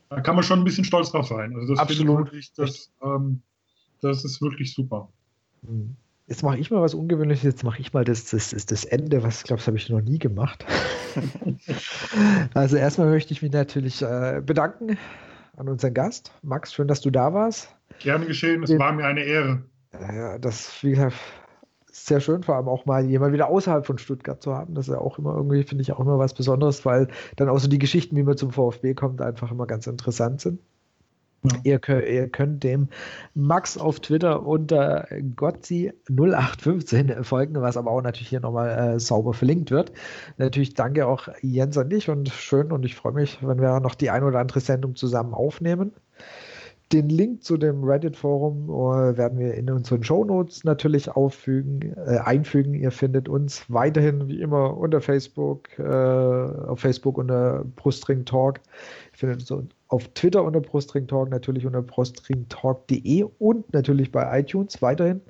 Da 0.08 0.20
kann 0.20 0.34
man 0.34 0.42
schon 0.42 0.58
ein 0.60 0.64
bisschen 0.64 0.84
stolz 0.84 1.12
drauf 1.12 1.28
sein. 1.28 1.54
Also 1.54 1.74
das 1.74 1.78
Absolut. 1.78 2.26
Wirklich, 2.26 2.52
das, 2.54 2.90
ähm, 3.02 3.42
das 4.00 4.24
ist 4.24 4.42
wirklich 4.42 4.74
super. 4.74 5.08
Hm. 5.64 5.94
Jetzt 6.26 6.44
mache 6.44 6.58
ich 6.58 6.70
mal 6.70 6.80
was 6.80 6.94
Ungewöhnliches. 6.94 7.42
Jetzt 7.42 7.64
mache 7.64 7.80
ich 7.80 7.92
mal 7.92 8.04
das, 8.04 8.30
das, 8.30 8.50
das, 8.50 8.66
das 8.66 8.84
Ende, 8.84 9.22
was 9.22 9.38
ich 9.38 9.44
glaube, 9.44 9.58
das 9.58 9.66
habe 9.66 9.76
ich 9.76 9.88
noch 9.88 10.00
nie 10.00 10.18
gemacht. 10.18 10.64
also 12.54 12.76
erstmal 12.76 13.08
möchte 13.08 13.32
ich 13.32 13.42
mich 13.42 13.50
natürlich 13.50 14.00
äh, 14.02 14.40
bedanken 14.44 14.96
an 15.56 15.68
unseren 15.68 15.92
Gast. 15.92 16.32
Max, 16.42 16.72
schön, 16.72 16.86
dass 16.86 17.00
du 17.00 17.10
da 17.10 17.34
warst. 17.34 17.74
Gerne 17.98 18.26
geschehen, 18.26 18.62
es 18.62 18.78
war 18.78 18.92
mir 18.92 19.04
eine 19.04 19.24
Ehre. 19.24 19.64
Ja, 19.92 20.38
das, 20.38 20.82
wie 20.82 20.90
gesagt, 20.90 21.16
sehr 21.92 22.20
schön, 22.20 22.42
vor 22.42 22.56
allem 22.56 22.68
auch 22.68 22.86
mal 22.86 23.04
jemand 23.04 23.32
wieder 23.32 23.48
außerhalb 23.48 23.86
von 23.86 23.98
Stuttgart 23.98 24.42
zu 24.42 24.54
haben. 24.54 24.74
Das 24.74 24.88
ist 24.88 24.94
ja 24.94 25.00
auch 25.00 25.18
immer 25.18 25.34
irgendwie, 25.34 25.62
finde 25.64 25.82
ich, 25.82 25.92
auch 25.92 26.00
immer 26.00 26.18
was 26.18 26.34
Besonderes, 26.34 26.84
weil 26.84 27.08
dann 27.36 27.48
auch 27.48 27.58
so 27.58 27.68
die 27.68 27.78
Geschichten, 27.78 28.16
wie 28.16 28.22
man 28.22 28.36
zum 28.36 28.52
VfB 28.52 28.94
kommt, 28.94 29.20
einfach 29.20 29.50
immer 29.50 29.66
ganz 29.66 29.86
interessant 29.86 30.40
sind. 30.40 30.60
Ja. 31.42 31.50
Ihr, 31.64 31.78
könnt, 31.78 32.06
ihr, 32.06 32.28
könnt, 32.28 32.64
dem 32.64 32.88
Max 33.34 33.78
auf 33.78 34.00
Twitter 34.00 34.46
unter 34.46 35.08
Gotzi0815 35.10 37.24
folgen, 37.24 37.62
was 37.62 37.78
aber 37.78 37.90
auch 37.90 38.02
natürlich 38.02 38.28
hier 38.28 38.40
nochmal 38.40 38.96
äh, 38.96 39.00
sauber 39.00 39.32
verlinkt 39.32 39.70
wird. 39.70 39.90
Natürlich 40.36 40.74
danke 40.74 41.06
auch 41.06 41.28
Jens 41.40 41.78
an 41.78 41.88
dich 41.88 42.10
und 42.10 42.28
schön 42.28 42.72
und 42.72 42.84
ich 42.84 42.94
freue 42.94 43.14
mich, 43.14 43.38
wenn 43.40 43.58
wir 43.58 43.80
noch 43.80 43.94
die 43.94 44.10
ein 44.10 44.22
oder 44.22 44.38
andere 44.38 44.60
Sendung 44.60 44.96
zusammen 44.96 45.32
aufnehmen. 45.32 45.92
Den 46.92 47.08
Link 47.08 47.44
zu 47.44 47.56
dem 47.56 47.84
Reddit-Forum 47.84 48.68
uh, 48.68 49.16
werden 49.16 49.38
wir 49.38 49.54
in 49.54 49.70
unseren 49.70 50.02
Show 50.02 50.24
Notes 50.24 50.64
natürlich 50.64 51.08
auffügen, 51.08 51.94
äh, 51.96 52.18
einfügen. 52.18 52.74
Ihr 52.74 52.90
findet 52.90 53.28
uns 53.28 53.64
weiterhin 53.68 54.26
wie 54.26 54.40
immer 54.40 54.76
unter 54.76 55.00
Facebook, 55.00 55.68
äh, 55.78 55.84
auf 55.84 56.80
Facebook 56.80 57.16
unter 57.16 57.64
Brustring 57.76 58.24
Talk. 58.24 58.58
Ihr 59.12 59.18
findet 59.18 59.50
uns 59.52 59.70
auf 59.86 60.08
Twitter 60.14 60.42
unter 60.42 60.60
Brustring 60.60 61.06
Talk, 61.06 61.30
natürlich 61.30 61.64
unter 61.64 61.82
brustringtalk.de 61.82 63.24
und 63.38 63.72
natürlich 63.72 64.10
bei 64.10 64.40
iTunes 64.40 64.82
weiterhin. 64.82 65.20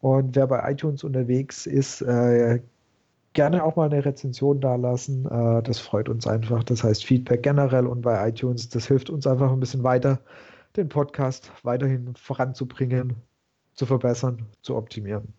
Und 0.00 0.36
wer 0.36 0.46
bei 0.46 0.70
iTunes 0.70 1.04
unterwegs 1.04 1.66
ist, 1.66 2.02
äh, 2.02 2.60
gerne 3.32 3.64
auch 3.64 3.76
mal 3.76 3.90
eine 3.90 4.04
Rezension 4.04 4.60
dalassen. 4.60 5.24
Äh, 5.24 5.62
das 5.62 5.78
freut 5.78 6.10
uns 6.10 6.26
einfach. 6.26 6.64
Das 6.64 6.84
heißt 6.84 7.04
Feedback 7.04 7.42
generell 7.42 7.86
und 7.86 8.02
bei 8.02 8.28
iTunes, 8.28 8.68
das 8.68 8.86
hilft 8.86 9.08
uns 9.08 9.26
einfach 9.26 9.50
ein 9.50 9.60
bisschen 9.60 9.82
weiter 9.82 10.18
den 10.78 10.88
Podcast 10.88 11.52
weiterhin 11.62 12.14
voranzubringen, 12.16 13.16
zu 13.74 13.86
verbessern, 13.86 14.46
zu 14.62 14.76
optimieren. 14.76 15.34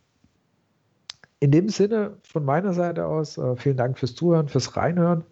In 1.39 1.51
dem 1.51 1.69
Sinne 1.69 2.17
von 2.23 2.43
meiner 2.43 2.73
Seite 2.73 3.05
aus, 3.05 3.37
äh, 3.37 3.55
vielen 3.55 3.77
Dank 3.77 3.97
fürs 3.97 4.15
Zuhören, 4.15 4.49
fürs 4.49 4.75
Reinhören. 4.75 5.23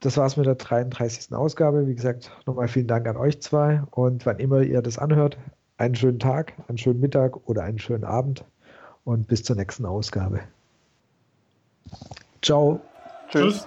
Das 0.00 0.16
war 0.16 0.26
es 0.26 0.36
mit 0.36 0.46
der 0.46 0.54
33. 0.54 1.34
Ausgabe. 1.34 1.86
Wie 1.86 1.94
gesagt, 1.94 2.30
nochmal 2.46 2.68
vielen 2.68 2.86
Dank 2.86 3.06
an 3.06 3.16
euch 3.16 3.40
zwei. 3.40 3.82
Und 3.90 4.26
wann 4.26 4.38
immer 4.38 4.60
ihr 4.60 4.82
das 4.82 4.98
anhört, 4.98 5.38
einen 5.76 5.94
schönen 5.94 6.18
Tag, 6.18 6.54
einen 6.68 6.78
schönen 6.78 7.00
Mittag 7.00 7.48
oder 7.48 7.62
einen 7.62 7.78
schönen 7.78 8.04
Abend. 8.04 8.44
Und 9.04 9.28
bis 9.28 9.42
zur 9.42 9.56
nächsten 9.56 9.84
Ausgabe. 9.84 10.40
Ciao. 12.42 12.80
Tschüss. 13.28 13.66